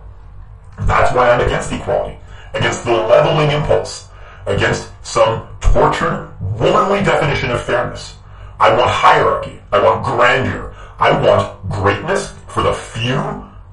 That's 0.83 1.15
why 1.15 1.31
I'm 1.31 1.41
against 1.41 1.73
equality, 1.73 2.19
against 2.55 2.85
the 2.85 2.93
leveling 2.93 3.51
impulse, 3.51 4.09
against 4.47 4.91
some 5.03 5.47
tortured, 5.61 6.33
womanly 6.41 7.03
definition 7.03 7.51
of 7.51 7.63
fairness. 7.63 8.17
I 8.59 8.77
want 8.77 8.91
hierarchy. 8.91 9.61
I 9.73 9.83
want 9.83 10.05
grandeur. 10.05 10.75
I 10.99 11.11
want 11.21 11.69
greatness 11.69 12.33
for 12.47 12.63
the 12.63 12.73
few 12.73 13.19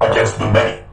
against 0.02 0.40
the 0.40 0.52
many. 0.52 0.84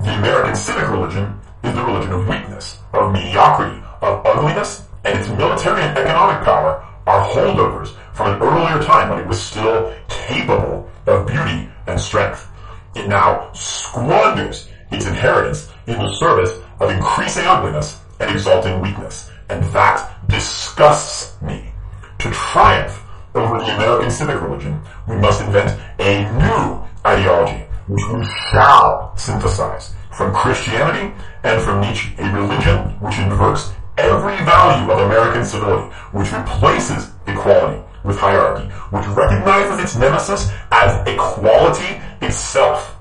The 0.00 0.18
American 0.18 0.56
civic 0.56 0.88
religion 0.88 1.38
is 1.62 1.74
the 1.74 1.84
religion 1.84 2.12
of 2.12 2.26
weakness, 2.26 2.78
of 2.92 3.12
mediocrity, 3.12 3.80
of 4.00 4.26
ugliness, 4.26 4.84
and 5.04 5.18
its 5.18 5.28
military 5.28 5.82
and 5.82 5.96
economic 5.96 6.44
power 6.44 6.84
are 7.06 7.28
holdovers 7.28 7.94
from 8.12 8.34
an 8.34 8.42
earlier 8.42 8.82
time 8.82 9.10
when 9.10 9.18
it 9.18 9.26
was 9.26 9.40
still 9.40 9.94
capable 10.08 10.90
of 11.06 11.26
beauty 11.26 11.68
and 11.86 12.00
strength. 12.00 12.48
It 12.94 13.08
now 13.08 13.52
squanders 13.52 14.68
its 14.90 15.06
inheritance 15.06 15.70
in 15.86 15.98
the 15.98 16.14
service 16.14 16.58
of 16.80 16.90
increasing 16.90 17.46
ugliness 17.46 18.01
and 18.22 18.30
exalting 18.30 18.80
weakness. 18.80 19.30
And 19.48 19.62
that 19.74 20.28
disgusts 20.28 21.40
me. 21.42 21.72
To 22.20 22.30
triumph 22.30 23.02
over 23.34 23.58
the 23.58 23.74
American 23.74 24.10
civic 24.10 24.40
religion, 24.40 24.80
we 25.08 25.16
must 25.16 25.42
invent 25.42 25.80
a 25.98 26.22
new 26.38 26.82
ideology, 27.04 27.64
which 27.88 28.04
we 28.12 28.24
shall 28.50 29.16
synthesize 29.16 29.94
from 30.12 30.32
Christianity 30.32 31.14
and 31.42 31.60
from 31.62 31.80
Nietzsche, 31.80 32.14
a 32.18 32.32
religion 32.32 32.78
which 33.00 33.18
inverts 33.18 33.72
every 33.98 34.36
value 34.44 34.90
of 34.92 35.00
American 35.00 35.44
civility, 35.44 35.92
which 36.12 36.32
replaces 36.32 37.10
equality 37.26 37.82
with 38.04 38.18
hierarchy, 38.18 38.68
which 38.90 39.06
recognizes 39.08 39.82
its 39.82 39.96
nemesis 39.96 40.50
as 40.70 41.06
equality 41.06 42.00
itself. 42.20 42.96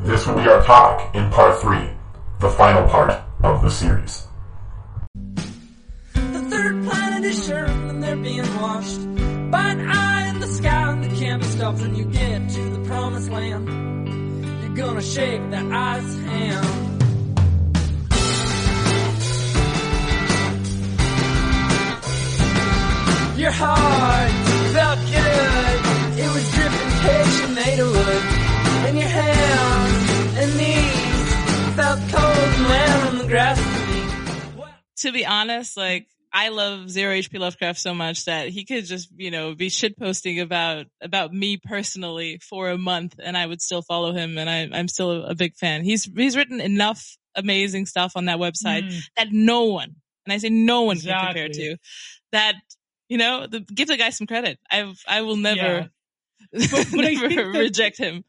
This 0.00 0.26
will 0.26 0.34
be 0.36 0.48
our 0.48 0.62
topic 0.62 1.14
in 1.14 1.30
part 1.30 1.60
three, 1.60 1.90
the 2.40 2.50
final 2.50 2.88
part 2.88 3.22
of 3.42 3.62
the 3.62 3.70
series. 3.70 4.23
The 6.64 6.70
third 6.70 6.84
planet 6.84 7.24
is 7.24 7.46
sure 7.46 7.66
and 7.66 8.02
they're 8.02 8.16
being 8.16 8.56
watched 8.58 9.00
by 9.50 9.68
an 9.72 9.86
eye 9.86 10.28
in 10.30 10.40
the 10.40 10.46
sky 10.46 10.92
and 10.92 11.04
the 11.04 11.08
can't 11.14 11.42
be 11.42 11.82
when 11.82 11.94
you 11.94 12.06
get 12.06 12.48
to 12.48 12.70
the 12.70 12.78
promised 12.88 13.30
land. 13.30 13.68
You're 14.62 14.74
gonna 14.74 15.02
shake 15.02 15.50
that 15.50 15.66
eye's 15.70 16.14
hand. 16.20 17.00
Your 23.38 23.50
heart 23.50 24.32
felt 24.72 25.00
good. 25.00 25.80
It 26.16 26.30
was 26.32 26.50
dripping 26.54 26.92
cage 27.04 27.40
made 27.54 27.78
of 27.78 27.90
wood. 27.92 28.22
And 28.86 28.96
your 28.96 29.08
hands 29.08 30.10
and 30.40 30.56
knees 30.56 31.74
felt 31.76 32.00
cold 32.10 32.48
and 32.56 32.68
lamb 32.68 33.08
on 33.08 33.18
the 33.18 33.26
grass 33.28 33.84
to 35.04 35.12
be 35.12 35.26
honest, 35.26 35.76
like 35.76 36.06
I 36.36 36.48
love 36.48 36.90
Zero 36.90 37.14
HP 37.14 37.38
Lovecraft 37.38 37.78
so 37.78 37.94
much 37.94 38.24
that 38.24 38.48
he 38.48 38.64
could 38.64 38.84
just, 38.86 39.08
you 39.16 39.30
know, 39.30 39.54
be 39.54 39.68
shit 39.68 39.96
posting 39.96 40.40
about, 40.40 40.86
about 41.00 41.32
me 41.32 41.58
personally 41.58 42.40
for 42.42 42.70
a 42.70 42.76
month 42.76 43.14
and 43.22 43.36
I 43.36 43.46
would 43.46 43.62
still 43.62 43.82
follow 43.82 44.12
him 44.12 44.36
and 44.36 44.50
I, 44.50 44.68
I'm 44.76 44.88
still 44.88 45.24
a, 45.24 45.36
big 45.36 45.54
fan. 45.54 45.84
He's, 45.84 46.10
he's 46.16 46.36
written 46.36 46.60
enough 46.60 47.16
amazing 47.36 47.86
stuff 47.86 48.12
on 48.16 48.24
that 48.24 48.38
website 48.38 48.82
Mm. 48.84 49.00
that 49.16 49.28
no 49.32 49.66
one, 49.66 49.94
and 50.26 50.32
I 50.32 50.38
say 50.38 50.48
no 50.50 50.82
one 50.82 50.98
can 50.98 51.06
compare 51.26 51.46
Exactly. 51.46 51.68
to 51.74 51.76
that, 52.32 52.54
you 53.08 53.16
know, 53.18 53.46
the, 53.46 53.60
give 53.60 53.86
the 53.86 53.96
guy 53.96 54.10
some 54.10 54.26
credit. 54.26 54.58
I, 54.68 54.92
I 55.06 55.22
will 55.22 55.36
never, 55.36 55.88
Yeah. 56.52 56.66
but 56.70 56.86
I 56.94 57.14
never 57.28 57.50
reject 57.50 57.96
him. 57.96 58.24